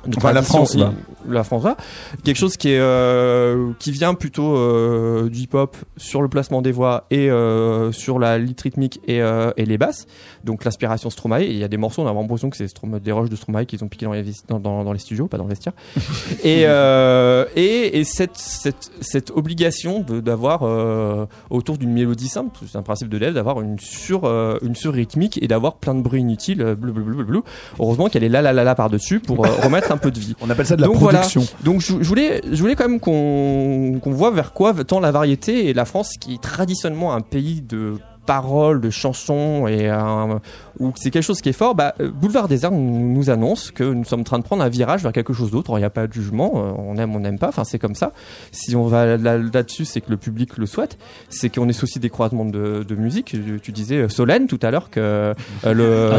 de 0.06 0.16
Enfin, 0.16 0.32
la 0.32 0.42
France, 0.42 0.74
là. 0.74 0.92
la 1.28 1.44
France 1.44 1.64
là. 1.64 1.76
quelque 2.24 2.36
chose 2.36 2.56
qui 2.56 2.70
est 2.70 2.78
euh, 2.78 3.72
qui 3.78 3.90
vient 3.90 4.14
plutôt 4.14 4.56
euh, 4.56 5.28
du 5.28 5.40
hip 5.40 5.48
hop 5.54 5.76
sur 5.96 6.22
le 6.22 6.28
placement 6.28 6.62
des 6.62 6.72
voix 6.72 7.06
et 7.10 7.30
euh, 7.30 7.92
sur 7.92 8.18
la 8.18 8.38
litre 8.38 8.62
rythmique 8.64 9.00
et, 9.06 9.20
euh, 9.22 9.50
et 9.56 9.64
les 9.66 9.78
basses. 9.78 10.06
Donc 10.44 10.64
l'inspiration 10.64 11.10
Stromae. 11.10 11.42
Et 11.42 11.50
il 11.50 11.58
y 11.58 11.64
a 11.64 11.68
des 11.68 11.76
morceaux 11.76 12.02
on 12.02 12.06
a 12.06 12.12
l'impression 12.12 12.50
que 12.50 12.56
c'est 12.56 12.68
des 13.02 13.12
roches 13.12 13.28
de 13.30 13.36
Stromae 13.36 13.64
qu'ils 13.64 13.82
ont 13.84 13.88
piqué 13.88 14.06
dans 14.06 14.12
les, 14.12 14.24
dans, 14.48 14.60
dans, 14.60 14.84
dans 14.84 14.92
les 14.92 14.98
studios 14.98 15.26
pas 15.26 15.36
dans 15.36 15.44
le 15.44 15.50
vestiaire. 15.50 15.72
Et, 16.44 16.62
euh, 16.66 17.44
et 17.56 17.98
et 17.98 18.04
cette 18.04 18.36
cette 18.36 18.90
cette 19.00 19.30
obligation 19.30 20.00
d'avoir 20.08 20.60
euh, 20.62 21.26
autour 21.50 21.78
d'une 21.78 21.92
mélodie 21.92 22.28
simple 22.28 22.58
c'est 22.70 22.78
un 22.78 22.82
principe 22.82 23.08
de 23.08 23.18
dev 23.18 23.32
d'avoir 23.34 23.60
une 23.60 23.78
sur 23.78 24.24
une 24.62 24.74
sur 24.74 24.92
rythmique 24.92 25.38
et 25.42 25.48
d'avoir 25.48 25.76
plein 25.76 25.94
de 25.94 26.02
bruits 26.02 26.20
inutiles 26.20 26.58
bleu 26.78 26.92
bleu 26.92 27.02
bleu 27.02 27.24
bleu 27.24 27.42
heureusement 27.78 28.08
qu'elle 28.08 28.24
est 28.24 28.28
là 28.28 28.42
là 28.42 28.52
là 28.52 28.64
là 28.64 28.74
par 28.74 28.90
dessus 28.90 29.20
pour 29.20 29.44
euh, 29.44 29.48
un 29.90 29.96
peu 29.96 30.10
de 30.10 30.18
vie 30.18 30.34
On 30.40 30.50
appelle 30.50 30.66
ça 30.66 30.76
de 30.76 30.80
la 30.82 30.86
Donc 30.88 30.96
voilà. 30.96 31.20
production. 31.20 31.44
donc 31.64 31.80
je, 31.80 31.94
je 32.00 32.08
voulais, 32.08 32.40
je 32.50 32.60
voulais 32.60 32.74
quand 32.74 32.88
même 32.88 33.00
qu'on 33.00 33.98
qu'on 34.02 34.12
voit 34.12 34.30
vers 34.30 34.52
quoi 34.52 34.72
tend 34.84 35.00
la 35.00 35.10
variété 35.10 35.68
et 35.68 35.74
la 35.74 35.84
France 35.84 36.16
qui 36.18 36.34
est 36.34 36.42
traditionnellement 36.42 37.14
un 37.14 37.20
pays 37.20 37.60
de 37.60 37.94
paroles, 38.26 38.80
de 38.82 38.90
chansons 38.90 39.66
et 39.68 39.88
un- 39.88 40.40
où 40.80 40.92
c'est 40.96 41.10
quelque 41.10 41.22
chose 41.22 41.40
qui 41.40 41.48
est 41.48 41.52
fort. 41.52 41.74
Bah, 41.74 41.94
euh, 42.00 42.10
Boulevard 42.10 42.48
Désert 42.48 42.70
nous, 42.70 43.12
nous 43.14 43.30
annonce 43.30 43.70
que 43.70 43.84
nous 43.84 44.04
sommes 44.04 44.20
en 44.20 44.24
train 44.24 44.38
de 44.38 44.44
prendre 44.44 44.62
un 44.62 44.68
virage 44.68 45.02
vers 45.02 45.12
quelque 45.12 45.32
chose 45.32 45.50
d'autre. 45.50 45.70
Alors, 45.70 45.78
Il 45.78 45.82
n'y 45.82 45.86
a 45.86 45.90
pas 45.90 46.06
de 46.06 46.12
jugement, 46.12 46.52
euh, 46.56 46.72
on 46.78 46.96
aime, 46.96 47.14
on 47.14 47.20
n'aime 47.20 47.38
pas. 47.38 47.48
Enfin 47.48 47.64
c'est 47.64 47.78
comme 47.78 47.94
ça. 47.94 48.12
Si 48.52 48.74
on 48.76 48.86
va 48.86 49.16
là- 49.16 49.38
là-dessus, 49.38 49.84
c'est 49.84 50.00
que 50.00 50.10
le 50.10 50.16
public 50.16 50.56
le 50.56 50.66
souhaite. 50.66 50.98
C'est 51.28 51.48
qu'on 51.54 51.68
est 51.68 51.82
aussi 51.82 51.98
des 51.98 52.10
croisements 52.10 52.44
de, 52.44 52.84
de 52.86 52.94
musique. 52.94 53.36
Tu, 53.62 53.72
disais 53.72 53.96
euh, 53.96 54.08
Solène 54.08 54.46
tout 54.46 54.58
à 54.62 54.70
l'heure 54.70 54.90
que 54.90 55.00
le, 55.00 55.34
Ah, 55.64 55.72
le 55.72 56.10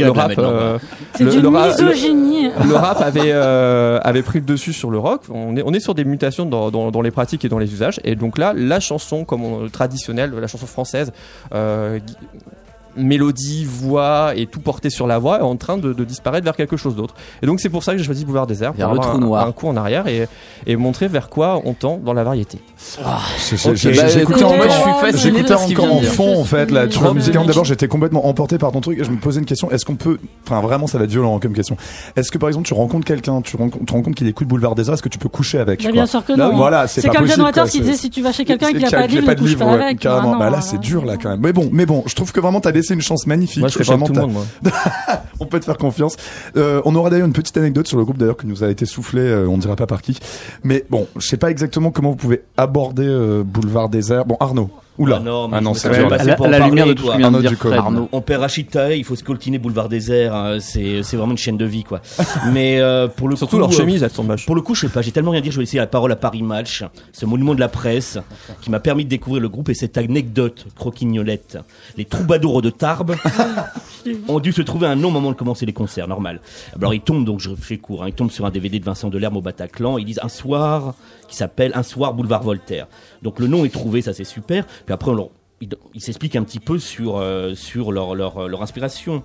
là, 0.00 0.12
rap, 0.12 0.32
euh, 0.38 0.78
C'est 1.14 1.24
le- 1.24 1.30
du 1.30 1.36
le 1.40 1.50
le- 1.50 1.50
misogynie. 1.50 2.48
le 2.66 2.74
rap 2.74 3.00
avait 3.00 3.32
euh, 3.32 3.98
avait 4.02 4.22
pris 4.22 4.40
le 4.40 4.44
dessus 4.46 4.72
sur 4.72 4.90
le 4.90 4.98
rock. 4.98 5.22
On 5.30 5.56
est 5.56 5.62
on 5.64 5.72
est 5.72 5.80
sur 5.80 5.94
des 5.94 6.04
mutations 6.04 6.46
dans, 6.46 6.70
dans, 6.70 6.90
dans 6.90 7.02
les 7.02 7.10
pratiques 7.10 7.44
et 7.44 7.48
dans 7.48 7.58
les 7.58 7.72
usages. 7.72 8.00
Et 8.04 8.16
donc 8.16 8.38
là, 8.38 8.52
la 8.56 8.80
chanson 8.80 9.24
comme 9.24 9.44
on- 9.44 9.68
traditionnelle, 9.68 10.32
la 10.32 10.46
chanson 10.46 10.66
française, 10.66 11.12
euh, 11.54 11.98
mélodie, 12.96 13.64
voix 13.64 14.32
et 14.36 14.46
tout 14.46 14.60
porté 14.60 14.90
sur 14.90 15.06
la 15.06 15.18
voix 15.18 15.38
est 15.38 15.42
en 15.42 15.56
train 15.56 15.78
de, 15.78 15.92
de 15.92 16.04
disparaître 16.04 16.44
vers 16.44 16.56
quelque 16.56 16.76
chose 16.76 16.96
d'autre. 16.96 17.14
Et 17.42 17.46
donc 17.46 17.60
c'est 17.60 17.68
pour 17.68 17.82
ça 17.82 17.92
que 17.92 17.98
j'ai 17.98 18.04
choisi 18.04 18.24
Boulevard 18.24 18.46
Désert 18.46 18.72
Vers 18.72 18.86
pour 18.86 18.94
le 18.94 19.00
avoir 19.00 19.14
trou 19.14 19.24
un, 19.24 19.26
noir. 19.26 19.46
un 19.46 19.52
coup 19.52 19.68
en 19.68 19.76
arrière 19.76 20.06
et, 20.06 20.28
et 20.66 20.76
montrer 20.76 21.08
vers 21.08 21.28
quoi 21.28 21.60
on 21.64 21.74
tend 21.74 21.98
dans 21.98 22.12
la 22.12 22.24
variété. 22.24 22.58
Bah, 23.02 23.18
J'écoutais 23.44 24.44
encore, 24.44 25.92
en 25.92 26.00
fond 26.02 26.40
en 26.40 26.44
fait 26.44 26.70
musicalement 26.70 27.12
public. 27.14 27.46
d'abord 27.46 27.64
j'étais 27.64 27.88
complètement 27.88 28.26
emporté 28.26 28.58
par 28.58 28.72
ton 28.72 28.80
truc 28.80 28.98
et 28.98 29.04
je 29.04 29.10
me 29.10 29.16
posais 29.18 29.38
une 29.38 29.46
question. 29.46 29.70
Est-ce 29.70 29.84
qu'on 29.84 29.96
peut, 29.96 30.18
enfin 30.46 30.60
vraiment 30.60 30.86
ça 30.86 30.98
va 30.98 31.04
être 31.04 31.10
violent 31.10 31.38
comme 31.38 31.52
question. 31.52 31.76
Est-ce 32.16 32.30
que 32.30 32.38
par 32.38 32.48
exemple 32.48 32.66
tu 32.66 32.74
rencontres 32.74 33.04
quelqu'un, 33.06 33.42
tu 33.42 33.56
rencontres, 33.56 33.84
tu 33.86 33.92
rencontres 33.92 34.16
qu'il 34.16 34.26
écoute 34.26 34.48
Boulevard 34.48 34.74
des 34.74 34.88
Arts, 34.88 34.94
est-ce 34.94 35.02
que 35.02 35.08
tu 35.08 35.18
peux 35.18 35.28
coucher 35.28 35.58
avec 35.58 35.84
Bah, 35.84 35.92
bien 35.92 36.06
sûr 36.06 36.24
que 36.24 36.32
non. 36.32 36.56
Voilà, 36.56 36.86
c'est 36.86 37.06
comme. 37.08 37.26
John 37.26 37.42
Waters 37.42 37.68
qui 37.68 37.80
disait 37.80 37.94
si 37.96 38.10
tu 38.10 38.22
vas 38.22 38.32
chez 38.32 38.44
quelqu'un 38.44 38.66
n'a 38.66 38.72
qu'il 38.72 38.80
y 38.82 38.86
a- 38.86 38.90
pas 38.90 39.02
de 39.02 39.06
qu'il 39.06 39.14
y 39.14 39.18
a 39.18 39.20
livre, 39.20 39.30
ne 39.32 39.38
couche 39.38 39.56
pas 39.56 39.72
avec. 39.72 39.98
carrément. 40.00 40.34
Ah, 40.34 40.38
bah 40.38 40.50
là 40.50 40.60
c'est 40.60 40.78
dur 40.80 41.04
là 41.04 41.16
quand 41.16 41.30
même. 41.30 41.40
Mais 41.40 41.52
bon, 41.52 41.68
mais 41.72 41.86
bon, 41.86 42.02
je 42.06 42.14
trouve 42.14 42.32
que 42.32 42.40
vraiment 42.40 42.60
t'as 42.60 42.72
laissé 42.72 42.94
une 42.94 43.00
chance 43.02 43.26
magnifique. 43.26 43.60
Moi 43.60 43.68
je 43.68 43.78
Vraiment, 43.82 44.06
tout 44.06 44.12
le 44.12 44.20
monde 44.20 44.44
on 45.40 45.46
peut 45.46 45.58
te 45.58 45.64
faire 45.64 45.78
confiance. 45.78 46.16
Euh, 46.56 46.80
on 46.84 46.94
aura 46.94 47.10
d'ailleurs 47.10 47.26
une 47.26 47.32
petite 47.32 47.56
anecdote 47.56 47.88
sur 47.88 47.98
le 47.98 48.04
groupe 48.04 48.18
d'ailleurs 48.18 48.36
qui 48.36 48.46
nous 48.46 48.62
a 48.62 48.68
été 48.70 48.86
soufflée, 48.86 49.20
euh, 49.22 49.48
on 49.48 49.58
dira 49.58 49.74
pas 49.74 49.86
par 49.86 50.00
qui. 50.02 50.18
Mais 50.64 50.84
bon, 50.90 51.06
je 51.18 51.26
sais 51.26 51.36
pas 51.36 51.50
exactement 51.50 51.90
comment 51.90 52.10
vous 52.10 52.16
pouvez 52.16 52.42
aborder 52.56 52.69
euh, 52.98 53.42
Boulevard 53.44 53.88
Désert. 53.88 54.24
Bon, 54.24 54.36
Arnaud. 54.40 54.70
Oula. 54.98 55.16
Ah 55.16 55.20
non, 55.24 55.48
ah 55.50 55.60
non, 55.62 55.72
c'est 55.72 55.88
dur. 55.88 56.12
à 56.12 56.22
la, 56.22 56.34
pour 56.36 56.44
à 56.44 56.48
la 56.50 56.62
en 56.62 56.68
lumière 56.68 56.84
de 56.86 56.92
tout 56.92 57.04
ce 57.04 57.06
quoi. 57.06 57.14
que 57.14 57.18
vient 57.20 57.30
de 57.30 57.36
Arnaud 57.36 57.40
dire 57.40 57.50
Ducombe. 57.52 57.70
Fred. 57.72 57.80
Arnaud. 57.84 58.08
On 58.12 58.20
perd 58.20 58.42
Rachid 58.42 58.68
Tahe, 58.68 58.96
il 58.98 59.04
faut 59.04 59.16
scoltiner 59.16 59.56
Boulevard 59.56 59.88
Désert. 59.88 60.34
hein, 60.34 60.58
C'est 60.60 61.02
c'est 61.02 61.16
vraiment 61.16 61.32
une 61.32 61.38
chaîne 61.38 61.56
de 61.56 61.64
vie, 61.64 61.84
quoi. 61.84 62.02
Mais 62.52 62.80
euh, 62.80 63.08
pour 63.08 63.28
le 63.28 63.36
Surtout 63.36 63.56
coup, 63.56 63.60
leur 63.60 63.70
euh, 63.70 63.72
chemise 63.72 64.02
elles 64.02 64.10
sont 64.10 64.24
moches. 64.24 64.44
Pour 64.44 64.54
le 64.56 64.60
coup, 64.60 64.74
je 64.74 64.82
sais 64.82 64.88
pas, 64.92 65.00
j'ai 65.00 65.10
tellement 65.12 65.30
rien 65.30 65.40
dire, 65.40 65.52
je 65.52 65.56
vais 65.56 65.62
laisser 65.62 65.78
la 65.78 65.86
parole 65.86 66.12
à 66.12 66.16
Paris 66.16 66.42
Match, 66.42 66.84
ce 67.12 67.24
monument 67.24 67.54
de 67.54 67.60
la 67.60 67.68
presse 67.68 68.18
qui 68.60 68.70
m'a 68.70 68.80
permis 68.80 69.04
de 69.04 69.08
découvrir 69.08 69.40
le 69.40 69.48
groupe 69.48 69.70
et 69.70 69.74
cette 69.74 69.96
anecdote 69.96 70.66
croquignolette. 70.76 71.56
Les 71.96 72.04
troubadours 72.04 72.60
de 72.60 72.68
Tarbes 72.68 73.14
ont 74.28 74.40
dû 74.40 74.52
se 74.52 74.60
trouver 74.60 74.86
un 74.86 75.02
au 75.02 75.10
moment 75.10 75.30
de 75.30 75.36
commencer 75.36 75.64
les 75.64 75.72
concerts, 75.72 76.08
normal. 76.08 76.40
Alors 76.76 76.92
ils 76.92 77.00
tombent, 77.00 77.24
donc 77.24 77.40
je 77.40 77.50
fais 77.58 77.78
court, 77.78 78.02
hein, 78.02 78.08
ils 78.08 78.14
tombent 78.14 78.30
sur 78.30 78.44
un 78.44 78.50
DVD 78.50 78.78
de 78.78 78.84
Vincent 78.84 79.08
Delerme 79.08 79.38
au 79.38 79.40
Bataclan, 79.42 79.96
ils 79.96 80.04
disent 80.04 80.20
un 80.22 80.28
soir 80.28 80.94
qui 81.30 81.36
s'appelle 81.36 81.72
Un 81.74 81.82
soir 81.82 82.12
boulevard 82.12 82.42
Voltaire. 82.42 82.86
Donc 83.22 83.38
le 83.38 83.46
nom 83.46 83.64
est 83.64 83.72
trouvé, 83.72 84.02
ça 84.02 84.12
c'est 84.12 84.24
super. 84.24 84.66
Puis 84.66 84.92
après, 84.92 85.10
on 85.10 85.30
ils, 85.94 86.00
s'expliquent 86.00 86.36
un 86.36 86.42
petit 86.42 86.60
peu 86.60 86.78
sur, 86.78 87.18
euh, 87.18 87.54
sur 87.54 87.92
leur, 87.92 88.14
leur, 88.14 88.48
leur 88.48 88.62
inspiration. 88.62 89.22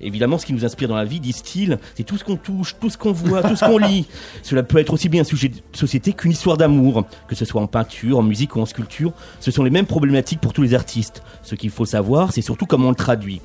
Évidemment, 0.00 0.38
ce 0.38 0.46
qui 0.46 0.52
nous 0.52 0.64
inspire 0.64 0.88
dans 0.88 0.96
la 0.96 1.04
vie, 1.04 1.20
disent-ils, 1.20 1.78
c'est 1.94 2.04
tout 2.04 2.18
ce 2.18 2.24
qu'on 2.24 2.36
touche, 2.36 2.76
tout 2.78 2.90
ce 2.90 2.98
qu'on 2.98 3.12
voit, 3.12 3.42
tout 3.42 3.56
ce 3.56 3.64
qu'on 3.64 3.78
lit. 3.78 4.06
Cela 4.42 4.62
peut 4.62 4.78
être 4.78 4.92
aussi 4.92 5.08
bien 5.08 5.22
un 5.22 5.24
sujet 5.24 5.48
de 5.48 5.56
société 5.72 6.12
qu'une 6.12 6.32
histoire 6.32 6.56
d'amour, 6.56 7.04
que 7.28 7.34
ce 7.34 7.44
soit 7.44 7.60
en 7.60 7.66
peinture, 7.66 8.18
en 8.18 8.22
musique 8.22 8.56
ou 8.56 8.60
en 8.60 8.66
sculpture. 8.66 9.12
Ce 9.40 9.50
sont 9.50 9.64
les 9.64 9.70
mêmes 9.70 9.86
problématiques 9.86 10.40
pour 10.40 10.52
tous 10.52 10.62
les 10.62 10.74
artistes. 10.74 11.22
Ce 11.42 11.54
qu'il 11.54 11.70
faut 11.70 11.86
savoir, 11.86 12.32
c'est 12.32 12.42
surtout 12.42 12.66
comment 12.66 12.88
on 12.88 12.90
le 12.90 12.96
traduit. 12.96 13.40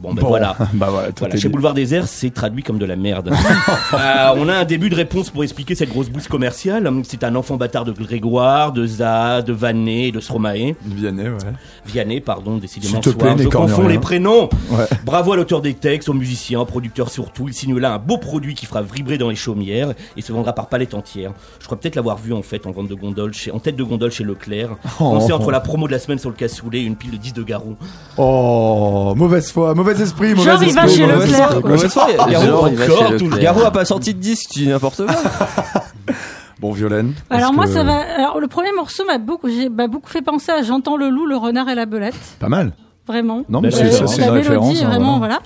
Bon, 0.00 0.14
ben 0.14 0.22
Bon. 0.22 0.28
voilà. 0.28 0.56
bah 0.74 0.88
voilà, 0.90 1.08
Voilà, 1.18 1.36
chez. 1.36 1.48
Boulevard 1.48 1.74
Désert, 1.74 2.06
c'est 2.06 2.30
traduit 2.30 2.62
comme 2.62 2.78
de 2.78 2.86
la 2.86 2.96
merde. 2.96 3.30
Euh, 3.94 4.34
on 4.36 4.48
a 4.48 4.54
un 4.54 4.64
début 4.64 4.90
de 4.90 4.94
réponse 4.94 5.30
pour 5.30 5.42
expliquer 5.42 5.74
cette 5.74 5.88
grosse 5.88 6.08
bouse 6.10 6.28
commerciale. 6.28 6.90
C'est 7.04 7.24
un 7.24 7.34
enfant 7.34 7.56
bâtard 7.56 7.84
de 7.84 7.92
Grégoire, 7.92 8.72
de 8.72 8.86
Za, 8.86 9.40
de 9.42 9.52
Vanet 9.52 10.08
et 10.08 10.12
de 10.12 10.20
Stromae. 10.20 10.74
Vianney, 10.84 11.28
ouais. 11.28 11.36
Vianney, 11.86 12.20
pardon, 12.20 12.58
décidément. 12.58 13.00
Te 13.00 13.10
plaît. 13.10 13.34
Je 13.38 13.48
confonds 13.48 13.88
les 13.88 13.98
prénoms. 13.98 14.48
Ouais. 14.70 14.84
Bravo 15.04 15.32
à 15.32 15.36
l'auteur 15.36 15.62
des 15.62 15.74
textes, 15.74 16.08
aux 16.08 16.14
musiciens, 16.14 16.60
aux 16.60 16.64
producteurs 16.66 17.10
surtout. 17.10 17.48
Il 17.48 17.54
signe 17.54 17.76
là 17.78 17.92
un 17.94 17.98
beau 17.98 18.18
produit 18.18 18.54
qui 18.54 18.66
fera 18.66 18.82
vibrer 18.82 19.18
dans 19.18 19.30
les 19.30 19.36
chaumières 19.36 19.94
et 20.16 20.22
se 20.22 20.32
vendra 20.32 20.52
par 20.52 20.68
palette 20.68 20.94
entière. 20.94 21.32
Je 21.60 21.64
crois 21.66 21.78
peut-être 21.78 21.96
l'avoir 21.96 22.18
vu 22.18 22.32
en 22.32 22.42
fait 22.42 22.66
en 22.66 22.70
vente 22.70 22.88
de 22.88 22.94
gondole 22.94 23.32
chez, 23.32 23.50
en 23.50 23.58
tête 23.58 23.76
de 23.76 23.84
gondole 23.84 24.10
chez 24.12 24.24
Leclerc. 24.24 24.70
Oh. 25.00 25.10
Pensez 25.18 25.32
entre 25.32 25.50
la 25.50 25.60
promo 25.60 25.86
de 25.86 25.92
la 25.92 25.98
semaine 25.98 26.18
sur 26.18 26.30
le 26.30 26.36
cassoulet 26.36 26.80
et 26.80 26.84
une 26.84 26.96
pile 26.96 27.12
de 27.12 27.16
10 27.16 27.32
de 27.34 27.42
Garou. 27.42 27.76
Oh, 28.16 29.14
mauvaise 29.16 29.50
foi, 29.50 29.74
mauvais 29.90 30.02
esprit, 30.02 30.34
mauvais 30.34 30.50
Genre, 30.50 30.62
il 30.62 30.74
va 30.74 30.84
esprit. 30.86 31.00
chez 31.00 31.06
Leclerc. 31.06 31.90
foi, 31.90 32.06
Genre, 32.16 32.28
Garou, 32.28 32.68
il 32.68 32.76
va 32.76 32.84
encore, 32.84 33.06
tout 33.06 33.12
le 33.12 33.18
Leclerc. 33.24 33.38
Garou 33.40 33.62
a 33.62 33.70
pas 33.70 33.84
sorti 33.84 34.14
de 34.14 34.20
disque, 34.20 34.50
tu 34.50 34.58
dis 34.60 34.68
n'importe 34.68 35.04
quoi. 35.06 35.14
Bon, 36.60 36.72
Violaine. 36.72 37.14
Alors 37.30 37.52
moi 37.52 37.66
que- 37.66 37.72
ça 37.72 37.84
va. 37.84 37.98
Alors 38.16 38.40
le 38.40 38.48
premier 38.48 38.72
morceau 38.72 39.04
m'a 39.04 39.18
beaucoup, 39.18 39.48
j'ai- 39.48 39.68
m'a 39.68 39.86
beaucoup 39.86 40.10
fait 40.10 40.22
penser 40.22 40.50
à 40.50 40.62
J'entends 40.62 40.96
le 40.96 41.08
loup, 41.08 41.24
le 41.26 41.36
renard 41.36 41.68
et 41.68 41.76
la 41.76 41.86
belette. 41.86 42.16
Pas 42.40 42.48
mal. 42.48 42.72
Vraiment. 43.06 43.44
Non, 43.48 43.60
mais 43.60 43.68
Belle 43.68 43.78
c'est 43.78 43.84
référence. 43.84 44.14
c'est 44.16 44.20
la 44.22 44.26
une 44.26 44.32
mélodie, 44.32 44.48
référence. 44.48 44.82
hein, 44.82 44.86
vraiment, 44.88 45.18
voilà. 45.18 45.34
voilà. 45.34 45.42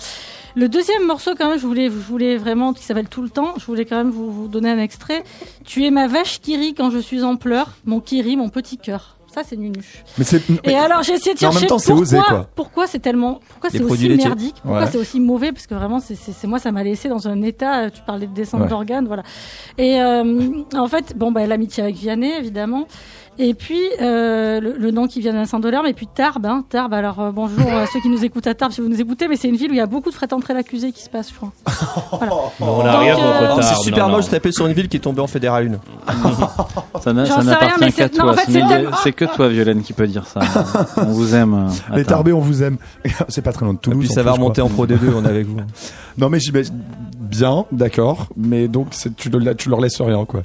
Le 0.55 0.69
deuxième 0.71 1.07
morceau, 1.07 1.33
quand 1.39 1.49
même, 1.51 1.59
je 1.59 1.67
voulais, 1.67 1.87
je 1.87 1.91
voulais 2.11 2.37
vraiment, 2.39 2.73
qui 2.73 2.83
s'appelle 2.83 3.09
Tout 3.09 3.21
le 3.23 3.29
temps, 3.29 3.53
je 3.59 3.65
voulais 3.67 3.85
quand 3.85 3.97
même 3.97 4.11
vous, 4.11 4.31
vous 4.33 4.49
donner 4.49 4.71
un 4.71 4.79
extrait. 4.79 5.23
Tu 5.67 5.85
es 5.85 5.91
ma 5.91 6.09
vache 6.09 6.41
qui 6.41 6.57
rit 6.57 6.73
quand 6.75 6.91
je 6.91 6.99
suis 6.99 7.23
en 7.23 7.37
pleurs, 7.37 7.69
mon 7.85 8.01
qui 8.01 8.21
rit, 8.23 8.37
mon 8.39 8.49
petit 8.49 8.79
cœur. 8.79 9.17
Ça, 9.35 9.43
c'est 9.45 9.57
Nunuche. 9.57 10.05
Mais 10.19 10.25
c'est. 10.25 10.43
Et 10.65 10.75
alors, 10.75 11.03
j'ai 11.03 11.15
essayé 11.15 11.35
de 11.35 11.39
Mais 11.41 11.47
en 11.47 11.51
chercher 11.53 11.65
même 11.65 11.69
temps, 11.71 11.79
c'est 11.79 11.87
pourquoi, 11.93 12.03
osé, 12.03 12.19
quoi. 12.29 12.49
pourquoi 12.55 12.87
c'est 12.87 12.99
tellement, 12.99 13.41
pourquoi 13.49 13.71
c'est 13.71 13.83
aussi 13.83 14.09
laitiers. 14.09 14.27
merdique, 14.27 14.57
pourquoi 14.63 14.81
Ouais. 14.81 14.87
c'est 14.91 14.99
aussi 14.99 15.21
mauvais, 15.21 15.53
parce 15.53 15.67
que 15.67 15.75
vraiment, 15.75 16.01
c'est, 16.01 16.45
moi, 16.47 16.59
ça 16.59 16.71
m'a 16.71 16.83
laissé 16.85 17.09
dans 17.09 17.27
un 17.29 17.41
état, 17.43 17.85
euh, 17.85 17.91
tu 17.91 18.03
parlais 18.03 18.27
de 18.27 18.35
descente 18.35 18.61
Ouais. 18.63 18.69
d'organes, 18.69 19.07
voilà. 19.07 19.23
Et, 19.79 20.01
euh, 20.03 20.51
en 20.75 20.87
fait, 20.89 21.17
bon, 21.17 21.33
bah, 21.33 21.47
l'amitié 21.47 21.83
avec 21.83 21.97
Vianney, 21.97 22.33
évidemment. 22.39 22.87
Et 23.39 23.55
puis, 23.55 23.81
euh, 24.01 24.61
le, 24.61 24.77
le 24.79 24.91
nom 24.91 25.07
qui 25.07 25.21
vient 25.21 25.33
d'un 25.33 25.47
Saint-Dolorme, 25.47 25.87
et 25.87 25.95
puis 25.95 26.07
Tarbes, 26.07 26.45
hein, 26.45 26.65
Tarbes. 26.69 26.93
Alors, 26.93 27.19
euh, 27.19 27.31
bonjour 27.33 27.67
à 27.73 27.87
ceux 27.87 27.99
qui 28.01 28.11
nous 28.11 28.23
écoutent 28.25 28.47
à 28.47 28.55
Tarbes, 28.55 28.73
si 28.73 28.83
vous 28.83 28.89
nous 28.89 29.01
écoutez, 29.01 29.27
mais 29.27 29.37
c'est 29.37 29.49
une 29.49 29.57
ville 29.57 29.71
où 29.71 29.75
il 29.75 29.79
y 29.79 29.81
a 29.81 29.87
beaucoup 29.87 30.11
de 30.11 30.15
frais 30.15 30.33
entrées 30.33 30.53
l'accusé 30.53 30.93
qui 30.93 31.03
se 31.03 31.09
passe, 31.09 31.31
je 31.31 31.37
crois. 31.37 31.51
Voilà. 32.13 32.35
on 32.61 32.83
n'a 32.85 32.99
rien 32.99 33.17
euh, 33.19 33.49
contre 33.49 33.61
Tarbes, 33.61 33.63
c'est 33.63 33.83
super 33.85 34.09
non, 34.09 34.17
moche 34.17 34.27
de 34.27 34.31
taper 34.33 34.53
sur 34.53 34.67
une 34.67 34.75
ville 34.75 34.89
qui 34.89 34.99
est 34.99 35.01
tombée 35.01 35.23
en 35.23 35.27
fédéral 35.27 35.79
1. 36.07 37.01
Ça 37.01 37.13
n'appartient 37.15 37.81
mais 37.81 37.93
qu'à 37.93 38.09
toi. 38.11 38.33
en 38.33 38.35
fait, 38.35 38.53
C'est 39.03 39.13
que 39.13 39.25
toi, 39.25 39.49
Violaine, 39.49 39.83
qui 39.83 39.95
peut 39.95 40.07
dire 40.07 40.27
ça. 40.27 40.41
On 40.99 41.05
vous 41.07 41.35
aime. 41.35 41.55
euh, 41.55 41.69
Les 41.97 42.05
Tarbes. 42.05 42.19
Tarbés, 42.19 42.33
on 42.35 42.41
vous 42.41 42.63
aime. 42.63 42.77
c'est 43.29 43.41
pas 43.43 43.53
très 43.53 43.65
loin 43.65 43.73
de 43.73 43.79
Et 43.79 43.81
Toulouse. 43.81 44.01
puis 44.01 44.11
en 44.11 44.15
ça 44.15 44.23
va 44.23 44.33
remonter 44.33 44.61
en 44.61 44.69
Pro 44.69 44.87
D2, 44.87 44.99
on 45.17 45.25
est 45.25 45.29
avec 45.29 45.47
vous. 45.47 45.57
Non, 46.19 46.29
mais 46.29 46.39
j'imagine. 46.39 46.79
Bien, 47.19 47.65
d'accord. 47.73 48.27
Mais 48.37 48.69
donc, 48.69 48.89
tu 49.17 49.31
leur 49.71 49.81
laisses 49.81 50.01
rien, 50.03 50.27
quoi. 50.27 50.43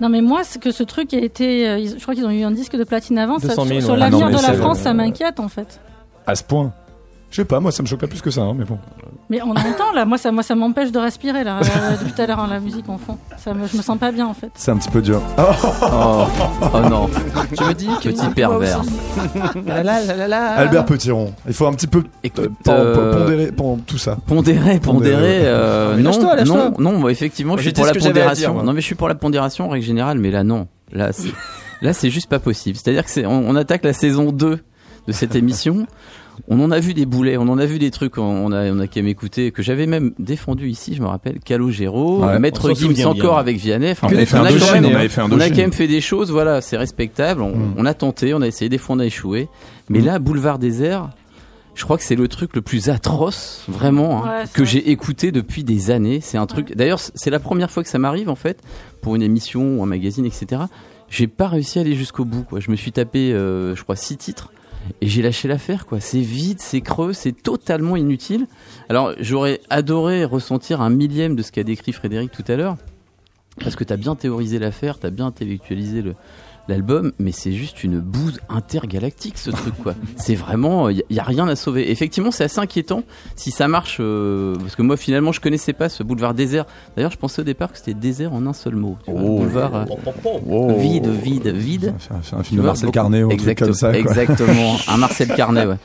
Non 0.00 0.08
mais 0.08 0.20
moi, 0.20 0.44
c'est 0.44 0.60
que 0.60 0.70
ce 0.70 0.82
truc 0.82 1.14
a 1.14 1.18
été, 1.18 1.68
euh, 1.68 1.78
je 1.96 2.02
crois 2.02 2.14
qu'ils 2.14 2.26
ont 2.26 2.30
eu 2.30 2.42
un 2.42 2.50
disque 2.50 2.76
de 2.76 2.84
platine 2.84 3.18
avant. 3.18 3.38
Ça, 3.38 3.48
200 3.48 3.64
000, 3.64 3.80
sur 3.80 3.84
sur 3.86 3.94
ouais. 3.94 4.00
l'avenir 4.00 4.26
Ah 4.26 4.36
de 4.36 4.42
la 4.42 4.52
France, 4.54 4.80
ça 4.80 4.92
m'inquiète 4.92 5.40
en 5.40 5.48
fait. 5.48 5.80
À 6.26 6.34
ce 6.34 6.44
point. 6.44 6.72
Je 7.30 7.36
sais 7.36 7.44
pas, 7.44 7.60
moi, 7.60 7.72
ça 7.72 7.82
me 7.82 7.88
choque 7.88 8.00
pas 8.00 8.06
plus 8.06 8.22
que 8.22 8.30
ça, 8.30 8.42
hein, 8.42 8.54
mais 8.56 8.64
bon. 8.64 8.78
Mais 9.28 9.42
on 9.42 9.50
entend 9.50 9.92
là, 9.94 10.04
moi 10.04 10.18
ça, 10.18 10.30
moi 10.30 10.42
ça 10.42 10.54
m'empêche 10.54 10.92
de 10.92 10.98
respirer 10.98 11.42
là 11.42 11.58
euh, 11.58 11.96
depuis 11.98 12.12
tout 12.12 12.22
à 12.22 12.26
l'heure 12.26 12.38
hein, 12.38 12.46
la 12.48 12.60
musique 12.60 12.88
en 12.88 12.96
fond. 12.98 13.18
Ça 13.38 13.54
me, 13.54 13.66
je 13.66 13.76
me 13.76 13.82
sens 13.82 13.98
pas 13.98 14.12
bien 14.12 14.26
en 14.26 14.34
fait. 14.34 14.50
C'est 14.54 14.70
un 14.70 14.76
petit 14.76 14.90
peu 14.90 15.02
dur. 15.02 15.20
Oh, 15.38 16.26
oh 16.62 16.80
non. 16.88 17.08
Je 17.58 17.64
me 17.64 17.72
dis 17.74 17.88
que 18.02 18.10
petit 18.10 18.28
pervers. 18.30 18.82
Albert 20.56 20.84
Petiron. 20.84 21.32
Il 21.46 21.54
faut 21.54 21.66
un 21.66 21.72
petit 21.72 21.86
peu 21.86 22.04
Écoute, 22.22 22.50
euh, 22.68 22.94
euh, 22.94 23.52
pondérer 23.52 23.52
tout 23.86 23.98
ça. 23.98 24.16
Pondéré, 24.26 24.80
pondéré, 24.80 25.42
euh, 25.44 25.94
Mais 25.96 26.02
non, 26.02 26.10
lâche-toi, 26.10 26.36
lâche-toi. 26.36 26.70
non, 26.78 26.92
non, 26.92 26.98
moi, 26.98 27.10
effectivement, 27.10 27.54
Moi, 27.54 27.62
je 27.62 27.68
suis 27.68 27.72
pour 27.72 27.86
la 27.86 27.92
pondération. 27.94 28.54
dire, 28.54 28.64
non, 28.64 28.72
mais 28.72 28.80
je 28.80 28.86
suis 28.86 28.94
pour 28.94 29.08
la 29.08 29.14
pondération 29.14 29.66
en 29.66 29.68
règle 29.68 29.84
générale, 29.86 30.18
mais 30.18 30.30
là, 30.30 30.44
non. 30.44 30.68
Là, 30.92 31.12
c'est, 31.12 31.32
là, 31.82 31.92
c'est 31.92 32.10
juste 32.10 32.28
pas 32.28 32.38
possible. 32.38 32.76
C'est-à-dire 32.76 33.04
que 33.04 33.10
c'est, 33.10 33.26
on, 33.26 33.48
on 33.48 33.56
attaque 33.56 33.84
la 33.84 33.92
saison 33.92 34.32
2 34.32 34.58
de 35.06 35.12
cette 35.12 35.34
émission. 35.34 35.86
On 36.48 36.60
en 36.60 36.70
a 36.70 36.78
vu 36.80 36.94
des 36.94 37.06
boulets, 37.06 37.36
on 37.36 37.48
en 37.48 37.58
a 37.58 37.66
vu 37.66 37.78
des 37.78 37.90
trucs, 37.90 38.18
on- 38.18 38.22
on 38.46 38.52
a, 38.52 38.70
on 38.70 38.78
a 38.78 38.86
qu'à 38.86 39.02
m'écouter, 39.02 39.50
que 39.52 39.62
j'avais 39.62 39.86
même 39.86 40.12
défendu 40.18 40.68
ici, 40.68 40.94
je 40.94 41.02
me 41.02 41.06
rappelle, 41.06 41.38
Calogero, 41.40 42.24
Ouais, 42.24 42.38
Maître 42.38 42.72
Gims 42.74 42.92
bien. 42.92 43.08
encore 43.08 43.38
avec 43.38 43.56
Vianney. 43.56 43.90
Enfin, 43.92 44.08
On 44.10 44.14
avait 44.14 44.26
fait 44.26 44.36
un 44.36 44.44
a 44.44 44.48
quand 44.52 44.72
même- 44.72 44.84
on 45.32 45.40
a 45.40 45.48
quand 45.48 45.56
même 45.56 45.72
fait 45.72 45.88
des 45.88 46.00
choses, 46.00 46.30
voilà, 46.30 46.60
c'est 46.60 46.76
respectable. 46.76 47.42
On, 47.42 47.56
Mm. 47.56 47.74
on 47.78 47.86
a 47.86 47.94
tenté, 47.94 48.34
on 48.34 48.42
a 48.42 48.46
essayé, 48.46 48.68
des 48.68 48.78
fois 48.78 48.96
on 48.96 48.98
a 49.00 49.06
échoué. 49.06 49.48
Mais 49.88 50.00
Mm. 50.00 50.04
là, 50.04 50.18
Boulevard 50.18 50.58
Désert, 50.58 51.10
je 51.74 51.84
crois 51.84 51.98
que 51.98 52.04
c'est 52.04 52.16
le 52.16 52.26
truc 52.28 52.54
le 52.54 52.62
plus 52.62 52.88
atroce, 52.88 53.64
vraiment, 53.68 54.24
hein, 54.24 54.38
Ouais, 54.40 54.44
que 54.52 54.62
vrai. 54.62 54.66
j'ai 54.70 54.90
écouté 54.90 55.30
depuis 55.32 55.62
des 55.64 55.90
années. 55.90 56.20
C'est 56.22 56.38
un 56.38 56.46
truc. 56.46 56.74
D'ailleurs, 56.74 57.00
c'est 57.00 57.30
la 57.30 57.38
première 57.40 57.70
fois 57.70 57.82
que 57.82 57.88
ça 57.88 57.98
m'arrive 57.98 58.28
en 58.30 58.34
fait, 58.34 58.60
pour 59.02 59.14
une 59.14 59.22
émission 59.22 59.78
ou 59.78 59.82
un 59.82 59.86
magazine, 59.86 60.24
etc. 60.24 60.62
J'ai 61.08 61.26
pas 61.28 61.46
réussi 61.48 61.78
à 61.78 61.82
aller 61.82 61.94
jusqu'au 61.94 62.24
bout. 62.24 62.42
Quoi. 62.42 62.60
Je 62.60 62.70
me 62.70 62.76
suis 62.76 62.92
tapé, 62.92 63.32
euh, 63.32 63.76
je 63.76 63.82
crois, 63.82 63.94
six 63.94 64.16
titres. 64.16 64.50
Et 65.00 65.08
j'ai 65.08 65.22
lâché 65.22 65.48
l'affaire, 65.48 65.86
quoi. 65.86 66.00
C'est 66.00 66.20
vide, 66.20 66.60
c'est 66.60 66.80
creux, 66.80 67.12
c'est 67.12 67.32
totalement 67.32 67.96
inutile. 67.96 68.46
Alors, 68.88 69.12
j'aurais 69.18 69.60
adoré 69.70 70.24
ressentir 70.24 70.80
un 70.80 70.90
millième 70.90 71.36
de 71.36 71.42
ce 71.42 71.52
qu'a 71.52 71.64
décrit 71.64 71.92
Frédéric 71.92 72.30
tout 72.32 72.44
à 72.48 72.56
l'heure. 72.56 72.76
Parce 73.60 73.74
que 73.76 73.84
t'as 73.84 73.96
bien 73.96 74.14
théorisé 74.14 74.58
l'affaire, 74.58 74.98
t'as 74.98 75.10
bien 75.10 75.26
intellectualisé 75.26 76.02
le, 76.02 76.14
l'album, 76.68 77.12
mais 77.18 77.32
c'est 77.32 77.52
juste 77.52 77.84
une 77.84 78.00
bouse 78.00 78.40
intergalactique 78.48 79.38
ce 79.38 79.50
truc 79.50 79.74
quoi. 79.82 79.94
C'est 80.16 80.34
vraiment, 80.34 80.88
il 80.88 81.02
y, 81.10 81.14
y 81.14 81.18
a 81.20 81.22
rien 81.22 81.46
à 81.48 81.54
sauver. 81.56 81.90
Effectivement, 81.90 82.30
c'est 82.30 82.44
assez 82.44 82.58
inquiétant 82.58 83.02
si 83.36 83.50
ça 83.50 83.68
marche, 83.68 83.98
euh, 84.00 84.56
parce 84.56 84.74
que 84.76 84.82
moi 84.82 84.96
finalement 84.96 85.30
je 85.32 85.40
connaissais 85.40 85.72
pas 85.72 85.88
ce 85.88 86.02
boulevard 86.02 86.34
désert. 86.34 86.64
D'ailleurs, 86.96 87.10
je 87.12 87.18
pensais 87.18 87.42
au 87.42 87.44
départ 87.44 87.70
que 87.72 87.78
c'était 87.78 87.94
désert 87.94 88.32
en 88.32 88.46
un 88.46 88.52
seul 88.52 88.74
mot. 88.76 88.96
Tu 89.04 89.10
vois, 89.12 89.20
Oh. 89.22 89.38
boulevard 89.38 89.74
euh, 89.74 89.84
Oh. 90.48 90.74
vide, 90.78 91.06
vide, 91.08 91.48
vide. 91.48 91.94
Fait 91.98 92.14
un, 92.34 92.38
un 92.38 92.42
film 92.42 92.60
de 92.62 92.66
Marcel 92.66 92.90
Carnet 92.90 93.22
ou 93.22 93.26
un 93.26 93.36
truc 93.36 93.40
Exact- 93.40 93.58
comme 93.64 93.74
ça. 93.74 93.90
Quoi. 93.90 93.98
Exactement, 94.00 94.76
un 94.88 94.96
Marcel 94.98 95.28
Carnet, 95.34 95.66
ouais. 95.66 95.76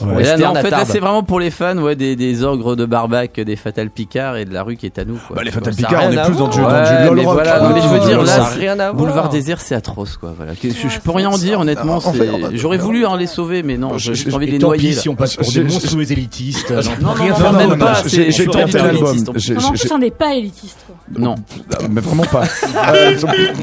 Ouais. 0.00 0.22
Et 0.22 0.24
là, 0.24 0.36
non, 0.36 0.46
en 0.48 0.54
fait, 0.56 0.70
là, 0.70 0.84
c'est 0.84 0.98
vraiment 0.98 1.22
pour 1.22 1.38
les 1.38 1.50
fans, 1.50 1.76
ouais, 1.78 1.94
des, 1.94 2.16
des 2.16 2.42
ogres 2.42 2.74
de 2.76 2.84
Barbac, 2.84 3.38
des 3.40 3.56
Fatal 3.56 3.90
Picard 3.90 4.36
et 4.36 4.44
de 4.44 4.52
la 4.52 4.62
rue 4.64 4.76
qui 4.76 4.86
est 4.86 4.98
à 4.98 5.04
nous. 5.04 5.18
Quoi. 5.26 5.36
Bah, 5.36 5.42
les 5.44 5.50
Fatal 5.52 5.74
Picard, 5.74 6.02
on 6.06 6.10
est 6.12 6.22
plus 6.24 6.36
dans 6.36 6.48
du, 6.48 6.58
voir. 6.60 6.72
dans 6.82 7.04
LOL 7.06 7.16
mais 7.16 7.24
rock. 7.24 7.34
voilà, 7.34 7.58
Ah, 7.62 7.72
mais 7.74 7.80
je 7.80 7.86
veux 7.88 8.00
dire, 8.06 8.22
là, 8.22 8.44
rien 8.44 8.78
à. 8.80 8.92
Boulevard 8.92 9.28
Désert, 9.28 9.60
c'est 9.60 9.74
atroce, 9.74 10.16
quoi. 10.16 10.32
Voilà. 10.36 10.52
Je, 10.62 10.68
je 10.88 10.98
peux 11.00 11.10
rien 11.12 11.30
en 11.30 11.38
dire, 11.38 11.60
honnêtement. 11.60 11.98
Va- 11.98 12.12
J'aurais 12.54 12.78
voulu 12.78 13.06
en 13.06 13.16
les 13.16 13.26
sauver, 13.26 13.62
mais 13.62 13.76
non, 13.76 13.96
j'ai 13.98 14.12
envie 14.34 14.46
de 14.46 14.52
les 14.52 14.58
tant 14.58 14.68
noyer. 14.68 14.92
si 14.92 15.08
on 15.08 15.14
passe 15.14 15.36
pour 15.36 15.50
des 15.50 15.62
monstrueux 15.64 16.10
élitistes. 16.10 16.72
Non, 17.00 17.14
non, 17.18 17.52
même 17.52 17.78
pas, 17.78 18.02
j'ai- 18.06 18.30
tenté 18.46 18.78
l'album. 18.78 19.16
en 19.28 19.32
plus. 19.32 19.92
On 19.92 19.98
n'est 19.98 20.10
pas 20.10 20.34
élitiste. 20.34 20.78
Quoi. 20.86 20.96
Non. 21.18 21.34
Ah, 21.72 21.78
mais 21.88 22.00
vraiment 22.00 22.24
pas. 22.24 22.42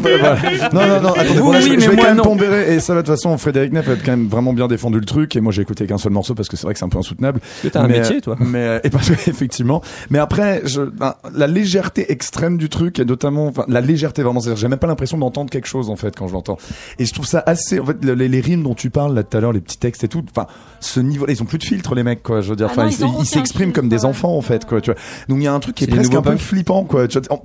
Voilà. 0.01 0.35
Non, 0.73 0.87
non, 0.87 1.01
non, 1.01 1.09
attendez, 1.13 1.61
je, 1.61 1.89
vais 1.89 1.95
quand 1.97 2.03
même 2.03 2.17
non. 2.17 2.23
pondérer, 2.23 2.75
et 2.75 2.79
ça 2.79 2.93
va 2.93 3.01
de 3.01 3.05
toute 3.07 3.15
façon, 3.15 3.37
Frédéric 3.37 3.73
Neff 3.73 3.87
a 3.89 3.95
quand 3.95 4.11
même 4.11 4.27
vraiment 4.27 4.53
bien 4.53 4.67
défendu 4.67 4.99
le 4.99 5.05
truc, 5.05 5.35
et 5.35 5.41
moi 5.41 5.51
j'ai 5.51 5.61
écouté 5.61 5.85
qu'un 5.87 5.97
seul 5.97 6.11
morceau 6.21 6.35
parce 6.35 6.47
que 6.49 6.57
c'est 6.57 6.63
vrai 6.63 6.73
que 6.73 6.79
c'est 6.79 6.85
un 6.85 6.89
peu 6.89 6.97
insoutenable. 6.97 7.39
Est-ce 7.43 7.63
que 7.63 7.67
t'as 7.73 7.81
un 7.81 7.87
Mais, 7.87 7.99
métier, 7.99 8.21
toi 8.21 8.35
Mais, 8.39 8.59
euh, 8.59 8.79
et 8.83 8.89
parce 8.89 9.09
que, 9.09 9.29
effectivement. 9.29 9.81
Mais 10.09 10.19
après, 10.19 10.61
je, 10.65 10.81
ben, 10.81 11.15
la 11.33 11.47
légèreté 11.47 12.11
extrême 12.11 12.57
du 12.57 12.69
truc, 12.69 12.99
et 12.99 13.05
notamment, 13.05 13.47
enfin, 13.47 13.65
la 13.67 13.81
légèreté 13.81 14.23
vraiment, 14.23 14.39
c'est-à-dire, 14.39 14.59
j'ai 14.61 14.67
même 14.67 14.79
pas 14.79 14.87
l'impression 14.87 15.17
d'entendre 15.17 15.49
quelque 15.49 15.67
chose, 15.67 15.89
en 15.89 15.95
fait, 15.95 16.15
quand 16.15 16.27
je 16.27 16.33
l'entends. 16.33 16.57
Et 16.99 17.05
je 17.05 17.13
trouve 17.13 17.25
ça 17.25 17.43
assez, 17.45 17.79
en 17.79 17.85
fait, 17.85 17.97
les, 18.03 18.27
les 18.27 18.41
rimes 18.41 18.63
dont 18.63 18.75
tu 18.75 18.89
parles, 18.89 19.13
là, 19.15 19.23
tout 19.23 19.35
à 19.37 19.41
l'heure, 19.41 19.53
les 19.53 19.61
petits 19.61 19.77
textes 19.77 20.03
et 20.03 20.07
tout, 20.07 20.23
enfin, 20.29 20.47
ce 20.79 20.99
niveau, 20.99 21.25
ils 21.27 21.41
ont 21.41 21.45
plus 21.45 21.57
de 21.57 21.63
filtre, 21.63 21.95
les 21.95 22.03
mecs, 22.03 22.23
quoi, 22.23 22.41
je 22.41 22.49
veux 22.49 22.55
dire, 22.55 22.67
Ah 22.69 22.83
enfin, 22.85 22.89
ils 23.19 23.25
s'expriment 23.25 23.71
comme 23.73 23.89
des 23.89 24.05
enfants, 24.05 24.35
en 24.37 24.41
fait, 24.41 24.65
quoi, 24.65 24.81
tu 24.81 24.91
vois. 24.91 24.99
Donc, 25.29 25.39
il 25.39 25.43
y 25.43 25.47
a 25.47 25.53
un 25.53 25.59
truc 25.59 25.75
qui 25.75 25.83
est, 25.85 25.87
presque 25.87 26.13
un 26.13 26.21
peu 26.21 26.37
flippant, 26.37 26.83
quoi. 26.83 27.07
Tu 27.07 27.19
vois, 27.19 27.37
en- 27.37 27.43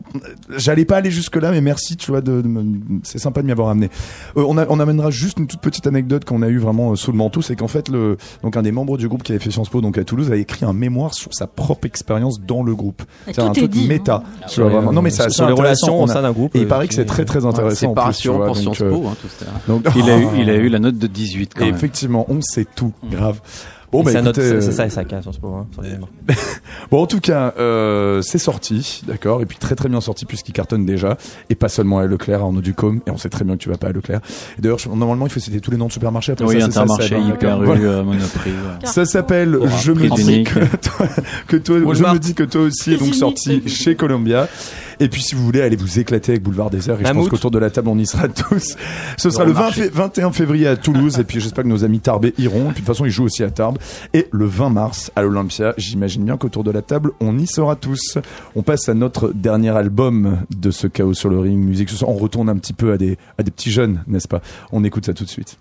J'allais 0.57 0.85
pas 0.85 0.97
aller 0.97 1.11
jusque 1.11 1.37
là, 1.37 1.51
mais 1.51 1.61
merci, 1.61 1.97
tu 1.97 2.11
vois, 2.11 2.20
de, 2.20 2.41
de 2.43 2.49
me- 2.49 3.01
c'est 3.03 3.18
sympa 3.18 3.41
de 3.43 3.47
m'y 3.47 3.53
avoir 3.53 3.68
amené. 3.68 3.91
Euh, 4.37 4.45
on, 4.47 4.59
a- 4.59 4.66
on 4.68 4.81
amènera 4.81 5.11
juste 5.11 5.39
une 5.39 5.47
toute 5.47 5.61
petite 5.61 5.87
anecdote 5.87 6.24
qu'on 6.24 6.43
a 6.43 6.49
eu 6.49 6.59
vraiment 6.59 6.93
euh, 6.93 6.97
sous 6.97 7.12
le 7.12 7.18
manteau, 7.18 7.43
c'est 7.43 7.57
qu'en 7.57 7.68
fait, 7.68 7.89
le, 7.89 8.16
donc 8.43 8.57
un 8.57 8.64
des 8.67 8.73
membres 8.73 8.99
du 8.99 9.09
groupe 9.09 9.23
qui 9.23 9.33
avait 9.33 9.39
fait 9.39 9.51
Sciences 9.51 9.69
Po, 9.69 9.81
donc 9.81 9.97
à 9.97 10.05
Toulouse, 10.05 10.31
a 10.33 10.37
écrit 10.37 10.64
un 10.64 10.73
mémoire 10.73 11.14
sur 11.14 11.33
sa 11.33 11.47
propre 11.47 11.87
expérience 11.87 12.41
dans 12.41 12.62
le 12.62 12.75
groupe. 12.75 13.03
Et 13.29 13.33
C'est 13.33 13.41
un 13.41 13.51
truc 13.51 13.71
dit. 13.71 13.87
méta. 13.87 14.23
hein. 14.27 14.47
tu 14.49 14.61
vois, 14.61 14.71
vraiment. 14.71 14.93
Non, 14.93 15.03
mais 15.03 15.11
sur, 15.11 15.31
sur 15.31 15.47
les 15.47 15.53
relations 15.53 15.99
On 16.01 16.05
au 16.07 16.11
a- 16.11 16.12
sein 16.12 16.23
d'un 16.23 16.33
groupe. 16.33 16.55
Et 16.57 16.61
il 16.61 16.64
euh, 16.64 16.69
paraît 16.69 16.89
que 16.89 16.95
c'est 16.95 17.03
est- 17.03 17.05
très 17.07 17.25
très 17.25 17.45
intéressant. 17.47 17.77
C'est 17.77 17.87
en 17.87 17.95
pas 17.95 18.05
rassurant 18.05 18.37
vois, 18.39 18.47
pour 18.47 18.55
donc, 18.57 18.62
Sciences 18.77 18.81
euh, 18.83 18.91
Po, 18.91 19.07
hein, 19.07 19.17
tout 19.21 19.29
ça. 19.29 19.47
donc- 19.69 19.87
Il 19.97 20.11
a 20.11 20.19
eu, 20.19 20.27
il 20.39 20.51
a 20.51 20.55
Ah. 20.55 20.57
eu 20.57 20.69
la 20.69 20.79
note 20.79 20.99
de 20.99 21.07
18 21.07 21.55
quand 21.55 21.62
Et 21.64 21.67
même. 21.67 21.75
effectivement, 21.77 22.27
on 22.29 22.41
sait 22.43 22.67
tout, 22.75 22.93
grave. 23.11 23.41
Bon, 23.93 24.01
Et 24.03 24.05
bah, 24.05 24.11
c'est 24.12 24.18
écoutez, 24.20 24.41
c'est 24.61 24.68
euh, 24.68 24.72
ça 24.72 24.87
et 24.87 24.91
ça 24.91 25.05
casse, 25.05 25.26
hein, 25.26 25.30
sur 25.32 25.82
les 25.82 25.91
mémoires. 25.93 26.11
Bon, 26.91 27.03
en 27.03 27.07
tout 27.07 27.20
cas, 27.20 27.55
euh, 27.59 28.20
c'est 28.22 28.39
sorti, 28.39 29.03
d'accord, 29.07 29.43
et 29.43 29.47
puis 29.47 29.59
très 29.59 29.74
très 29.76 29.89
bien 29.89 30.01
sorti 30.01 30.24
puisqu'il 30.26 30.53
cartonne 30.53 30.84
déjà, 30.84 31.16
et 31.51 31.55
pas 31.55 31.68
seulement 31.68 31.99
à 31.99 32.07
Leclerc, 32.07 32.41
à 32.41 32.45
Arnaud 32.45 32.61
Ducom, 32.61 33.01
et 33.07 33.11
on 33.11 33.16
sait 33.18 33.28
très 33.28 33.45
bien 33.45 33.55
que 33.57 33.62
tu 33.62 33.68
vas 33.68 33.76
pas 33.76 33.89
à 33.89 33.93
Leclerc. 33.93 34.20
Et 34.59 34.62
d'ailleurs, 34.62 34.78
normalement, 34.95 35.26
il 35.26 35.32
faut 35.32 35.41
citer 35.41 35.61
tous 35.61 35.70
les 35.70 35.76
noms 35.76 35.87
de 35.87 35.93
supermarchés. 35.93 36.32
Après 36.32 36.45
Oui, 36.47 36.55
ça, 36.61 36.70
ça, 36.70 36.80
Intermarché, 36.82 37.16
Hyper. 37.18 37.62
U, 37.62 37.64
Voilà. 37.64 37.80
euh, 37.80 38.03
Monoprix. 38.03 38.51
ouais. 38.51 38.87
Ça 38.87 39.05
s'appelle 39.05 39.55
Aura, 39.57 39.76
Je 39.78 39.93
me 39.93 40.09
dis 40.14 40.43
que 40.45 40.59
toi, 40.76 41.07
que 41.47 41.57
toi- 41.57 41.78
je 41.95 42.03
me 42.03 42.18
dis 42.18 42.34
que 42.34 42.43
toi 42.43 42.62
aussi 42.62 42.95
est 42.95 42.99
donc 42.99 43.14
sorti 43.14 43.62
chez 43.68 43.95
Columbia. 43.95 44.49
Et 45.01 45.09
puis 45.09 45.21
si 45.23 45.35
vous 45.35 45.45
voulez 45.45 45.61
aller 45.63 45.77
vous 45.77 45.99
éclater 45.99 46.33
avec 46.33 46.43
Boulevard 46.43 46.71
Désert, 46.71 46.95
et 47.01 47.05
je 47.05 47.13
pense 47.13 47.29
qu'autour 47.31 47.51
de 47.51 47.59
la 47.59 47.71
table 47.71 47.89
on 47.89 47.99
y 47.99 48.07
sera 48.07 48.29
tous. 48.29 48.77
Ce 49.17 49.31
sera 49.31 49.45
le 49.45 49.53
20 49.53 49.71
fé- 49.73 49.91
21 49.93 50.33
février 50.33 50.67
à 50.67 50.77
Toulouse, 50.77 51.19
et 51.19 51.25
puis 51.25 51.41
j'espère 51.41 51.65
que 51.65 51.69
nos 51.69 51.85
amis 51.85 52.01
tarbés 52.01 52.35
iront. 52.39 52.63
Et 52.71 52.73
puis 52.73 52.73
de 52.73 52.77
toute 52.79 52.87
façon 52.87 53.05
ils 53.05 53.11
jouent 53.11 53.25
aussi 53.25 53.43
à 53.45 53.51
Tarbes. 53.51 53.79
Et 54.15 54.27
le 54.33 54.47
20 54.47 54.71
mars 54.71 55.11
à 55.17 55.23
l'Olympia, 55.23 55.75
j'imagine 55.77 56.25
bien 56.25 56.37
qu'autour 56.37 56.65
de 56.65 56.71
la 56.71 56.83
table 56.83 57.13
on 57.21 57.39
y 57.39 57.47
sera 57.47 57.77
tous. 57.77 58.19
On 58.55 58.63
passe 58.63 58.89
à 58.89 58.95
notre 58.95 59.33
dernier 59.33 59.71
album 59.71 60.39
de 60.57 60.71
ce 60.71 60.87
chaos 60.87 61.15
sur 61.15 61.29
le 61.29 61.39
ring 61.39 61.59
musique. 61.59 61.91
On 62.07 62.15
retourne 62.15 62.49
un 62.49 62.57
petit 62.57 62.73
peu 62.73 62.93
à 62.93 62.97
des 62.99 63.19
à 63.39 63.43
des 63.43 63.51
petits 63.51 63.71
jeunes, 63.71 64.03
n'est-ce 64.07 64.29
pas? 64.29 64.41
On 64.73 64.83
écoute 64.85 65.07
ça 65.07 65.13
tout 65.15 65.25
de 65.25 65.31
suite. 65.31 65.59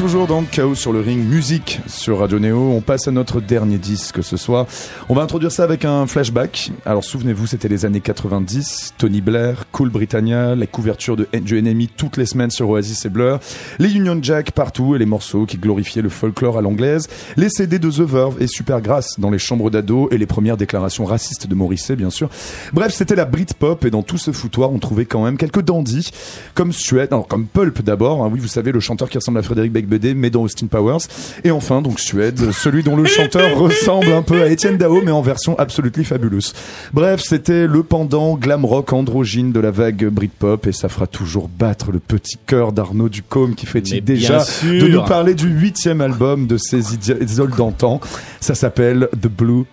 Toujours 0.00 0.26
dans 0.26 0.42
Chaos 0.44 0.76
sur 0.76 0.94
le 0.94 1.00
ring, 1.00 1.22
musique 1.22 1.78
sur 1.86 2.20
Radio 2.20 2.38
Néo. 2.38 2.70
On 2.70 2.80
passe 2.80 3.06
à 3.06 3.10
notre 3.10 3.38
dernier 3.38 3.76
disque 3.76 4.24
ce 4.24 4.38
soir. 4.38 4.66
On 5.10 5.14
va 5.14 5.20
introduire 5.20 5.52
ça 5.52 5.62
avec 5.62 5.84
un 5.84 6.06
flashback. 6.06 6.72
Alors 6.86 7.04
souvenez-vous, 7.04 7.46
c'était 7.46 7.68
les 7.68 7.84
années 7.84 8.00
90. 8.00 8.94
Tony 8.96 9.20
Blair, 9.20 9.66
Cool 9.72 9.90
Britannia, 9.90 10.54
la 10.54 10.66
couverture 10.66 11.18
de, 11.18 11.28
NMI 11.34 11.88
toutes 11.88 12.16
les 12.16 12.24
semaines 12.24 12.50
sur 12.50 12.70
Oasis 12.70 13.04
et 13.04 13.10
Blur, 13.10 13.40
les 13.78 13.94
Union 13.94 14.18
Jack 14.22 14.52
partout 14.52 14.94
et 14.94 14.98
les 14.98 15.04
morceaux 15.04 15.44
qui 15.44 15.58
glorifiaient 15.58 16.00
le 16.00 16.08
folklore 16.08 16.56
à 16.56 16.62
l'anglaise, 16.62 17.06
les 17.36 17.50
CD 17.50 17.78
de 17.78 17.90
The 17.90 18.00
Verve 18.00 18.40
et 18.40 18.46
Supergrass 18.46 19.20
dans 19.20 19.30
les 19.30 19.38
chambres 19.38 19.68
d'ados 19.68 20.08
et 20.12 20.16
les 20.16 20.26
premières 20.26 20.56
déclarations 20.56 21.04
racistes 21.04 21.46
de 21.46 21.54
Morrissey, 21.54 21.94
bien 21.94 22.08
sûr. 22.08 22.30
Bref, 22.72 22.94
c'était 22.94 23.16
la 23.16 23.26
Britpop 23.26 23.84
et 23.84 23.90
dans 23.90 24.02
tout 24.02 24.18
ce 24.18 24.30
foutoir, 24.30 24.72
on 24.72 24.78
trouvait 24.78 25.04
quand 25.04 25.22
même 25.22 25.36
quelques 25.36 25.60
dandys 25.60 26.10
comme 26.54 26.72
Suède, 26.72 27.10
comme 27.28 27.44
Pulp 27.44 27.82
d'abord. 27.82 28.24
hein. 28.24 28.30
oui, 28.32 28.40
vous 28.40 28.48
savez, 28.48 28.72
le 28.72 28.80
chanteur 28.80 29.10
qui 29.10 29.18
ressemble 29.18 29.36
à 29.36 29.42
Frédéric 29.42 29.72
Becbédé, 29.72 29.89
mais 30.14 30.30
dans 30.30 30.42
Austin 30.42 30.66
Powers. 30.66 31.06
Et 31.44 31.50
enfin, 31.50 31.82
donc 31.82 32.00
Suède, 32.00 32.52
celui 32.52 32.82
dont 32.82 32.96
le 32.96 33.04
chanteur 33.04 33.58
ressemble 33.58 34.12
un 34.12 34.22
peu 34.22 34.42
à 34.42 34.48
Étienne 34.48 34.76
Dao, 34.76 35.02
mais 35.02 35.10
en 35.10 35.22
version 35.22 35.58
absolutely 35.58 36.04
fabulous. 36.04 36.52
Bref, 36.92 37.20
c'était 37.22 37.66
le 37.66 37.82
pendant 37.82 38.36
glam 38.36 38.64
rock 38.64 38.92
androgyne 38.92 39.52
de 39.52 39.60
la 39.60 39.70
vague 39.70 40.06
Britpop 40.06 40.66
et 40.66 40.72
ça 40.72 40.88
fera 40.88 41.06
toujours 41.06 41.48
battre 41.48 41.92
le 41.92 41.98
petit 41.98 42.38
cœur 42.46 42.72
d'Arnaud 42.72 43.08
Ducombe 43.08 43.54
qui 43.54 43.66
fait 43.66 43.80
déjà 43.80 44.44
de 44.62 44.86
nous 44.86 45.02
parler 45.04 45.34
du 45.34 45.48
huitième 45.48 46.00
album 46.00 46.46
de 46.46 46.56
ces 46.56 46.94
idoles 46.94 47.54
d'antan. 47.56 48.00
Ça 48.40 48.54
s'appelle 48.54 49.08
The 49.20 49.28
Blue 49.28 49.64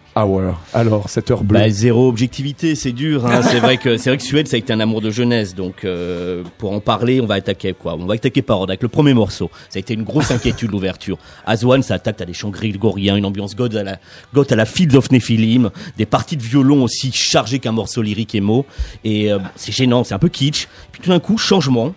Alors, 0.73 1.09
cette 1.09 1.29
heure 1.31 1.43
bleue. 1.43 1.59
Bah, 1.59 1.69
zéro 1.69 2.07
objectivité, 2.07 2.75
c'est 2.75 2.91
dur. 2.91 3.25
Hein. 3.25 3.41
c'est 3.43 3.59
vrai 3.59 3.77
que 3.77 3.97
c'est 3.97 4.09
vrai 4.09 4.17
que 4.17 4.23
Suède, 4.23 4.47
ça 4.47 4.55
a 4.55 4.59
été 4.59 4.73
un 4.73 4.79
amour 4.79 5.01
de 5.01 5.11
jeunesse. 5.11 5.53
Donc, 5.53 5.85
euh, 5.85 6.43
pour 6.57 6.71
en 6.71 6.79
parler, 6.79 7.21
on 7.21 7.25
va 7.25 7.35
attaquer 7.35 7.73
quoi 7.73 7.95
On 7.95 8.05
va 8.05 8.15
attaquer 8.15 8.41
par 8.41 8.59
ordre 8.59 8.71
avec 8.71 8.81
le 8.81 8.87
premier 8.87 9.13
morceau. 9.13 9.51
Ça 9.69 9.77
a 9.77 9.79
été 9.79 9.93
une 9.93 10.03
grosse 10.03 10.31
inquiétude 10.31 10.71
l'ouverture. 10.71 11.17
Aswan, 11.45 11.83
ça 11.83 11.95
attaque 11.95 12.21
à 12.21 12.25
des 12.25 12.33
chants 12.33 12.49
grégoriens, 12.49 13.15
une 13.15 13.25
ambiance 13.25 13.55
goth 13.55 13.75
à 13.75 13.83
la 13.83 13.99
goth 14.33 14.51
à 14.51 14.55
la 14.55 14.65
Fields 14.65 14.95
of 14.95 15.11
Nephilim, 15.11 15.69
des 15.97 16.05
parties 16.05 16.37
de 16.37 16.43
violon 16.43 16.83
aussi 16.83 17.11
chargées 17.11 17.59
qu'un 17.59 17.71
morceau 17.71 18.01
lyrique 18.01 18.33
et 18.33 18.41
mots. 18.41 18.65
Et 19.03 19.31
euh, 19.31 19.39
c'est 19.55 19.71
gênant, 19.71 20.03
c'est 20.03 20.15
un 20.15 20.19
peu 20.19 20.29
kitsch. 20.29 20.67
Puis 20.91 21.01
tout 21.01 21.09
d'un 21.09 21.19
coup, 21.19 21.37
changement. 21.37 21.93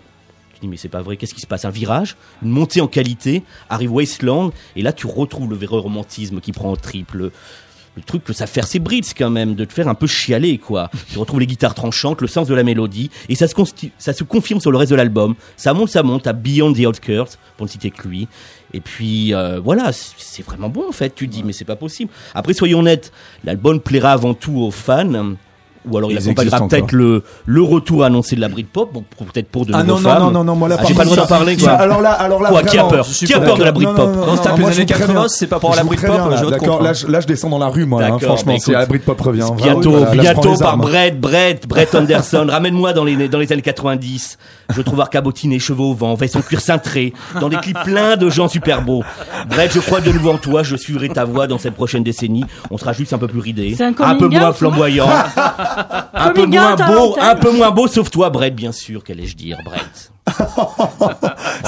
Mais 0.63 0.77
c'est 0.77 0.89
pas 0.89 1.01
vrai, 1.01 1.17
qu'est-ce 1.17 1.33
qui 1.33 1.41
se 1.41 1.47
passe? 1.47 1.65
Un 1.65 1.71
virage, 1.71 2.15
une 2.43 2.49
montée 2.49 2.81
en 2.81 2.87
qualité, 2.87 3.41
arrive 3.67 3.93
Wasteland, 3.93 4.51
et 4.75 4.83
là 4.83 4.93
tu 4.93 5.07
retrouves 5.07 5.49
le 5.49 5.55
vrai 5.55 5.77
romantisme 5.77 6.39
qui 6.39 6.51
prend 6.51 6.71
en 6.71 6.75
triple 6.75 7.31
le 7.95 8.03
truc 8.03 8.23
que 8.23 8.33
ça 8.33 8.47
fait 8.47 8.61
ses 8.63 8.79
brides 8.79 9.05
quand 9.17 9.29
même 9.29 9.55
de 9.55 9.65
te 9.65 9.73
faire 9.73 9.87
un 9.87 9.95
peu 9.95 10.07
chialer 10.07 10.57
quoi. 10.57 10.89
Tu 11.11 11.17
retrouves 11.17 11.39
les 11.39 11.47
guitares 11.47 11.73
tranchantes, 11.73 12.21
le 12.21 12.27
sens 12.27 12.47
de 12.47 12.53
la 12.53 12.63
mélodie 12.63 13.09
et 13.29 13.35
ça 13.35 13.47
se 13.47 13.55
ça 13.97 14.13
se 14.13 14.23
confirme 14.23 14.59
sur 14.59 14.71
le 14.71 14.77
reste 14.77 14.91
de 14.91 14.95
l'album. 14.95 15.35
Ça 15.57 15.73
monte, 15.73 15.89
ça 15.89 16.03
monte 16.03 16.27
à 16.27 16.33
Beyond 16.33 16.73
the 16.73 16.85
Outskirts 16.85 17.37
pour 17.57 17.65
ne 17.65 17.71
citer 17.71 17.91
que 17.91 18.07
lui. 18.07 18.27
Et 18.73 18.79
puis 18.79 19.33
euh, 19.33 19.59
voilà, 19.59 19.91
c'est 19.91 20.13
c'est 20.17 20.45
vraiment 20.45 20.69
bon 20.69 20.87
en 20.87 20.93
fait. 20.93 21.13
Tu 21.13 21.27
dis 21.27 21.43
mais 21.43 21.53
c'est 21.53 21.65
pas 21.65 21.75
possible. 21.75 22.11
Après 22.33 22.53
soyons 22.53 22.79
honnêtes, 22.79 23.11
l'album 23.43 23.79
plaira 23.79 24.13
avant 24.13 24.33
tout 24.33 24.59
aux 24.59 24.71
fans. 24.71 25.35
Ou 25.89 25.97
alors 25.97 26.11
il 26.11 26.15
Ils 26.15 26.23
accompagnera 26.25 26.67
peut-être 26.67 26.91
le, 26.91 27.23
le 27.45 27.61
retour 27.63 28.03
annoncé 28.03 28.35
de 28.35 28.41
la 28.41 28.49
Britpop, 28.49 28.93
bon, 28.93 29.03
peut-être 29.17 29.47
pour 29.49 29.65
de 29.65 29.73
Ah 29.73 29.83
nouveaux 29.83 29.99
non, 29.99 30.09
non, 30.09 30.15
fans. 30.15 30.19
non, 30.25 30.31
non, 30.31 30.43
non, 30.43 30.55
moi 30.55 30.69
là, 30.69 30.77
Ah, 30.79 30.83
j'ai 30.87 30.93
pas 30.93 31.03
le 31.03 31.09
droit 31.09 31.17
d'en 31.23 31.27
parler, 31.27 31.57
quoi. 31.57 31.71
Alors 31.71 32.01
là, 32.01 32.11
alors 32.11 32.41
là, 32.41 32.49
Quoi, 32.49 32.63
qui 32.63 32.77
a 32.77 32.83
peur 32.83 33.05
Qui 33.07 33.33
a 33.33 33.39
peur 33.39 33.57
de 33.57 33.63
la. 33.63 33.71
Britpop 33.71 33.95
Quand 33.97 34.35
c'est 34.35 34.49
non, 34.49 34.51
un 34.53 34.55
peu 34.55 34.61
moi, 34.61 34.69
les 34.69 34.75
années 34.77 34.85
trouve 34.85 34.97
très 34.97 35.07
80, 35.07 35.19
bien. 35.21 35.27
c'est 35.29 35.47
pas 35.47 35.59
pour 35.59 35.75
la 35.75 35.83
Britpop, 35.83 36.09
bien, 36.29 36.37
je 36.37 36.45
D'accord, 36.45 36.81
là, 36.83 36.93
je- 36.93 37.07
là, 37.07 37.19
je 37.19 37.27
descends 37.27 37.49
dans 37.49 37.57
la 37.57 37.67
rue, 37.69 37.85
moi, 37.85 38.01
hein, 38.01 38.05
D'accord, 38.11 38.21
franchement, 38.21 38.53
bah, 38.53 38.57
écoute. 38.61 38.73
la 38.73 38.85
Britpop 38.85 39.21
revient. 39.21 39.47
Bientôt, 39.57 39.91
Vraiment, 39.91 40.05
là, 40.05 40.13
là, 40.15 40.23
je 40.23 40.31
prends 40.33 40.41
bientôt 40.43 40.57
par. 40.59 40.77
Brett, 40.77 41.19
Brett, 41.19 41.67
Brett 41.67 41.95
Anderson. 41.95 42.45
Ramène-moi 42.49 42.93
dans 42.93 43.03
les, 43.03 43.27
dans 43.27 43.39
les 43.39 43.51
années 43.51 43.61
90. 43.61 44.37
Je 44.75 44.81
trouve 44.81 45.03
cabotiné, 45.09 45.57
cheveux 45.59 45.81
au 45.81 45.93
vent, 45.93 46.15
son 46.31 46.41
cuir 46.41 46.61
cintré, 46.61 47.13
dans 47.39 47.49
des 47.49 47.57
clips 47.57 47.77
pleins 47.83 48.15
de 48.17 48.29
gens 48.29 48.47
super 48.47 48.81
beaux. 48.83 49.03
Brett, 49.49 49.71
je 49.73 49.79
crois 49.79 49.99
de 49.99 50.11
nouveau 50.11 50.31
en 50.31 50.37
toi, 50.37 50.63
je 50.63 50.75
suivrai 50.75 51.09
ta 51.09 51.25
voix 51.25 51.47
dans 51.47 51.57
cette 51.57 51.73
prochaine 51.73 52.03
décennie. 52.03 52.45
On 52.69 52.77
sera 52.77 52.93
juste 52.93 53.13
un 53.13 53.17
peu 53.17 53.27
plus 53.27 53.39
ridé, 53.39 53.75
un 53.99 54.15
peu 54.15 54.27
moins 54.27 54.53
flamboyant, 54.53 55.07
un 56.13 56.31
peu 56.31 56.45
moins 56.45 56.75
beau, 56.75 57.15
un 57.19 57.35
peu 57.35 57.51
moins 57.51 57.71
beau, 57.71 57.87
sauf 57.87 58.09
toi, 58.09 58.29
Brett, 58.29 58.55
bien 58.55 58.71
sûr, 58.71 59.03
qu'allais-je 59.03 59.35
dire, 59.35 59.57
Brett. 59.65 60.11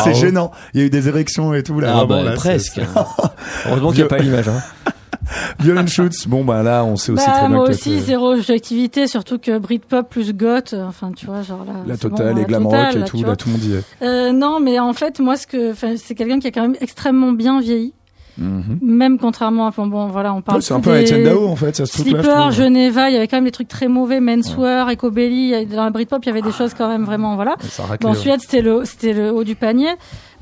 C'est 0.04 0.14
gênant. 0.14 0.52
Il 0.74 0.80
y 0.80 0.84
a 0.84 0.86
eu 0.88 0.90
des 0.90 1.08
érections 1.08 1.54
et 1.54 1.64
tout, 1.64 1.80
là. 1.80 1.90
Ah, 1.92 2.06
vraiment, 2.06 2.24
bah, 2.24 2.30
là, 2.32 2.36
presque. 2.36 2.76
c'est- 2.76 2.82
Heureusement 3.68 3.90
qu'il 3.90 4.00
n'y 4.00 4.04
a 4.04 4.08
pas 4.08 4.20
l'image. 4.20 4.48
Hein. 4.48 4.62
Violent 5.60 5.88
Shoots, 5.88 6.28
bon, 6.28 6.44
bah 6.44 6.64
là, 6.64 6.84
on 6.84 6.96
sait 6.96 7.12
aussi 7.12 7.26
Bah, 7.26 7.32
très 7.32 7.48
bien 7.48 7.58
moi 7.58 7.66
que 7.68 7.72
aussi, 7.72 8.02
zéro 8.02 8.34
objectivité, 8.34 9.08
surtout 9.08 9.40
que 9.40 9.58
Britpop 9.58 10.10
plus 10.10 10.34
goth, 10.34 10.76
enfin, 10.78 11.12
tu 11.16 11.26
vois, 11.26 11.42
genre 11.42 11.64
là. 11.66 11.74
la 11.88 11.94
bon, 11.96 12.10
totale 12.10 12.40
et 12.40 12.44
glam 12.44 12.68
rock 12.68 12.96
et 12.96 13.04
tout, 13.06 13.24
là, 13.24 13.36
tout 13.36 13.48
le 13.48 13.54
monde 13.54 13.64
y 13.64 13.74
est. 13.76 13.84
Euh, 14.02 14.32
non, 14.34 14.60
mais 14.60 14.80
en 14.80 14.94
fait, 14.94 15.20
moi, 15.20 15.38
ce 15.38 15.48
que, 15.48 15.72
enfin, 15.72 15.94
c'est 15.98 16.14
quelqu'un 16.16 16.40
qui 16.40 16.48
a 16.48 16.52
quand 16.52 16.62
même 16.62 16.76
extrêmement 16.82 17.32
bien 17.32 17.62
vieilli, 17.62 17.94
Mhm. 18.38 18.80
même 18.82 19.18
contrairement 19.20 19.68
à, 19.68 19.72
bon, 19.72 19.88
bon, 19.88 20.08
voilà, 20.08 20.34
on 20.34 20.42
parle. 20.42 20.58
Ouais, 20.58 20.62
C'est 20.64 20.74
un 20.74 20.80
peu 20.80 20.92
des- 20.94 21.04
Etienne 21.04 21.24
Dao, 21.24 21.48
en 21.48 21.56
fait, 21.56 21.76
ça 21.76 21.86
se 21.86 21.94
trouve 22.02 22.06
là. 22.14 22.22
Slipper, 22.24 22.36
trouve. 22.40 22.52
Geneva, 22.52 23.10
il 23.10 23.14
y 23.14 23.18
avait 23.18 23.28
quand 23.28 23.38
même 23.38 23.46
des 23.46 23.52
trucs 23.52 23.68
très 23.68 23.88
mauvais, 23.88 24.20
Menswear, 24.20 24.90
Ecobelly, 24.90 25.66
dans 25.68 25.84
la 25.84 25.90
Britpop, 25.92 26.24
il 26.24 26.28
y 26.28 26.32
avait 26.32 26.42
des 26.42 26.52
choses 26.52 26.74
quand 26.74 26.88
même 26.88 27.04
vraiment, 27.04 27.36
voilà. 27.36 27.56
Bon, 28.02 28.10
ouais. 28.10 28.16
Suède, 28.16 28.40
c'était 28.42 28.62
le, 28.62 28.86
c'était 28.86 29.14
le 29.14 29.32
haut 29.32 29.44
du 29.44 29.56
panier. 29.56 29.90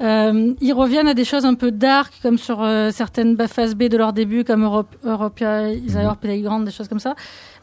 Euh, 0.01 0.53
ils 0.61 0.73
reviennent 0.73 1.07
à 1.07 1.13
des 1.13 1.25
choses 1.25 1.45
un 1.45 1.53
peu 1.53 1.71
dark, 1.71 2.11
comme 2.23 2.37
sur 2.37 2.63
euh, 2.63 2.89
certaines 2.91 3.37
phases 3.47 3.75
B 3.75 3.83
de 3.83 3.97
leur 3.97 4.13
début, 4.13 4.43
comme 4.43 4.63
Europe, 4.63 4.95
Europia, 5.05 5.71
Isaiah 5.71 6.15
Playground, 6.19 6.65
des 6.65 6.71
choses 6.71 6.87
comme 6.87 6.99
ça. 6.99 7.15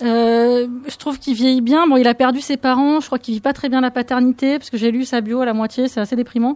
Euh, 0.02 0.66
je 0.88 0.96
trouve 0.96 1.18
qu'il 1.18 1.34
vieillit 1.34 1.60
bien. 1.60 1.86
Bon, 1.88 1.96
il 1.96 2.06
a 2.06 2.14
perdu 2.14 2.40
ses 2.40 2.56
parents. 2.56 3.00
Je 3.00 3.06
crois 3.06 3.18
qu'il 3.18 3.34
vit 3.34 3.40
pas 3.40 3.52
très 3.52 3.68
bien 3.68 3.80
la 3.80 3.90
paternité, 3.90 4.58
parce 4.58 4.70
que 4.70 4.76
j'ai 4.76 4.90
lu 4.92 5.04
sa 5.04 5.20
bio 5.20 5.40
à 5.40 5.46
la 5.46 5.54
moitié. 5.54 5.88
C'est 5.88 6.00
assez 6.00 6.14
déprimant. 6.16 6.54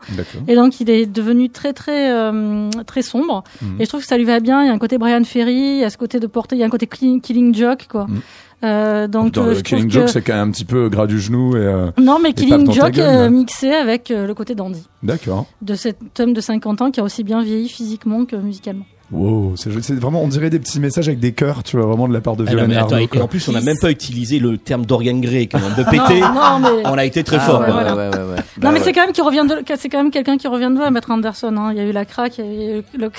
Et 0.49 0.55
donc, 0.55 0.81
il 0.81 0.89
est 0.91 1.07
devenu 1.07 1.51
très, 1.51 1.73
très, 1.73 2.13
euh, 2.13 2.71
très 2.87 3.03
sombre. 3.03 3.43
Mhm. 3.61 3.81
Et 3.81 3.85
je 3.85 3.89
trouve 3.89 4.03
que 4.03 4.07
ça 4.07 4.17
lui 4.17 4.25
va 4.25 4.39
bien. 4.41 4.63
Il 4.63 4.69
y 4.69 4.71
a 4.71 4.73
un 4.73 4.79
côté 4.79 4.99
Brian 4.99 5.25
Ferry, 5.25 5.53
il 5.55 5.79
y 5.79 5.85
a 5.85 5.91
ce 5.91 5.99
côté 5.99 6.21
de 6.21 6.27
porter, 6.29 6.55
il 6.57 6.61
y 6.61 6.63
a 6.63 6.67
un 6.67 6.71
côté 6.71 6.87
clean- 6.87 7.19
Killing 7.21 7.55
Joke, 7.55 7.87
quoi. 7.91 8.07
Mhm. 8.09 8.21
Euh, 8.65 9.09
donc, 9.09 9.33
Dans 9.33 9.45
euh, 9.47 9.55
je 9.55 9.61
Killing 9.63 9.87
que- 9.89 9.93
Joke, 9.93 10.09
c'est 10.09 10.23
quand 10.23 10.35
même 10.35 10.49
un 10.49 10.53
petit 10.53 10.65
peu 10.65 10.89
gras 10.89 11.07
du 11.07 11.19
genou 11.21 11.57
et. 11.57 11.61
euh, 11.61 11.91
non, 11.99 12.19
mais 12.23 12.33
Killing 12.33 12.71
Joke 12.73 12.97
euh, 12.99 13.29
mixé 13.29 13.73
avec 13.73 14.09
le 14.11 14.33
côté 14.35 14.55
dandy 14.55 14.87
D'accord. 15.03 15.47
de 15.63 15.75
cet 15.75 16.21
homme 16.21 16.33
de 16.33 16.41
50 16.41 16.81
ans 16.83 16.91
qui 16.91 17.01
a 17.01 17.03
aussi 17.03 17.25
bien 17.25 17.43
vieilli 17.43 17.69
physiquement 17.69 18.25
que 18.25 18.37
musicalement. 18.37 18.85
Wow, 19.13 19.55
c'est 19.57 19.71
c'est 19.83 19.95
vraiment, 19.95 20.23
on 20.23 20.29
dirait 20.29 20.49
des 20.49 20.59
petits 20.59 20.81
messages 20.81 21.07
avec 21.07 21.21
des 21.21 21.33
cœurs, 21.33 21.63
tu 21.63 21.77
vois, 21.77 21.85
vraiment 21.87 22.09
de 22.09 22.15
la 22.15 22.21
part 22.23 22.35
de 22.35 22.45
Ah 22.47 22.51
Violaine 22.51 22.69
mais 22.69 23.09
et 23.13 23.21
en 23.21 23.29
plus, 23.29 23.47
on 23.49 23.53
n'a 23.53 23.61
même 23.61 23.77
pas 23.81 23.91
utilisé 23.91 24.39
le 24.39 24.57
terme 24.57 24.87
Dorian 24.87 25.19
Gray, 25.19 25.49
quand 25.49 25.59
même, 25.61 25.75
de 25.77 25.83
péter. 25.85 26.21
Non, 26.21 26.59
non, 26.59 26.59
mais, 26.61 26.83
On 26.87 26.97
a 26.97 27.05
été 27.05 27.23
très 27.23 27.37
Ah, 27.37 27.41
fort. 27.41 27.61
ouais, 27.61 27.67
ouais, 27.67 27.73
voilà. 27.73 27.95
ouais, 27.95 28.09
ouais, 28.09 28.17
ouais. 28.17 28.37
non, 28.63 28.71
mais 28.73 28.79
ouais. 28.79 28.81
c'est 28.85 28.93
quand 28.93 29.03
même 29.03 29.13
qui 29.13 29.21
revient 29.21 29.45
de, 29.49 29.63
c'est 29.77 29.89
quand 29.91 29.99
même 29.99 30.11
quelqu'un 30.11 30.39
qui 30.39 30.49
revient 30.49 30.71
de 30.75 30.81
là, 30.81 30.91
Maître 30.91 31.11
Anderson. 31.11 31.55
Hein. 31.59 31.73
Il 31.73 31.77
y 31.79 31.81
a 31.81 31.85
eu 31.85 31.93
la 31.93 32.05
craque, 32.07 32.39
il 32.39 32.45
y 32.45 32.49
a 32.73 32.77
eu 32.79 32.83
le, 32.99 33.11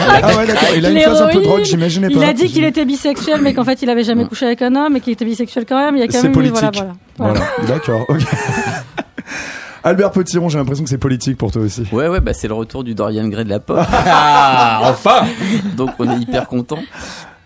Ah 0.00 0.36
ouais, 0.36 0.46
d'accord. 0.46 0.68
Il 0.76 0.86
a 0.86 0.90
une 0.90 1.00
phase 1.00 1.22
un 1.22 1.28
peu 1.28 1.40
drogue, 1.40 1.64
j'imaginais 1.64 2.08
pas. 2.08 2.14
il 2.16 2.24
a 2.24 2.32
dit 2.32 2.48
qu'il 2.48 2.64
était 2.64 2.84
bisexuel, 2.84 3.40
mais 3.42 3.54
qu'en 3.54 3.64
fait 3.64 3.80
il 3.82 3.90
avait 3.90 4.04
jamais 4.04 4.24
couché 4.24 4.46
avec 4.46 4.62
un 4.62 4.74
homme 4.74 4.96
et 4.96 5.00
qu'il 5.00 5.12
était 5.12 5.24
bisexuel 5.24 5.64
quand 5.68 5.78
même. 5.78 5.96
Il 5.96 6.00
y 6.00 6.02
a 6.02 6.06
quand 6.06 6.12
C'est 6.14 6.22
même 6.24 6.32
eu, 6.32 6.34
politique. 6.34 6.58
voilà, 6.58 6.70
voilà. 6.74 6.92
Voilà. 7.18 7.34
Voilà, 7.58 7.68
d'accord, 7.74 8.00
ok. 8.08 8.18
Albert 9.84 10.12
Petiron, 10.12 10.48
j'ai 10.48 10.58
l'impression 10.58 10.84
que 10.84 10.90
c'est 10.90 10.98
politique 10.98 11.36
pour 11.36 11.50
toi 11.50 11.62
aussi. 11.62 11.84
Ouais, 11.92 12.08
ouais, 12.08 12.20
bah 12.20 12.32
c'est 12.34 12.48
le 12.48 12.54
retour 12.54 12.84
du 12.84 12.94
Dorian 12.94 13.26
Gray 13.28 13.44
de 13.44 13.50
la 13.50 13.60
pop. 13.60 13.78
Ah, 14.04 14.80
enfin 14.84 15.26
Donc 15.76 15.90
on 15.98 16.10
est 16.10 16.18
hyper 16.18 16.46
content. 16.46 16.78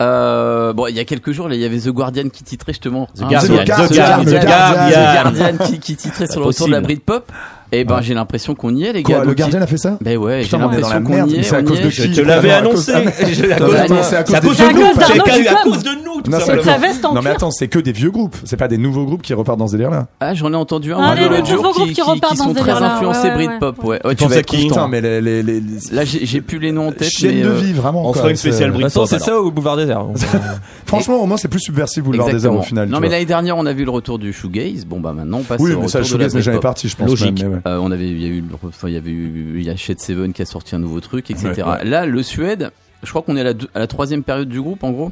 Euh, 0.01 0.73
bon, 0.73 0.89
il 0.89 0.95
y 0.95 1.01
a 1.01 1.05
quelques 1.05 1.33
jours, 1.33 1.49
là, 1.49 1.55
il 1.55 1.61
y 1.61 1.65
avait 1.65 1.79
The 1.79 1.89
Guardian 1.89 2.29
qui 2.29 2.45
titrait 2.45 2.73
justement. 2.73 3.09
The 3.17 3.23
hein, 3.23 3.29
Guardian, 3.31 3.57
The 3.57 3.67
Guardian, 3.67 4.25
The 4.25 4.45
Guardian, 4.45 5.57
The 5.57 5.63
qui, 5.65 5.79
qui 5.79 5.97
titrait 5.97 6.27
sur 6.27 6.41
le 6.41 6.47
retour 6.47 6.67
de 6.67 6.73
la. 6.73 6.81
Britpop. 6.81 7.33
Et 7.73 7.85
ben 7.85 8.01
j'ai 8.01 8.15
l'impression 8.15 8.55
qu'on 8.55 8.75
y 8.75 8.85
est, 8.85 8.93
les 8.93 9.03
Quoi, 9.03 9.17
gars. 9.17 9.21
le 9.23 9.27
Donc, 9.29 9.37
gardien 9.37 9.61
a 9.61 9.67
fait 9.67 9.77
ça 9.77 9.99
Ben 10.01 10.17
ouais, 10.17 10.39
j'ai 10.43 10.45
Putain, 10.45 10.59
on 10.59 10.73
est 10.73 10.81
dans 10.81 10.89
la 10.89 10.95
l'impression 10.99 11.03
qu'on 11.05 11.13
merde, 11.15 11.31
y 11.31 11.35
mais 11.35 11.39
est. 11.41 11.43
c'est 11.43 11.57
à 11.57 11.59
on 11.61 11.65
cause 11.65 11.79
y 11.79 11.83
de 11.83 11.87
est. 11.89 11.91
qui 11.91 12.15
Je 12.15 12.21
te 12.23 12.27
l'avais 12.27 12.51
à 12.51 12.57
annoncé. 12.59 12.93
Je- 12.93 13.51
à 13.51 13.59
cause 13.59 13.73
mais 13.73 13.73
de- 13.73 13.77
attends, 13.95 14.03
c'est 14.03 14.17
à 14.17 14.23
cause 14.25 14.57
c'est 14.57 14.63
à 14.65 14.69
des 14.73 14.75
cause 14.75 14.97
qu'à- 15.45 15.59
à 15.59 15.63
cause 15.65 15.83
de 15.83 15.91
nous, 16.05 16.23
tout 16.23 16.31
Non, 16.31 16.39
C'est 16.39 16.47
simplement. 16.47 16.63
sa 16.63 16.79
veste 16.79 17.05
en 17.05 17.09
Non 17.09 17.15
mais 17.17 17.21
cuir. 17.23 17.31
attends, 17.33 17.51
c'est 17.51 17.69
que 17.69 17.79
des 17.81 17.93
vieux 17.93 18.11
groupes, 18.11 18.37
c'est 18.45 18.57
pas 18.57 18.69
des 18.69 18.79
nouveaux 18.79 19.05
groupes 19.05 19.23
qui 19.23 19.35
repartent 19.35 19.59
dans 19.59 19.67
ce 19.67 19.73
délire-là. 19.73 20.07
Ah, 20.21 20.35
j'en 20.35 20.53
ai 20.53 20.57
entendu 20.57 20.93
un 20.93 20.99
Ah, 21.01 21.15
les- 21.17 21.29
nouveaux 21.43 21.73
groupes 21.73 21.75
qui, 21.83 21.89
qui 21.89 21.95
qui, 21.95 22.01
repartent 22.03 22.33
qui 22.35 22.39
dans 22.39 22.45
sont 22.45 22.51
ce 22.51 22.55
très 22.55 22.65
délire-là. 22.73 22.95
influencés 22.97 23.21
Ouais, 23.29 23.35
ouais, 23.37 23.47
Britpop. 23.49 23.85
ouais. 23.85 24.01
Ouais, 24.07 24.15
tu 24.15 24.23
penses 24.25 24.31
vas 24.31 24.37
à 24.37 24.39
être 24.39 24.47
qui 24.47 24.57
content. 24.69 24.75
Putain, 24.75 24.89
mais 24.89 25.01
les, 25.01 25.21
les, 25.21 25.43
les, 25.43 25.61
Là, 25.93 26.05
j'ai 26.05 26.25
j'ai 26.25 26.41
plus 26.41 26.59
les 26.61 26.71
noms 26.73 26.89
en 26.89 26.93
tête. 26.93 27.09
chiennes 27.11 27.35
mais, 27.37 27.43
de 27.43 27.49
euh, 27.49 27.55
vie, 27.55 27.73
vraiment. 27.73 28.03
on 28.09 28.13
quoi, 28.13 28.21
fera 28.23 28.31
une 28.31 28.37
c'est- 28.37 28.49
spéciale 28.51 28.71
De 28.71 28.75
toute 28.75 28.83
façon, 28.85 29.01
Britpop, 29.01 29.19
c'est 29.19 29.25
ça 29.25 29.41
au 29.41 29.51
boulevard 29.51 29.77
désert. 29.77 30.05
Franchement, 30.87 31.17
au 31.17 31.27
moins, 31.27 31.37
c'est 31.37 31.49
plus 31.49 31.61
subversif 31.61 32.03
Boulevard 32.05 32.27
des 32.27 32.33
Arts 32.33 32.37
Exactement. 32.37 32.61
au 32.61 32.63
final. 32.63 32.89
non, 32.89 32.97
tu 32.97 33.01
mais 33.03 33.09
vois. 33.09 33.15
l'année 33.17 33.27
dernière, 33.27 33.57
on 33.57 33.67
a 33.67 33.73
vu 33.73 33.85
le 33.85 33.91
retour 33.91 34.19
du 34.19 34.33
shoegaze. 34.33 34.85
Bon, 34.87 35.01
bah 35.01 35.13
maintenant, 35.13 35.39
on 35.39 35.43
passe 35.43 35.61
Oui, 35.61 35.73
au 35.73 35.81
mais 35.81 35.89
ça, 35.89 35.99
retour 35.99 36.11
je 36.13 36.17
de 36.17 36.23
la 36.23 36.29
suis 36.31 36.43
jamais 36.43 36.57
Britpop. 36.57 36.63
parti, 36.63 36.89
je 36.89 36.97
pense. 36.97 37.09
Logique. 37.09 37.43
même, 37.43 37.53
mais 37.55 37.56
ouais. 37.57 37.63
Euh, 37.67 37.79
on 37.79 37.91
avait, 37.91 38.09
il 38.09 38.21
y 38.23 38.25
a 38.25 38.29
eu, 38.29 38.45
enfin, 38.63 38.89
il 38.89 38.95
y 38.95 38.97
avait 38.97 39.11
eu, 39.11 39.55
il 39.59 39.63
y 39.65 39.71
a 39.71 39.77
Shed 39.77 40.01
Seven 40.01 40.33
qui 40.33 40.43
a 40.43 40.47
sorti 40.47 40.75
un 40.75 40.79
nouveau 40.79 41.01
truc, 41.01 41.31
etc. 41.31 41.53
Ouais, 41.57 41.63
ouais. 41.65 41.85
Là, 41.85 42.07
le 42.07 42.23
Suède, 42.23 42.71
je 43.03 43.11
crois 43.11 43.23
qu'on 43.23 43.37
est 43.37 43.41
à 43.41 43.45
la, 43.45 43.55
deux- 43.55 43.69
à 43.75 43.79
la 43.79 43.87
troisième 43.87 44.23
période 44.23 44.49
du 44.49 44.61
groupe, 44.61 44.85
en 44.85 44.91
gros. 44.93 45.11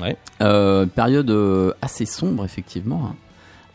Ouais. 0.00 0.16
Euh, 0.42 0.86
période 0.86 1.30
euh, 1.30 1.72
assez 1.82 2.06
sombre, 2.06 2.44
effectivement, 2.44 3.02
hein. 3.10 3.14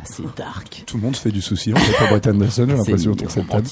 assez 0.01 0.23
dark. 0.37 0.83
Tout 0.87 0.97
le 0.97 1.03
monde 1.03 1.15
se 1.15 1.21
fait 1.21 1.31
du 1.31 1.41
souci, 1.41 1.73
en 1.73 1.77
fait, 1.77 1.97
pour 1.97 2.07
Brett 2.07 2.27
Anderson, 2.27 2.65
j'ai 2.69 2.75
l'impression, 2.77 3.11
autour 3.11 3.27
de 3.27 3.31
cette 3.31 3.47
table. 3.47 3.67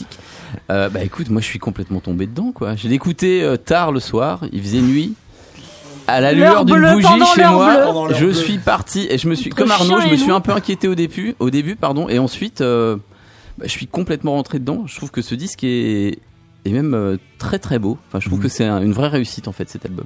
Euh, 0.69 0.89
bah 0.89 1.03
écoute, 1.03 1.29
moi 1.29 1.41
je 1.41 1.47
suis 1.47 1.57
complètement 1.59 1.99
tombé 1.99 2.27
dedans 2.27 2.51
quoi. 2.51 2.75
Je 2.75 2.87
l'ai 2.87 2.93
écouté 2.93 3.41
euh, 3.43 3.57
tard 3.57 3.91
le 3.91 3.99
soir, 3.99 4.41
il 4.51 4.61
faisait 4.61 4.81
nuit. 4.81 5.15
À 6.05 6.19
la 6.21 6.33
lueur 6.33 6.65
d'une 6.65 6.91
bougie 6.91 7.07
chez 7.33 7.45
moi, 7.47 8.07
je 8.13 8.25
bleue. 8.25 8.33
suis 8.33 8.57
parti 8.59 9.07
et 9.09 9.17
je 9.17 9.27
me 9.29 9.35
suis 9.35 9.49
Entre 9.51 9.57
comme 9.57 9.71
Arnaud, 9.71 9.99
je 10.01 10.09
me 10.09 10.17
suis 10.17 10.31
un 10.31 10.41
peu 10.41 10.51
inquiété 10.51 10.87
au 10.89 10.95
début, 10.95 11.33
au 11.39 11.49
début 11.49 11.75
pardon, 11.75 12.07
et 12.09 12.19
ensuite 12.19 12.59
euh, 12.61 12.97
bah, 13.57 13.65
je 13.65 13.71
suis 13.71 13.87
complètement 13.87 14.33
rentré 14.33 14.59
dedans. 14.59 14.85
Je 14.87 14.95
trouve 14.95 15.11
que 15.11 15.21
ce 15.21 15.35
disque 15.35 15.63
est 15.63 16.19
et 16.65 16.71
même 16.71 16.93
euh, 16.93 17.17
très 17.39 17.59
très 17.59 17.77
beau. 17.79 17.97
Enfin, 18.07 18.19
je 18.21 18.27
trouve 18.27 18.39
Mhm. 18.39 18.43
que 18.43 18.49
c'est 18.49 18.63
un- 18.65 18.81
une 18.81 18.93
vraie 18.93 19.09
réussite 19.09 19.47
en 19.47 19.51
fait 19.51 19.69
cet 19.69 19.85
album. 19.85 20.05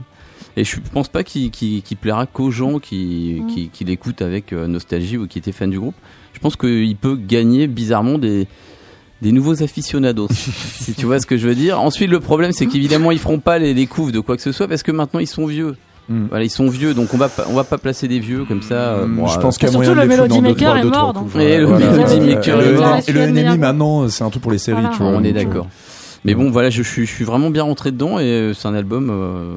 Et 0.55 0.63
je 0.63 0.77
pense 0.91 1.07
pas 1.07 1.23
qu'il 1.23 1.51
plaira 2.01 2.25
qu'aux 2.25 2.49
gens 2.49 2.79
qui, 2.79 3.37
Mhm. 3.41 3.47
qui, 3.47 3.69
qui 3.69 3.83
l'écoutent 3.85 4.21
avec 4.23 4.53
euh, 4.53 4.65
nostalgie 4.67 5.17
ou 5.17 5.27
qui 5.27 5.37
étaient 5.37 5.51
fans 5.51 5.67
du 5.67 5.79
groupe. 5.79 5.93
Je 6.33 6.39
pense 6.39 6.55
qu'il 6.55 6.95
peut 6.95 7.15
gagner 7.15 7.67
bizarrement 7.67 8.17
des 8.17 8.47
des 9.19 9.31
nouveaux 9.31 9.63
aficionados, 9.63 10.27
si 10.31 10.93
tu 10.93 11.07
vois 11.07 11.19
ce 11.19 11.25
que 11.25 11.37
je 11.37 11.47
veux 11.47 11.55
dire. 11.55 11.81
Ensuite, 11.81 12.07
le 12.11 12.19
problème, 12.19 12.51
c'est 12.51 12.67
qu'évidemment, 12.67 13.09
ils 13.11 13.17
feront 13.17 13.39
pas 13.39 13.57
les, 13.57 13.73
les 13.73 13.87
couves 13.87 14.11
de 14.11 14.19
quoi 14.19 14.35
que 14.35 14.43
ce 14.43 14.51
soit 14.51 14.67
parce 14.67 14.83
que 14.83 14.91
maintenant, 14.91 15.19
ils 15.19 15.25
sont 15.27 15.47
vieux. 15.47 15.75
Mm. 16.09 16.27
Voilà, 16.29 16.45
ils 16.45 16.49
sont 16.49 16.67
vieux, 16.69 16.93
donc 16.93 17.13
on 17.13 17.17
va 17.17 17.27
pas, 17.29 17.45
on 17.49 17.53
va 17.53 17.63
pas 17.65 17.77
placer 17.77 18.07
des 18.07 18.19
vieux 18.19 18.45
comme 18.45 18.61
ça. 18.61 18.75
euh, 18.75 19.05
bon, 19.07 19.27
je 19.27 19.37
euh, 19.37 19.41
pense 19.41 19.57
qu'il 19.57 19.67
y 19.67 19.69
a 19.69 19.71
Surtout 19.71 19.85
moyen 19.93 19.95
de 19.95 20.09
le 20.09 20.15
Melody 20.17 20.41
Maker 20.41 20.77
est 20.77 20.83
mort, 20.85 21.13
donc. 21.13 21.35
Et 21.35 21.57
le. 21.57 21.67
Melody 21.67 22.19
Maker 22.21 22.61
et 22.61 22.65
est 22.65 22.71
le- 22.71 22.77
mort. 22.77 22.99
Et 23.07 23.11
le 23.11 23.25
NMI 23.27 23.57
maintenant, 23.57 24.07
c'est 24.09 24.23
un 24.23 24.29
truc 24.29 24.41
pour 24.41 24.51
les 24.51 24.57
séries, 24.57 24.79
Voilà. 24.81 24.95
tu 24.95 25.03
vois. 25.03 25.11
on 25.11 25.23
est 25.23 25.31
euh, 25.31 25.33
d'accord. 25.33 25.67
Mais 26.25 26.33
bon, 26.33 26.49
voilà, 26.49 26.69
je 26.69 26.81
suis, 26.81 27.05
je 27.05 27.11
suis 27.13 27.25
vraiment 27.25 27.49
bien 27.49 27.63
rentré 27.63 27.91
dedans 27.91 28.19
et 28.19 28.51
c'est 28.55 28.67
un 28.67 28.73
album. 28.73 29.09
euh, 29.11 29.55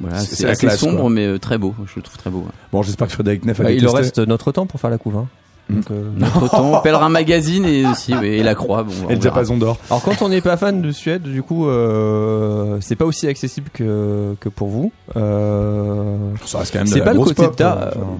voilà, 0.00 0.18
C'est- 0.18 0.46
assez 0.46 0.66
classe, 0.66 0.78
sombre 0.80 1.00
quoi. 1.02 1.10
mais 1.10 1.38
très 1.38 1.58
beau. 1.58 1.74
Je 1.86 1.92
le 1.96 2.02
trouve 2.02 2.16
très 2.16 2.30
beau. 2.30 2.38
ouais. 2.38 2.52
Bon, 2.72 2.82
j'espère 2.82 3.06
que 3.08 3.12
Frédéric 3.12 3.44
Neff 3.44 3.60
a 3.60 3.64
Bah, 3.64 3.72
il 3.72 3.86
reste 3.86 4.18
notre 4.18 4.52
temps 4.52 4.66
pour 4.66 4.80
faire 4.80 4.90
la 4.90 4.98
couve. 4.98 5.16
Hein. 5.16 5.26
Donc, 5.70 5.90
euh, 5.90 6.02
Notre 6.16 6.48
temps, 6.50 6.80
Pèlerin 6.80 7.08
Magazine 7.08 7.64
et 7.64 7.86
aussi 7.86 8.14
oui, 8.20 8.26
et 8.28 8.42
la 8.42 8.54
Croix. 8.54 8.82
Bon, 8.82 8.92
on 9.06 9.10
Et 9.10 9.14
le 9.14 9.18
diapason 9.20 9.56
d'or. 9.56 9.78
Alors 9.90 10.02
quand 10.02 10.22
on 10.22 10.28
n'est 10.28 10.40
pas 10.40 10.56
fan 10.56 10.82
de 10.82 10.90
Suède, 10.90 11.22
du 11.22 11.42
coup, 11.42 11.66
euh, 11.68 12.76
c'est 12.80 12.96
pas 12.96 13.04
aussi 13.04 13.26
accessible 13.28 13.68
que, 13.72 14.34
que 14.40 14.48
pour 14.48 14.68
vous. 14.68 14.92
Euh, 15.16 16.16
Ça 16.44 16.58
reste 16.58 16.72
quand 16.72 16.80
même 16.80 16.88
de 16.88 16.92
c'est 16.92 16.98
la 17.00 17.04
pas 17.04 17.12
le 17.12 17.16
grosse 17.18 17.28
côté 17.30 17.42
pop, 17.42 17.52
de 17.52 17.56
ta- 17.56 17.72
quoi. 17.72 17.86
Enfin, 18.02 18.18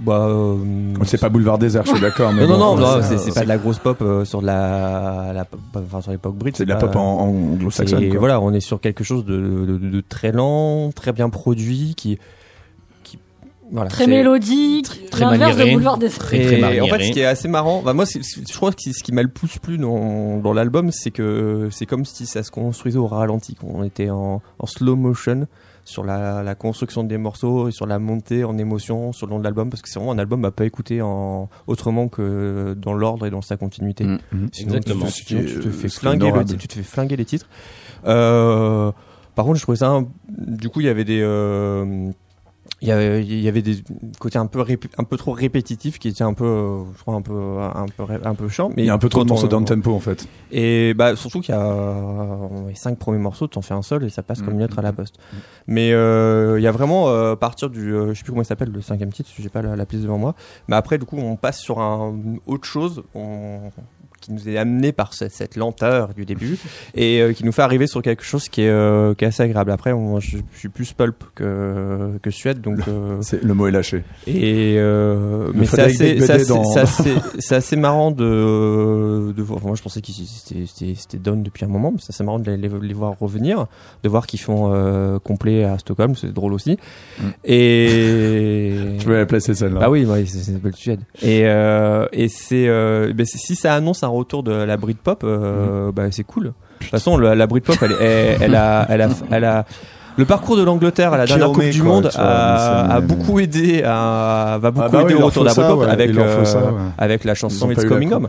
bah, 0.00 0.26
euh, 0.30 0.56
C'est 1.04 1.20
pas 1.20 1.28
Boulevard 1.28 1.58
Désert, 1.58 1.82
je 1.84 1.90
suis 1.92 2.00
d'accord. 2.00 2.32
mais 2.32 2.46
non, 2.46 2.56
non, 2.56 2.74
bon, 2.74 2.80
non, 2.80 2.96
non, 2.96 3.02
c'est- 3.02 3.34
pas 3.34 3.42
de 3.42 3.48
la 3.48 3.58
grosse 3.58 3.78
pop 3.78 3.98
euh, 4.00 4.24
sur 4.24 4.40
de 4.40 4.46
la, 4.46 5.44
enfin 5.74 6.00
sur 6.00 6.10
l'époque 6.10 6.36
brite. 6.36 6.56
C'est 6.56 6.64
de 6.64 6.70
la 6.70 6.76
pop 6.76 6.96
en, 6.96 7.00
en 7.20 7.26
anglo-saxonne. 7.52 8.16
Voilà, 8.16 8.40
on 8.40 8.52
est 8.52 8.60
sur 8.60 8.80
quelque 8.80 9.04
chose 9.04 9.24
de, 9.26 9.36
de, 9.36 9.76
de- 9.76 9.90
de 9.90 10.00
très 10.00 10.32
lent, 10.32 10.90
très 10.92 11.12
bien 11.12 11.28
produit, 11.28 11.94
qui, 11.96 12.16
qui 12.16 12.18
voilà, 13.72 13.88
Très 13.90 14.06
mélodique, 14.06 15.10
très 15.10 15.24
l'inverse 15.24 15.56
de. 15.56 15.64
Boulevard 15.72 15.98
des 15.98 16.08
Très, 16.08 16.80
en 16.80 16.86
fait, 16.86 17.04
ce 17.04 17.12
qui 17.12 17.20
est 17.20 17.24
assez 17.24 17.48
marrant, 17.48 17.82
bah 17.82 17.92
moi, 17.92 18.04
c'est- 18.06 18.20
je 18.22 18.56
crois 18.56 18.72
que 18.72 18.80
ce 18.82 19.02
qui 19.02 19.12
m'a 19.12 19.22
le 19.22 19.28
plus 19.28 19.58
plu 19.58 19.78
dans, 19.78 20.38
dans 20.38 20.52
l'album, 20.52 20.90
c'est 20.92 21.10
que 21.10 21.68
c'est 21.70 21.86
comme 21.86 22.04
si 22.04 22.26
ça 22.26 22.42
se 22.42 22.50
construisait 22.50 22.98
au 22.98 23.06
ralenti, 23.06 23.54
qu'on 23.54 23.82
était 23.84 24.10
en, 24.10 24.42
en 24.58 24.66
slow 24.66 24.96
motion 24.96 25.46
sur 25.84 26.04
la, 26.04 26.42
la 26.42 26.54
construction 26.54 27.04
des 27.04 27.16
morceaux 27.16 27.68
et 27.68 27.72
sur 27.72 27.86
la 27.86 27.98
montée 27.98 28.44
en 28.44 28.58
émotion 28.58 29.12
sur 29.12 29.26
le 29.26 29.30
long 29.32 29.38
de 29.38 29.44
l'album, 29.44 29.70
parce 29.70 29.82
que 29.82 29.88
c'est 29.88 29.98
vraiment 29.98 30.12
un 30.12 30.18
album 30.18 30.44
à 30.44 30.50
pas 30.50 30.64
écouter 30.64 31.00
en, 31.02 31.48
autrement 31.66 32.08
que 32.08 32.74
dans 32.78 32.92
l'ordre 32.92 33.26
et 33.26 33.30
dans 33.30 33.40
sa 33.42 33.56
continuité. 33.56 34.04
Mm. 34.04 34.18
Mhm. 34.32 34.48
Sinon, 34.52 34.74
Exactement. 34.74 35.06
tu, 35.06 35.24
te 35.24 35.70
fais 35.70 35.88
flinguer 35.88 36.30
le, 36.30 36.44
tu 36.44 36.68
te 36.68 36.74
fais 36.74 36.82
flinguer 36.82 37.16
les 37.16 37.24
titres. 37.24 37.46
Euh, 38.06 38.92
par 39.34 39.44
contre, 39.44 39.56
je 39.58 39.62
trouvais 39.62 39.78
ça. 39.78 39.88
un- 39.88 40.06
du 40.28 40.68
coup, 40.68 40.80
il 40.80 40.86
y 40.86 40.90
avait 40.90 41.04
des. 41.04 41.20
euh, 41.22 42.10
il 42.82 42.88
y 42.88 42.92
avait, 42.92 43.22
il 43.24 43.40
y 43.40 43.48
avait 43.48 43.60
des 43.62 43.76
côtés 44.18 44.38
un 44.38 44.46
peu 44.46 44.60
rép- 44.60 44.88
un 44.96 45.04
peu 45.04 45.16
trop 45.16 45.32
répétitifs 45.32 45.98
qui 45.98 46.08
étaient 46.08 46.24
un 46.24 46.32
peu 46.34 46.78
je 46.96 47.00
crois 47.02 47.14
un 47.14 47.20
peu 47.22 47.58
un 47.60 47.86
peu 47.96 48.04
un 48.24 48.34
peu 48.34 48.48
chiant 48.48 48.70
mais 48.74 48.82
Il 48.82 48.86
y 48.86 48.90
a 48.90 48.94
un 48.94 48.98
peu 48.98 49.08
trop 49.10 49.22
de 49.24 49.28
morceaux 49.28 49.46
on- 49.46 49.50
down 49.50 49.64
tempo 49.66 49.92
en 49.92 50.00
fait. 50.00 50.26
et 50.50 50.94
bah 50.94 51.14
surtout 51.16 51.40
qu'il 51.40 51.54
y 51.54 51.58
a 51.58 52.48
les 52.68 52.74
cinq 52.74 52.98
premiers 52.98 53.18
morceaux 53.18 53.46
t'en 53.48 53.60
fais 53.62 53.74
un 53.74 53.82
seul 53.82 54.04
et 54.04 54.08
ça 54.08 54.22
passe 54.22 54.40
comme 54.40 54.50
Mm, 54.54 54.56
une 54.56 54.60
lettre 54.60 54.78
à 54.78 54.82
la 54.82 54.92
mm, 54.92 54.96
poste. 54.96 55.16
mais 55.66 55.92
euh, 55.92 56.58
il 56.58 56.62
y 56.62 56.66
a 56.66 56.72
vraiment 56.72 57.08
euh, 57.10 57.32
à 57.32 57.36
partir 57.36 57.68
du 57.70 57.92
euh, 57.94 58.14
je 58.14 58.18
sais 58.18 58.24
plus 58.24 58.32
comment 58.32 58.42
il 58.42 58.46
s'appelle 58.46 58.70
le 58.70 58.80
cinquième 58.80 59.12
titre 59.12 59.28
j'ai 59.38 59.48
pas 59.50 59.62
la, 59.62 59.76
la 59.76 59.84
piste 59.86 60.02
devant 60.02 60.18
moi. 60.18 60.34
Mais 60.68 60.76
après 60.76 60.96
du 60.98 61.04
coup 61.04 61.16
on 61.18 61.36
passe 61.36 61.58
sur 61.60 61.80
un 61.80 62.14
autre 62.46 62.64
chose. 62.64 63.02
On- 63.14 63.70
qui 64.20 64.32
nous 64.32 64.48
est 64.48 64.58
amené 64.58 64.92
par 64.92 65.14
cette, 65.14 65.32
cette 65.32 65.56
lenteur 65.56 66.14
du 66.14 66.24
début 66.24 66.58
et 66.94 67.20
euh, 67.20 67.32
qui 67.32 67.44
nous 67.44 67.52
fait 67.52 67.62
arriver 67.62 67.86
sur 67.86 68.02
quelque 68.02 68.22
chose 68.22 68.48
qui 68.48 68.62
est, 68.62 68.68
euh, 68.68 69.14
qui 69.14 69.24
est 69.24 69.28
assez 69.28 69.42
agréable 69.42 69.70
après 69.70 69.92
je, 70.20 70.38
je 70.52 70.58
suis 70.58 70.68
plus 70.68 70.92
pulp 70.92 71.24
que, 71.34 72.18
que 72.22 72.30
Suède 72.30 72.60
donc 72.60 72.80
euh, 72.88 73.20
le 73.42 73.54
mot 73.54 73.66
est 73.66 73.70
lâché. 73.70 74.04
et 74.26 74.76
euh, 74.78 75.50
mais 75.54 75.66
c'est 75.66 75.82
assez, 75.82 76.44
dans- 76.46 77.80
marrant 77.80 78.10
de, 78.10 79.32
de 79.32 79.42
voir. 79.42 79.60
Moi, 79.62 79.74
je 79.74 79.82
pensais 79.82 80.00
qu'ils 80.00 80.26
c'était, 80.26 81.18
down 81.18 81.42
depuis 81.42 81.64
un 81.64 81.68
moment, 81.68 81.92
mais 81.92 81.98
c'est 82.00 82.12
assez 82.12 82.24
marrant 82.24 82.38
de 82.38 82.50
les, 82.50 82.92
voir 82.92 83.14
revenir, 83.18 83.66
de 84.02 84.08
voir 84.08 84.26
qu'ils 84.26 84.40
font 84.40 85.18
complet 85.24 85.64
à 85.64 85.78
Stockholm, 85.78 86.14
c'est 86.14 86.32
drôle 86.32 86.52
aussi. 86.52 86.78
Mm. 87.18 87.24
Et 87.44 88.70
Je 88.98 89.08
vais 89.08 89.18
la 89.18 89.26
placer 89.26 89.54
celle-là. 89.54 89.80
ah 89.82 89.90
oui, 89.90 90.04
ouais, 90.04 90.26
c'est, 90.26 90.50
une 90.50 90.58
belle 90.58 90.76
Suède. 90.76 91.00
Et 91.22 91.40
et 91.40 92.28
c'est, 92.28 92.66
ben, 92.66 93.24
si 93.24 93.54
ça 93.56 93.74
annonce 93.74 94.02
un 94.02 94.09
retour 94.10 94.42
de 94.42 94.52
la 94.52 94.76
Britpop, 94.76 95.22
euh, 95.24 95.90
bah, 95.92 96.04
c'est 96.10 96.24
cool. 96.24 96.44
De 96.44 96.52
toute 96.80 96.90
façon, 96.90 97.16
la, 97.18 97.34
la 97.34 97.46
Britpop, 97.46 97.76
elle, 97.82 97.92
elle, 98.00 98.36
elle 98.42 98.54
a, 98.54 98.86
elle 98.88 99.02
a, 99.02 99.08
elle 99.30 99.44
a 99.44 99.64
le 100.16 100.24
parcours 100.24 100.56
de 100.56 100.62
l'Angleterre 100.62 101.12
à 101.14 101.18
la 101.18 101.24
dernière 101.24 101.52
Coupe 101.52 101.64
du 101.64 101.80
quoi, 101.82 101.88
Monde 101.92 102.10
vois, 102.12 102.20
a, 102.22 102.94
a 102.96 103.00
beaucoup 103.00 103.38
aidé 103.38 103.82
à, 103.84 104.58
va 104.60 104.70
beaucoup 104.70 104.86
Ah 104.86 104.90
bah 104.90 104.98
oui, 104.98 105.04
aider 105.12 105.14
il 105.18 105.22
au 105.22 105.26
retour 105.26 105.44
de 105.44 105.48
la 105.48 105.54
Britpop 105.54 105.80
ouais, 105.80 105.86
avec, 105.88 106.10
euh, 106.16 106.44
ça, 106.44 106.58
ouais. 106.58 106.72
avec 106.98 107.24
la 107.24 107.34
chanson 107.34 107.70
It's 107.70 107.84
Coming 107.84 108.12
Home. 108.12 108.28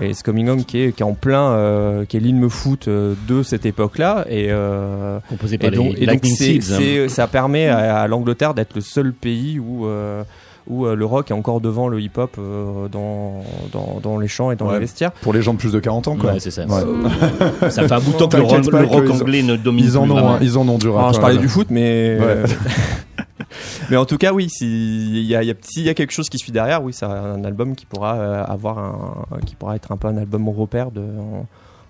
Et 0.00 0.10
It's 0.10 0.22
Coming 0.22 0.48
Home 0.48 0.64
qui 0.64 0.80
est, 0.80 0.92
qui 0.92 1.02
est 1.02 1.06
en 1.06 1.14
plein, 1.14 1.50
euh, 1.50 2.04
qui 2.06 2.16
est 2.16 2.20
l'hymne 2.20 2.48
foot 2.48 2.88
euh, 2.88 3.14
de 3.28 3.42
cette 3.42 3.66
époque-là. 3.66 4.24
Et, 4.28 4.46
euh, 4.50 5.18
composé 5.28 5.58
par 5.58 5.72
et 5.72 5.76
donc, 5.76 5.86
les 5.96 6.02
et 6.02 6.06
donc 6.06 6.22
Lightning 6.24 6.34
c'est, 6.36 6.60
Seeds. 6.60 7.04
hein. 7.04 7.08
ça 7.08 7.26
permet 7.26 7.68
à, 7.68 8.00
à 8.00 8.08
l'Angleterre 8.08 8.54
d'être 8.54 8.74
le 8.74 8.80
seul 8.80 9.12
pays 9.12 9.58
où, 9.60 9.86
euh, 9.86 10.22
où 10.68 10.86
euh, 10.86 10.94
le 10.94 11.04
rock 11.04 11.30
est 11.30 11.34
encore 11.34 11.60
devant 11.60 11.88
le 11.88 12.00
hip-hop 12.00 12.36
euh, 12.38 12.88
dans, 12.88 13.42
dans, 13.72 14.00
dans 14.02 14.18
les 14.18 14.28
champs 14.28 14.50
et 14.50 14.56
dans 14.56 14.66
Ouais. 14.68 14.74
les 14.74 14.80
vestiaires. 14.80 15.12
Pour 15.12 15.32
les 15.32 15.42
gens 15.42 15.54
de 15.54 15.58
plus 15.58 15.72
de 15.72 15.80
40 15.80 16.08
ans, 16.08 16.16
quoi. 16.16 16.32
Ouais, 16.34 16.40
c'est 16.40 16.50
ça. 16.50 16.66
Ouais. 16.66 16.82
Ça 17.70 17.88
fait 17.88 17.92
un 17.94 18.00
bout 18.00 18.12
de 18.12 18.16
temps 18.18 18.28
que 18.28 18.36
le, 18.36 18.42
rock- 18.42 18.66
le 18.66 18.84
rock 18.86 19.10
anglais 19.10 19.42
ne 19.42 19.56
domine 19.56 19.84
Ils 19.84 19.96
en 19.98 20.02
plus 20.04 20.12
ont, 20.12 20.38
ils 20.40 20.58
en 20.58 20.68
ont 20.68 20.78
du 20.78 20.88
rap. 20.88 20.98
Alors, 20.98 21.12
je 21.12 21.16
ouais, 21.16 21.22
parlais 21.22 21.38
du 21.38 21.48
foot, 21.48 21.68
mais 21.70 22.18
Ouais. 22.20 22.42
mais 23.90 23.96
en 23.96 24.04
tout 24.04 24.18
cas, 24.18 24.32
oui, 24.32 24.48
s'il 24.50 25.24
y 25.24 25.34
a, 25.34 25.42
il 25.42 25.46
y 25.48 25.50
a, 25.50 25.54
s'il 25.62 25.82
y 25.84 25.88
a 25.88 25.94
quelque 25.94 26.12
chose 26.12 26.28
qui 26.28 26.38
suit 26.38 26.52
derrière, 26.52 26.82
oui, 26.82 26.92
c'est 26.92 27.06
un 27.06 27.42
album 27.44 27.74
qui 27.74 27.86
pourra 27.86 28.14
euh, 28.16 28.44
avoir 28.44 28.78
un, 28.78 29.38
qui 29.46 29.54
pourra 29.54 29.76
être 29.76 29.90
un 29.92 29.96
peu 29.96 30.08
un 30.08 30.16
album 30.16 30.48
repère 30.48 30.90
de 30.90 31.02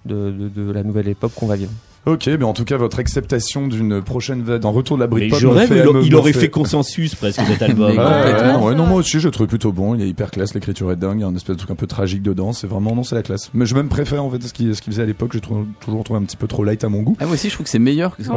de, 0.06 0.30
de, 0.30 0.48
de 0.48 0.72
la 0.72 0.82
nouvelle 0.84 1.08
époque 1.08 1.32
qu'on 1.34 1.46
va 1.46 1.56
vivre. 1.56 1.72
Ok, 2.08 2.26
mais 2.26 2.44
en 2.44 2.52
tout 2.54 2.64
cas, 2.64 2.76
votre 2.76 2.98
acceptation 2.98 3.66
d'une 3.68 4.00
prochaine 4.02 4.42
vague, 4.42 4.62
d'un 4.62 4.70
retour 4.70 4.96
de 4.96 5.02
la 5.02 5.06
Britpop. 5.06 5.38
je 5.38 5.46
me 5.46 5.52
rêve, 5.52 5.68
fait- 5.68 5.84
il, 5.86 5.92
me- 5.92 6.02
il 6.02 6.10
me 6.12 6.16
aurait 6.16 6.32
fait 6.32 6.48
consensus 6.48 7.14
presque 7.14 7.40
cet 7.46 7.60
album. 7.68 7.92
Mais 7.94 7.98
Ouais, 7.98 8.04
complètement. 8.04 8.60
ouais, 8.62 8.70
ouais, 8.70 8.74
non, 8.74 8.86
moi 8.86 8.98
aussi, 8.98 9.20
j'ai 9.20 9.30
trouvé 9.30 9.46
plutôt 9.46 9.72
bon. 9.72 9.94
Il 9.94 10.02
est 10.02 10.08
hyper 10.08 10.30
classe, 10.30 10.54
l'écriture 10.54 10.90
est 10.90 10.96
dingue. 10.96 11.18
Il 11.18 11.20
y 11.20 11.24
a 11.24 11.26
un 11.26 11.34
espèce 11.34 11.54
de 11.56 11.58
truc 11.58 11.70
un 11.70 11.74
peu 11.74 11.86
tragique 11.86 12.22
dedans. 12.22 12.52
C'est 12.52 12.66
vraiment, 12.66 12.94
non, 12.94 13.02
c'est 13.04 13.14
la 13.14 13.22
classe. 13.22 13.50
Mais 13.52 13.66
je 13.66 13.74
même 13.74 13.88
préfère, 13.88 14.24
en 14.24 14.30
fait, 14.30 14.42
ce 14.42 14.52
qu'il 14.52 14.74
ce 14.74 14.82
faisait 14.82 15.02
à 15.02 15.06
l'époque. 15.06 15.30
J'ai 15.34 15.40
toujours 15.40 16.04
trouvé 16.04 16.18
un 16.18 16.22
petit 16.24 16.36
peu 16.36 16.46
trop 16.46 16.64
light 16.64 16.82
à 16.84 16.88
mon 16.88 17.02
goût. 17.02 17.16
Ah, 17.20 17.24
moi 17.26 17.34
aussi, 17.34 17.48
je 17.50 17.54
trouve 17.54 17.64
que 17.64 17.70
c'est 17.70 17.78
meilleur. 17.78 18.16
Que 18.16 18.22
c'est 18.22 18.30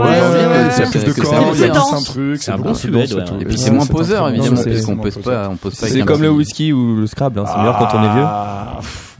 plus 0.90 1.06
de 1.06 1.12
que 1.14 1.22
corps, 1.22 1.34
il 1.54 1.62
y 1.62 1.64
a 1.64 1.68
C'est 1.68 1.68
plus 1.68 1.74
dense. 1.74 1.94
un 1.94 2.02
truc. 2.04 2.44
C'est 2.44 2.58
beaucoup 2.58 2.74
plus 2.78 2.92
dense. 2.92 3.12
Et 3.40 3.46
puis 3.46 3.58
c'est 3.58 3.72
moins 3.72 3.86
poseur, 3.86 4.30
évidemment, 4.30 4.62
parce 4.64 4.82
qu'on 4.86 4.98
pose 4.98 5.18
pas, 5.18 5.50
on 5.50 5.56
pose 5.56 5.76
pas. 5.76 5.88
C'est 5.88 6.02
comme 6.02 6.22
le 6.22 6.30
whisky 6.30 6.74
ou 6.74 6.98
le 6.98 7.08
Scrabble, 7.08 7.40
hein, 7.40 7.46
c'est 7.48 7.58
meilleur 7.58 7.78
quand 7.78 7.98
on 7.98 8.04
est 8.04 8.14
vieux. 8.14 8.26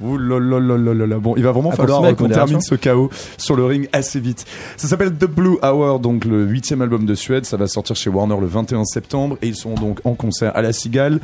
Ouh 0.02 0.18
là 0.18 0.40
là 0.40 0.60
là 0.60 0.78
là 0.78 0.94
là 0.94 1.08
là. 1.08 1.20
Bon, 1.20 1.36
il 1.38 1.44
va 1.44 1.52
vraiment 1.52 1.72
falloir 1.72 2.16
qu'on 2.16 2.28
termine 2.28 2.62
ce 2.62 2.76
chaos 2.76 3.10
sur 3.38 3.56
le 3.56 3.66
ring 3.66 3.88
assez 3.94 4.20
vite. 4.20 4.46
Ça 4.78 4.88
s'appelle 4.88 5.14
The 5.14 5.26
Blue 5.26 5.58
Hour, 5.64 6.00
donc 6.00 6.26
le 6.26 6.44
huitième 6.46 6.82
album 6.82 7.06
de 7.06 7.16
Suède. 7.16 7.46
Ça 7.46 7.58
va 7.58 7.68
sortir 7.68 7.96
chez 7.96 8.10
Warner 8.10 8.38
le 8.40 8.48
21 8.48 8.86
septembre 8.86 9.38
et 9.42 9.48
ils 9.48 9.56
sont 9.56 9.76
donc 9.76 10.00
en 10.04 10.14
concert 10.14 10.56
à 10.56 10.62
la 10.62 10.74
Cigale 10.74 11.20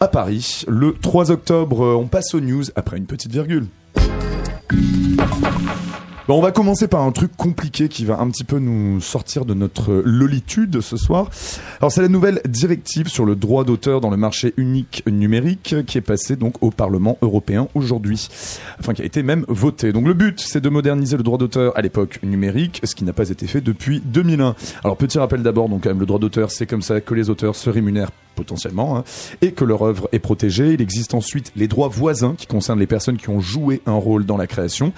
à 0.00 0.08
Paris 0.08 0.64
le 0.68 0.94
3 1.00 1.30
octobre. 1.30 1.84
Euh, 1.84 1.94
On 1.94 2.06
passe 2.06 2.34
aux 2.34 2.40
news 2.40 2.64
après 2.76 2.96
une 2.96 3.06
petite 3.06 3.32
virgule. 3.32 3.66
Bon, 6.26 6.38
on 6.38 6.40
va 6.40 6.52
commencer 6.52 6.88
par 6.88 7.02
un 7.02 7.12
truc 7.12 7.36
compliqué 7.36 7.90
qui 7.90 8.06
va 8.06 8.18
un 8.18 8.30
petit 8.30 8.44
peu 8.44 8.58
nous 8.58 8.98
sortir 9.02 9.44
de 9.44 9.52
notre 9.52 9.92
lolitude 10.06 10.80
ce 10.80 10.96
soir. 10.96 11.28
Alors, 11.80 11.92
c'est 11.92 12.00
la 12.00 12.08
nouvelle 12.08 12.40
directive 12.48 13.08
sur 13.08 13.26
le 13.26 13.36
droit 13.36 13.62
d'auteur 13.64 14.00
dans 14.00 14.08
le 14.08 14.16
marché 14.16 14.54
unique 14.56 15.02
numérique 15.06 15.74
qui 15.86 15.98
est 15.98 16.00
passée 16.00 16.36
donc 16.36 16.62
au 16.62 16.70
Parlement 16.70 17.18
européen 17.20 17.68
aujourd'hui. 17.74 18.30
Enfin, 18.80 18.94
qui 18.94 19.02
a 19.02 19.04
été 19.04 19.22
même 19.22 19.44
votée. 19.48 19.92
Donc, 19.92 20.06
le 20.06 20.14
but, 20.14 20.40
c'est 20.40 20.62
de 20.62 20.70
moderniser 20.70 21.18
le 21.18 21.22
droit 21.22 21.36
d'auteur 21.36 21.76
à 21.76 21.82
l'époque 21.82 22.18
numérique, 22.22 22.80
ce 22.84 22.94
qui 22.94 23.04
n'a 23.04 23.12
pas 23.12 23.28
été 23.28 23.46
fait 23.46 23.60
depuis 23.60 24.00
2001. 24.02 24.54
Alors, 24.82 24.96
petit 24.96 25.18
rappel 25.18 25.42
d'abord, 25.42 25.68
donc, 25.68 25.82
quand 25.82 25.90
même, 25.90 26.00
le 26.00 26.06
droit 26.06 26.18
d'auteur, 26.18 26.50
c'est 26.50 26.64
comme 26.64 26.80
ça 26.80 27.02
que 27.02 27.12
les 27.12 27.28
auteurs 27.28 27.54
se 27.54 27.68
rémunèrent 27.68 28.12
potentiellement, 28.34 28.98
hein, 28.98 29.04
et 29.42 29.52
que 29.52 29.64
leur 29.64 29.82
œuvre 29.82 30.08
est 30.12 30.18
protégée. 30.18 30.72
Il 30.72 30.82
existe 30.82 31.14
ensuite 31.14 31.52
les 31.56 31.68
droits 31.68 31.88
voisins 31.88 32.34
qui 32.36 32.46
concernent 32.46 32.80
les 32.80 32.86
personnes 32.86 33.16
qui 33.16 33.28
ont 33.28 33.40
joué 33.40 33.82
un 33.86 33.94
rôle 33.94 34.26
dans 34.26 34.36
la 34.36 34.46
création. 34.46 34.92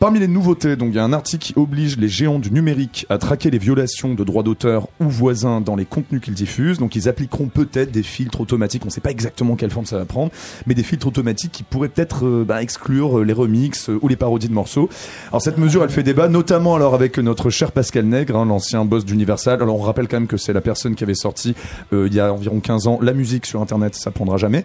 Parmi 0.00 0.18
les 0.18 0.28
nouveautés, 0.28 0.76
donc 0.76 0.88
il 0.92 0.94
y 0.94 0.98
a 0.98 1.04
un 1.04 1.12
article 1.12 1.44
qui 1.44 1.52
oblige 1.56 1.98
les 1.98 2.08
géants 2.08 2.38
du 2.38 2.50
numérique 2.50 3.04
à 3.10 3.18
traquer 3.18 3.50
les 3.50 3.58
violations 3.58 4.14
de 4.14 4.24
droits 4.24 4.42
d'auteur 4.42 4.88
ou 4.98 5.10
voisins 5.10 5.60
dans 5.60 5.76
les 5.76 5.84
contenus 5.84 6.22
qu'ils 6.22 6.32
diffusent. 6.32 6.78
Donc 6.78 6.96
ils 6.96 7.06
appliqueront 7.06 7.48
peut-être 7.48 7.90
des 7.90 8.02
filtres 8.02 8.40
automatiques. 8.40 8.82
On 8.84 8.86
ne 8.86 8.92
sait 8.92 9.02
pas 9.02 9.10
exactement 9.10 9.56
quelle 9.56 9.70
forme 9.70 9.84
ça 9.84 9.98
va 9.98 10.06
prendre, 10.06 10.32
mais 10.66 10.72
des 10.72 10.84
filtres 10.84 11.06
automatiques 11.06 11.52
qui 11.52 11.64
pourraient 11.64 11.90
peut-être 11.90 12.24
euh, 12.24 12.44
bah, 12.48 12.62
exclure 12.62 13.18
euh, 13.18 13.24
les 13.24 13.34
remixes 13.34 13.90
euh, 13.90 13.98
ou 14.00 14.08
les 14.08 14.16
parodies 14.16 14.48
de 14.48 14.54
morceaux. 14.54 14.88
Alors 15.28 15.42
cette 15.42 15.58
mesure, 15.58 15.84
elle 15.84 15.90
fait 15.90 16.02
débat, 16.02 16.28
notamment 16.28 16.76
alors 16.76 16.94
avec 16.94 17.18
notre 17.18 17.50
cher 17.50 17.70
Pascal 17.70 18.06
Nègre, 18.06 18.36
hein, 18.36 18.46
l'ancien 18.46 18.86
boss 18.86 19.04
d'Universal. 19.04 19.60
Alors 19.62 19.76
on 19.76 19.82
rappelle 19.82 20.08
quand 20.08 20.16
même 20.16 20.28
que 20.28 20.38
c'est 20.38 20.54
la 20.54 20.62
personne 20.62 20.94
qui 20.94 21.04
avait 21.04 21.14
sorti 21.14 21.54
il 21.92 22.14
y 22.14 22.20
a 22.20 22.32
environ 22.32 22.60
15 22.70 22.86
ans 22.86 22.98
la 23.02 23.12
musique 23.12 23.46
sur 23.46 23.60
Internet, 23.60 23.96
ça 23.96 24.12
prendra 24.12 24.36
jamais. 24.36 24.64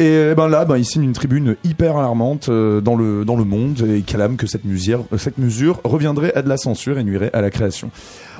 Et 0.00 0.34
ben 0.36 0.48
là, 0.48 0.64
ben, 0.64 0.76
il 0.76 0.84
signe 0.84 1.04
une 1.04 1.12
tribune 1.12 1.54
hyper 1.62 1.96
alarmante 1.96 2.48
euh, 2.48 2.80
dans 2.80 2.96
le 2.96 3.44
monde 3.44 3.86
et 3.88 4.02
calame 4.02 4.36
que 4.36 4.48
cette 4.48 4.64
musique, 4.64 4.96
euh, 5.12 5.16
cette 5.16 5.38
mesure 5.38 5.80
reviendrait 5.84 6.34
à 6.34 6.42
de 6.42 6.48
la 6.48 6.56
censure 6.56 6.98
et 6.98 7.04
nuirait 7.04 7.30
à 7.32 7.40
la 7.40 7.50
création. 7.50 7.90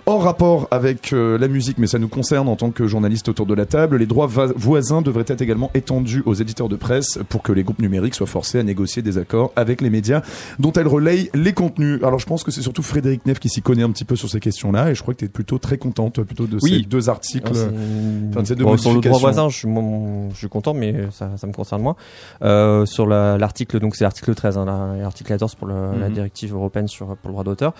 Hors 0.09 0.22
rapport 0.22 0.68
avec 0.70 1.12
euh, 1.12 1.36
la 1.36 1.48
musique, 1.48 1.78
mais 1.78 1.88
ça 1.88 1.98
nous 1.98 2.07
concerne 2.07 2.48
en 2.48 2.54
tant 2.54 2.70
que 2.70 2.86
journaliste 2.86 3.28
autour 3.28 3.44
de 3.44 3.54
la 3.54 3.66
table, 3.66 3.96
les 3.96 4.07
droits 4.07 4.28
voisins 4.28 5.02
devraient 5.02 5.24
être 5.26 5.42
également 5.42 5.68
étendus 5.74 6.22
aux 6.26 6.34
éditeurs 6.34 6.68
de 6.68 6.76
presse 6.76 7.18
pour 7.28 7.42
que 7.42 7.50
les 7.50 7.64
groupes 7.64 7.80
numériques 7.80 8.14
soient 8.14 8.28
forcés 8.28 8.61
à 8.61 8.62
négocier 8.62 9.02
des 9.02 9.18
accords 9.18 9.50
avec 9.57 9.80
les 9.80 9.90
médias 9.90 10.22
dont 10.61 10.70
elles 10.74 10.86
relayent 10.86 11.28
les 11.34 11.52
contenus. 11.52 12.00
Alors 12.04 12.20
je 12.20 12.26
pense 12.26 12.44
que 12.44 12.52
c'est 12.52 12.62
surtout 12.62 12.84
Frédéric 12.84 13.26
Neff 13.26 13.40
qui 13.40 13.48
s'y 13.48 13.62
connaît 13.62 13.82
un 13.82 13.90
petit 13.90 14.04
peu 14.04 14.14
sur 14.14 14.30
ces 14.30 14.38
questions-là 14.38 14.90
et 14.92 14.94
je 14.94 15.02
crois 15.02 15.12
que 15.12 15.18
tu 15.18 15.24
es 15.24 15.28
plutôt 15.28 15.59
très 15.59 15.76
content 15.76 16.09
toi, 16.11 16.24
plutôt 16.24 16.46
de 16.46 16.59
Oui. 16.62 16.82
ces 16.82 16.88
deux 16.88 17.09
articles. 17.09 17.50
C'est- 17.52 17.66
Enfin, 18.30 18.42
de 18.42 18.46
ces 18.46 18.54
deux 18.54 18.62
Bon, 18.62 18.76
sur 18.76 18.94
le 18.94 19.00
droit 19.00 19.18
voisin, 19.18 19.48
je 19.48 19.57
suis, 19.57 19.68
mon- 19.68 20.30
je 20.30 20.36
suis 20.36 20.48
content, 20.48 20.72
mais 20.72 20.94
ça, 21.11 21.30
ça 21.36 21.48
me 21.48 21.52
concerne 21.52 21.82
moins. 21.82 21.96
Euh, 22.42 22.86
sur 22.86 23.09
la- 23.09 23.38
l'article, 23.38 23.80
donc 23.80 23.96
c'est 23.96 24.04
l'article 24.04 24.36
13, 24.36 24.57
hein, 24.57 24.66
la- 24.66 25.02
l'article 25.02 25.30
14 25.30 25.57
pour 25.57 25.66
le- 25.66 25.98
la 25.98 26.07
Mhm. 26.09 26.14
directive 26.14 26.54
européenne 26.54 26.86
sur, 26.86 27.07
pour 27.09 27.16
le 27.26 27.32
droit 27.32 27.42
d'auteur. 27.44 27.74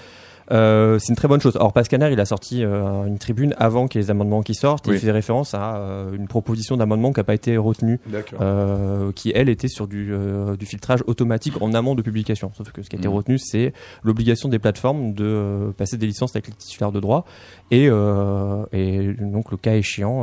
Euh, 0.53 0.99
c'est 0.99 1.09
une 1.09 1.17
très 1.17 1.29
bonne 1.29 1.41
chose. 1.41 1.57
Alors 1.57 1.73
Pascaner, 1.73 2.11
il 2.13 2.21
a 2.21 2.25
sorti 2.25 2.65
euh, 2.65 3.05
une 3.07 3.19
tribune 3.19 3.55
avant 3.59 3.89
qu'il 3.89 4.01
y 4.01 4.05
ait 4.05 4.07
les 4.07 4.11
amendements 4.11 4.43
qui 4.43 4.55
sortent. 4.55 4.87
Oui. 4.87 4.95
Il 4.95 5.01
fait 5.01 5.11
référence 5.11 5.55
à 5.55 5.77
euh, 5.77 6.15
une 6.15 6.29
proposition 6.29 6.77
d'amendement 6.77 7.13
qui 7.13 7.19
n'a 7.21 7.25
pas 7.25 7.35
été 7.35 7.57
retenue, 7.57 7.99
euh, 8.41 9.11
qui 9.13 9.33
elle 9.35 9.49
était 9.49 9.69
sur 9.69 9.89
du, 9.89 10.13
euh, 10.13 10.57
du 10.57 10.67
filtrage 10.67 11.03
automatique 11.07 11.61
en 11.61 11.75
amont 11.75 11.95
de 11.95 12.03
publication. 12.03 12.53
Sauf 12.57 12.71
que 12.71 12.83
ce 12.83 12.89
qui 12.89 12.97
a 12.97 12.99
été 12.99 13.09
Mhm. 13.09 13.15
retenu, 13.15 13.39
c'est 13.39 13.73
l'obligation 14.05 14.49
des 14.49 14.59
plateformes 14.59 15.15
de 15.15 15.73
passer 15.77 15.97
des 15.97 16.07
licences 16.07 16.37
avec 16.37 16.47
les 16.47 16.53
titulaires 16.55 16.93
de 16.93 17.01
droit 17.01 17.25
et, 17.71 17.89
euh, 17.91 18.65
et 18.73 19.15
donc 19.21 19.51
le 19.51 19.57
cas 19.57 19.75
échéant 19.75 20.23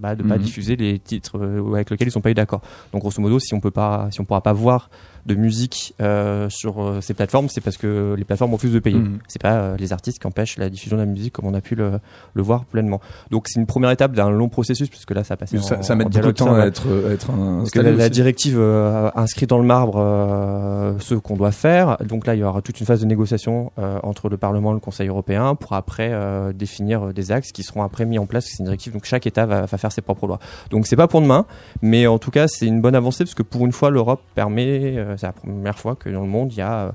bah, 0.00 0.14
de 0.16 0.22
pas 0.22 0.36
Mhm. 0.36 0.42
diffuser 0.42 0.76
les 0.76 0.98
titres 0.98 1.38
avec 1.74 1.90
lesquels 1.90 2.08
ils 2.08 2.12
sont 2.12 2.20
pas 2.20 2.30
eu 2.30 2.34
d'accord. 2.34 2.62
Donc 2.92 3.02
grosso 3.02 3.20
modo, 3.22 3.38
si 3.38 3.54
on 3.54 3.60
peut 3.60 3.70
pas, 3.70 4.08
si 4.10 4.20
on 4.20 4.24
pourra 4.24 4.40
pas 4.40 4.52
voir 4.52 4.90
de 5.26 5.34
musique 5.34 5.94
euh, 6.00 6.48
sur 6.48 6.80
euh, 6.82 7.00
ces 7.00 7.12
plateformes, 7.12 7.48
c'est 7.48 7.60
parce 7.60 7.76
que 7.76 8.14
les 8.16 8.24
plateformes 8.24 8.52
refusent 8.54 8.72
de 8.72 8.78
payer. 8.78 8.96
Mhm. 8.98 9.18
C'est 9.28 9.42
pas 9.42 9.54
euh, 9.54 9.76
les 9.78 9.92
artistes 9.92 10.18
qui 10.20 10.26
empêchent 10.26 10.56
la 10.56 10.70
diffusion 10.70 10.96
de 10.96 11.02
la 11.02 11.06
musique 11.06 11.32
comme 11.34 11.46
on 11.46 11.54
a 11.54 11.60
pu 11.60 11.74
le, 11.74 11.92
le 12.34 12.42
voir 12.42 12.64
pleinement. 12.64 13.00
Donc 13.30 13.48
c'est 13.48 13.58
une 13.60 13.66
première 13.66 13.90
étape 13.90 14.12
d'un 14.12 14.30
long 14.30 14.48
processus 14.48 14.88
puisque 14.88 15.10
là 15.10 15.24
ça 15.24 15.34
a 15.34 15.36
passé. 15.36 15.58
ça, 15.58 15.78
en- 15.78 15.82
ça 15.82 15.94
met 15.96 16.04
beaucoup 16.04 16.18
de 16.26 16.30
temps 16.30 16.46
ça, 16.54 16.62
à 16.62 16.66
être, 16.66 16.86
à 17.08 17.12
être 17.12 17.30
un, 17.30 17.58
Parce 17.58 17.70
que 17.72 17.80
la, 17.80 17.90
la 17.90 18.08
directive 18.08 18.56
euh, 18.58 19.10
inscrit 19.16 19.46
dans 19.46 19.58
le 19.58 19.64
marbre 19.64 19.96
euh, 19.98 20.94
ce 21.00 21.14
qu'on 21.14 21.36
doit 21.36 21.52
faire. 21.52 21.96
Donc 22.04 22.26
là, 22.26 22.34
il 22.34 22.38
y 22.40 22.44
aura 22.44 22.62
toute 22.62 22.78
une 22.80 22.86
phase 22.86 23.00
de 23.00 23.06
négociation 23.06 23.72
euh, 23.78 23.98
entre 24.02 24.28
le 24.28 24.36
Parlement 24.36 24.70
et 24.70 24.74
le 24.74 24.80
Conseil 24.80 25.08
européen 25.08 25.54
pour 25.54 25.72
après 25.74 26.10
euh, 26.12 26.52
définir 26.52 27.08
euh, 27.08 27.12
des 27.12 27.32
axes 27.32 27.52
qui 27.52 27.62
seront 27.62 27.82
après 27.82 28.04
mis 28.04 28.18
en 28.18 28.26
place. 28.26 28.46
C'est 28.48 28.58
une 28.60 28.66
directive, 28.66 28.92
donc 28.92 29.04
chaque 29.04 29.26
État 29.26 29.46
va, 29.46 29.62
va 29.66 29.78
faire 29.78 29.92
ses 29.92 30.02
propres 30.02 30.26
lois. 30.26 30.38
Donc 30.70 30.86
c'est 30.86 30.96
pas 30.96 31.08
pour 31.08 31.20
demain, 31.20 31.46
mais 31.82 32.06
en 32.06 32.18
tout 32.18 32.30
cas, 32.30 32.46
c'est 32.48 32.66
une 32.66 32.80
bonne 32.80 32.94
avancée 32.94 33.24
parce 33.24 33.34
que 33.34 33.42
pour 33.42 33.64
une 33.66 33.72
fois, 33.72 33.90
l'Europe 33.90 34.20
permet, 34.34 34.96
euh, 34.96 35.15
c'est 35.16 35.26
la 35.26 35.32
première 35.32 35.78
fois 35.78 35.96
que 35.96 36.08
dans 36.08 36.22
le 36.22 36.28
monde, 36.28 36.52
il 36.52 36.58
y 36.58 36.62
a 36.62 36.78
euh, 36.80 36.92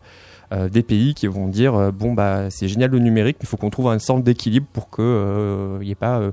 euh, 0.53 0.69
des 0.69 0.84
pays 0.84 1.13
qui 1.13 1.28
vont 1.28 1.47
dire 1.47 1.76
euh, 1.76 1.91
bon 1.91 2.13
bah 2.13 2.49
c'est 2.49 2.67
génial 2.67 2.91
le 2.91 2.99
numérique, 2.99 3.38
mais 3.39 3.45
il 3.45 3.47
faut 3.47 3.57
qu'on 3.57 3.69
trouve 3.69 3.88
un 3.88 3.99
centre 3.99 4.24
d'équilibre 4.24 4.67
pour 4.74 4.89
que 4.89 5.01
euh, 5.01 5.78
il 5.82 5.86
n'y 5.86 5.91
ait 5.91 5.95
pas 5.95 6.19
euh, 6.19 6.32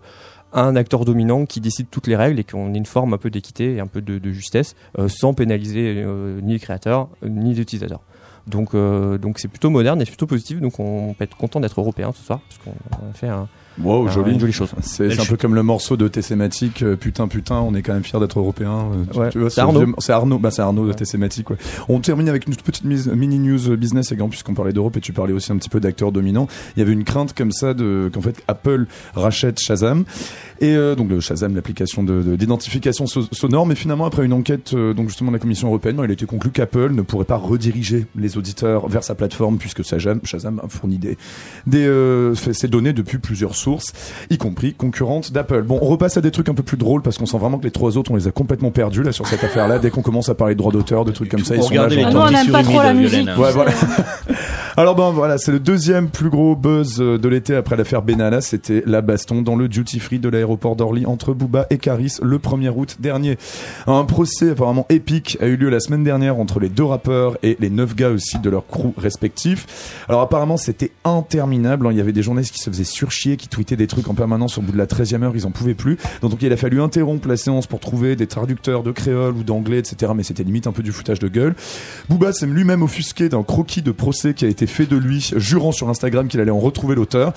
un 0.53 0.77
acteur 0.77 1.05
dominant 1.05 1.47
qui 1.47 1.61
décide 1.61 1.89
toutes 1.91 2.07
les 2.07 2.17
règles 2.17 2.41
et 2.41 2.45
qu'on 2.45 2.73
ait 2.75 2.79
une 2.79 2.87
forme 2.87 3.15
un 3.15 3.19
peu 3.19 3.31
d'équité 3.31 3.75
et 3.75 3.81
un 3.81 3.87
peu 3.87 4.01
de, 4.01 4.31
justesse 4.31 4.77
euh, 4.99 5.09
sans 5.09 5.35
pénaliser 5.35 5.95
euh, 5.99 6.41
ni 6.41 6.55
les 6.55 6.59
créateurs 6.59 7.09
euh, 7.23 7.29
ni 7.29 7.55
les 7.55 7.61
utilisateurs. 7.61 8.01
Donc 8.47 8.75
euh, 8.75 9.19
donc 9.19 9.39
c'est 9.39 9.49
plutôt 9.49 9.71
moderne 9.71 10.01
et 10.01 10.05
c'est 10.05 10.11
plutôt 10.11 10.27
positif. 10.27 10.61
Donc 10.61 10.81
on 10.81 11.15
peut 11.15 11.25
être 11.25 11.37
content 11.37 11.61
d'être 11.61 11.79
européen 11.81 12.13
ce 12.13 12.25
soir 12.25 12.41
parce 12.49 12.77
fait 13.15 13.29
un, 13.29 13.49
Wow, 13.83 14.09
un- 14.09 14.11
joli. 14.11 14.33
une 14.33 14.41
jolie 14.41 14.53
chose. 14.53 14.71
C'est 14.83 15.21
un 15.21 15.25
peu 15.25 15.37
comme 15.37 15.55
le 15.55 15.63
morceau 15.63 15.97
de 15.97 16.09
Tessématique, 16.09 16.83
euh, 16.83 16.97
putain 16.97 17.29
putain, 17.29 17.57
on 17.61 17.75
est 17.75 17.83
quand 17.83 17.93
même 17.95 18.03
fier 18.05 18.21
d'être 18.21 18.39
européen. 18.39 18.87
euh, 18.93 19.05
tu- 19.13 19.19
Ouais. 19.19 19.29
tu 19.31 19.39
vois, 19.39 19.51
C'est 19.51 19.57
ce 19.57 19.61
Arnaud. 19.61 19.85
vieux- 19.85 19.95
C'est 19.99 20.13
Arnaud, 20.13 20.39
bah 20.39 20.51
c'est 20.51 20.63
Arnaud 20.63 20.87
de. 20.87 20.93
Tessématique. 20.93 21.51
Ouais. 21.51 21.57
On 21.89 22.01
termine 22.01 22.29
avec 22.29 22.47
une 22.49 22.57
petite 22.57 22.85
mini 22.85 23.39
news 23.39 23.77
business 23.77 24.11
également 24.13 24.29
puisqu'on 24.29 24.55
parlait 24.55 24.73
d'Europe 24.73 24.97
et 24.97 25.01
tu 25.01 25.13
parlais 25.13 25.33
aussi 25.33 25.53
un 25.53 25.57
petit 25.57 25.69
peu 25.69 25.81
d'acteurs 25.81 26.13
dominants. 26.13 26.49
Il 26.77 26.81
y 26.81 26.83
avait 26.83 26.93
une 26.93 27.05
crainte 27.05 27.35
comme 27.35 27.53
ça 27.53 27.75
de 27.75 28.11
qu'en 28.13 28.21
fait 28.21 28.43
Apple 28.49 28.87
rachète 29.15 29.61
Shazam 29.61 30.05
et 30.61 30.75
euh, 30.75 30.95
donc 30.95 31.09
le 31.11 31.21
Shazam, 31.21 31.55
l'application 31.55 32.03
de- 32.03 32.23
de- 32.23 32.37
d'identification 32.37 33.07
so- 33.07 33.29
sonore. 33.33 33.67
Mais 33.67 33.75
finalement 33.75 34.07
après 34.07 34.25
une 34.25 34.33
enquête 34.33 34.73
euh, 34.75 34.93
donc 34.95 35.09
justement 35.09 35.31
de 35.31 35.37
la 35.37 35.41
Commission 35.41 35.69
européenne, 35.69 36.01
il 36.03 36.11
a 36.11 36.13
été 36.13 36.27
conclu 36.27 36.51
qu'Apple 36.51 36.91
ne 36.93 37.03
pourrait 37.03 37.25
pas 37.25 37.37
rediriger 37.37 38.07
les 38.17 38.37
auditeurs 38.37 38.89
vers 38.89 39.05
sa 39.05 39.15
plateforme 39.15 39.59
puisque 39.59 39.83
Shazam, 39.85 40.21
Shazam 40.25 40.61
a 40.65 40.69
fourni 40.69 40.99
des 40.99 41.17
des 41.67 41.87
euh, 41.87 42.35
fait 42.35 42.53
ses 42.55 42.69
données 42.69 42.93
depuis 42.93 43.19
plusieurs 43.19 43.55
sources, 43.55 43.68
y 44.31 44.39
compris 44.39 44.75
concurrentes 44.75 45.33
d'Apple. 45.33 45.63
Bon, 45.63 45.79
on 45.83 45.87
repasse 45.87 46.17
à 46.17 46.21
des 46.21 46.31
trucs 46.31 46.49
un 46.49 46.55
peu 46.55 46.63
plus 46.63 46.77
drôles 46.77 47.03
parce 47.03 47.19
qu'on 47.19 47.27
sent 47.27 47.39
vraiment 47.39 47.59
que 47.59 47.65
les 47.65 47.71
trois 47.71 47.97
autres 47.97 48.11
on 48.11 48.17
les 48.17 48.27
a 48.29 48.31
complètement 48.31 48.71
perdus 48.71 49.03
là 49.03 49.13
sur 49.13 49.27
cette 49.27 49.45
affaire-là. 49.45 49.79
Dès 49.79 49.91
qu'on 49.91 50.03
commence 50.03 50.29
à 50.29 50.35
parler 50.35 50.55
de 50.55 50.59
droits 50.59 50.73
d'auteur, 50.73 51.05
de 51.05 51.13
trucs 51.13 51.31
comme 51.31 51.45
ça, 51.45 51.55
ils 51.57 51.63
sont 51.63 51.75
là. 51.75 51.83
Regardez 51.85 51.97
les 51.97 52.03
genre- 52.03 52.11
Ah, 52.11 52.15
nous, 52.15 52.21
on 52.21 52.23
tandis 52.25 52.35
n'aime 52.35 52.45
sur 52.45 52.53
pas 52.53 52.61
une 52.61 52.67
trop 52.67 52.83
la 52.83 52.93
de 52.95 52.99
musique. 52.99 53.19
Violaine. 53.25 53.39
Ouais, 53.41 53.53
voilà. 53.53 53.71
Alors 54.77 54.95
ben 54.95 55.11
voilà, 55.11 55.39
c'est 55.39 55.51
le 55.51 55.59
deuxième 55.59 56.09
plus 56.09 56.31
gros 56.31 56.55
buzz 56.55 56.99
euh, 57.01 57.19
de 57.19 57.29
l'été 57.29 57.57
après 57.57 57.77
l'affaire 57.77 58.01
Benalla, 58.01 58.41
c'était 58.41 58.85
la 58.87 59.01
baston 59.01 59.43
dans 59.43 59.57
le 59.57 59.67
duty 59.67 59.99
free 59.99 60.21
de 60.21 60.29
l'aéroport 60.29 60.77
d'Orly 60.77 61.05
entre 61.05 61.33
Booba 61.35 61.67
et 61.71 61.79
Caris 61.79 62.15
le 62.23 62.39
1er 62.39 62.69
août 62.77 62.97
dernier. 63.01 63.39
Un 63.89 64.05
procès 64.05 64.51
apparemment 64.51 64.87
épique 64.89 65.37
a 65.41 65.47
eu 65.47 65.57
lieu 65.57 65.69
la 65.69 65.81
semaine 65.81 66.05
dernière 66.05 66.39
entre 66.39 66.61
les 66.61 66.69
deux 66.69 66.85
rappeurs 66.85 67.37
et 67.43 67.57
les 67.59 67.71
neuf 67.71 67.97
gars 67.97 68.11
aussi 68.11 68.39
de 68.39 68.49
leurs 68.51 68.69
crews 68.69 68.95
respectifs. 68.97 70.05
Alors 70.09 70.21
apparemment 70.21 70.57
c'était 70.57 70.93
interminable, 71.05 71.89
hein. 71.89 71.91
il 71.91 71.99
y 71.99 72.01
avait 72.01 72.13
des 72.13 72.23
journalistes 72.23 72.53
qui 72.55 72.61
se 72.61 72.71
faisaient 72.71 72.85
surchier, 72.85 73.37
qui 73.37 73.49
des 73.65 73.87
trucs 73.87 74.09
en 74.09 74.15
permanence 74.15 74.59
au 74.59 74.63
bout 74.63 74.73
de 74.73 74.79
la 74.79 74.87
13e 74.87 75.23
heure, 75.23 75.33
ils 75.35 75.47
en 75.47 75.51
pouvaient 75.51 75.75
plus. 75.75 75.99
Donc 76.23 76.41
il 76.43 76.53
a 76.53 76.57
fallu 76.57 76.81
interrompre 76.81 77.29
la 77.29 77.37
séance 77.37 77.67
pour 77.67 77.81
trouver 77.81 78.17
des 78.17 78.27
traducteurs 78.27 78.83
de 78.83 78.91
créole 78.93 79.35
ou 79.37 79.43
d'anglais, 79.43 79.79
etc. 79.79 80.13
Mais 80.15 80.23
c'était 80.23 80.43
limite 80.45 80.67
un 80.67 80.73
peu 80.73 80.83
du 80.83 80.93
foutage 80.93 81.19
de 81.19 81.29
gueule. 81.29 81.55
Booba 82.09 82.33
s'est 82.33 82.47
lui-même 82.47 82.83
offusqué 82.83 83.29
d'un 83.29 83.43
croquis 83.43 83.83
de 83.83 83.91
procès 83.93 84.35
qui 84.35 84.45
a 84.45 84.49
été 84.49 84.67
fait 84.67 84.87
de 84.87 84.97
lui, 84.97 85.31
jurant 85.37 85.73
sur 85.73 85.89
Instagram 85.89 86.29
qu'il 86.29 86.41
allait 86.41 86.51
en 86.51 86.59
retrouver 86.61 86.95
l'auteur. 86.95 87.33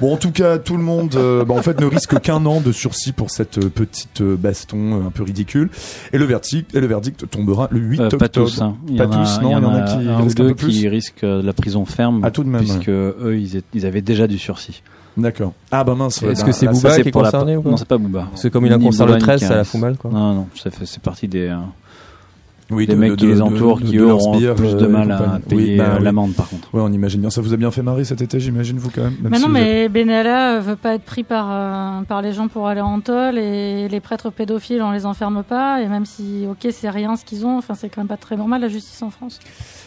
Bon, 0.00 0.12
en 0.12 0.16
tout 0.16 0.32
cas, 0.32 0.58
tout 0.58 0.76
le 0.76 0.82
monde, 0.82 1.14
euh, 1.16 1.44
bah, 1.44 1.54
en 1.54 1.62
fait, 1.62 1.80
ne 1.80 1.86
risque 1.86 2.18
qu'un 2.20 2.44
an 2.46 2.60
de 2.60 2.72
sursis 2.72 3.12
pour 3.12 3.30
cette 3.30 3.58
euh, 3.58 3.68
petite 3.68 4.20
euh, 4.20 4.36
baston 4.36 5.06
un 5.06 5.10
peu 5.10 5.22
ridicule. 5.22 5.70
Et 6.12 6.18
le 6.18 6.24
verdict, 6.24 6.74
et 6.74 6.80
le 6.80 6.86
verdict 6.86 7.28
tombera 7.30 7.68
le 7.70 7.80
8 7.80 8.00
Euh, 8.00 8.04
octobre. 8.04 8.20
pas 8.20 8.28
tous. 8.28 8.60
Hein. 8.62 8.76
Il 8.88 8.94
y 8.94 8.98
Pas 8.98 9.04
a, 9.04 9.06
tous, 9.06 9.40
non, 9.42 9.48
il 9.50 9.52
y 9.52 9.54
en 9.54 9.74
a, 9.74 9.82
qui 9.82 10.08
un 10.08 10.20
ou 10.20 10.22
un 10.22 10.26
deux 10.26 10.54
plus. 10.54 10.68
qui 10.72 10.88
risquent 10.88 11.22
la 11.22 11.52
prison 11.52 11.84
ferme. 11.84 12.20
Ah, 12.24 12.30
tout 12.30 12.44
de 12.44 12.48
même, 12.48 12.60
Puisque 12.62 12.88
eux, 12.88 13.36
ils, 13.38 13.56
étaient- 13.56 13.66
ils 13.74 13.86
avaient 13.86 14.02
déjà 14.02 14.26
du 14.26 14.38
sursis. 14.38 14.82
D'accord. 15.16 15.52
Ah 15.70 15.82
bah 15.84 15.94
mince. 15.94 16.22
Est-ce 16.22 16.40
bah, 16.42 16.46
que 16.46 16.52
c'est 16.52 16.66
Booba 16.68 16.94
qui 17.00 17.08
est 17.08 17.10
concerné 17.10 17.56
ou 17.56 17.62
pas 17.62 17.70
Non, 17.70 17.76
c'est 17.76 17.88
pas 17.88 17.98
Booba. 17.98 18.28
Que 18.40 18.48
comme 18.48 18.66
il 18.66 18.72
a 18.72 18.76
un 18.76 18.80
concert 18.80 19.06
le 19.06 19.12
Booba, 19.14 19.18
ni 19.18 19.38
13, 19.38 19.40
ça 19.48 19.56
la 19.56 19.64
fout 19.64 19.80
mal 19.80 19.96
quoi. 19.96 20.10
Non, 20.10 20.34
non, 20.34 20.46
c'est 20.54 21.00
partie 21.00 21.26
des, 21.26 21.48
euh, 21.48 21.56
Oui, 22.70 22.86
des 22.86 22.94
de- 22.94 22.98
mecs 22.98 23.12
de- 23.12 23.16
qui 23.16 23.26
les 23.28 23.40
entourent, 23.40 23.78
de- 23.80 23.84
qui 23.86 23.92
de 23.96 24.00
eux 24.02 24.12
auront 24.12 24.32
plus 24.54 24.74
euh, 24.74 24.74
de 24.74 24.86
mal 24.88 25.08
et 25.08 25.12
à 25.12 25.38
payer 25.38 25.72
Oui, 25.72 25.76
bah, 25.78 25.84
euh, 25.84 25.96
oui. 25.98 26.04
l'amende, 26.04 26.34
par 26.34 26.48
contre. 26.48 26.68
Ouais, 26.74 26.80
on 26.82 26.92
imagine 26.92 27.20
bien. 27.20 27.30
Ça 27.30 27.40
vous 27.40 27.54
a 27.54 27.56
bien 27.56 27.70
fait 27.70 27.80
marrer 27.82 28.04
cet 28.04 28.20
été, 28.20 28.40
j'imagine, 28.40 28.76
vous 28.78 28.90
quand 28.90 29.02
même. 29.04 29.14
même 29.22 29.30
Mais 29.30 29.38
si 29.38 29.42
non, 29.44 29.48
mais 29.48 29.88
Benalla 29.88 30.56
euh, 30.56 30.60
veut 30.60 30.76
pas 30.76 30.94
être 30.94 31.04
pris 31.04 31.22
par, 31.22 31.46
euh, 31.50 32.02
par 32.02 32.20
les 32.22 32.32
gens 32.32 32.48
pour 32.48 32.66
aller 32.68 32.80
en 32.80 33.00
tôle 33.00 33.38
et 33.38 33.88
les 33.88 34.00
prêtres 34.00 34.30
pédophiles, 34.30 34.82
on 34.82 34.90
les 34.90 35.06
enferme 35.06 35.42
pas. 35.44 35.80
Et 35.80 35.86
même 35.86 36.04
si, 36.06 36.44
ok, 36.50 36.70
c'est 36.72 36.90
rien 36.90 37.16
ce 37.16 37.24
qu'ils 37.24 37.46
ont, 37.46 37.56
enfin, 37.56 37.74
c'est 37.74 37.88
quand 37.88 38.00
même 38.00 38.08
pas 38.08 38.16
très 38.16 38.36
normal 38.36 38.60
la 38.60 38.68
justice 38.68 39.00
en 39.02 39.10
France. 39.10 39.38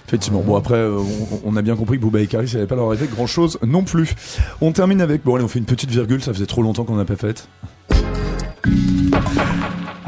Effectivement. 0.10 0.42
Bon 0.42 0.56
après, 0.56 0.74
euh, 0.74 1.04
on, 1.46 1.56
a 1.56 1.62
bien 1.62 1.76
compris 1.76 1.98
que 1.98 2.02
Booba 2.02 2.20
et 2.20 2.26
Caris, 2.26 2.50
n'allait 2.56 2.66
pas 2.66 2.76
leur 2.76 2.88
arriver 2.88 3.06
grand 3.06 3.28
chose 3.28 3.60
non 3.64 3.84
plus. 3.84 4.16
On 4.60 4.72
termine 4.72 5.02
avec. 5.02 5.24
Bon 5.24 5.36
allez, 5.36 5.44
on 5.44 5.48
fait 5.48 5.60
une 5.60 5.66
petite 5.66 5.92
virgule. 5.92 6.24
Ça 6.24 6.34
faisait 6.34 6.48
trop 6.48 6.64
longtemps 6.64 6.84
qu'on 6.84 6.96
n'a 6.96 7.06
pas 7.06 7.16
fait. 7.16 7.48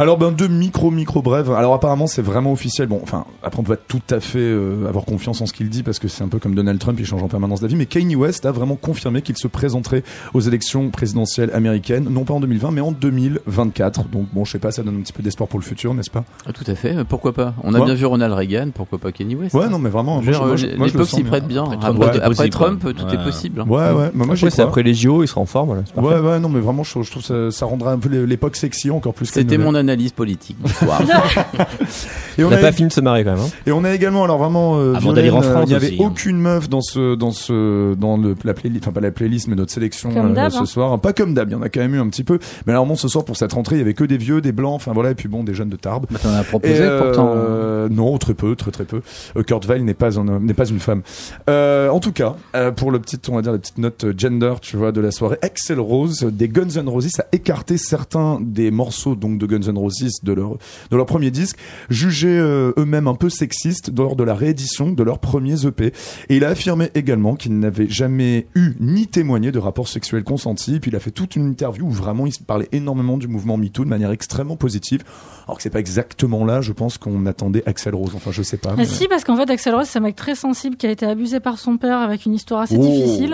Alors 0.01 0.17
ben 0.17 0.31
deux 0.31 0.47
micro 0.47 0.89
micro 0.89 1.21
brèves. 1.21 1.51
Alors 1.51 1.75
apparemment 1.75 2.07
c'est 2.07 2.23
vraiment 2.23 2.51
officiel. 2.51 2.87
Bon 2.87 2.99
enfin 3.03 3.25
après 3.43 3.59
on 3.59 3.63
peut 3.63 3.75
pas 3.75 3.81
tout 3.87 4.01
à 4.09 4.19
fait 4.19 4.39
euh, 4.39 4.87
avoir 4.89 5.05
confiance 5.05 5.41
en 5.41 5.45
ce 5.45 5.53
qu'il 5.53 5.69
dit 5.69 5.83
parce 5.83 5.99
que 5.99 6.07
c'est 6.07 6.23
un 6.23 6.27
peu 6.27 6.39
comme 6.39 6.55
Donald 6.55 6.79
Trump 6.79 6.97
il 6.99 7.05
change 7.05 7.21
en 7.21 7.27
permanence 7.27 7.61
d'avis. 7.61 7.75
Mais 7.75 7.85
Kanye 7.85 8.15
West 8.15 8.47
a 8.47 8.51
vraiment 8.51 8.77
confirmé 8.77 9.21
qu'il 9.21 9.37
se 9.37 9.47
présenterait 9.47 10.03
aux 10.33 10.39
élections 10.39 10.89
présidentielles 10.89 11.51
américaines, 11.53 12.05
non 12.09 12.23
pas 12.23 12.33
en 12.33 12.39
2020 12.39 12.71
mais 12.71 12.81
en 12.81 12.91
2024. 12.91 14.05
Donc 14.09 14.25
bon 14.33 14.43
je 14.43 14.53
sais 14.53 14.59
pas, 14.59 14.71
ça 14.71 14.81
donne 14.81 14.97
un 14.97 15.01
petit 15.01 15.13
peu 15.13 15.21
d'espoir 15.21 15.47
pour 15.47 15.59
le 15.59 15.63
futur, 15.65 15.93
n'est-ce 15.93 16.09
pas? 16.09 16.23
Ah, 16.47 16.51
tout 16.51 16.63
à 16.65 16.73
fait, 16.73 16.95
euh, 16.95 17.03
pourquoi 17.03 17.33
pas? 17.33 17.53
On 17.63 17.75
a 17.75 17.79
Ouais. 17.79 17.85
bien 17.85 17.93
vu 17.93 18.05
Ronald 18.07 18.33
Reagan, 18.33 18.69
pourquoi 18.73 18.97
pas 18.97 19.11
Kenny 19.11 19.35
West 19.35 19.53
Ouais 19.53 19.69
non 19.69 19.77
mais 19.77 19.89
vraiment. 19.91 20.19
L'époque 20.21 21.07
s'y 21.09 21.23
prête 21.23 21.47
bien. 21.47 21.65
Après 21.71 21.79
Trump, 21.79 21.99
tout 21.99 22.05
est 22.05 22.15
après 22.17 22.29
possible, 22.29 22.49
Trump, 22.49 22.81
quoi. 22.81 22.93
tout 22.93 23.05
Ouais. 23.05 23.13
est 23.13 23.23
possible. 23.23 23.61
hein. 23.61 23.65
Ouais 23.69 23.91
ouais. 23.91 24.09
mais 24.15 24.25
moi 24.25 24.35
Après, 24.35 24.59
après 24.61 24.81
les 24.83 24.95
JO, 24.95 25.21
il 25.23 25.27
sera 25.27 25.41
en 25.41 25.45
forme. 25.45 25.83
Voilà. 25.95 26.21
Ouais, 26.21 26.27
ouais, 26.27 26.39
non, 26.39 26.49
mais 26.49 26.59
vraiment, 26.59 26.81
je, 26.83 27.01
je 27.03 27.11
trouve 27.11 27.21
ça, 27.23 27.51
ça 27.51 27.67
rendra 27.67 27.91
un 27.91 27.99
peu 27.99 28.09
l'époque 28.09 28.55
sexy 28.55 28.89
encore 28.89 29.13
plus. 29.13 29.27
C'était 29.27 29.59
mon 29.59 29.71
l'est. 29.73 29.90
Analyse 29.91 30.11
politique. 30.11 30.57
Bonsoir. 30.59 31.01
Et 32.37 32.43
On 32.43 32.49
n'a 32.49 32.57
a, 32.57 32.61
pas 32.61 32.71
fini 32.71 32.87
de 32.87 32.93
se 32.93 33.01
marrer 33.01 33.23
quand 33.23 33.31
même. 33.31 33.41
hein. 33.41 33.49
et 33.65 33.71
on 33.71 33.83
a 33.83 33.93
également, 33.93 34.23
alors 34.23 34.37
vraiment, 34.37 34.79
euh, 34.79 34.93
Avant 34.95 35.11
d'aller 35.11 35.29
Violaine, 35.29 35.45
en 35.45 35.51
euh, 35.51 35.53
France 35.53 35.69
il 35.69 35.73
y 35.73 35.75
avait 35.75 35.87
aussi, 35.87 36.01
hein. 36.01 36.07
aucune 36.07 36.37
meuf 36.37 36.69
dans 36.69 36.81
ce, 36.81 37.15
dans 37.15 37.31
ce, 37.31 37.93
dans 37.95 38.15
le, 38.17 38.35
la 38.45 38.53
playlist, 38.53 38.83
enfin 38.83 38.93
pas 38.93 39.01
la 39.01 39.11
playlist, 39.11 39.47
mais 39.49 39.55
notre 39.55 39.71
sélection 39.71 40.11
Comme 40.13 40.37
euh, 40.37 40.49
ce 40.49 40.59
hein. 40.59 40.65
soir. 40.65 40.99
Pas 40.99 41.11
comme 41.11 41.33
d'hab, 41.33 41.49
il 41.49 41.53
y 41.53 41.55
en 41.55 41.61
a 41.61 41.67
quand 41.69 41.81
même 41.81 41.93
eu 41.93 41.99
un 41.99 42.07
petit 42.07 42.23
peu. 42.23 42.39
Mais 42.65 42.71
alors, 42.73 42.85
bon, 42.85 42.95
ce 42.95 43.07
soir 43.09 43.25
pour 43.25 43.35
cette 43.35 43.51
rentrée, 43.53 43.75
il 43.75 43.79
y 43.79 43.81
avait 43.81 43.93
que 43.93 44.05
des 44.05 44.17
vieux, 44.17 44.39
des 44.39 44.53
blancs, 44.53 44.75
enfin 44.75 44.93
voilà, 44.93 45.11
et 45.11 45.15
puis 45.15 45.27
bon, 45.27 45.43
des 45.43 45.53
jeunes 45.53 45.69
de 45.69 45.75
Tarbes. 45.75 46.05
Bah, 46.09 46.19
T'en 46.23 46.29
as 46.29 46.41
Et, 46.41 46.45
proposé 46.45 46.79
euh, 46.79 47.01
pourtant. 47.03 47.33
Euh, 47.35 47.89
non, 47.89 48.17
très 48.17 48.33
peu, 48.33 48.55
très 48.55 48.71
très 48.71 48.85
peu. 48.85 49.01
Euh, 49.35 49.43
Kurt 49.43 49.65
Weill 49.65 49.83
n'est 49.83 49.93
pas 49.93 50.17
un 50.17 50.27
homme, 50.27 50.45
n'est 50.45 50.53
pas 50.53 50.69
une 50.69 50.79
femme. 50.79 51.01
Euh, 51.49 51.89
en 51.89 51.99
tout 51.99 52.13
cas, 52.13 52.35
euh, 52.55 52.71
pour 52.71 52.91
le 52.91 52.99
petit, 52.99 53.19
on 53.29 53.35
va 53.35 53.41
dire 53.41 53.51
la 53.51 53.57
petite 53.59 53.77
note 53.77 54.05
euh, 54.05 54.13
gender, 54.17 54.53
tu 54.61 54.77
vois, 54.77 54.91
de 54.93 55.01
la 55.01 55.11
soirée, 55.11 55.37
Axel 55.41 55.79
Rose 55.79 56.25
des 56.31 56.47
Guns 56.47 56.69
N' 56.77 56.87
Roses 56.87 57.19
a 57.19 57.25
écarté 57.33 57.77
certains 57.77 58.39
des 58.41 58.71
morceaux 58.71 59.15
donc 59.15 59.37
de 59.37 59.45
Guns 59.45 59.67
N' 59.67 59.70
Roses 59.77 60.19
de 60.23 60.33
leur 60.33 60.57
de 60.91 60.97
leur 60.97 61.05
premier 61.05 61.31
disque, 61.31 61.57
jugés 61.89 62.37
euh, 62.37 62.71
eux-mêmes 62.77 63.07
un 63.07 63.15
peu 63.15 63.29
sexistes 63.29 63.91
lors 63.97 64.15
de 64.15 64.23
la 64.23 64.33
réédition 64.35 64.91
de 64.91 65.03
leurs 65.03 65.19
premiers 65.19 65.65
EP. 65.65 65.93
Et 66.29 66.37
il 66.37 66.43
a 66.45 66.49
affirmé 66.49 66.89
également 66.95 67.35
qu'il 67.35 67.57
n'avait 67.59 67.87
jamais 67.89 68.47
eu 68.55 68.73
ni 68.79 69.07
témoigné 69.07 69.51
de 69.51 69.59
rapports 69.59 69.87
sexuels 69.87 70.23
consentis. 70.23 70.79
Puis 70.79 70.91
il 70.91 70.95
a 70.95 70.99
fait 70.99 71.11
toute 71.11 71.35
une 71.35 71.47
interview 71.47 71.85
où 71.87 71.91
vraiment 71.91 72.25
il 72.25 72.33
parlait 72.45 72.69
énormément 72.71 73.17
du 73.17 73.27
mouvement 73.27 73.57
MeToo 73.57 73.83
de 73.83 73.89
manière 73.89 74.11
extrêmement 74.11 74.55
positive. 74.55 75.03
Alors 75.47 75.57
que 75.57 75.63
c'est 75.63 75.69
pas 75.69 75.79
exactement 75.79 76.45
là, 76.45 76.61
je 76.61 76.71
pense 76.71 76.97
qu'on 76.97 77.25
attendait 77.25 77.63
Axel 77.65 77.95
Rose. 77.95 78.11
Enfin, 78.15 78.31
je 78.31 78.41
sais 78.41 78.57
pas. 78.57 78.69
Ah, 78.71 78.75
mais- 78.77 78.85
si, 78.85 79.07
parce 79.07 79.23
qu'en 79.23 79.35
fait, 79.35 79.49
Axel 79.49 79.75
Rose, 79.75 79.87
c'est 79.87 79.99
un 79.99 80.01
mec 80.03 80.15
très 80.15 80.35
sensible 80.35 80.75
qui 80.77 80.85
a 80.87 80.91
été 80.91 81.05
abusé 81.05 81.39
par 81.39 81.57
son 81.59 81.77
père 81.77 81.97
avec 81.99 82.25
une 82.25 82.33
histoire 82.33 82.61
assez 82.61 82.75
Oh. 82.77 82.81
difficile. 82.85 83.33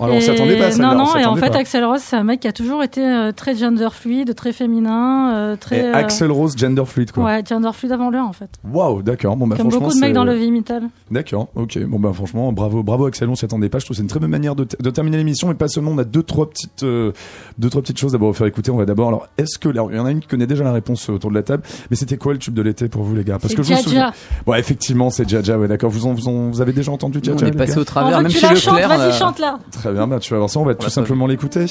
Alors, 0.00 0.14
on 0.16 0.18
Et- 0.18 0.20
s'attendait 0.20 0.56
pas 0.58 0.66
à 0.66 0.70
ça. 0.70 0.82
Non, 0.82 0.90
on 0.90 0.94
non, 1.06 1.16
et 1.16 1.24
en 1.24 1.36
fait, 1.36 1.50
pas. 1.50 1.58
Axel 1.58 1.84
Rose, 1.84 2.00
c'est 2.02 2.16
un 2.16 2.24
mec 2.24 2.40
qui 2.40 2.48
a 2.48 2.52
toujours 2.52 2.82
été 2.82 3.00
euh, 3.04 3.32
très 3.32 3.54
gender 3.54 3.88
fluide, 3.92 4.34
très 4.34 4.52
féminin, 4.52 5.34
euh, 5.34 5.53
très. 5.56 5.78
Et 5.78 5.84
euh, 5.84 5.94
Axel 5.94 6.30
Rose, 6.30 6.54
gender 6.56 6.84
fluid, 6.86 7.12
quoi. 7.12 7.24
Ouais, 7.24 7.42
gender 7.48 7.70
fluide 7.72 7.92
avant 7.92 8.10
l'heure, 8.10 8.26
en 8.26 8.32
fait. 8.32 8.50
Waouh, 8.70 9.02
d'accord. 9.02 9.36
Bon, 9.36 9.46
bah, 9.46 9.56
Comme 9.56 9.68
beaucoup 9.68 9.92
de 9.92 9.98
mecs 10.00 10.12
dans 10.12 10.24
le 10.24 10.34
metal. 10.50 10.84
D'accord, 11.10 11.48
ok. 11.54 11.78
Bon 11.84 11.98
bah 11.98 12.12
franchement, 12.12 12.52
bravo, 12.52 12.82
bravo 12.82 13.06
Axel, 13.06 13.28
on 13.28 13.34
s'y 13.34 13.44
attendait 13.44 13.68
pas. 13.68 13.78
Je 13.78 13.84
trouve 13.84 13.94
que 13.94 13.98
c'est 13.98 14.02
une 14.02 14.08
très 14.08 14.20
bonne 14.20 14.30
manière 14.30 14.54
de, 14.54 14.66
de 14.80 14.90
terminer 14.90 15.16
l'émission, 15.16 15.48
mais 15.48 15.54
pas 15.54 15.68
seulement. 15.68 15.90
On 15.92 15.98
a 15.98 16.04
deux 16.04 16.22
trois 16.22 16.48
petites, 16.48 16.82
euh, 16.82 17.12
deux 17.58 17.70
trois 17.70 17.82
petites 17.82 17.98
choses 17.98 18.12
d'abord 18.12 18.28
à 18.28 18.32
vous 18.32 18.36
faire 18.38 18.46
écouter. 18.46 18.70
On 18.70 18.76
va 18.76 18.84
d'abord. 18.86 19.08
Alors, 19.08 19.28
est-ce 19.38 19.58
que 19.58 19.68
alors, 19.68 19.90
il 19.90 19.96
y 19.96 20.00
en 20.00 20.06
a 20.06 20.10
une 20.10 20.20
qui 20.20 20.28
connaît 20.28 20.46
déjà 20.46 20.64
la 20.64 20.72
réponse 20.72 21.08
autour 21.08 21.30
de 21.30 21.34
la 21.34 21.42
table, 21.42 21.62
mais 21.90 21.96
c'était 21.96 22.16
quoi 22.16 22.32
le 22.32 22.38
tube 22.38 22.54
de 22.54 22.62
l'été 22.62 22.88
pour 22.88 23.02
vous 23.02 23.14
les 23.14 23.24
gars? 23.24 23.38
Parce 23.38 23.48
C'est 23.48 23.56
que 23.56 23.62
je 23.62 23.68
Jaja. 23.68 23.82
souviens. 23.82 24.12
Bon, 24.46 24.54
effectivement, 24.54 25.10
c'est 25.10 25.28
Jaja. 25.28 25.58
Ouais, 25.58 25.68
d'accord. 25.68 25.90
Vous 25.90 26.06
en, 26.06 26.14
vous 26.14 26.28
en- 26.28 26.50
vous 26.50 26.60
avez 26.60 26.72
déjà 26.72 26.90
entendu 26.92 27.18
On 27.22 27.24
Jaja 27.24 27.46
est 27.46 27.50
les 27.50 27.56
passé 27.56 27.78
au 27.78 27.82
On 27.82 27.84
travers, 27.84 28.20
même 28.20 28.30
chez 28.30 28.48
Leclerc. 28.48 28.88
vas-y, 28.88 29.12
chante 29.18 29.38
là. 29.38 29.58
Très 29.70 29.92
bien, 29.92 30.06
bah 30.06 30.18
tu 30.18 30.32
vas 30.32 30.38
voir 30.38 30.50
ça. 30.50 30.60
On 30.60 30.64
va 30.64 30.74
tout 30.74 30.90
simplement 30.90 31.26
l'écouter. 31.26 31.66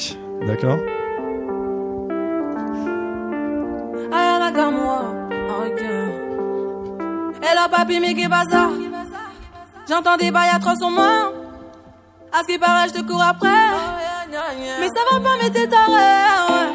D'accord. 0.46 0.78
Et 7.44 7.54
là, 7.54 7.68
papi, 7.70 8.00
mais 8.00 8.14
qui 8.14 8.26
bazar. 8.26 8.70
J'entends 9.88 10.16
des 10.16 10.30
bails 10.30 10.48
atroces 10.54 10.78
sur 10.78 10.90
moi. 10.90 11.32
À 12.32 12.40
ce 12.40 12.46
qui 12.52 12.58
paraît, 12.58 12.88
je 12.88 12.94
te 12.94 13.06
cours 13.06 13.22
après. 13.22 13.48
Mais 14.80 14.88
ça 14.88 15.00
va 15.10 15.20
pas, 15.20 15.36
mais 15.42 15.50
t'es 15.50 15.66
taré. 15.68 16.72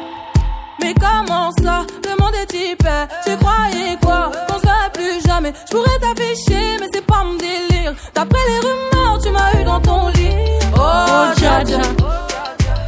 Mais 0.80 0.94
comment 0.94 1.50
ça, 1.62 1.84
le 2.04 2.22
monde 2.22 2.34
est 2.40 2.46
type 2.46 2.88
Tu 3.24 3.36
croyais 3.36 3.98
quoi? 4.00 4.30
Qu'on 4.46 4.58
se 4.58 4.90
plus 4.92 5.26
jamais. 5.26 5.52
Je 5.68 5.76
pourrais 5.76 5.98
t'afficher, 5.98 6.76
mais 6.80 6.86
c'est 6.92 7.04
pas 7.04 7.24
mon 7.24 7.34
délire. 7.34 7.92
D'après 8.14 8.38
les 8.48 8.60
rumeurs, 8.60 9.18
tu 9.22 9.30
m'as 9.30 9.60
eu 9.60 9.64
dans 9.64 9.80
ton 9.80 10.08
lit. 10.08 10.30
Oh, 10.76 11.34
dja 11.36 11.64
dja. 11.64 11.80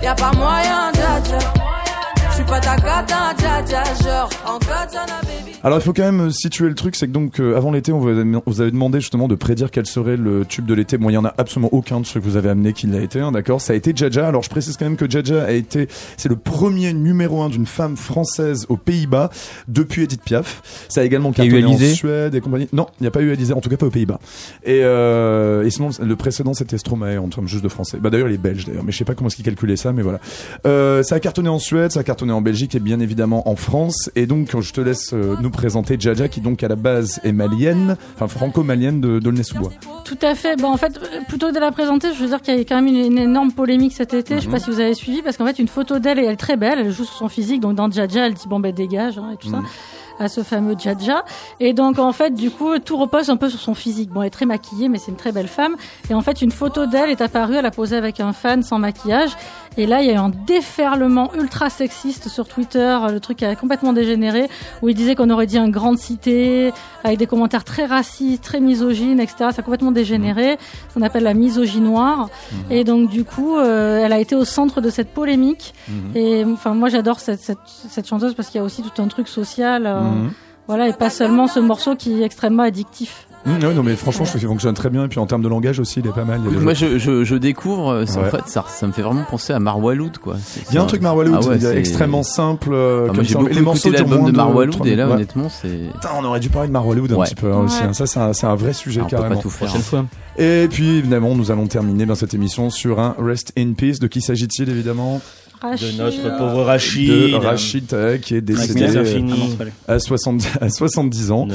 Y'a 0.03 0.15
pas 0.15 0.33
moyen, 0.33 0.93
dja 0.95 1.21
dja. 1.25 1.39
Je 2.31 2.35
suis 2.37 2.45
pas 2.45 2.61
ta 2.61 2.77
cata, 2.77 3.35
dja 3.37 3.63
dja. 3.67 3.83
Genre, 4.03 4.31
en 4.47 4.59
katana, 4.59 5.21
baby 5.25 5.52
Alors 5.65 5.79
il 5.79 5.83
faut 5.83 5.93
quand 5.93 6.03
même 6.03 6.23
euh, 6.23 6.31
situer 6.31 6.69
le 6.69 6.75
truc, 6.75 6.97
c'est 6.97 7.07
que 7.07 7.13
donc 7.13 7.39
euh, 7.39 7.57
avant 7.57 7.71
l'été, 7.71 7.93
on 7.93 8.01
vous 8.01 8.09
avait, 8.61 8.71
demandé 8.73 9.01
justement 9.01 9.29
de 9.29 9.37
prédire 9.37 9.71
quel 9.71 9.87
serait 9.87 10.17
le 10.17 10.45
tube 10.45 10.67
de 10.67 10.75
l'été. 10.75 10.99
Bon, 10.99 11.09
il 11.09 11.13
y 11.13 11.17
en 11.17 11.25
a 11.25 11.33
absolument 11.39 11.69
aucun 11.73 12.01
de 12.01 12.07
ceux 12.07 12.19
que 12.19 12.25
vous 12.25 12.37
avez 12.37 12.49
amené 12.49 12.73
qui 12.73 12.89
l'a 12.89 13.01
été, 13.01 13.21
hein, 13.21 13.31
d'accord? 13.31 13.61
Ça 13.61 13.73
a 13.73 13.77
été 13.77 13.93
Jaja. 13.95 14.27
Alors 14.27 14.43
je 14.43 14.51
précise 14.51 14.77
quand 14.77 14.87
même 14.87 14.97
que 14.97 15.09
Jaja 15.09 15.45
a 15.45 15.53
été, 15.53 15.87
c'est 16.17 16.29
le 16.29 16.35
premier 16.35 16.93
numéro 16.93 17.43
un 17.43 17.49
d'une 17.49 17.67
femme 17.67 17.97
française 17.97 18.67
aux 18.71 18.77
Pays-Bas 18.77 19.31
depuis 19.69 20.03
Edith 20.03 20.23
Piaf. 20.23 20.87
Ça 20.89 21.03
a 21.03 21.05
également 21.05 21.31
eu 21.31 21.35
cartonné 21.35 21.65
en 21.65 21.79
Suède 21.79 22.35
et 22.35 22.41
compagnie. 22.41 22.69
Non, 22.73 22.89
il 22.99 23.05
n'y 23.05 23.09
a 23.09 23.13
pas 23.13 23.21
eu 23.21 23.31
Alizée, 23.31 23.55
en 23.55 23.61
tout 23.61 23.71
cas 23.71 23.77
pas 23.77 23.87
aux 23.87 23.91
Pays-Bas. 23.91 24.19
Et, 24.65 24.81
euh, 24.83 25.63
et 25.63 25.71
sinon 25.71 25.91
le 26.01 26.17
précédent 26.17 26.55
c'était 26.55 26.77
Stromae 26.77 27.19
en 27.19 27.29
termes 27.29 27.47
juste 27.47 27.63
de 27.63 27.69
français. 27.69 27.99
Bah 28.01 28.11
d'ailleurs 28.11 28.29
il 28.29 28.35
est 28.35 28.39
belge 28.39 28.65
d'ailleurs, 28.65 28.83
mais 28.83 28.91
je 28.91 28.99
sais 28.99 29.05
pas 29.05 29.15
comment 29.15 29.29
est-ce 29.29 29.37
qu'il 29.37 29.45
calculait 29.45 29.77
ça, 29.77 29.93
mais 29.93 30.03
voilà. 30.03 30.19
Euh, 30.67 31.05
ça 31.05 31.15
a 31.15 31.21
cartonné 31.21 31.49
en 31.49 31.61
Suède, 31.61 31.93
ça 31.93 32.01
a 32.01 32.03
cartonné 32.03 32.33
en 32.33 32.41
Belgique 32.41 32.75
et 32.75 32.81
bien 32.81 32.99
évidemment 32.99 33.49
en 33.49 33.55
France. 33.55 34.11
Et 34.17 34.27
donc 34.27 34.61
je 34.61 34.73
te 34.73 34.81
laisse 34.81 35.13
euh, 35.13 35.37
nous 35.41 35.52
présenter 35.53 35.97
Jaja 35.99 36.27
qui 36.29 36.41
donc 36.41 36.63
à 36.63 36.69
la 36.69 36.77
base 36.77 37.21
est 37.23 37.33
malienne, 37.33 37.97
enfin 38.15 38.27
franco-malienne 38.27 39.01
de 39.01 39.21
d'Aulnay-sous-Bois. 39.21 39.71
Tout 40.05 40.19
à 40.23 40.35
fait. 40.35 40.61
Bah, 40.61 40.69
en 40.69 40.77
fait, 40.77 40.99
euh, 40.99 41.21
plutôt 41.29 41.51
que 41.51 41.55
de 41.55 41.61
la 41.61 41.71
présenter, 41.71 42.13
je 42.13 42.21
veux 42.21 42.29
dire 42.29 42.43
qu'il 42.43 42.57
y 42.57 42.61
a 42.61 42.65
quand 42.65 42.77
même 42.77 42.89
une, 42.89 43.13
une 43.13 43.19
énorme 43.19 43.53
polémique 43.53 43.93
cet 43.93 44.15
été. 44.15 44.37
Je 44.37 44.41
sais 44.41 44.49
pas 44.49 44.59
si 44.59 44.71
vous 44.71 44.81
avez 44.81 44.95
suivi, 44.95 45.23
parce 45.23 45.37
qu'en 45.37 45.47
fait, 45.47 45.59
une 45.59 45.69
photo 45.69 45.99
d'elle, 45.99 46.19
et 46.19 46.25
elle 46.25 46.33
est 46.33 46.37
très 46.37 46.57
belle, 46.57 46.79
elle 46.81 46.91
joue 46.91 47.05
sur 47.05 47.15
son 47.15 47.29
physique. 47.29 47.61
Donc, 47.61 47.77
dans 47.77 47.91
Jaja, 47.91 48.27
elle 48.27 48.35
dit, 48.35 48.49
bon, 48.49 48.59
ben, 48.59 48.73
dégage, 48.73 49.19
hein, 49.19 49.31
et 49.35 49.37
tout 49.37 49.49
ça. 49.49 49.61
À 50.19 50.29
ce 50.29 50.43
fameux 50.43 50.77
Jaja. 50.79 51.25
Et 51.59 51.73
donc, 51.73 51.99
en 51.99 52.13
fait, 52.13 52.35
du 52.35 52.51
coup, 52.51 52.79
tout 52.79 52.97
repose 52.97 53.31
un 53.31 53.37
peu 53.37 53.49
sur 53.49 53.59
son 53.59 53.75
physique. 53.75 54.11
Bon, 54.11 54.21
elle 54.21 54.29
est 54.29 54.31
très 54.31 54.47
maquillée, 54.47 54.89
mais 54.89 54.99
c'est 54.99 55.11
une 55.11 55.17
très 55.17 55.33
belle 55.33 55.49
femme. 55.49 55.75
Et 56.11 56.15
en 56.15 56.21
fait, 56.21 56.43
une 56.43 56.53
photo 56.53 56.87
d'elle 56.87 57.11
est 57.11 57.21
apparue, 57.21 57.57
elle 57.57 57.67
a 57.67 57.71
posé 57.71 57.97
avec 57.97 58.21
un 58.21 58.33
fan 58.33 58.63
sans 58.63 58.79
maquillage. 58.79 59.31
Et 59.79 59.87
là, 59.87 60.01
il 60.03 60.07
y 60.07 60.11
a 60.11 60.15
eu 60.15 60.17
un 60.17 60.31
déferlement 60.47 61.31
ultra 61.35 61.71
sexiste 61.71 62.29
sur 62.29 62.47
Twitter. 62.47 62.99
Le 63.11 63.21
truc 63.21 63.43
a 63.43 63.55
complètement 63.57 63.93
dégénéré, 63.93 64.49
où 64.83 64.89
il 64.89 64.95
disait 64.95 65.15
qu'on 65.15 65.31
aurait 65.31 65.47
dit 65.47 65.59
un 65.59 65.69
grande 65.69 65.99
cité, 65.99 66.73
avec 67.05 67.19
des 67.19 67.27
commentaires 67.27 67.65
très 67.65 67.87
racistes, 67.87 68.43
très 68.45 68.61
misogynes, 68.61 69.21
etc. 69.21 69.37
Ça 69.39 69.47
a 69.59 69.63
complètement 69.63 69.93
dégénéré, 69.93 70.59
ce 70.89 70.95
qu'on 70.95 71.03
appelle 71.03 71.25
la 71.25 71.35
misogynoire. 71.35 72.29
Et 72.71 72.85
donc, 72.85 73.09
du 73.11 73.25
coup, 73.25 73.57
euh, 73.57 74.05
elle 74.05 74.13
a 74.13 74.19
été 74.19 74.35
au 74.35 74.45
centre 74.45 74.81
de 74.81 74.91
cette 74.91 75.09
polémique. 75.13 75.75
Et 76.15 76.45
enfin, 76.45 76.75
moi, 76.75 76.89
j'adore 76.89 77.21
cette, 77.21 77.41
cette, 77.41 77.59
cette 77.67 78.07
chanteuse 78.07 78.35
parce 78.35 78.49
qu'il 78.49 78.59
y 78.59 78.63
a 78.63 78.65
aussi 78.65 78.83
tout 78.83 79.01
un 79.03 79.09
truc 79.09 79.29
social. 79.29 79.87
euh, 79.87 80.01
Mhm. 80.01 80.33
Voilà, 80.69 80.89
et 80.89 80.93
pas 80.93 81.11
seulement 81.11 81.49
ce 81.49 81.59
morceau 81.59 81.97
qui 81.97 82.23
est 82.23 82.25
extrêmement 82.25 82.63
addictif. 82.63 83.27
Mmh, 83.45 83.65
ouais, 83.65 83.75
non 83.75 83.83
mais 83.83 83.97
franchement 83.97 84.25
je 84.25 84.31
trouve 84.31 84.41
qu'il 84.41 84.49
fonctionne 84.49 84.75
très 84.75 84.89
bien 84.89 85.05
et 85.05 85.09
puis 85.09 85.19
en 85.19 85.27
termes 85.27 85.43
de 85.43 85.49
langage 85.49 85.81
aussi 85.81 85.99
il 85.99 86.07
est 86.07 86.13
pas 86.13 86.25
mal. 86.25 86.41
Il 86.45 86.53
y 86.53 86.55
a, 86.55 86.59
des 86.59 86.65
Moi, 86.65 86.75
je, 86.75 86.97
je, 86.99 87.25
je 87.25 87.35
découvre, 87.35 87.91
euh, 87.91 88.07
c'est- 88.07 88.19
Ouais. 88.21 88.27
en 88.29 88.31
fait, 88.31 88.43
ça, 88.47 88.65
ça 88.69 88.87
me 88.87 88.93
fait 88.93 89.03
vraiment 89.03 89.25
penser 89.29 89.53
à 89.53 89.59
Marwaloud, 89.59 90.19
quoi. 90.19 90.37
Il 90.71 90.75
y 90.77 90.79
a 90.79 90.83
un 90.83 90.87
truc 90.87 91.03
Marwaloud, 91.03 91.35
Ah 91.43 91.47
ouais, 91.49 91.57
il 91.59 91.67
est 91.67 91.77
extrêmement 91.77 92.23
simple. 92.23 92.71
euh, 92.73 93.01
Enfin, 93.03 93.07
comme 93.09 93.17
moi, 93.17 93.25
j'ai 93.25 93.33
ça. 93.33 93.39
beaucoup 93.41 93.51
Et 93.51 93.55
les 93.55 93.61
morceaux 93.61 93.89
écouté 93.89 93.99
l'album 94.05 94.21
moins 94.21 94.31
de 94.31 94.37
Marwaloud, 94.37 94.87
et 94.87 94.95
là, 94.95 95.09
honnêtement, 95.09 95.49
c'est. 95.49 95.69
Putain, 95.93 96.11
on 96.21 96.25
aurait 96.25 96.39
dû 96.41 96.51
parler 96.51 96.69
de 96.69 96.73
Marwaloud 96.73 97.11
un 97.13 97.17
Ouais. 97.17 97.27
petit 97.27 97.35
peu 97.35 97.53
hein, 97.53 97.65
aussi. 97.65 97.83
Hein. 97.83 97.93
Ça 97.93 98.07
c'est 98.07 98.21
un, 98.21 98.33
c'est 98.33 98.47
un 98.47 98.55
vrai 98.55 98.73
sujet 98.73 99.01
Ah, 99.03 99.07
on 99.07 99.09
peut 99.09 99.17
carrément. 99.17 99.35
pas 99.37 99.43
tout 99.43 99.51
faire. 99.51 99.67
Prochaine 99.67 99.83
fois. 99.85 100.05
Et 100.39 100.69
puis 100.71 100.99
évidemment, 100.99 101.35
nous 101.35 101.51
allons 101.51 101.67
terminer 101.67 102.07
dans 102.07 102.15
cette 102.15 102.35
émission 102.35 102.71
sur 102.71 103.01
un 103.01 103.15
Rest 103.19 103.53
in 103.59 103.73
Peace. 103.73 103.99
De 103.99 104.07
qui 104.07 104.21
s'agit-il 104.21 104.69
évidemment? 104.71 105.21
Rachid, 105.63 105.97
De 105.97 106.03
notre 106.03 106.27
euh, 106.27 106.39
pauvre 106.39 106.63
Rachid. 106.65 107.09
De 107.09 107.35
Rachid 107.37 107.93
euh, 107.93 108.19
qui 108.19 108.35
est 108.35 108.41
décédé 108.41 108.83
euh. 108.97 109.05
Ah 109.05 109.21
non, 109.21 109.45
c'est 109.47 109.93
à, 109.93 109.99
70, 109.99 110.49
à 110.61 110.69
70 110.69 111.31
ans. 111.31 111.47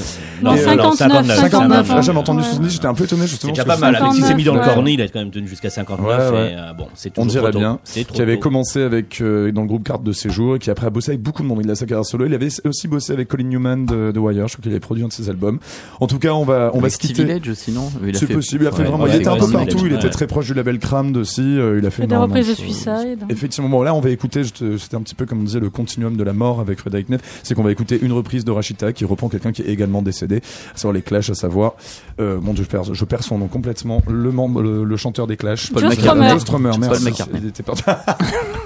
Non, 0.41 0.53
euh, 0.53 0.57
59, 0.57 0.95
59, 0.95 1.37
59, 1.37 1.91
Ah, 1.91 2.01
j'avais 2.01 2.17
entendu 2.17 2.39
ouais. 2.39 2.45
70, 2.45 2.69
j'étais 2.73 2.85
un 2.85 2.93
peu 2.93 3.03
étonné 3.03 3.21
C'est 3.23 3.27
justement. 3.27 3.53
déjà 3.53 3.65
parce 3.65 3.79
pas 3.79 3.91
mal. 3.91 4.01
Avec 4.01 4.23
s'est 4.23 4.35
mis 4.35 4.43
dans 4.43 4.53
le 4.53 4.59
59, 4.59 4.75
cornet, 4.75 4.93
il 4.93 5.01
a 5.01 5.07
quand 5.07 5.19
même 5.19 5.31
tenu 5.31 5.47
jusqu'à 5.47 5.69
59. 5.69 6.05
Ouais, 6.31 6.37
ouais. 6.37 6.51
Et, 6.51 6.55
euh, 6.55 6.73
bon, 6.73 6.87
c'est 6.95 7.17
On 7.19 7.25
dirait 7.25 7.51
trop 7.51 7.59
bien. 7.59 7.79
C'est 7.83 8.05
qui 8.05 8.21
avait 8.21 8.39
commencé 8.39 8.81
avec 8.81 9.21
euh, 9.21 9.51
dans 9.51 9.61
le 9.61 9.67
groupe 9.67 9.83
Carte 9.83 10.03
de 10.03 10.11
séjour 10.11 10.55
et 10.55 10.59
qui 10.59 10.69
après 10.69 10.87
a 10.87 10.89
bossé 10.89 11.11
avec 11.11 11.21
beaucoup 11.21 11.43
de 11.43 11.47
monde. 11.47 11.61
Il 11.63 11.69
a 11.69 11.75
sa 11.75 11.85
carrière 11.85 12.05
solo. 12.05 12.25
Il 12.25 12.33
avait 12.33 12.49
aussi 12.65 12.87
bossé 12.87 13.13
avec 13.13 13.27
Colin 13.27 13.45
Newman 13.45 13.85
de, 13.85 14.11
de 14.11 14.19
Wire. 14.19 14.47
Je 14.47 14.53
crois 14.53 14.63
qu'il 14.63 14.71
avait 14.71 14.79
produit 14.79 15.03
un 15.03 15.07
de 15.07 15.13
ses 15.13 15.29
albums. 15.29 15.59
En 15.99 16.07
tout 16.07 16.19
cas, 16.19 16.33
on 16.33 16.43
va 16.43 16.71
on 16.73 16.79
va 16.79 16.89
se 16.89 16.97
quitter. 16.97 17.25
Non? 17.25 17.87
A 17.87 18.13
C'est 18.13 18.27
possible. 18.27 18.63
Il 18.63 18.67
a 18.67 18.71
fait 18.71 18.83
vraiment. 18.83 19.07
il 19.07 19.15
était 19.15 19.27
un 19.27 19.37
peu 19.37 19.51
partout. 19.51 19.85
Il 19.85 19.93
était 19.93 20.09
très 20.09 20.27
proche 20.27 20.47
du 20.47 20.53
label 20.53 20.79
Crammed 20.79 21.17
aussi. 21.17 21.41
il 21.57 21.85
a 21.85 21.89
fait 21.89 22.03
énormément 22.03 22.33
reprises 22.33 22.49
de. 22.49 22.53
Suicide. 22.57 23.23
Effectivement, 23.29 23.69
bon 23.69 23.83
là 23.83 23.93
on 23.97 24.01
va 24.01 24.09
écouter, 24.09 24.43
c'était 24.43 24.95
un 24.95 25.01
petit 25.01 25.15
peu 25.15 25.25
comme 25.25 25.41
on 25.41 25.43
disait 25.43 25.59
le 25.59 25.69
continuum 25.69 26.15
de 26.15 26.23
la 26.23 26.33
mort 26.33 26.59
avec 26.59 26.79
Frédéric 26.79 27.09
Neff, 27.09 27.41
c'est 27.43 27.55
qu'on 27.55 27.63
va 27.63 27.71
écouter 27.71 27.99
une 28.01 28.11
reprise 28.11 28.45
de 28.45 28.51
Rachita 28.51 28.93
qui 28.93 29.05
reprend 29.05 29.29
quelqu'un 29.29 29.51
qui 29.51 29.61
est 29.61 29.67
également 29.67 30.01
décédé, 30.01 30.41
à 30.73 30.77
savoir 30.77 30.93
les 30.93 31.01
Clash, 31.01 31.29
à 31.29 31.35
savoir, 31.35 31.73
euh, 32.19 32.39
mon 32.41 32.53
dieu, 32.53 32.63
je 32.63 32.69
perds, 32.69 32.93
je 32.93 33.05
perds 33.05 33.23
son 33.23 33.37
nom 33.37 33.47
complètement, 33.47 34.01
le 34.07 34.31
membre, 34.31 34.61
le, 34.61 34.83
le 34.83 34.97
chanteur 34.97 35.27
des 35.27 35.37
Clash, 35.37 35.71
Paul 35.71 35.83
Joe 35.83 35.97
McCartney. 35.97 36.07
Strummer. 36.07 36.29
Joe 36.31 36.41
Strummer, 36.41 36.71
Paul 36.71 36.79
merci. 36.79 37.03
McCartney. 37.03 37.39
Il 37.41 37.47
était 37.49 37.63
parti. 37.63 37.83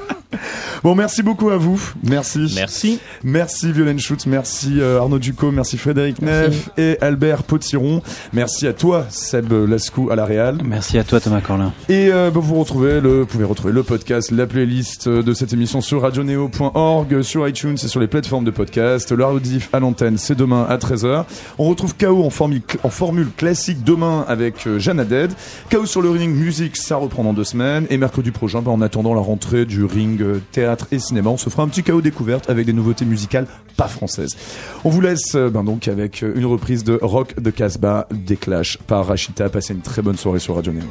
Bon, 0.84 0.96
merci 0.96 1.22
beaucoup 1.22 1.52
à 1.52 1.58
vous. 1.58 1.80
Merci. 2.04 2.52
Merci. 2.56 3.00
Merci 3.24 3.72
Violaine 3.72 4.00
Schutz, 4.00 4.26
merci 4.26 4.80
euh, 4.80 5.00
Arnaud 5.00 5.20
Ducot, 5.20 5.52
merci 5.52 5.78
Frédéric 5.78 6.24
Neff 6.24 6.72
et 6.76 6.98
Albert 7.02 7.44
Potiron. 7.44 8.02
Merci 8.34 8.66
à 8.66 8.74
toi 8.74 9.06
Seb 9.10 9.52
Lascou 9.52 10.10
à 10.10 10.16
la 10.16 10.26
Réal. 10.26 10.58
Merci 10.66 10.98
à 10.98 11.04
toi, 11.04 11.20
Thomas 11.20 11.42
Corlin. 11.42 11.72
Et 11.88 12.10
euh, 12.12 12.32
bah, 12.32 12.40
vous 12.42 12.60
retrouvez 12.60 13.00
le, 13.00 13.20
vous 13.20 13.26
pouvez 13.28 13.44
retrouver 13.44 13.74
le 13.74 13.84
podcast, 13.84 14.32
la 14.32 14.48
playlist 14.48 15.08
de 15.08 15.34
cette 15.36 15.54
émission 15.54 15.82
sur 15.82 16.02
radioneo.org, 16.02 17.22
sur 17.22 17.48
iTunes 17.48 17.78
et 17.84 17.88
sur 17.88 18.00
les 18.00 18.08
plateformes 18.08 18.46
de 18.46 18.52
podcast. 18.52 19.12
Le 19.12 19.24
rediff 19.24 19.70
à 19.74 19.80
l'antenne, 19.80 20.18
c'est 20.18 20.36
demain 20.36 20.66
à 20.68 20.78
13h. 20.78 21.26
On 21.60 21.66
retrouve 21.66 21.96
KO 21.96 22.24
en 22.24 22.32
formule, 22.32 22.64
en 22.82 22.90
formule 22.90 23.28
classique 23.38 23.84
demain 23.84 24.26
avec 24.28 24.66
euh, 24.66 24.80
Jeanne 24.80 25.00
Haddad. 25.00 25.32
KO 25.70 25.86
sur 25.86 26.02
le 26.02 26.10
ring, 26.10 26.36
musique, 26.36 26.76
ça 26.76 26.96
reprend 26.96 27.24
dans 27.24 27.34
deux 27.34 27.44
semaines. 27.44 27.86
Et 27.92 27.98
mercredi 27.98 28.32
prochain, 28.32 28.64
bah, 28.64 28.72
en 28.72 28.82
attendant 28.82 29.14
la 29.14 29.22
rentrée 29.22 29.66
du 29.66 29.86
ring 29.86 30.20
euh, 30.24 30.42
théâtre 30.52 30.71
et 30.92 31.00
cinéma. 31.00 31.30
On 31.30 31.38
se 31.38 31.50
fera 31.50 31.64
un 31.64 31.68
petit 31.68 31.84
chaos 31.84 32.02
découverte 32.02 32.50
avec 32.50 32.66
des 32.66 32.74
nouveautés 32.74 33.06
musicales 33.06 33.48
pas 33.78 33.88
françaises. 33.88 34.36
On 34.84 34.90
vous 34.90 35.02
laisse 35.02 35.36
euh, 35.36 35.50
ben 35.50 35.64
donc 35.64 35.88
avec 35.88 36.24
euh, 36.24 36.34
une 36.36 36.46
reprise 36.46 36.84
de 36.84 37.00
Rock 37.02 37.40
de 37.40 37.50
Casbah 37.52 38.08
des 38.12 38.38
Clash 38.38 38.78
par 38.88 39.08
Rachita. 39.08 39.50
Passez 39.50 39.74
une 39.74 39.82
très 39.82 40.02
bonne 40.02 40.18
soirée 40.18 40.40
sur 40.40 40.56
Radio 40.56 40.74
Néo. 40.74 40.84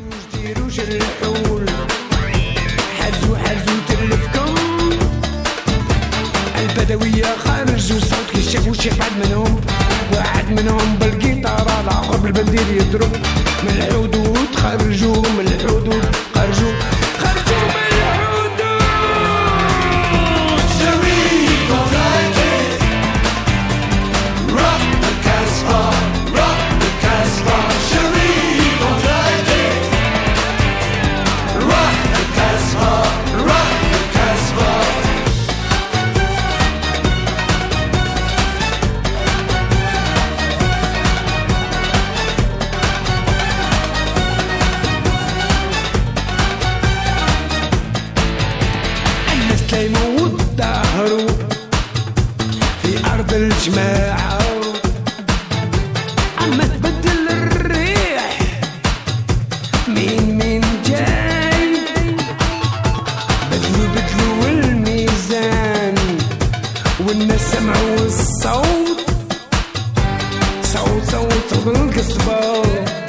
and 67.60 67.70
I 67.70 68.02
was 68.02 68.14
sold, 68.42 69.00
sold, 70.64 71.04
sold, 71.04 71.32
sold 71.48 71.64
بالقصبة 71.64 72.99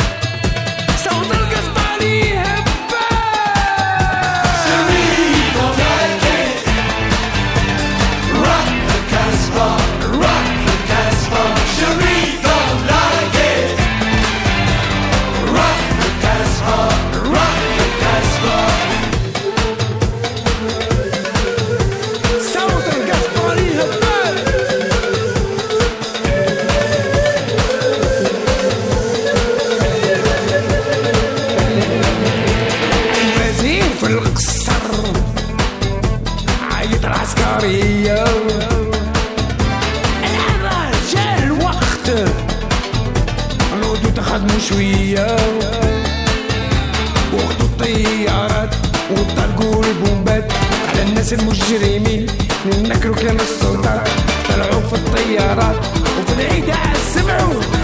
المجرمين. 51.33 52.25
من 52.65 52.83
نكروا 52.83 53.15
كان 53.15 53.39
السلطان 53.39 54.03
طلعوا 54.49 54.81
في 54.81 54.93
الطيارات. 54.95 55.75
وفي 56.19 56.33
العيد 56.41 56.73
سمعوا 57.13 57.80